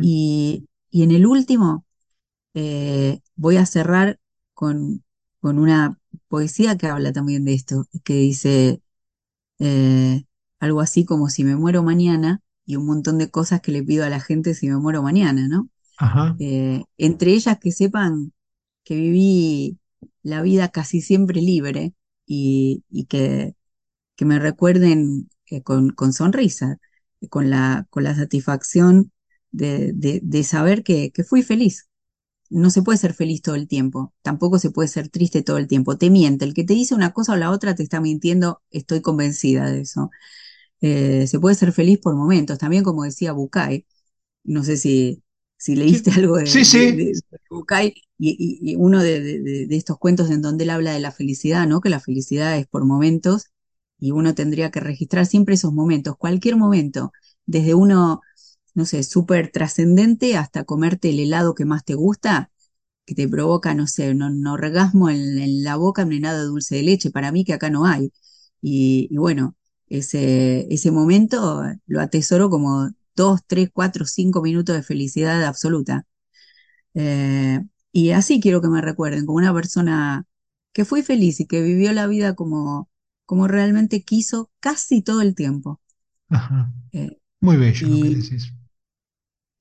Y, 0.00 0.68
y 0.90 1.02
en 1.04 1.12
el 1.12 1.26
último 1.26 1.86
eh, 2.54 3.20
voy 3.36 3.56
a 3.58 3.66
cerrar 3.66 4.20
con, 4.54 5.04
con 5.48 5.58
una 5.58 5.98
poesía 6.28 6.76
que 6.76 6.88
habla 6.88 7.12
también 7.12 7.44
de 7.46 7.54
esto, 7.54 7.86
que 8.04 8.14
dice 8.14 8.82
eh, 9.58 10.24
algo 10.60 10.80
así 10.80 11.04
como 11.04 11.28
si 11.28 11.44
me 11.44 11.56
muero 11.56 11.82
mañana 11.82 12.42
y 12.66 12.76
un 12.76 12.86
montón 12.86 13.18
de 13.18 13.30
cosas 13.30 13.60
que 13.60 13.72
le 13.72 13.82
pido 13.82 14.04
a 14.04 14.10
la 14.10 14.20
gente 14.20 14.54
si 14.54 14.68
me 14.68 14.76
muero 14.78 15.02
mañana, 15.02 15.48
¿no? 15.48 15.70
Ajá, 15.96 16.38
Eh, 16.38 16.84
entre 16.98 17.32
ellas 17.32 17.58
que 17.60 17.72
sepan 17.72 18.32
que 18.84 18.96
viví 18.96 19.78
la 20.22 20.42
vida 20.42 20.68
casi 20.70 21.00
siempre 21.02 21.40
libre 21.42 21.94
y, 22.26 22.84
y 22.90 23.06
que, 23.06 23.56
que 24.16 24.24
me 24.26 24.38
recuerden 24.40 25.30
eh, 25.50 25.62
con, 25.62 25.90
con 25.92 26.12
sonrisa, 26.14 26.78
con 27.30 27.50
la, 27.50 27.86
con 27.90 28.04
la 28.04 28.14
satisfacción 28.16 29.12
de, 29.52 29.92
de- 29.94 30.20
de 30.24 30.44
saber 30.44 30.82
que, 30.84 31.12
que 31.12 31.24
fui 31.24 31.42
feliz. 31.42 31.87
No 32.50 32.70
se 32.70 32.82
puede 32.82 32.98
ser 32.98 33.14
feliz 33.14 33.42
todo 33.42 33.54
el 33.56 33.68
tiempo, 33.68 34.14
tampoco 34.22 34.58
se 34.58 34.70
puede 34.70 34.88
ser 34.88 35.08
triste 35.10 35.42
todo 35.42 35.58
el 35.58 35.66
tiempo. 35.68 35.98
Te 35.98 36.10
miente, 36.10 36.44
el 36.46 36.54
que 36.54 36.64
te 36.64 36.74
dice 36.74 36.94
una 36.94 37.12
cosa 37.12 37.34
o 37.34 37.36
la 37.36 37.50
otra 37.50 37.74
te 37.74 37.82
está 37.82 38.00
mintiendo, 38.00 38.62
estoy 38.70 39.02
convencida 39.02 39.70
de 39.70 39.82
eso. 39.82 40.10
Eh, 40.80 41.26
se 41.26 41.40
puede 41.40 41.56
ser 41.56 41.72
feliz 41.72 41.98
por 41.98 42.14
momentos, 42.16 42.58
también 42.58 42.84
como 42.84 43.04
decía 43.04 43.32
Bucay, 43.32 43.86
no 44.44 44.64
sé 44.64 44.76
si, 44.76 45.22
si 45.58 45.76
leíste 45.76 46.10
sí, 46.12 46.12
algo 46.12 46.36
de, 46.38 46.64
sí, 46.64 46.96
de 46.96 47.20
Bucay 47.50 47.94
y, 48.18 48.30
y- 48.62 48.72
y 48.72 48.76
uno 48.76 49.02
de- 49.02 49.20
de 49.66 49.76
estos 49.76 49.98
cuentos 49.98 50.30
en 50.30 50.42
donde 50.42 50.64
él 50.64 50.70
habla 50.70 50.92
de 50.92 51.00
la 51.00 51.12
felicidad, 51.12 51.66
¿no? 51.68 51.80
Que 51.80 51.90
la 51.90 52.00
felicidad 52.00 52.58
es 52.58 52.66
por 52.68 52.84
momentos 52.86 53.46
y 53.98 54.12
uno 54.12 54.34
tendría 54.34 54.70
que 54.70 54.80
registrar 54.80 55.26
siempre 55.26 55.54
esos 55.54 55.72
momentos, 55.72 56.16
cualquier 56.16 56.56
momento, 56.56 57.12
desde 57.46 57.74
uno, 57.74 58.20
no 58.78 58.86
sé, 58.86 59.04
súper 59.04 59.52
trascendente 59.52 60.36
hasta 60.38 60.64
comerte 60.64 61.10
el 61.10 61.20
helado 61.20 61.54
que 61.56 61.66
más 61.66 61.84
te 61.84 61.94
gusta, 61.96 62.52
que 63.06 63.14
te 63.14 63.28
provoca, 63.28 63.74
no 63.74 63.86
sé, 63.86 64.10
un, 64.12 64.22
un 64.22 64.46
orgasmo 64.46 65.10
en, 65.10 65.38
en 65.38 65.64
la 65.64 65.76
boca, 65.76 66.04
un 66.04 66.12
helado 66.14 66.40
de 66.40 66.46
dulce 66.46 66.76
de 66.76 66.82
leche, 66.84 67.10
para 67.10 67.32
mí 67.32 67.44
que 67.44 67.54
acá 67.54 67.70
no 67.70 67.86
hay. 67.86 68.12
Y, 68.62 69.08
y 69.10 69.16
bueno, 69.18 69.56
ese, 69.88 70.66
ese 70.72 70.90
momento 70.92 71.64
lo 71.86 72.00
atesoro 72.00 72.50
como 72.50 72.90
dos, 73.16 73.40
tres, 73.46 73.70
cuatro, 73.72 74.06
cinco 74.06 74.42
minutos 74.42 74.76
de 74.76 74.82
felicidad 74.82 75.44
absoluta. 75.44 76.06
Eh, 76.94 77.60
y 77.92 78.10
así 78.10 78.40
quiero 78.40 78.60
que 78.62 78.68
me 78.68 78.80
recuerden, 78.82 79.26
como 79.26 79.38
una 79.38 79.54
persona 79.54 80.26
que 80.72 80.84
fue 80.84 81.02
feliz 81.02 81.40
y 81.40 81.46
que 81.46 81.62
vivió 81.62 81.92
la 81.92 82.06
vida 82.06 82.34
como, 82.34 82.90
como 83.26 83.48
realmente 83.48 84.02
quiso 84.04 84.50
casi 84.60 85.02
todo 85.02 85.22
el 85.22 85.34
tiempo. 85.34 85.80
ajá. 86.30 86.72
Eh, 86.92 87.18
Muy 87.40 87.56
bello 87.58 87.88
lo 87.88 87.98
que 88.00 88.08
y, 88.08 88.16
decís, 88.16 88.46
y 88.48 88.57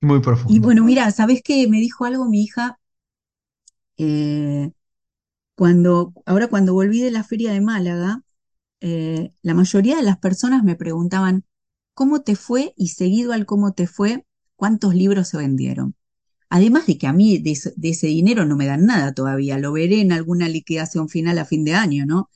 muy 0.02 0.19
y 0.48 0.60
profundo. 0.60 0.61
bueno, 0.61 0.84
mira, 0.84 1.11
¿sabés 1.11 1.41
qué? 1.44 1.68
Me 1.68 1.80
dijo 1.80 2.06
algo 2.06 2.26
mi 2.26 2.41
hija 2.44 2.80
eh, 3.98 4.72
cuando, 5.56 6.14
ahora 6.26 6.48
cuando 6.49 6.74
volví 6.74 7.02
de 7.02 7.11
la 7.11 7.24
feria 7.24 7.52
de 7.53 7.61
Málaga, 7.61 8.24
eh, 8.82 9.32
la 9.44 9.53
mayoría 9.53 9.98
de 9.98 10.03
las 10.03 10.19
personas 10.19 10.64
me 10.64 10.76
preguntaban, 10.76 11.45
¿cómo 11.95 12.22
te 12.22 12.36
fue? 12.36 12.74
Y 12.78 12.90
seguido 12.90 13.34
al 13.34 13.45
cómo 13.45 13.74
te 13.74 13.88
fue, 13.88 14.26
¿cuántos 14.56 14.95
libros 14.95 15.30
se 15.30 15.38
vendieron? 15.38 15.95
Además 16.49 16.88
de 16.88 16.98
que 16.98 17.07
a 17.07 17.14
mí 17.14 17.40
de 17.40 17.52
ese 17.90 18.07
dinero 18.07 18.45
no 18.45 18.57
me 18.57 18.68
dan 18.68 18.86
nada 18.86 19.14
todavía, 19.14 19.57
lo 19.60 19.74
veré 19.74 20.02
en 20.02 20.14
alguna 20.14 20.49
liquidación 20.49 21.10
final 21.10 21.40
a 21.40 21.45
fin 21.45 21.65
de 21.65 21.76
año, 21.76 22.06
¿no? 22.06 22.30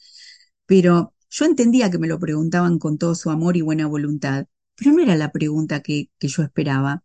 Pero 0.65 1.13
yo 1.29 1.45
entendía 1.45 1.91
que 1.91 1.99
me 1.99 2.07
lo 2.07 2.19
preguntaban 2.19 2.79
con 2.79 2.97
todo 2.97 3.15
su 3.15 3.29
amor 3.31 3.57
y 3.57 3.61
buena 3.61 3.88
voluntad, 3.88 4.47
pero 4.75 4.93
no 4.93 5.03
era 5.03 5.15
la 5.15 5.31
pregunta 5.31 5.81
que, 5.81 6.09
que 6.19 6.27
yo 6.29 6.43
esperaba. 6.43 7.03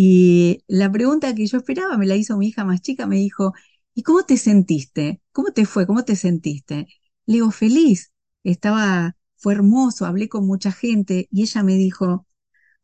Y 0.00 0.62
la 0.68 0.90
pregunta 0.92 1.34
que 1.34 1.46
yo 1.46 1.58
esperaba 1.58 1.96
me 1.98 2.06
la 2.06 2.14
hizo 2.16 2.36
mi 2.36 2.48
hija 2.48 2.64
más 2.64 2.80
chica, 2.82 3.06
me 3.06 3.16
dijo, 3.16 3.52
¿y 3.94 4.02
cómo 4.04 4.22
te 4.24 4.36
sentiste? 4.36 5.20
¿Cómo 5.32 5.50
te 5.52 5.66
fue? 5.66 5.86
¿Cómo 5.88 6.04
te 6.04 6.14
sentiste? 6.16 6.86
Le 7.26 7.34
digo, 7.34 7.50
feliz. 7.50 8.12
Estaba, 8.44 9.16
fue 9.36 9.54
hermoso, 9.54 10.06
hablé 10.06 10.28
con 10.28 10.46
mucha 10.46 10.70
gente 10.72 11.26
y 11.32 11.42
ella 11.42 11.62
me 11.64 11.74
dijo, 11.74 12.26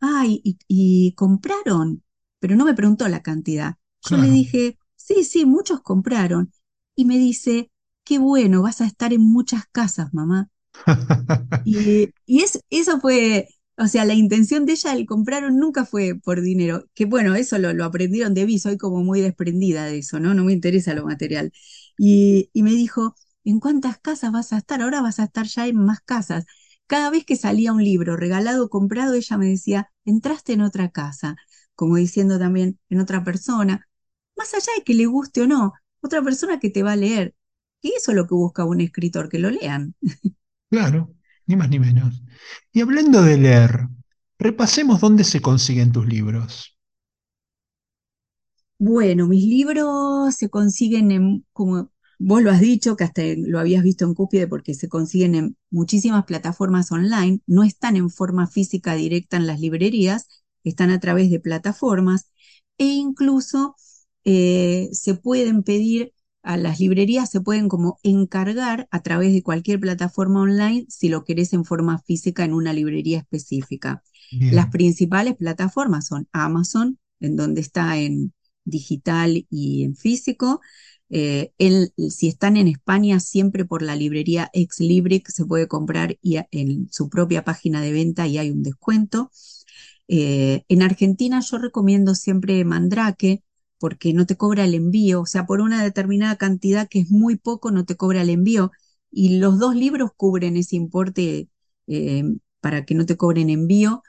ay, 0.01 0.41
y, 0.45 0.59
y 0.69 1.15
compraron, 1.15 2.05
pero 2.41 2.57
no 2.57 2.65
me 2.67 2.75
preguntó 2.75 3.09
la 3.09 3.23
cantidad. 3.23 3.77
Yo 4.03 4.17
le 4.19 4.31
dije, 4.31 4.79
sí, 4.97 5.25
sí, 5.25 5.47
muchos 5.47 5.83
compraron. 5.83 6.53
Y 6.97 7.05
me 7.07 7.19
dice, 7.19 7.73
qué 8.05 8.19
bueno, 8.19 8.63
vas 8.63 8.81
a 8.81 8.87
estar 8.87 9.13
en 9.13 9.23
muchas 9.23 9.65
casas, 9.73 10.13
mamá. 10.15 10.51
Y, 11.63 12.11
y 12.27 12.43
es, 12.43 12.61
eso 12.71 13.01
fue, 13.01 13.49
o 13.77 13.89
sea, 13.89 14.05
la 14.05 14.15
intención 14.15 14.67
de 14.67 14.73
ella 14.73 14.93
al 14.93 15.07
compraron 15.07 15.59
nunca 15.59 15.85
fue 15.85 16.15
por 16.15 16.41
dinero, 16.43 16.85
que 16.95 17.07
bueno, 17.07 17.35
eso 17.35 17.59
lo, 17.59 17.85
aprendieron 17.85 18.35
de 18.35 18.47
mí, 18.47 18.59
soy 18.59 18.77
como 18.79 19.03
muy 19.03 19.21
desprendida 19.21 19.85
de 19.87 19.99
eso, 19.99 20.21
¿no? 20.21 20.35
No 20.35 20.45
me 20.45 20.53
interesa 20.53 20.95
lo 20.95 21.05
material. 21.05 21.53
Y, 21.99 22.51
y 22.53 22.63
me 22.63 22.71
dijo, 22.71 23.17
¿en 23.45 23.61
cuántas 23.61 23.99
casas 23.99 24.33
vas 24.33 24.53
a 24.53 24.59
estar? 24.59 24.83
Ahora 24.83 25.03
vas 25.03 25.19
a 25.21 25.25
estar 25.25 25.47
ya 25.47 25.67
en 25.67 25.77
más 25.77 26.01
casas. 26.01 26.47
Cada 26.87 27.11
vez 27.11 27.25
que 27.25 27.37
salía 27.37 27.73
un 27.73 27.83
libro 27.83 28.17
regalado 28.17 28.65
o 28.67 28.69
comprado, 28.69 29.15
ella 29.15 29.39
me 29.39 29.49
decía, 29.49 29.91
entraste 30.05 30.53
en 30.53 30.61
otra 30.63 30.91
casa, 30.91 31.37
como 31.75 31.97
diciendo 31.97 32.39
también 32.39 32.79
en 32.91 33.01
otra 33.01 33.25
persona, 33.25 33.89
más 34.37 34.55
allá 34.55 34.73
de 34.77 34.85
que 34.85 34.95
le 34.95 35.07
guste 35.07 35.43
o 35.43 35.47
no, 35.47 35.73
otra 36.01 36.23
persona 36.23 36.61
que 36.61 36.71
te 36.71 36.83
va 36.83 36.93
a 36.93 36.97
leer. 36.97 37.35
Y 37.83 37.93
eso 37.97 38.13
es 38.13 38.17
lo 38.17 38.27
que 38.27 38.35
busca 38.35 38.65
un 38.65 38.81
escritor, 38.81 39.29
que 39.29 39.39
lo 39.39 39.51
lean. 39.51 39.95
Claro, 40.71 41.15
ni 41.47 41.57
más 41.57 41.69
ni 41.69 41.79
menos. 41.79 42.23
Y 42.73 42.81
hablando 42.81 43.23
de 43.23 43.39
leer, 43.39 43.89
repasemos 44.39 45.01
dónde 45.01 45.25
se 45.25 45.41
consiguen 45.41 45.93
tus 45.93 46.07
libros. 46.07 46.77
Bueno, 48.79 49.27
mis 49.27 49.45
libros 49.45 50.35
se 50.35 50.51
consiguen 50.51 51.11
en, 51.13 51.47
como 51.53 51.91
vos 52.19 52.43
lo 52.43 52.51
has 52.51 52.61
dicho, 52.61 52.97
que 52.97 53.05
hasta 53.05 53.23
lo 53.37 53.59
habías 53.59 53.83
visto 53.83 54.05
en 54.05 54.15
Cúspide, 54.15 54.49
porque 54.49 54.75
se 54.75 54.89
consiguen 54.89 55.35
en 55.35 55.57
muchísimas 55.71 56.25
plataformas 56.25 56.91
online, 56.93 57.41
no 57.47 57.63
están 57.63 57.97
en 57.97 58.11
forma 58.11 58.47
física 58.47 58.95
directa 58.95 59.37
en 59.37 59.47
las 59.47 59.61
librerías, 59.61 60.29
están 60.65 60.91
a 60.91 61.01
través 61.01 61.31
de 61.31 61.41
plataformas 61.41 62.31
e 62.79 62.87
incluso 62.87 63.77
eh, 64.25 64.89
se 64.93 65.15
pueden 65.15 65.63
pedir 65.63 66.13
a 66.45 66.57
las 66.57 66.81
librerías, 66.81 67.31
se 67.31 67.41
pueden 67.41 67.69
como 67.69 67.99
encargar 68.03 68.89
a 68.91 69.03
través 69.03 69.33
de 69.33 69.43
cualquier 69.43 69.81
plataforma 69.81 70.43
online 70.43 70.87
si 70.89 71.09
lo 71.09 71.25
querés 71.25 71.53
en 71.53 71.65
forma 71.65 71.99
física 72.01 72.45
en 72.45 72.55
una 72.55 72.73
librería 72.73 73.19
específica. 73.19 74.03
Las 74.49 74.69
principales 74.69 75.37
plataformas 75.37 76.07
son 76.07 76.29
Amazon, 76.33 76.99
en 77.21 77.37
donde 77.37 77.61
está 77.63 77.99
en 77.99 78.33
digital 78.65 79.47
y 79.51 79.85
en 79.85 79.97
físico. 79.97 80.61
Eh, 81.11 81.53
el- 81.59 81.93
si 82.11 82.29
están 82.29 82.57
en 82.57 82.69
España, 82.69 83.21
siempre 83.21 83.65
por 83.65 83.83
la 83.83 83.97
librería 83.97 84.51
Ex 84.53 84.81
Libric 84.81 85.29
se 85.31 85.45
puede 85.47 85.69
comprar 85.69 86.19
y 86.23 86.37
a- 86.37 86.49
en 86.51 86.89
su 86.91 87.09
propia 87.09 87.45
página 87.45 87.81
de 87.83 87.93
venta 87.93 88.27
y 88.27 88.39
hay 88.39 88.51
un 88.51 88.63
descuento. 88.63 89.31
Eh, 90.09 90.65
en 90.69 90.83
Argentina 90.83 91.41
yo 91.41 91.59
recomiendo 91.59 92.15
siempre 92.15 92.65
Mandrake 92.65 93.43
porque 93.79 94.13
no 94.15 94.27
te 94.27 94.37
cobra 94.37 94.65
el 94.65 94.75
envío, 94.75 95.23
o 95.23 95.27
sea, 95.27 95.47
por 95.47 95.61
una 95.61 95.83
determinada 95.83 96.37
cantidad 96.37 96.89
que 96.89 97.01
es 97.01 97.11
muy 97.11 97.37
poco, 97.37 97.71
no 97.71 97.85
te 97.85 97.97
cobra 97.97 98.23
el 98.23 98.31
envío. 98.31 98.71
Y 99.11 99.39
los 99.39 99.59
dos 99.59 99.77
libros 99.77 100.11
cubren 100.17 100.57
ese 100.57 100.77
importe 100.77 101.49
eh, 101.87 102.25
para 102.61 102.85
que 102.85 102.95
no 102.95 103.07
te 103.07 103.17
cobren 103.17 103.51
envío. 103.51 104.03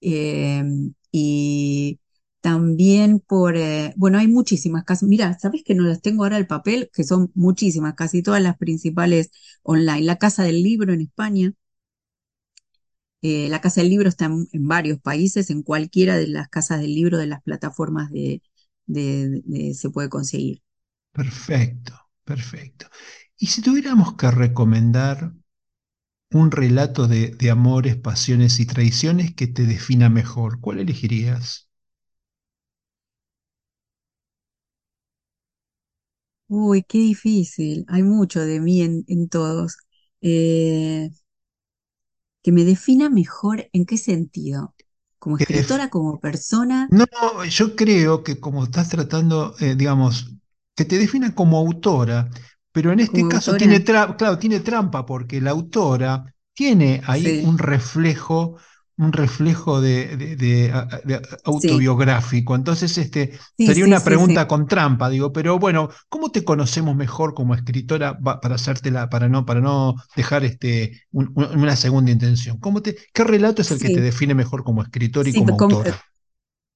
Eh, 0.00 0.64
y 1.12 2.00
también 2.40 3.20
por, 3.20 3.56
eh, 3.56 3.92
bueno, 3.96 4.18
hay 4.18 4.28
muchísimas 4.28 4.84
casas. 4.84 5.08
Mira, 5.08 5.38
¿sabes 5.38 5.62
que 5.64 5.74
no 5.74 5.84
las 5.84 6.02
tengo 6.02 6.24
ahora 6.24 6.38
el 6.38 6.46
papel? 6.46 6.90
Que 6.92 7.04
son 7.04 7.30
muchísimas, 7.34 7.94
casi 7.94 8.22
todas 8.22 8.42
las 8.42 8.56
principales 8.58 9.30
online. 9.62 10.02
La 10.02 10.16
Casa 10.16 10.44
del 10.44 10.62
Libro 10.62 10.92
en 10.92 11.02
España. 11.02 11.52
la 13.22 13.60
Casa 13.60 13.80
del 13.80 13.90
Libro 13.90 14.08
está 14.08 14.26
en, 14.26 14.48
en 14.52 14.68
varios 14.68 15.00
países, 15.00 15.50
en 15.50 15.62
cualquiera 15.62 16.16
de 16.16 16.26
las 16.28 16.48
casas 16.48 16.80
del 16.80 16.94
libro 16.94 17.18
de 17.18 17.26
las 17.26 17.42
plataformas 17.42 18.10
de, 18.10 18.42
de- 18.88 19.42
de- 19.46 19.74
se 19.74 19.90
puede 19.90 20.08
conseguir. 20.10 20.62
perfecto, 21.12 21.92
perfecto. 22.24 22.86
Y 23.38 23.46
si 23.48 23.62
tuviéramos 23.62 24.14
que 24.16 24.30
recomendar 24.30 25.32
un 26.32 26.50
relato 26.50 27.06
de, 27.06 27.32
de 27.32 27.50
amores, 27.50 27.96
pasiones 27.96 28.60
y 28.60 28.66
traiciones 28.66 29.34
que 29.34 29.46
te 29.46 29.66
defina 29.66 30.08
mejor, 30.08 30.58
¿cuál 30.60 30.80
elegirías? 30.80 31.68
Uy, 36.48 36.82
qué 36.84 36.98
difícil. 36.98 37.84
Hay 37.88 38.02
mucho 38.02 38.40
de 38.40 38.60
mí 38.60 38.82
en, 38.82 39.04
en 39.08 39.28
todos. 39.28 39.76
Eh, 40.20 41.10
que 42.42 42.50
me 42.52 42.64
defina 42.64 43.10
mejor 43.10 43.68
en 43.72 43.86
qué 43.86 43.96
sentido. 43.96 44.74
Como 45.18 45.36
escritora, 45.38 45.90
como 45.90 46.18
persona, 46.20 46.90
No, 46.90 47.44
yo 47.44 47.76
creo 47.76 48.22
que 48.22 48.40
como 48.40 48.64
estás 48.64 48.88
tratando, 48.88 49.54
eh, 49.60 49.74
digamos, 49.76 50.30
que 50.74 50.84
te 50.86 50.98
defina 50.98 51.34
como 51.34 51.58
autora, 51.58 52.30
pero 52.72 52.92
en 52.92 53.00
este 53.00 53.20
como 53.20 53.28
caso 53.28 53.56
tiene, 53.56 53.80
autora, 53.80 54.16
claro, 54.16 54.38
tiene 54.38 54.60
trampa 54.60 55.04
porque 55.04 55.40
la 55.40 55.50
autora 55.50 56.34
tiene 56.54 57.02
ahí 57.06 57.38
sí. 57.40 57.42
un 57.42 57.58
reflejo 57.58 58.56
un 58.98 59.12
reflejo 59.12 59.80
de, 59.80 60.16
de- 60.16 60.36
de- 60.36 60.72
a- 60.72 60.86
de 61.04 61.20
Sí, 61.50 61.90
autobiográfico. 61.94 62.54
Entonces, 62.56 62.98
este, 62.98 63.38
sí, 63.56 63.74
sería 63.74 63.84
sí, 63.84 63.94
una 63.94 64.04
pregunta 64.04 64.48
con 64.48 64.66
trampa, 64.68 65.08
digo, 65.08 65.32
pero 65.32 65.58
bueno, 65.58 65.88
¿cómo 66.08 66.30
te 66.30 66.44
conocemos 66.44 66.96
mejor 66.96 67.34
como 67.34 67.54
escritora 67.54 68.18
para 68.18 68.54
hacértela, 68.56 69.08
para 69.08 69.28
no, 69.28 69.46
para 69.46 69.60
no 69.60 69.94
dejar 70.16 70.44
este, 70.44 71.02
un- 71.12 71.32
un- 71.34 71.58
una 71.60 71.76
segunda 71.76 72.10
intención? 72.10 72.58
¿Cómo 72.58 72.82
te, 72.82 72.96
qué 73.14 73.24
relato 73.24 73.62
es 73.62 73.70
el 73.70 73.80
que 73.80 73.90
te 73.90 74.00
define 74.00 74.34
mejor 74.34 74.64
como 74.64 74.82
escritor 74.82 75.28
y 75.28 75.34
como 75.34 75.56
com- 75.56 75.78
eh, 75.84 75.94
autora? 75.94 76.04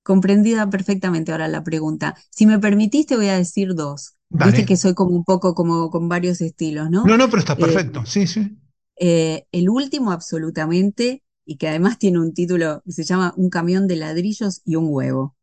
comprendida 0.05 0.71
perfectamente 0.71 1.33
ahora 1.33 1.49
la 1.49 1.65
pregunta. 1.65 2.17
Si 2.31 2.47
me 2.47 2.59
permitiste, 2.61 3.17
voy 3.17 3.29
a 3.29 3.37
decir 3.39 3.75
dos. 3.77 4.17
Viste 4.39 4.65
Dale. 4.65 4.67
que 4.67 4.77
soy 4.79 4.95
como 4.95 5.17
un 5.17 5.25
poco 5.25 5.55
como 5.55 5.91
con 5.91 6.09
varios 6.09 6.41
estilos, 6.43 6.91
¿no? 6.91 7.09
No, 7.09 7.17
no, 7.17 7.29
pero 7.29 7.41
está 7.41 7.57
Eh, 7.57 7.65
perfecto. 7.65 8.05
Sí, 8.07 8.27
sí. 8.27 8.59
eh, 8.97 9.47
el 9.53 9.69
último, 9.71 10.13
absolutamente, 10.13 11.23
y 11.45 11.57
que 11.59 11.69
además 11.69 11.99
tiene 11.99 12.21
un 12.21 12.35
título 12.35 12.83
que 12.85 12.93
se 12.93 13.05
llama 13.05 13.35
Un 13.37 13.51
camión 13.51 13.89
de 13.89 13.97
ladrillos 13.97 14.63
y 14.65 14.77
un 14.77 14.87
huevo. 14.91 15.37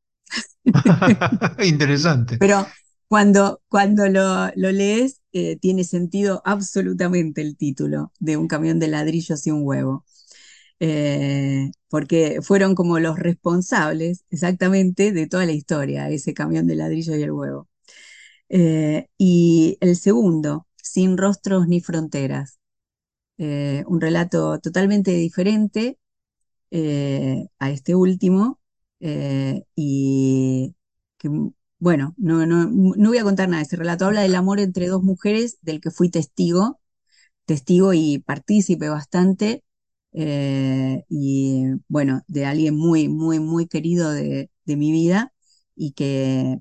Interesante. 1.63 2.37
Pero 2.37 2.73
cuando, 3.07 3.61
cuando 3.67 4.07
lo, 4.07 4.47
lo 4.55 4.71
lees, 4.71 5.21
eh, 5.33 5.57
tiene 5.57 5.83
sentido 5.83 6.41
absolutamente 6.45 7.41
el 7.41 7.57
título 7.57 8.11
de 8.19 8.37
Un 8.37 8.47
camión 8.47 8.79
de 8.79 8.87
ladrillos 8.87 9.45
y 9.47 9.51
un 9.51 9.61
huevo. 9.65 10.05
Eh, 10.81 11.71
porque 11.89 12.41
fueron 12.43 12.75
como 12.75 12.99
los 12.99 13.19
responsables 13.19 14.25
exactamente 14.31 15.11
de 15.13 15.27
toda 15.27 15.45
la 15.45 15.53
historia, 15.53 16.09
ese 16.09 16.33
camión 16.33 16.67
de 16.67 16.75
ladrillos 16.75 17.17
y 17.17 17.23
el 17.23 17.31
huevo. 17.31 17.69
Eh, 18.49 19.07
y 19.17 19.77
el 19.81 19.95
segundo, 19.97 20.67
Sin 20.83 21.17
rostros 21.17 21.67
ni 21.67 21.81
fronteras, 21.81 22.58
eh, 23.39 23.85
un 23.87 24.01
relato 24.01 24.59
totalmente 24.61 25.11
diferente 25.13 25.99
eh, 26.71 27.47
a 27.59 27.71
este 27.71 27.95
último 27.95 28.59
eh, 29.01 29.63
y 29.75 30.75
que, 31.17 31.29
bueno, 31.79 32.15
no, 32.17 32.45
no, 32.45 32.67
no 32.69 33.09
voy 33.09 33.17
a 33.19 33.23
contar 33.23 33.49
nada 33.49 33.59
de 33.61 33.65
ese 33.67 33.77
relato. 33.77 34.05
Habla 34.05 34.21
del 34.23 34.35
amor 34.35 34.59
entre 34.59 34.87
dos 34.87 35.03
mujeres 35.03 35.59
del 35.61 35.81
que 35.81 35.91
fui 35.91 36.09
testigo, 36.09 36.79
testigo 37.45 37.93
y 37.93 38.19
partícipe 38.19 38.89
bastante 38.89 39.63
y 41.09 41.65
bueno, 41.87 42.23
de 42.27 42.45
alguien 42.45 42.75
muy, 42.77 43.07
muy, 43.09 43.39
muy 43.39 43.67
querido 43.67 44.11
de, 44.11 44.49
de 44.65 44.75
mi 44.77 44.91
vida 44.91 45.33
y 45.75 45.93
que 45.93 46.59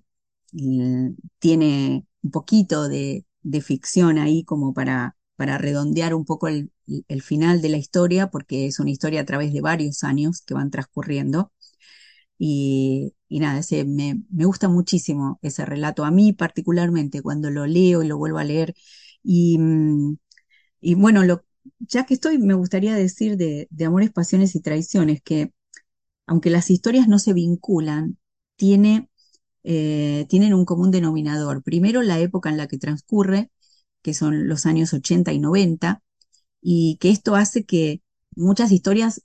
eh, 0.59 1.13
tiene 1.41 2.07
un 2.23 2.33
poquito 2.33 2.89
de, 2.89 3.27
de 3.43 3.63
ficción 3.63 4.19
ahí 4.19 4.45
como 4.45 4.75
para, 4.75 5.17
para 5.39 5.59
redondear 5.59 6.15
un 6.15 6.25
poco 6.25 6.49
el, 6.49 6.73
final 7.23 7.63
de 7.63 7.69
la 7.71 7.79
historia, 7.79 8.29
porque 8.31 8.67
es 8.67 8.81
una 8.81 8.91
historia 8.91 9.21
a 9.21 9.25
través 9.25 9.53
de 9.53 9.61
varios 9.61 10.03
años 10.05 10.43
que 10.43 10.55
van 10.55 10.71
transcurriendo. 10.71 11.53
Y, 12.39 13.15
y 13.29 13.41
nada, 13.41 13.61
ese, 13.61 13.85
me, 13.85 14.23
me 14.31 14.47
gusta 14.47 14.69
muchísimo 14.69 15.39
ese 15.43 15.65
relato, 15.67 16.05
a 16.05 16.11
mí 16.11 16.33
particularmente 16.33 17.23
cuando 17.23 17.51
lo 17.51 17.67
leo 17.67 18.03
y 18.03 18.09
lo 18.09 18.19
vuelvo 18.19 18.39
a 18.39 18.45
leer. 18.45 18.75
Y, 19.23 19.59
mm, 19.59 20.17
y 20.81 20.95
bueno, 20.97 21.25
lo, 21.25 21.45
ya 21.81 22.07
que 22.07 22.15
estoy, 22.15 22.39
me 22.39 22.55
gustaría 22.55 22.95
decir 22.95 23.37
de, 23.37 23.69
de 23.71 23.85
Amores, 23.87 24.11
Pasiones 24.13 24.57
y 24.57 24.61
Traiciones, 24.61 25.23
que 25.23 25.53
aunque 26.27 26.51
las 26.51 26.71
historias 26.71 27.09
no 27.09 27.19
se 27.21 27.33
vinculan, 27.33 28.19
tiene, 28.57 29.09
eh, 29.65 30.27
tienen 30.29 30.55
un 30.55 30.65
común 30.65 30.91
denominador. 30.91 31.63
Primero, 31.63 32.03
la 32.03 32.21
época 32.21 32.51
en 32.51 32.57
la 32.59 32.69
que 32.69 32.79
transcurre, 32.79 33.51
que 34.09 34.15
son 34.15 34.49
los 34.49 34.65
años 34.67 34.95
80 34.95 35.33
y 35.35 35.39
90, 35.39 36.03
y 36.63 36.97
que 37.01 37.11
esto 37.11 37.37
hace 37.37 37.65
que 37.67 38.03
muchas 38.37 38.73
historias 38.73 39.23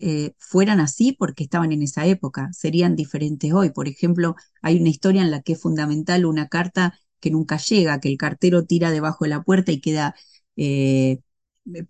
eh, 0.00 0.34
fueran 0.38 0.80
así 0.80 1.12
porque 1.12 1.44
estaban 1.44 1.72
en 1.72 1.82
esa 1.82 2.06
época, 2.06 2.50
serían 2.52 2.96
diferentes 2.96 3.52
hoy. 3.52 3.70
Por 3.70 3.88
ejemplo, 3.88 4.36
hay 4.62 4.80
una 4.80 4.90
historia 4.90 5.22
en 5.22 5.30
la 5.30 5.42
que 5.42 5.54
es 5.54 5.60
fundamental 5.62 6.24
una 6.26 6.48
carta 6.48 6.98
que 7.20 7.30
nunca 7.30 7.58
llega, 7.58 8.00
que 8.00 8.08
el 8.10 8.18
cartero 8.18 8.64
tira 8.66 8.90
debajo 8.90 9.24
de 9.24 9.30
la 9.30 9.42
puerta 9.42 9.72
y 9.72 9.80
queda 9.80 10.14
eh, 10.56 11.20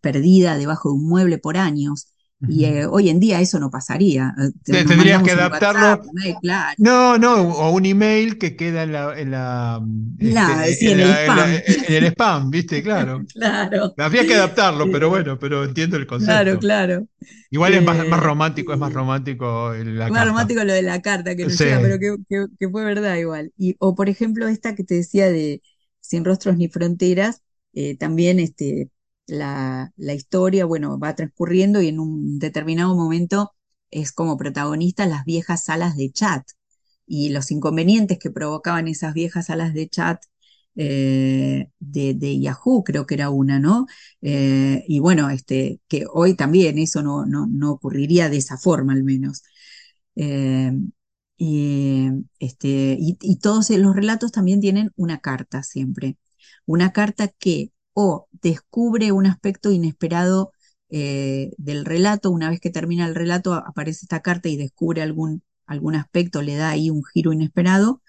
perdida 0.00 0.56
debajo 0.58 0.90
de 0.90 0.96
un 0.96 1.08
mueble 1.08 1.38
por 1.38 1.56
años. 1.56 2.12
Y 2.46 2.64
eh, 2.66 2.86
hoy 2.86 3.10
en 3.10 3.20
día 3.20 3.40
eso 3.40 3.58
no 3.60 3.70
pasaría. 3.70 4.34
Eh, 4.38 4.50
te- 4.64 4.78
Tendrías 4.86 5.22
que 5.22 5.32
adaptarlo 5.32 5.88
WhatsApp, 5.88 6.04
¿no? 6.12 6.40
claro. 6.40 6.76
No, 6.76 7.18
no, 7.18 7.42
o 7.42 7.70
un 7.72 7.84
email 7.86 8.38
que 8.38 8.56
queda 8.56 8.84
en 8.84 8.92
la, 8.92 9.18
en 9.20 9.30
la, 9.32 9.80
La, 10.20 10.68
este, 10.68 10.72
sí, 10.72 10.90
en 10.90 10.92
en 10.92 11.00
el 11.00 11.10
la- 11.10 11.26
en 11.26 11.36
la- 11.36 11.54
spam. 11.54 11.56
en 11.56 11.94
el 11.94 12.04
spam, 12.12 12.50
¿viste? 12.50 12.82
Claro. 12.82 13.26
Claro, 13.34 13.96
Habría 13.96 14.26
que 14.26 14.34
adaptarlo, 14.34 14.90
pero 14.90 15.10
bueno, 15.10 15.38
pero 15.38 15.64
entiendo 15.64 15.96
el 15.98 16.06
claro, 16.16 16.58
concepto. 16.58 16.58
claro. 16.58 17.06
Igual 17.50 17.74
es 17.74 17.82
más, 17.84 18.06
más 18.06 18.20
Eh, 18.20 18.22
romántico, 18.22 18.72
es 18.74 18.78
más 18.78 18.92
romántico 18.92 19.72
la 19.74 20.10
Más 20.10 20.12
carta. 20.12 20.26
romántico 20.26 20.64
lo 20.64 20.72
de 20.72 20.82
la 20.82 21.02
carta 21.02 21.36
que 21.36 21.46
nos 21.46 21.58
Sí, 21.58 21.64
llega, 21.64 21.80
pero 21.80 21.98
que, 21.98 22.16
que- 22.28 22.46
que 22.58 22.68
fue 22.68 22.84
verdad 22.84 23.16
igual. 23.16 23.52
Y, 23.56 23.76
o 23.78 23.94
por 23.94 24.08
ejemplo, 24.08 24.48
esta 24.48 24.74
que 24.74 24.84
te 24.84 24.94
decía 24.94 25.28
de 25.30 25.62
Sin 26.00 26.24
rostros 26.24 26.56
ni 26.56 26.68
fronteras, 26.68 27.42
eh, 27.74 27.96
también 27.96 28.40
este, 28.40 28.90
la, 29.30 29.92
la 29.96 30.14
historia, 30.14 30.64
bueno, 30.66 30.98
va 30.98 31.14
transcurriendo 31.14 31.80
y 31.82 31.88
en 31.88 32.00
un 32.00 32.38
determinado 32.38 32.94
momento 32.94 33.52
es 33.90 34.12
como 34.12 34.36
protagonista 34.36 35.06
las 35.06 35.24
viejas 35.24 35.64
salas 35.64 35.96
de 35.96 36.10
chat 36.12 36.46
y 37.06 37.30
los 37.30 37.50
inconvenientes 37.50 38.18
que 38.18 38.30
provocaban 38.30 38.88
esas 38.88 39.14
viejas 39.14 39.46
salas 39.46 39.74
de 39.74 39.88
chat 39.88 40.22
eh, 40.76 41.68
de, 41.80 42.40
Yahoo, 42.40 42.84
creo 42.84 43.06
que 43.06 43.14
era 43.14 43.30
una, 43.30 43.58
¿no? 43.58 43.86
Eh, 44.22 44.84
y 44.88 45.00
bueno, 45.00 45.30
este, 45.30 45.80
que 45.88 46.04
hoy 46.12 46.34
también 46.34 46.78
eso 46.78 47.02
no, 47.02 47.26
no, 47.26 47.46
no 47.46 47.72
ocurriría 47.72 48.28
de 48.30 48.38
esa 48.38 48.56
forma 48.58 48.92
al 48.92 49.04
menos. 49.04 49.42
Eh, 50.16 50.72
y, 51.36 52.08
este, 52.38 52.96
y 52.98 53.36
todos 53.40 53.70
los 53.70 53.96
relatos 53.96 54.32
también 54.32 54.60
tienen 54.60 54.92
una 54.96 55.20
carta 55.20 55.62
siempre. 55.62 56.18
Una 56.66 56.92
carta 56.92 57.28
que 57.28 57.72
o 57.92 58.28
descubre 58.42 59.12
un 59.12 59.26
aspecto 59.26 59.70
inesperado 59.70 60.52
eh, 60.88 61.52
del 61.58 61.84
relato, 61.84 62.30
una 62.30 62.50
vez 62.50 62.60
que 62.60 62.70
termina 62.70 63.06
el 63.06 63.14
relato 63.14 63.54
aparece 63.54 64.00
esta 64.02 64.20
carta 64.20 64.48
y 64.48 64.56
descubre 64.56 65.02
algún, 65.02 65.42
algún 65.66 65.94
aspecto, 65.94 66.42
le 66.42 66.56
da 66.56 66.70
ahí 66.70 66.90
un 66.90 67.04
giro 67.04 67.32
inesperado, 67.32 68.02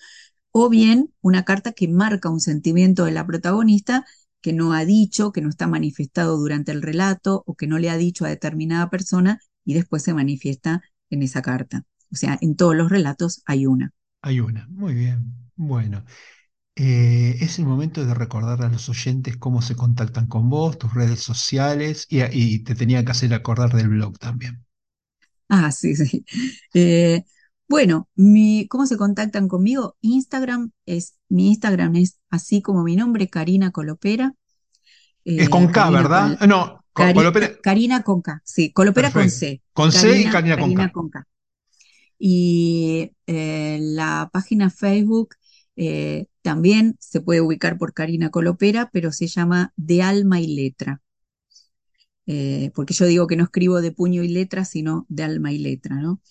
o 0.51 0.69
bien 0.69 1.13
una 1.21 1.45
carta 1.45 1.73
que 1.73 1.87
marca 1.87 2.29
un 2.29 2.39
sentimiento 2.39 3.05
de 3.05 3.11
la 3.11 3.25
protagonista 3.25 4.05
que 4.41 4.53
no 4.53 4.73
ha 4.73 4.85
dicho, 4.85 5.31
que 5.31 5.41
no 5.41 5.49
está 5.49 5.67
manifestado 5.67 6.37
durante 6.37 6.71
el 6.71 6.81
relato 6.81 7.43
o 7.45 7.55
que 7.55 7.67
no 7.67 7.77
le 7.77 7.89
ha 7.89 7.97
dicho 7.97 8.25
a 8.25 8.29
determinada 8.29 8.89
persona 8.89 9.39
y 9.63 9.75
después 9.75 10.03
se 10.03 10.13
manifiesta 10.13 10.81
en 11.09 11.23
esa 11.23 11.41
carta. 11.41 11.83
O 12.11 12.15
sea, 12.15 12.37
en 12.41 12.55
todos 12.55 12.75
los 12.75 12.89
relatos 12.89 13.43
hay 13.45 13.65
una. 13.65 13.93
hay 14.21 14.39
una. 14.39 14.67
Muy 14.69 14.93
bien. 14.93 15.33
Bueno, 15.55 16.03
eh, 16.75 17.37
es 17.41 17.59
el 17.59 17.65
momento 17.65 18.05
de 18.05 18.13
recordar 18.13 18.63
a 18.63 18.69
los 18.69 18.89
oyentes 18.89 19.37
cómo 19.37 19.61
se 19.61 19.75
contactan 19.75 20.27
con 20.27 20.49
vos, 20.49 20.77
tus 20.77 20.93
redes 20.93 21.21
sociales, 21.21 22.07
y, 22.09 22.21
y 22.31 22.59
te 22.63 22.75
tenía 22.75 23.03
que 23.05 23.11
hacer 23.11 23.33
acordar 23.33 23.73
del 23.73 23.89
blog 23.89 24.17
también. 24.19 24.65
Ah, 25.49 25.71
sí, 25.71 25.95
sí. 25.95 26.25
Eh, 26.73 27.23
bueno, 27.67 28.09
mi, 28.15 28.67
¿cómo 28.69 28.85
se 28.85 28.97
contactan 28.97 29.47
conmigo? 29.47 29.97
Instagram 30.01 30.71
es, 30.85 31.15
mi 31.29 31.49
Instagram 31.49 31.95
es 31.97 32.19
así 32.29 32.61
como 32.61 32.83
mi 32.83 32.95
nombre, 32.95 33.29
Karina 33.29 33.71
Colopera. 33.71 34.33
Es 35.25 35.49
con 35.49 35.63
eh, 35.63 35.67
K, 35.67 35.73
Karina 35.73 36.01
¿verdad? 36.01 36.37
con, 36.39 36.49
No, 36.49 36.85
con, 36.93 37.05
Cari- 37.07 37.33
pena- 37.33 37.51
Karina 37.61 38.03
con 38.03 38.21
K, 38.21 38.41
sí, 38.45 38.71
Colopera 38.73 39.11
con. 39.11 39.29
C. 39.29 39.61
Con 39.73 39.91
C 39.91 40.21
y 40.21 40.29
Karina, 40.29 40.31
Karina 40.31 40.57
con 40.57 40.63
Karina 40.63 40.87
K. 40.87 40.91
con 40.93 41.09
K. 41.09 41.27
Y 42.19 43.11
la 43.25 44.29
página 44.31 44.69
Facebook 44.69 45.35
eh, 45.75 46.27
también 46.41 46.95
se 46.99 47.21
puede 47.21 47.41
ubicar 47.41 47.77
por 47.77 47.93
Karina 47.93 48.29
Colopera, 48.29 48.89
pero 48.91 49.11
se 49.11 49.27
llama 49.27 49.73
De 49.75 50.01
Alma 50.01 50.39
y 50.41 50.47
Letra. 50.55 51.01
Eh, 52.27 52.71
porque 52.75 52.93
yo 52.93 53.05
digo 53.05 53.27
que 53.27 53.35
no 53.35 53.43
escribo 53.43 53.81
de 53.81 53.91
puño 53.91 54.23
y 54.23 54.29
letra, 54.29 54.63
sino 54.65 55.05
de 55.09 55.23
alma 55.23 55.51
y 55.51 55.57
letra, 55.57 55.95
¿no? 55.97 56.21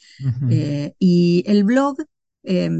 Eh, 0.46 0.94
y 0.98 1.44
el 1.46 1.64
blog 1.64 1.96
eh, 2.42 2.70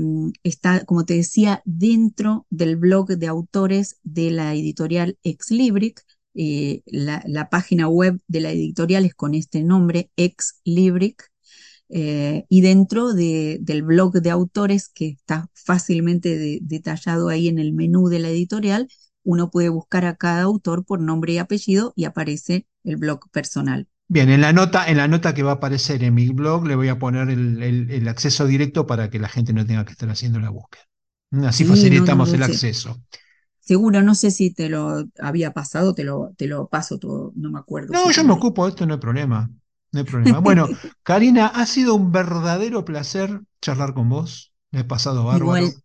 está, 0.42 0.84
como 0.84 1.04
te 1.04 1.14
decía, 1.14 1.62
dentro 1.64 2.46
del 2.50 2.76
blog 2.76 3.08
de 3.08 3.26
autores 3.26 3.98
de 4.02 4.30
la 4.30 4.54
editorial 4.54 5.18
Exlibric. 5.22 6.02
La, 6.32 7.22
la 7.26 7.50
página 7.50 7.88
web 7.88 8.20
de 8.28 8.40
la 8.40 8.52
editorial 8.52 9.04
es 9.04 9.14
con 9.14 9.34
este 9.34 9.62
nombre, 9.62 10.10
Exlibric. 10.16 11.29
Eh, 11.92 12.44
y 12.48 12.60
dentro 12.62 13.12
de- 13.14 13.58
del 13.60 13.82
blog 13.82 14.14
de 14.14 14.30
autores, 14.30 14.88
que 14.88 15.08
está 15.08 15.50
fácilmente 15.54 16.36
de- 16.38 16.60
detallado 16.62 17.28
ahí 17.28 17.48
en 17.48 17.58
el 17.58 17.72
menú 17.72 18.08
de 18.08 18.20
la 18.20 18.28
editorial, 18.30 18.88
uno 19.24 19.50
puede 19.50 19.68
buscar 19.70 20.04
a 20.06 20.16
cada 20.16 20.42
autor 20.42 20.84
por 20.84 21.00
nombre 21.00 21.32
y 21.34 21.38
apellido 21.38 21.92
y 21.96 22.04
aparece 22.04 22.66
el 22.84 22.96
blog 22.96 23.28
personal. 23.30 23.88
Bien, 24.08 24.28
en 24.28 24.40
la 24.42 24.52
nota, 24.52 24.86
en 24.88 24.96
la 24.98 25.08
nota 25.08 25.32
que 25.34 25.42
va 25.42 25.52
a 25.52 25.54
aparecer 25.54 26.02
en 26.04 26.14
mi 26.14 26.28
blog 26.30 26.66
le 26.66 26.74
voy 26.74 26.88
a 26.88 26.98
poner 26.98 27.30
el, 27.30 27.62
el- 27.62 27.90
el 27.90 28.08
acceso 28.08 28.44
directo 28.46 28.86
para 28.86 29.08
que 29.10 29.18
la 29.18 29.28
gente 29.28 29.52
no 29.54 29.64
tenga 29.66 29.84
que 29.84 29.92
estar 29.92 30.10
haciendo 30.10 30.38
la 30.40 30.50
búsqueda. 30.50 30.82
Mm, 31.30 31.44
Así 31.44 31.64
Sí, 31.64 31.90
no, 31.90 32.06
no, 32.06 32.18
facilitamos 32.18 32.32
no 32.32 32.34
el 32.34 32.42
acceso. 32.42 33.00
Seguro, 33.60 34.02
no 34.02 34.14
sé 34.14 34.30
si 34.30 34.52
te 34.52 34.68
lo 34.68 35.04
había 35.20 35.52
pasado, 35.52 35.94
te 35.94 36.04
lo, 36.04 36.32
te 36.36 36.46
lo 36.46 36.68
paso 36.68 36.98
todo, 36.98 37.32
no 37.36 37.50
me 37.50 37.58
acuerdo 37.58 37.94
No, 37.94 38.10
si 38.10 38.12
yo 38.12 38.24
me 38.24 38.32
ocupo 38.32 38.64
de 38.64 38.70
esto, 38.70 38.86
no 38.86 38.94
hay 38.94 39.00
problema. 39.00 39.50
No 39.92 40.00
hay 40.00 40.04
problema. 40.06 40.38
Bueno, 40.40 40.70
Karina, 41.02 41.46
ha 41.48 41.66
sido 41.66 41.94
un 41.94 42.12
verdadero 42.12 42.84
placer 42.84 43.40
charlar 43.60 43.94
con 43.94 44.08
vos. 44.08 44.52
Me 44.70 44.80
he 44.80 44.84
pasado 44.84 45.24
bárbaro. 45.26 45.64
Igual, 45.64 45.82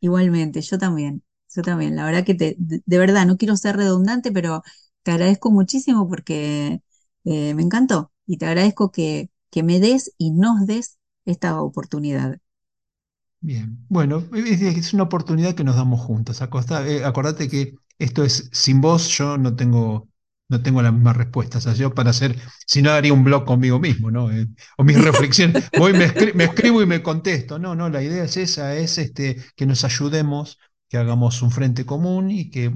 igualmente, 0.00 0.62
yo 0.62 0.78
también, 0.78 1.24
yo 1.54 1.62
también. 1.62 1.96
La 1.96 2.06
verdad 2.06 2.24
que 2.24 2.34
te, 2.34 2.56
de, 2.58 2.82
de 2.86 2.98
verdad, 2.98 3.26
no 3.26 3.36
quiero 3.38 3.56
ser 3.56 3.76
redundante, 3.76 4.32
pero 4.32 4.62
te 5.02 5.12
agradezco 5.12 5.50
muchísimo 5.52 6.08
porque 6.08 6.82
eh, 7.24 7.54
me 7.54 7.62
encantó 7.62 8.12
y 8.26 8.38
te 8.38 8.46
agradezco 8.46 8.92
que, 8.92 9.30
que 9.50 9.62
me 9.64 9.80
des 9.80 10.14
y 10.18 10.32
nos 10.32 10.66
des 10.66 10.98
esta 11.26 11.60
oportunidad. 11.62 12.38
Bien, 13.40 13.78
bueno, 13.88 14.24
es, 14.34 14.60
es 14.62 14.92
una 14.94 15.04
oportunidad 15.04 15.54
que 15.54 15.62
nos 15.64 15.76
damos 15.76 16.00
juntos. 16.00 16.42
Acosta- 16.42 16.86
eh, 16.88 17.04
acordate 17.04 17.48
que 17.48 17.74
esto 17.98 18.24
es 18.24 18.48
sin 18.52 18.80
vos, 18.80 19.08
yo 19.08 19.38
no 19.38 19.54
tengo, 19.54 20.08
no 20.48 20.62
tengo 20.62 20.82
la 20.82 20.92
misma 20.92 21.12
respuesta. 21.12 21.58
O 21.58 21.60
sea, 21.60 21.74
yo 21.74 21.94
para 21.94 22.10
hacer, 22.10 22.36
si 22.66 22.82
no 22.82 22.90
haría 22.92 23.12
un 23.12 23.24
blog 23.24 23.44
conmigo 23.44 23.78
mismo, 23.80 24.10
¿no? 24.10 24.30
Eh, 24.30 24.46
o 24.78 24.84
mis 24.84 25.00
reflexiones, 25.02 25.70
voy, 25.76 25.92
me, 25.92 26.06
escri- 26.08 26.34
me 26.34 26.44
escribo 26.44 26.82
y 26.82 26.86
me 26.86 27.02
contesto. 27.02 27.58
No, 27.58 27.74
no, 27.74 27.88
la 27.88 28.02
idea 28.02 28.24
es 28.24 28.36
esa, 28.36 28.76
es 28.76 28.98
este, 28.98 29.36
que 29.56 29.66
nos 29.66 29.84
ayudemos, 29.84 30.58
que 30.88 30.98
hagamos 30.98 31.42
un 31.42 31.50
frente 31.50 31.84
común 31.86 32.30
y 32.30 32.50
que 32.50 32.72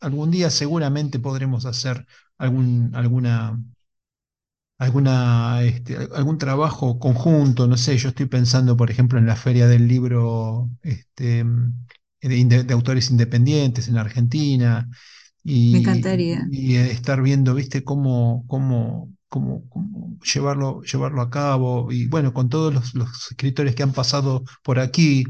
algún 0.00 0.30
día 0.30 0.50
seguramente 0.50 1.18
podremos 1.18 1.66
hacer 1.66 2.06
algún, 2.38 2.90
alguna 2.94 3.58
alguna, 4.78 5.62
este, 5.62 5.96
algún 6.14 6.38
trabajo 6.38 6.98
conjunto, 6.98 7.66
no 7.68 7.76
sé, 7.76 7.96
yo 7.98 8.08
estoy 8.10 8.26
pensando, 8.26 8.76
por 8.76 8.90
ejemplo, 8.90 9.18
en 9.18 9.26
la 9.26 9.36
Feria 9.36 9.68
del 9.68 9.86
Libro 9.88 10.70
este, 10.82 11.44
de 12.20 12.72
autores 12.74 13.10
independientes 13.10 13.88
en 13.88 13.96
Argentina 13.98 14.88
Me 15.70 15.78
y, 15.78 15.78
encantaría. 15.78 16.40
y 16.50 16.76
estar 16.76 17.22
viendo, 17.22 17.54
viste, 17.54 17.84
cómo, 17.84 18.44
cómo, 18.48 19.12
cómo, 19.28 19.68
cómo 19.68 20.18
llevarlo, 20.34 20.82
llevarlo 20.82 21.22
a 21.22 21.30
cabo 21.30 21.90
y 21.92 22.06
bueno, 22.08 22.32
con 22.32 22.48
todos 22.48 22.72
los, 22.74 22.94
los 22.94 23.10
escritores 23.30 23.74
que 23.74 23.82
han 23.82 23.92
pasado 23.92 24.44
por 24.62 24.78
aquí. 24.80 25.24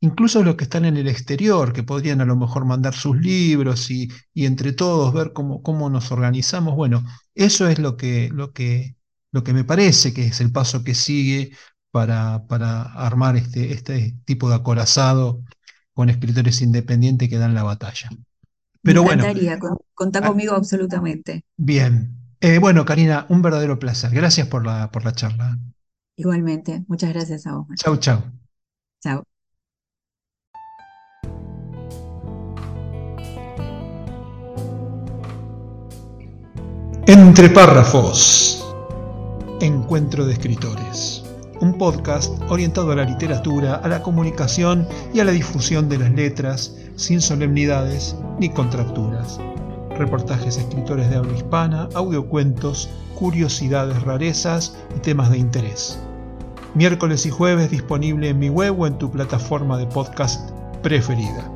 Incluso 0.00 0.42
los 0.42 0.56
que 0.56 0.64
están 0.64 0.84
en 0.84 0.96
el 0.96 1.06
exterior, 1.08 1.72
que 1.72 1.84
podrían 1.84 2.20
a 2.20 2.24
lo 2.24 2.34
mejor 2.36 2.64
mandar 2.64 2.92
sus 2.94 3.16
libros 3.16 3.88
y, 3.90 4.08
y 4.34 4.46
entre 4.46 4.72
todos 4.72 5.14
ver 5.14 5.32
cómo, 5.32 5.62
cómo 5.62 5.90
nos 5.90 6.10
organizamos. 6.10 6.74
Bueno, 6.74 7.04
eso 7.34 7.68
es 7.68 7.78
lo 7.78 7.96
que, 7.96 8.28
lo 8.32 8.52
que, 8.52 8.96
lo 9.30 9.44
que 9.44 9.52
me 9.52 9.62
parece 9.64 10.12
que 10.12 10.26
es 10.26 10.40
el 10.40 10.50
paso 10.52 10.82
que 10.82 10.94
sigue 10.94 11.52
para, 11.92 12.46
para 12.48 12.82
armar 12.82 13.36
este, 13.36 13.72
este 13.72 14.16
tipo 14.24 14.48
de 14.48 14.56
acorazado 14.56 15.40
con 15.92 16.10
escritores 16.10 16.62
independientes 16.62 17.28
que 17.28 17.38
dan 17.38 17.54
la 17.54 17.62
batalla. 17.62 18.10
Me 18.82 18.90
Pero 18.90 19.02
bueno, 19.02 19.22
encantaría. 19.22 19.58
con- 19.58 19.78
Contá 19.94 20.20
ah, 20.22 20.28
conmigo 20.28 20.54
absolutamente. 20.54 21.44
bien. 21.56 22.16
Eh, 22.40 22.58
bueno, 22.58 22.84
Karina, 22.84 23.26
un 23.28 23.40
verdadero 23.40 23.78
placer. 23.78 24.10
Gracias 24.12 24.48
por 24.48 24.66
la, 24.66 24.90
por 24.90 25.04
la 25.04 25.12
charla. 25.12 25.56
Igualmente. 26.16 26.84
Muchas 26.88 27.12
gracias 27.12 27.46
a 27.46 27.54
vos, 27.54 27.66
Chau, 27.76 27.96
chau. 27.98 28.20
Chao. 29.00 29.22
Entre 37.06 37.48
párrafos. 37.50 38.64
Encuentro 39.60 40.24
de 40.26 40.32
escritores. 40.34 41.21
Un 41.62 41.78
podcast 41.78 42.42
orientado 42.48 42.90
a 42.90 42.96
la 42.96 43.04
literatura, 43.04 43.76
a 43.76 43.86
la 43.86 44.02
comunicación 44.02 44.84
y 45.14 45.20
a 45.20 45.24
la 45.24 45.30
difusión 45.30 45.88
de 45.88 45.96
las 45.96 46.10
letras, 46.10 46.74
sin 46.96 47.20
solemnidades 47.20 48.16
ni 48.40 48.48
contracturas. 48.48 49.38
Reportajes 49.96 50.56
escritores 50.56 51.08
de 51.08 51.14
habla 51.14 51.36
hispana, 51.36 51.88
audiocuentos, 51.94 52.90
curiosidades, 53.14 54.02
rarezas 54.02 54.76
y 54.96 54.98
temas 54.98 55.30
de 55.30 55.38
interés. 55.38 56.00
Miércoles 56.74 57.26
y 57.26 57.30
jueves 57.30 57.70
disponible 57.70 58.30
en 58.30 58.40
mi 58.40 58.48
web 58.48 58.80
o 58.80 58.88
en 58.88 58.98
tu 58.98 59.12
plataforma 59.12 59.78
de 59.78 59.86
podcast 59.86 60.50
preferida. 60.82 61.48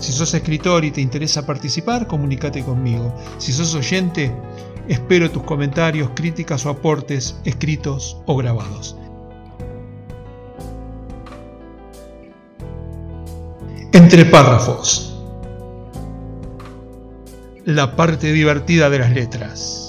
Si 0.00 0.12
sos 0.12 0.32
escritor 0.32 0.84
y 0.84 0.90
te 0.90 1.00
interesa 1.00 1.44
participar, 1.44 2.06
comunícate 2.06 2.64
conmigo. 2.64 3.12
Si 3.38 3.52
sos 3.52 3.74
oyente, 3.74 4.32
espero 4.88 5.30
tus 5.30 5.42
comentarios, 5.42 6.10
críticas 6.14 6.66
o 6.66 6.70
aportes 6.70 7.38
escritos 7.44 8.20
o 8.26 8.36
grabados. 8.36 8.96
Entre 13.92 14.24
párrafos. 14.24 15.04
La 17.64 17.94
parte 17.96 18.32
divertida 18.32 18.88
de 18.88 18.98
las 18.98 19.10
letras. 19.12 19.87